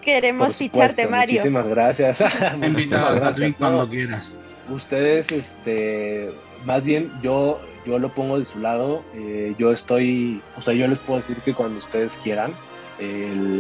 Queremos 0.05 0.57
ficharte, 0.57 1.07
Mario. 1.07 1.35
Muchísimas 1.35 1.69
gracias. 1.69 2.21
muchísimas 2.59 3.15
gracias. 3.15 3.57
cuando 3.57 3.89
quieras. 3.89 4.39
Ustedes, 4.69 5.31
este, 5.33 6.31
más 6.65 6.83
bien 6.85 7.11
yo, 7.23 7.61
yo 7.87 7.99
lo 7.99 8.09
pongo 8.11 8.39
de 8.39 8.45
su 8.45 8.61
lado. 8.61 9.03
Eh, 9.15 9.55
yo 9.59 9.73
estoy, 9.73 10.43
o 10.57 10.61
sea, 10.61 10.75
yo 10.75 10.87
les 10.89 10.99
puedo 10.99 11.21
decir 11.21 11.37
que 11.39 11.55
cuando 11.55 11.79
ustedes 11.79 12.19
quieran, 12.19 12.53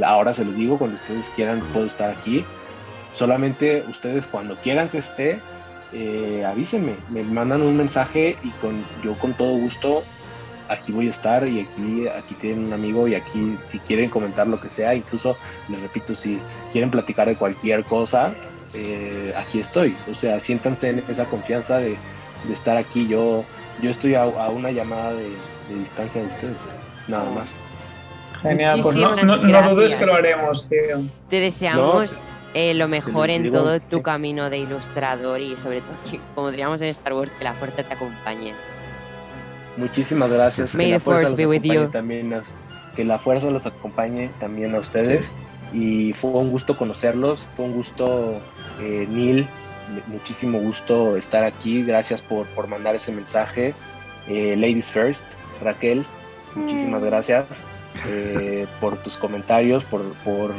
ahora 0.05 0.33
se 0.33 0.45
los 0.45 0.57
digo, 0.57 0.79
cuando 0.79 0.97
ustedes 0.97 1.29
quieran 1.31 1.61
puedo 1.73 1.87
estar 1.87 2.11
aquí. 2.11 2.45
Solamente 3.12 3.85
ustedes 3.89 4.27
cuando 4.27 4.57
quieran 4.57 4.89
que 4.89 4.99
esté, 4.99 5.39
eh, 5.93 6.45
avísenme, 6.45 6.97
me 7.11 7.23
mandan 7.23 7.62
un 7.62 7.77
mensaje 7.77 8.37
y 8.43 8.51
con, 8.61 8.85
yo 9.05 9.15
con 9.15 9.33
todo 9.35 9.57
gusto 9.57 10.03
aquí 10.69 10.93
voy 10.93 11.07
a 11.07 11.11
estar 11.11 11.47
y 11.47 11.61
aquí, 11.61 12.09
aquí 12.09 12.35
tienen 12.35 12.66
un 12.66 12.73
amigo 12.73 13.07
y 13.09 13.15
aquí 13.15 13.57
si 13.66 13.78
quieren 13.81 14.11
comentar 14.11 14.47
lo 14.47 14.61
que 14.61 14.70
sea, 14.70 14.95
incluso 14.95 15.36
les 15.69 15.81
repito, 15.81 16.15
si 16.15 16.39
quieren 16.73 16.91
platicar 16.91 17.28
de 17.28 17.36
cualquier 17.36 17.85
cosa, 17.85 18.35
eh, 18.74 19.32
aquí 19.36 19.61
estoy. 19.61 19.97
O 20.11 20.15
sea, 20.15 20.41
siéntanse 20.41 20.91
en 20.91 21.05
esa 21.09 21.24
confianza 21.27 21.78
de, 21.78 21.97
estar 22.53 22.77
aquí. 22.77 23.07
Yo, 23.09 23.45
yo 23.81 23.91
estoy 23.91 24.15
a, 24.15 24.27
una 24.27 24.70
llamada 24.70 25.12
de, 25.15 25.31
distancia 25.78 26.23
de 26.23 26.28
ustedes, 26.28 26.57
nada 27.09 27.31
más. 27.31 27.57
Genial, 28.43 28.81
pues 28.82 28.97
no, 28.97 29.16
no, 29.16 29.74
dudes 29.74 29.95
que 29.95 30.05
lo 30.05 30.15
haremos, 30.15 30.69
tío. 30.69 31.09
Te 31.31 31.41
deseamos 31.41 32.24
eh, 32.53 32.74
lo 32.74 32.89
mejor 32.89 33.31
en 33.31 33.51
todo 33.51 33.81
tu 33.81 34.03
camino 34.03 34.51
de 34.51 34.59
ilustrador 34.59 35.41
y 35.41 35.57
sobre 35.57 35.81
todo, 35.81 35.97
como 36.35 36.51
diríamos 36.51 36.81
en 36.82 36.89
Star 36.89 37.15
Wars, 37.15 37.32
que 37.32 37.45
la 37.45 37.55
fuerza 37.55 37.82
te 37.82 37.95
acompañe. 37.95 38.53
Muchísimas 39.77 40.31
gracias. 40.31 40.75
May 40.75 40.87
que 40.87 40.93
la 40.93 41.01
fuerza 41.01 41.31
los 41.31 41.41
acompañe 41.41 41.89
también 41.89 42.33
que 42.95 43.05
la 43.05 43.19
fuerza 43.19 43.51
los 43.51 43.67
acompañe 43.67 44.31
también 44.39 44.75
a 44.75 44.79
ustedes. 44.79 45.35
Y 45.73 46.13
fue 46.13 46.31
un 46.31 46.51
gusto 46.51 46.77
conocerlos, 46.77 47.49
fue 47.55 47.65
un 47.67 47.73
gusto, 47.73 48.41
eh, 48.81 49.07
Neil, 49.11 49.47
muchísimo 50.07 50.59
gusto 50.61 51.17
estar 51.17 51.45
aquí. 51.45 51.83
Gracias 51.83 52.23
por, 52.23 52.47
por 52.49 52.69
mandar 52.69 52.95
ese 52.95 53.13
mensaje. 53.13 53.75
Eh, 54.29 54.55
ladies 54.57 54.87
First, 54.87 55.27
Raquel, 55.63 56.05
muchísimas 56.55 57.03
mm. 57.03 57.05
gracias 57.05 57.45
eh, 58.09 58.67
por 58.81 58.97
tus 58.99 59.17
comentarios, 59.17 59.85
por, 59.85 60.03
por, 60.25 60.53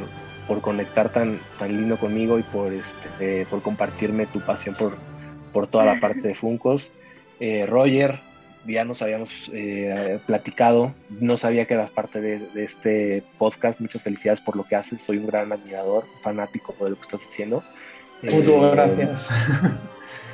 por, 0.48 0.62
conectar 0.62 1.10
tan, 1.10 1.40
tan 1.58 1.72
lindo 1.76 1.98
conmigo 1.98 2.38
y 2.38 2.44
por, 2.44 2.74
este, 2.74 3.46
por 3.46 3.62
compartirme 3.62 4.26
tu 4.28 4.42
pasión 4.42 4.76
por, 4.76 4.98
por 5.54 5.68
toda 5.68 5.86
la 5.86 6.00
parte 6.00 6.28
de 6.28 6.36
Funcos. 6.36 6.92
Roger, 7.68 8.22
ya 8.66 8.86
nos 8.86 9.02
habíamos 9.02 9.50
eh, 9.54 10.20
platicado, 10.26 10.94
no 11.10 11.38
sabía 11.38 11.66
que 11.66 11.74
eras 11.74 11.92
parte 11.92 12.22
de, 12.22 12.64
este 12.64 13.24
podcast, 13.38 13.80
muchas 13.80 14.04
felicidades 14.04 14.42
por 14.42 14.56
lo 14.56 14.64
que 14.64 14.76
haces, 14.76 15.02
soy 15.02 15.18
un 15.18 15.28
gran 15.28 15.52
admirador, 15.52 16.06
fanático 16.22 16.76
de 16.84 16.92
lo 16.92 16.96
que 16.96 17.02
estás 17.04 17.24
haciendo. 17.24 17.64
Muchas 18.22 18.50
eh, 18.50 18.70
gracias. 18.72 19.30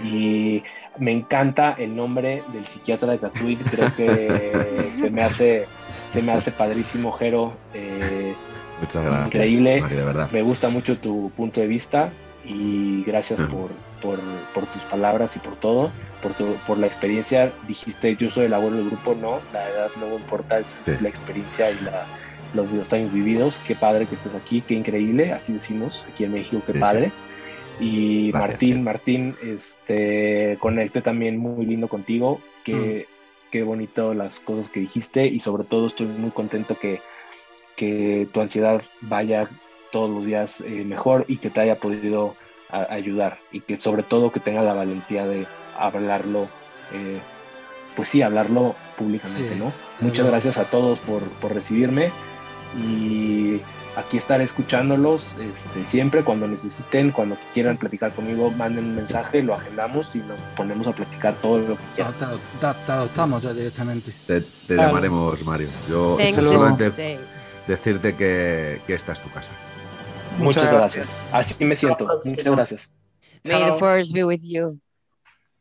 Y 0.04 0.64
me 0.98 1.12
encanta 1.12 1.76
el 1.78 1.96
nombre 1.96 2.44
del 2.54 2.66
psiquiatra 2.66 3.12
de 3.12 3.18
Tatooine, 3.20 3.64
creo 3.64 3.96
que 3.96 4.92
se 4.96 5.10
me 5.10 5.24
hace, 5.24 5.66
se 6.10 6.22
me 6.22 6.32
hace 6.32 6.52
padrísimo, 6.52 7.12
Jero. 7.12 7.54
Eh, 7.74 8.34
muchas 8.80 9.04
gracias. 9.04 9.28
Increíble. 9.28 9.84
Me 10.32 10.42
gusta 10.42 10.70
mucho 10.70 10.98
tu 10.98 11.32
punto 11.36 11.62
de 11.62 11.68
vista 11.68 12.12
y 12.52 13.04
gracias 13.04 13.42
por, 13.42 13.72
por, 14.02 14.20
por, 14.54 14.66
tus 14.68 14.82
palabras 14.84 15.36
y 15.36 15.40
por 15.40 15.56
todo, 15.56 15.92
por, 16.22 16.34
por 16.34 16.78
la 16.78 16.88
experiencia. 16.88 17.52
Dijiste, 17.68 18.16
yo 18.16 18.30
soy 18.30 18.46
el 18.46 18.54
abuelo 18.54 18.78
del 18.78 18.88
grupo, 18.88 19.16
no, 19.16 19.40
la 19.54 19.68
edad 19.70 19.90
no 20.00 20.16
importa, 20.16 20.60
es 20.60 20.80
la 21.02 21.10
experiencia 21.10 21.72
y 21.72 21.80
la, 21.84 22.06
los, 22.54 22.94
años 22.94 23.14
vividos. 23.14 23.62
Qué 23.66 23.76
padre 23.76 24.06
que 24.06 24.16
estés 24.16 24.36
aquí, 24.36 24.62
qué 24.62 24.76
increíble, 24.76 25.32
así 25.32 25.54
decimos 25.54 26.06
aquí 26.12 26.26
en 26.26 26.34
México, 26.34 26.62
qué 26.66 26.74
padre. 26.80 27.12
Y 27.80 28.32
Martín, 28.34 28.84
Martín, 28.84 29.36
este, 29.42 30.58
conecté 30.60 31.02
también 31.02 31.38
muy 31.38 31.66
lindo 31.66 31.88
contigo, 31.88 32.40
qué, 32.64 33.08
mm. 33.08 33.52
qué 33.52 33.64
bonito 33.64 34.14
las 34.14 34.40
cosas 34.40 34.70
que 34.70 34.82
dijiste 34.82 35.26
y 35.26 35.40
sobre 35.40 35.64
todo 35.64 35.88
estoy 35.88 36.08
muy 36.08 36.32
contento 36.32 36.78
que, 36.78 37.02
que 37.76 38.28
tu 38.32 38.42
ansiedad 38.42 38.84
vaya 39.02 39.50
todos 39.92 40.10
los 40.10 40.26
días 40.26 40.62
eh, 40.62 40.84
mejor 40.86 41.26
y 41.28 41.38
que 41.38 41.50
te 41.50 41.60
haya 41.60 41.76
podido 41.76 42.36
ayudar 42.72 43.38
y 43.52 43.62
que 43.62 43.78
sobre 43.78 44.04
todo 44.04 44.32
que 44.32 44.40
tenga 44.40 44.62
la 44.62 44.74
valentía 44.74 45.26
de 45.26 45.46
hablarlo, 45.78 46.48
eh, 46.94 47.20
pues 47.96 48.10
sí, 48.10 48.22
hablarlo 48.22 48.76
públicamente, 48.98 49.56
¿no? 49.56 49.72
Muchas 50.00 50.28
gracias 50.28 50.58
a 50.58 50.66
todos 50.66 51.00
por, 51.00 51.22
recibirme 51.52 52.12
y 52.78 53.60
aquí 53.98 54.18
estaré 54.18 54.46
escuchándolos 54.46 55.36
este, 55.40 55.86
siempre, 55.86 56.24
cuando 56.24 56.48
necesiten, 56.48 57.12
cuando 57.12 57.38
quieran 57.54 57.78
platicar 57.78 58.14
conmigo, 58.14 58.50
manden 58.52 58.86
un 58.86 58.96
mensaje, 58.96 59.44
lo 59.44 59.56
agendamos 59.56 60.16
y 60.16 60.20
nos 60.20 60.40
ponemos 60.56 60.88
a 60.88 60.94
platicar 60.94 61.36
todo 61.42 61.60
lo 61.60 61.76
que 61.76 61.84
quieran. 61.96 62.14
Te, 62.60 62.92
adoptamos 62.92 63.44
ya 63.44 63.54
directamente. 63.54 64.14
Te, 64.26 64.44
llamaremos, 64.76 65.44
Mario. 65.44 65.68
Yo 65.90 66.18
solamente 66.34 67.20
decirte 67.68 68.16
que, 68.16 68.82
que 68.88 68.94
esta 68.94 69.12
es 69.12 69.20
tu 69.20 69.30
casa. 69.30 69.52
Muchas, 70.38 70.72
gracias. 70.72 71.16
Así 71.32 71.64
me 71.66 71.76
siento. 71.76 72.08
Muchas 72.26 72.56
gracias. 72.56 72.94
May 73.48 73.72
the 73.72 73.74
force 73.80 74.14
be 74.14 74.24
with 74.24 74.42
you. 74.44 74.80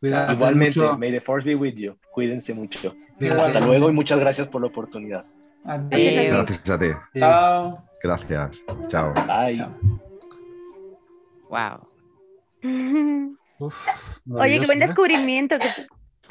Igualmente, 0.03 0.81
may 0.99 1.11
the 1.11 1.21
force 1.21 1.45
be 1.45 1.55
with 1.55 1.75
you. 1.75 1.97
Cuídense 2.13 2.55
mucho. 2.55 2.95
Hasta 3.21 3.61
luego 3.61 3.91
y 3.91 3.93
muchas 3.93 4.19
gracias 4.19 4.49
por 4.49 4.63
la 4.63 4.69
oportunidad. 4.69 5.25
Gracias 5.65 6.71
a 6.71 6.79
ti. 6.79 6.87
Chao. 7.19 7.85
Gracias. 8.03 8.63
Chao. 8.89 9.13
Bye. 9.27 9.53
Wow. 11.51 11.87
Oye, 14.41 14.61
qué 14.61 14.67
buen 14.67 14.79
descubrimiento. 14.79 15.57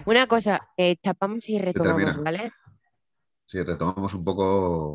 Una 0.06 0.26
cosa, 0.28 0.70
eh, 0.78 0.95
chapamos 1.03 1.48
y 1.49 1.60
retomamos, 1.60 2.24
¿vale? 2.24 2.52
Sí, 3.45 3.61
retomamos 3.61 4.14
un 4.14 4.24
poco 4.24 4.88